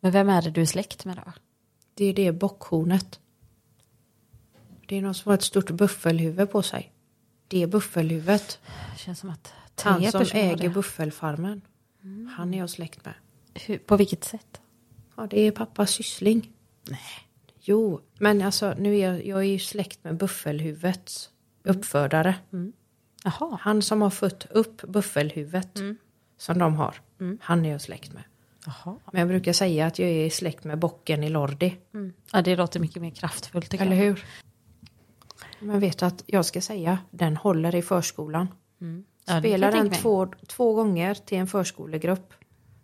Men 0.00 0.12
vem 0.12 0.28
är 0.28 0.42
det 0.42 0.50
du 0.50 0.62
är 0.62 0.66
släkt 0.66 1.04
med 1.04 1.16
då? 1.16 1.32
Det 1.94 2.04
är 2.04 2.14
det 2.14 2.32
bockhornet. 2.32 3.20
Det 4.86 4.96
är 4.96 5.02
någon 5.02 5.14
som 5.14 5.30
har 5.30 5.34
ett 5.34 5.42
stort 5.42 5.70
buffelhuvud 5.70 6.50
på 6.50 6.62
sig. 6.62 6.92
Det 7.48 7.62
är 7.62 7.66
buffelhuvudet. 7.66 8.58
Det 8.92 8.98
känns 8.98 9.18
som 9.18 9.30
att 9.30 9.52
tre 9.74 9.90
Han 9.90 10.12
som 10.12 10.26
äger 10.32 10.56
det. 10.56 11.69
Buffelfarmen. 12.02 12.26
Han 12.36 12.54
är 12.54 12.58
jag 12.58 12.70
släkt 12.70 13.04
med. 13.04 13.14
Hur, 13.54 13.78
På 13.78 13.96
vilket 13.96 14.24
sätt? 14.24 14.60
Ja, 15.16 15.26
det 15.30 15.40
är 15.40 15.50
pappas 15.50 15.90
syssling. 15.90 16.52
Nej. 16.88 17.00
Jo, 17.60 18.00
men 18.18 18.42
alltså 18.42 18.74
nu 18.78 18.96
är 18.98 19.12
jag, 19.12 19.26
jag 19.26 19.38
är 19.38 19.44
ju 19.44 19.58
släkt 19.58 20.04
med 20.04 20.16
buffelhuvudets 20.16 21.30
uppfödare. 21.62 22.34
Jaha. 23.24 23.58
Han 23.60 23.82
som 23.82 24.02
har 24.02 24.10
fött 24.10 24.46
upp 24.50 24.82
buffelhuvudet 24.82 25.78
som 26.38 26.58
de 26.58 26.74
har. 26.76 27.00
Han 27.40 27.64
är 27.66 27.70
jag 27.70 27.80
släkt 27.80 28.12
med. 28.12 28.22
Jaha. 28.66 28.96
Men 29.12 29.20
jag 29.20 29.28
brukar 29.28 29.52
säga 29.52 29.86
att 29.86 29.98
jag 29.98 30.08
är 30.08 30.30
släkt 30.30 30.64
med 30.64 30.78
bocken 30.78 31.24
i 31.24 31.28
Lordi. 31.28 31.76
Ja, 32.32 32.42
det 32.42 32.56
låter 32.56 32.80
mycket 32.80 33.02
mer 33.02 33.10
kraftfullt 33.10 33.70
tycker 33.70 33.86
Eller 33.86 33.96
jag. 33.96 34.04
hur? 34.04 34.24
Men 35.60 35.80
vet 35.80 35.98
du 35.98 36.06
att 36.06 36.22
jag 36.26 36.44
ska 36.46 36.60
säga, 36.60 36.98
den 37.10 37.36
håller 37.36 37.74
i 37.74 37.82
förskolan. 37.82 38.48
Ja, 39.30 39.40
Spelar 39.40 39.72
den 39.72 39.90
två, 39.90 40.32
två 40.46 40.74
gånger 40.74 41.14
till 41.14 41.38
en 41.38 41.46
förskolegrupp. 41.46 42.32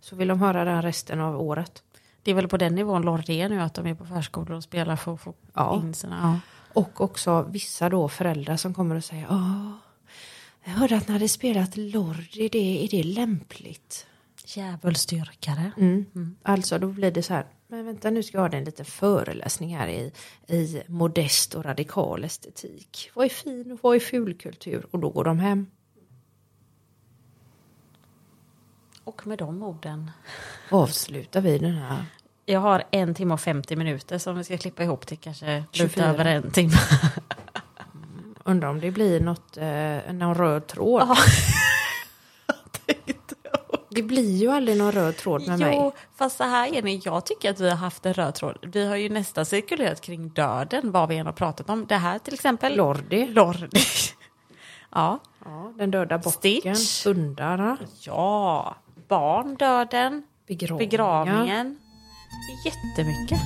Så 0.00 0.16
vill 0.16 0.28
de 0.28 0.40
höra 0.40 0.64
den 0.64 0.82
resten 0.82 1.20
av 1.20 1.40
året. 1.40 1.82
Det 2.22 2.30
är 2.30 2.34
väl 2.34 2.48
på 2.48 2.56
den 2.56 2.74
nivån 2.74 3.08
är 3.08 3.48
nu, 3.48 3.60
att 3.60 3.74
de 3.74 3.86
är 3.86 3.94
på 3.94 4.04
förskolor 4.04 4.56
och 4.56 4.62
spelar 4.62 4.96
för 4.96 5.14
att 5.14 5.20
få 5.20 5.34
Ja. 5.54 5.76
in 5.76 5.94
sina... 5.94 6.16
Ja. 6.22 6.40
Och 6.80 7.00
också 7.00 7.42
vissa 7.50 7.88
då 7.88 8.08
föräldrar 8.08 8.56
som 8.56 8.74
kommer 8.74 8.96
och 8.96 9.04
säger 9.04 9.26
Åh, 9.30 9.70
jag 10.64 10.72
hörde 10.72 10.96
att 10.96 11.08
när 11.08 11.18
det 11.18 11.28
spelat 11.28 11.76
Lordi, 11.76 12.48
det, 12.48 12.84
är 12.84 12.88
det 12.88 13.02
lämpligt? 13.02 14.06
Djävulsdyrkare. 14.46 15.72
Mm. 15.76 16.36
Alltså 16.42 16.78
då 16.78 16.86
blir 16.86 17.10
det 17.10 17.22
så 17.22 17.34
här, 17.34 17.46
men 17.68 17.86
vänta 17.86 18.10
nu 18.10 18.22
ska 18.22 18.36
jag 18.38 18.48
ha 18.48 18.58
en 18.58 18.64
liten 18.64 18.86
föreläsning 18.86 19.76
här 19.76 19.88
i, 19.88 20.12
i 20.48 20.82
modest 20.88 21.54
och 21.54 21.64
radikal 21.64 22.24
estetik. 22.24 23.10
Vad 23.14 23.24
är 23.24 23.28
fin 23.28 23.72
och 23.72 23.78
vad 23.82 23.96
är 23.96 24.00
fulkultur? 24.00 24.86
Och 24.90 24.98
då 24.98 25.10
går 25.10 25.24
de 25.24 25.38
hem. 25.38 25.66
Och 29.06 29.26
med 29.26 29.38
de 29.38 29.62
orden. 29.62 30.10
Avslutar 30.70 31.40
vi 31.40 31.58
den 31.58 31.74
här. 31.74 32.04
Jag 32.44 32.60
har 32.60 32.84
en 32.90 33.14
timme 33.14 33.34
och 33.34 33.40
50 33.40 33.76
minuter 33.76 34.18
som 34.18 34.36
vi 34.36 34.44
ska 34.44 34.58
klippa 34.58 34.82
ihop 34.82 35.06
till 35.06 35.18
kanske 35.18 35.58
lite 35.58 35.68
24. 35.72 36.06
över 36.06 36.24
en 36.24 36.50
timme. 36.50 36.72
Undrar 38.44 38.68
om 38.68 38.80
det 38.80 38.90
blir 38.90 39.20
något, 39.20 39.56
eh, 39.56 40.12
någon 40.12 40.34
röd 40.34 40.66
tråd. 40.66 41.08
Det 43.88 44.02
blir 44.02 44.36
ju 44.36 44.50
aldrig 44.50 44.78
någon 44.78 44.92
röd 44.92 45.16
tråd 45.16 45.48
med 45.48 45.58
mig. 45.58 45.76
Jo, 45.76 45.92
fast 46.16 46.36
så 46.36 46.44
här 46.44 46.66
Jenny, 46.66 47.00
jag 47.04 47.26
tycker 47.26 47.50
att 47.50 47.60
vi 47.60 47.68
har 47.68 47.76
haft 47.76 48.06
en 48.06 48.14
röd 48.14 48.34
tråd. 48.34 48.58
Vi 48.62 48.86
har 48.86 48.96
ju 48.96 49.08
nästan 49.08 49.46
cirkulerat 49.46 50.00
kring 50.00 50.28
döden, 50.28 50.92
vad 50.92 51.08
vi 51.08 51.16
än 51.16 51.26
har 51.26 51.32
pratat 51.32 51.70
om. 51.70 51.86
Det 51.86 51.96
här 51.96 52.18
till 52.18 52.34
exempel. 52.34 52.76
Lordi. 52.76 53.26
Lordi. 53.26 53.80
ja. 54.90 55.18
Ja, 55.44 55.72
den 55.76 55.90
döda 55.90 56.18
bocken. 56.18 56.32
Stitch. 56.76 57.06
Hundarna. 57.06 57.76
ja, 58.00 58.76
barn, 59.08 59.56
döden, 59.58 60.22
Begravningar. 60.48 60.78
begravningen. 60.90 61.76
Jättemycket. 62.64 63.40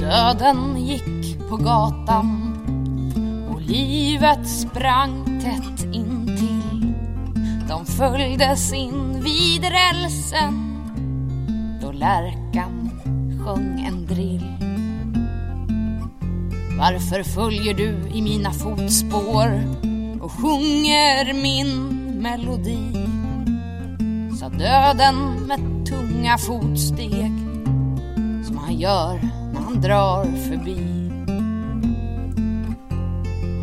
Döden 0.00 0.76
gick 0.86 1.38
på 1.48 1.56
gatan 1.56 2.52
och 3.50 3.60
livet 3.60 4.48
sprang 4.48 5.40
tätt 5.40 5.94
intill. 5.94 6.94
De 7.68 7.86
följdes 7.86 8.72
in 8.72 9.22
vid 9.24 9.64
rälsen 9.64 10.72
då 11.82 11.92
lärkan 11.92 12.90
sjöng 13.44 13.84
en 13.88 14.06
drill. 14.06 14.52
Varför 16.78 17.22
följer 17.22 17.74
du 17.74 17.96
i 18.14 18.22
mina 18.22 18.52
fotspår 18.52 19.62
och 20.26 20.32
sjunger 20.32 21.34
min 21.42 21.86
melodi? 22.22 23.06
Sa 24.38 24.48
döden 24.48 25.46
med 25.46 25.86
tunga 25.86 26.38
fotsteg 26.38 27.32
som 28.46 28.56
han 28.56 28.76
gör 28.76 29.20
när 29.52 29.60
han 29.60 29.80
drar 29.80 30.24
förbi. 30.24 31.10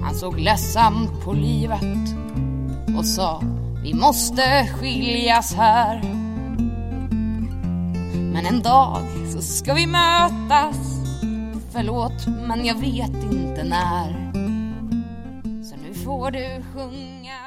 Han 0.04 0.16
såg 0.16 0.40
ledsamt 0.40 1.24
på 1.24 1.34
livet 1.34 2.16
och 2.98 3.06
sa 3.06 3.42
vi 3.84 3.94
måste 3.94 4.68
skiljas 4.68 5.54
här. 5.54 6.02
Men 8.34 8.46
en 8.46 8.62
dag 8.62 9.02
så 9.34 9.42
ska 9.42 9.74
vi 9.74 9.88
mötas. 9.88 10.78
Förlåt, 11.72 12.28
men 12.48 12.66
jag 12.66 12.76
vet 12.76 13.24
inte 13.32 13.64
när. 13.64 14.23
Får 16.04 16.32
du 16.32 16.64
sjunga. 16.74 17.43